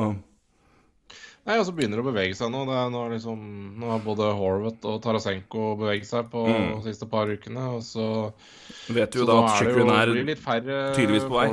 Nei, 1.48 1.56
og 1.56 1.64
så 1.64 1.72
begynner 1.72 1.96
det 1.98 2.04
å 2.04 2.08
bevege 2.10 2.34
seg 2.36 2.50
nå. 2.52 2.60
Nå, 2.68 3.00
liksom, 3.14 3.38
nå 3.80 3.88
har 3.94 4.02
både 4.04 4.26
Horvath 4.36 4.84
og 4.86 4.98
Tarasenko 5.02 5.70
beveget 5.80 6.06
seg 6.06 6.28
på 6.30 6.42
Mm. 6.46 6.66
de 6.82 6.90
siste 6.92 7.08
par 7.10 7.26
ukene. 7.32 7.62
Og 7.76 7.80
så, 7.82 8.32
Vet 8.92 9.16
så 9.16 9.24
da 9.26 9.38
at 9.46 9.62
er 9.62 9.70
det 9.70 9.78
jo 9.80 9.88
er 9.88 10.12
litt 10.28 10.38
færre 10.42 10.76
tydeligvis 10.94 11.24
på 11.24 11.38
vei. 11.40 11.46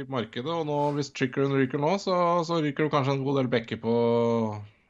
i 0.00 0.04
markedet. 0.08 0.48
Og 0.48 0.64
nå, 0.66 0.78
hvis 0.96 1.12
Chickeren 1.12 1.52
ryker 1.52 1.78
nå, 1.78 1.92
så, 2.00 2.16
så 2.48 2.62
ryker 2.64 2.84
det 2.88 2.92
kanskje 2.96 3.12
en 3.18 3.24
god 3.24 3.36
del 3.42 3.52
bekker 3.52 3.78
på 3.84 3.94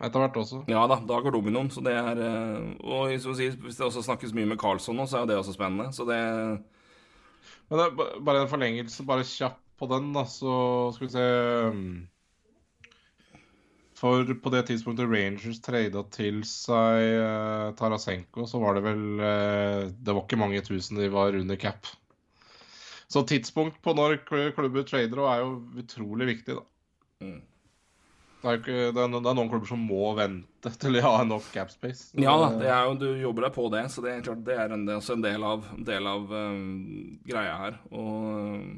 etter 0.01 0.21
hvert 0.21 0.37
også. 0.37 0.63
Ja 0.69 0.87
da, 0.87 1.01
da 1.09 1.21
går 1.25 1.33
dominoen, 1.33 1.71
så 1.73 1.83
det 1.83 1.95
er 1.97 2.19
eh, 2.21 2.73
Og 2.85 3.11
sier, 3.19 3.55
hvis 3.57 3.77
det 3.79 3.87
også 3.87 4.05
snakkes 4.05 4.35
mye 4.37 4.47
med 4.47 4.59
Carlsson 4.61 4.95
nå, 4.97 5.07
så 5.09 5.19
er 5.19 5.21
jo 5.27 5.31
det 5.33 5.39
også 5.43 5.55
spennende. 5.57 5.91
Så 5.97 6.07
det 6.07 6.21
Men 7.69 7.79
det 7.81 7.87
er 7.87 8.21
bare 8.23 8.43
en 8.45 8.49
forlengelse, 8.53 9.05
bare 9.09 9.25
kjapp 9.27 9.59
på 9.81 9.89
den, 9.91 10.13
da, 10.15 10.23
så 10.25 10.93
skal 10.95 11.07
vi 11.07 11.13
se 11.13 11.25
um, 11.73 12.09
For 13.97 14.29
på 14.29 14.53
det 14.53 14.67
tidspunktet 14.69 15.09
Rangers 15.09 15.61
trada 15.65 16.03
til 16.13 16.43
seg 16.45 17.05
eh, 17.17 17.69
Tarasenko, 17.79 18.45
så 18.49 18.61
var 18.61 18.77
det 18.77 18.83
vel 18.85 19.05
eh, 19.25 19.87
Det 19.89 20.13
var 20.13 20.27
ikke 20.27 20.41
mange 20.41 20.61
tusen 20.67 21.01
de 21.01 21.09
var 21.13 21.37
under 21.39 21.57
cap. 21.57 21.89
Så 23.09 23.23
tidspunkt 23.25 23.79
på 23.81 23.95
når 23.97 24.19
kl- 24.29 24.51
klubber 24.53 24.85
trader 24.85 25.23
er 25.31 25.45
jo 25.45 25.53
utrolig 25.81 26.27
viktig, 26.35 26.59
da. 26.59 26.65
Mm. 27.25 27.39
Det 28.43 28.51
er, 28.51 28.59
ikke, 28.61 28.75
det, 28.93 29.01
er, 29.01 29.15
det 29.15 29.31
er 29.31 29.39
noen 29.39 29.49
klubber 29.51 29.71
som 29.71 29.81
må 29.89 30.11
vente 30.19 30.71
til 30.77 30.99
de 30.99 31.01
har 31.03 31.25
nok 31.27 31.47
cap 31.55 31.73
space. 31.73 32.11
Ja 32.21 32.35
da, 32.43 32.51
det 32.61 32.69
jo, 32.69 32.93
du 33.01 33.07
jobber 33.23 33.47
deg 33.47 33.55
på 33.57 33.65
det, 33.73 33.87
så 33.95 34.05
det 34.05 34.13
er 34.13 34.27
klart 34.27 34.45
det 34.47 34.59
er, 34.61 34.75
en, 34.77 34.85
en 34.93 35.25
del 35.25 35.47
av, 35.47 35.65
del 35.89 36.11
av 36.11 36.37
um, 36.37 37.17
greia 37.27 37.57
her. 37.63 37.81
Og, 37.97 38.77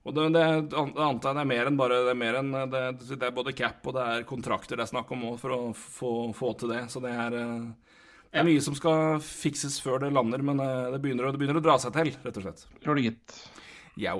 og 0.00 0.16
det, 0.16 0.26
det, 0.32 0.44
antar 0.72 1.34
jeg 1.34 1.36
det 1.36 1.42
er 1.42 1.48
mer 1.50 1.68
enn 1.68 1.76
bare 1.76 1.98
Det 2.06 2.12
er, 2.14 2.18
mer 2.18 2.38
enn, 2.40 2.54
det, 2.72 2.82
det 3.10 3.26
er 3.26 3.36
både 3.36 3.52
cap 3.56 3.84
og 3.84 3.96
det 3.98 4.06
er 4.14 4.26
kontrakter 4.28 4.80
det 4.80 4.86
er 4.86 4.92
snakk 4.94 5.12
om 5.12 5.26
for 5.40 5.52
å 5.52 5.60
få, 5.76 6.12
få 6.36 6.54
til 6.60 6.72
det. 6.72 6.86
Så 6.92 7.02
det 7.04 7.12
er, 7.12 7.36
eh, 7.36 7.94
det 8.30 8.40
er 8.40 8.48
mye 8.48 8.64
som 8.64 8.76
skal 8.78 9.20
fikses 9.24 9.76
før 9.84 10.06
det 10.06 10.14
lander, 10.16 10.40
men 10.46 10.62
eh, 10.64 10.88
det 10.94 11.02
begynner, 11.04 11.28
det 11.28 11.42
begynner 11.42 11.60
å 11.60 11.64
dra 11.68 11.76
seg 11.82 11.92
til, 11.98 12.14
rett 12.24 12.40
og 12.40 12.46
slett. 12.46 12.64
Gjør 12.80 12.96
det 12.96 13.06
gitt. 13.10 13.38
Jau. 14.00 14.18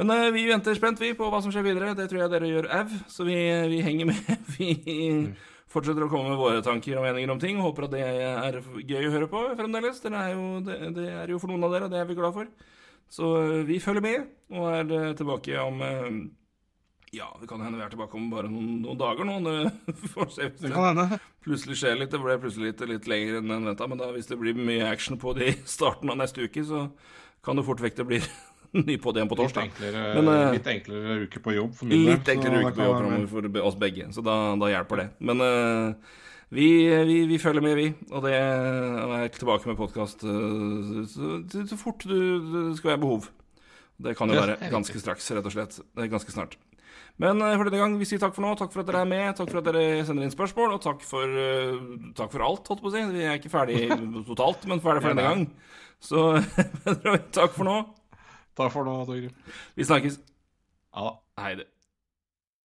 Men 0.00 0.16
eh, 0.16 0.30
vi 0.32 0.48
venter 0.48 0.80
spent 0.80 1.04
vi 1.04 1.12
på 1.18 1.28
hva 1.28 1.42
som 1.44 1.52
skjer 1.52 1.68
videre. 1.68 1.92
Det 1.98 2.08
tror 2.08 2.24
jeg 2.24 2.32
dere 2.32 2.52
gjør 2.54 2.72
au. 2.80 2.84
Så 3.12 3.28
vi, 3.28 3.36
vi 3.74 3.84
henger 3.84 4.08
med. 4.14 4.36
Vi 4.56 4.76
fortsetter 5.72 6.04
å 6.04 6.08
komme 6.12 6.34
med 6.34 6.40
våre 6.40 6.60
tanker 6.64 6.98
og 7.00 7.04
meninger 7.06 7.30
om 7.32 7.40
ting. 7.40 7.60
og 7.60 7.70
Håper 7.70 7.86
at 7.86 7.94
det 7.94 8.02
er 8.04 8.58
gøy 8.60 9.06
å 9.08 9.12
høre 9.12 9.28
på 9.28 9.44
fremdeles. 9.56 10.00
Det 10.04 10.12
er 10.16 10.34
jo, 10.36 10.46
det, 10.64 10.78
det 10.96 11.08
er 11.20 11.32
jo 11.32 11.40
for 11.40 11.52
noen 11.52 11.68
av 11.68 11.76
dere, 11.76 11.88
og 11.88 11.92
det 11.92 12.00
er 12.00 12.08
vi 12.08 12.16
glad 12.16 12.36
for. 12.36 12.48
Så 13.12 13.32
eh, 13.42 13.58
vi 13.68 13.80
følger 13.82 14.04
med, 14.04 14.30
og 14.56 14.70
er 14.72 14.94
eh, 14.96 15.10
tilbake 15.18 15.58
om 15.60 15.82
eh, 15.84 16.06
Ja, 17.12 17.28
det 17.40 17.48
kan 17.50 17.60
hende 17.60 17.76
vi 17.76 17.84
er 17.84 17.92
tilbake 17.92 18.16
om 18.16 18.30
bare 18.32 18.48
noen, 18.48 18.78
noen 18.86 19.00
dager 19.00 19.28
nå. 19.28 19.34
Det, 19.92 20.70
kan 20.72 20.86
hende. 20.96 21.18
plutselig 21.44 21.76
skjer 21.82 21.98
litt. 22.00 22.12
Det 22.14 22.22
ble 22.22 22.38
plutselig 22.40 22.70
litt, 22.70 22.86
litt 22.88 23.10
lenger 23.10 23.42
enn 23.42 23.52
venta, 23.68 23.88
men 23.90 24.00
da, 24.00 24.08
hvis 24.16 24.30
det 24.30 24.40
blir 24.40 24.56
mye 24.56 24.88
action 24.88 25.20
på 25.20 25.34
det 25.36 25.50
i 25.50 25.58
starten 25.68 26.08
av 26.12 26.22
neste 26.22 26.48
uke, 26.48 26.64
så 26.64 26.86
kan 27.44 27.58
det 27.58 27.66
fort 27.66 27.82
vekk 27.84 28.00
det 28.00 28.08
blir 28.08 28.30
ny 28.88 28.96
på 28.96 29.12
det 29.12 29.20
igjen 29.20 29.28
på 29.28 29.36
Litt 29.36 29.44
torsdag. 29.44 29.68
enklere, 29.68 30.06
Men, 30.16 30.32
uh, 30.32 30.56
litt 30.56 30.72
enklere 30.72 31.20
uke 31.26 31.44
på 31.44 31.56
jobb 31.58 31.76
for 31.76 31.90
min 31.90 32.06
del, 32.06 32.14
Litt 32.14 32.32
enklere 32.32 32.64
uke 32.64 32.74
på 32.78 32.88
jobb 32.88 33.28
for 33.34 33.62
oss 33.68 33.78
begge, 33.84 34.08
så 34.16 34.24
da, 34.24 34.36
da 34.56 34.72
hjelper 34.72 35.02
det. 35.02 35.08
Men 35.20 35.44
eh, 35.44 36.14
vi, 36.52 36.66
vi, 37.08 37.20
vi 37.30 37.38
følger 37.40 37.64
med, 37.64 37.78
vi. 37.78 37.86
Og 38.12 38.26
det 38.26 38.34
er 38.36 39.30
tilbake 39.32 39.70
med 39.70 39.78
podkast 39.80 40.24
så, 40.24 41.38
så 41.48 41.78
fort 41.80 42.04
du, 42.04 42.18
det 42.70 42.76
skal 42.80 42.94
være 42.94 43.04
behov. 43.06 43.30
Det 44.02 44.16
kan 44.18 44.30
jo 44.30 44.36
være 44.40 44.70
ganske 44.72 45.00
straks, 45.00 45.30
rett 45.32 45.48
og 45.48 45.54
slett. 45.54 45.80
Ganske 45.96 46.34
snart. 46.34 46.58
Men 47.20 47.42
eh, 47.44 47.56
for 47.58 47.68
denne 47.68 47.82
gang, 47.82 47.96
vi 48.00 48.08
sier 48.08 48.20
takk 48.22 48.34
for 48.36 48.44
nå. 48.44 48.52
Takk 48.58 48.72
for 48.74 48.82
at 48.82 48.88
dere 48.88 49.02
er 49.04 49.10
med. 49.10 49.26
Takk 49.38 49.50
for 49.52 49.60
at 49.60 49.68
dere 49.68 50.04
sender 50.08 50.26
inn 50.26 50.34
spørsmål. 50.34 50.76
Og 50.76 50.84
takk 50.84 51.04
for, 51.06 51.36
eh, 51.42 51.76
takk 52.18 52.32
for 52.34 52.46
alt, 52.46 52.72
holdt 52.72 52.84
på 52.84 52.90
å 52.90 52.94
si. 52.94 53.04
Vi 53.12 53.26
er 53.26 53.40
ikke 53.40 53.52
ferdig 53.52 53.82
totalt, 54.30 54.66
men 54.70 54.82
ferdig 54.84 55.04
for 55.04 55.12
denne 55.12 55.28
gang. 55.28 55.46
Så 56.02 56.24
takk 57.36 57.52
for 57.56 57.68
nå. 57.68 57.78
Takk 58.58 58.72
for 58.74 58.88
nå, 58.88 58.96
Torgrim. 59.08 59.36
Vi 59.78 59.88
snakkes. 59.88 60.18
Ja 60.92 61.12
da. 61.12 61.14
Hei 61.42 61.54
det. 61.60 61.71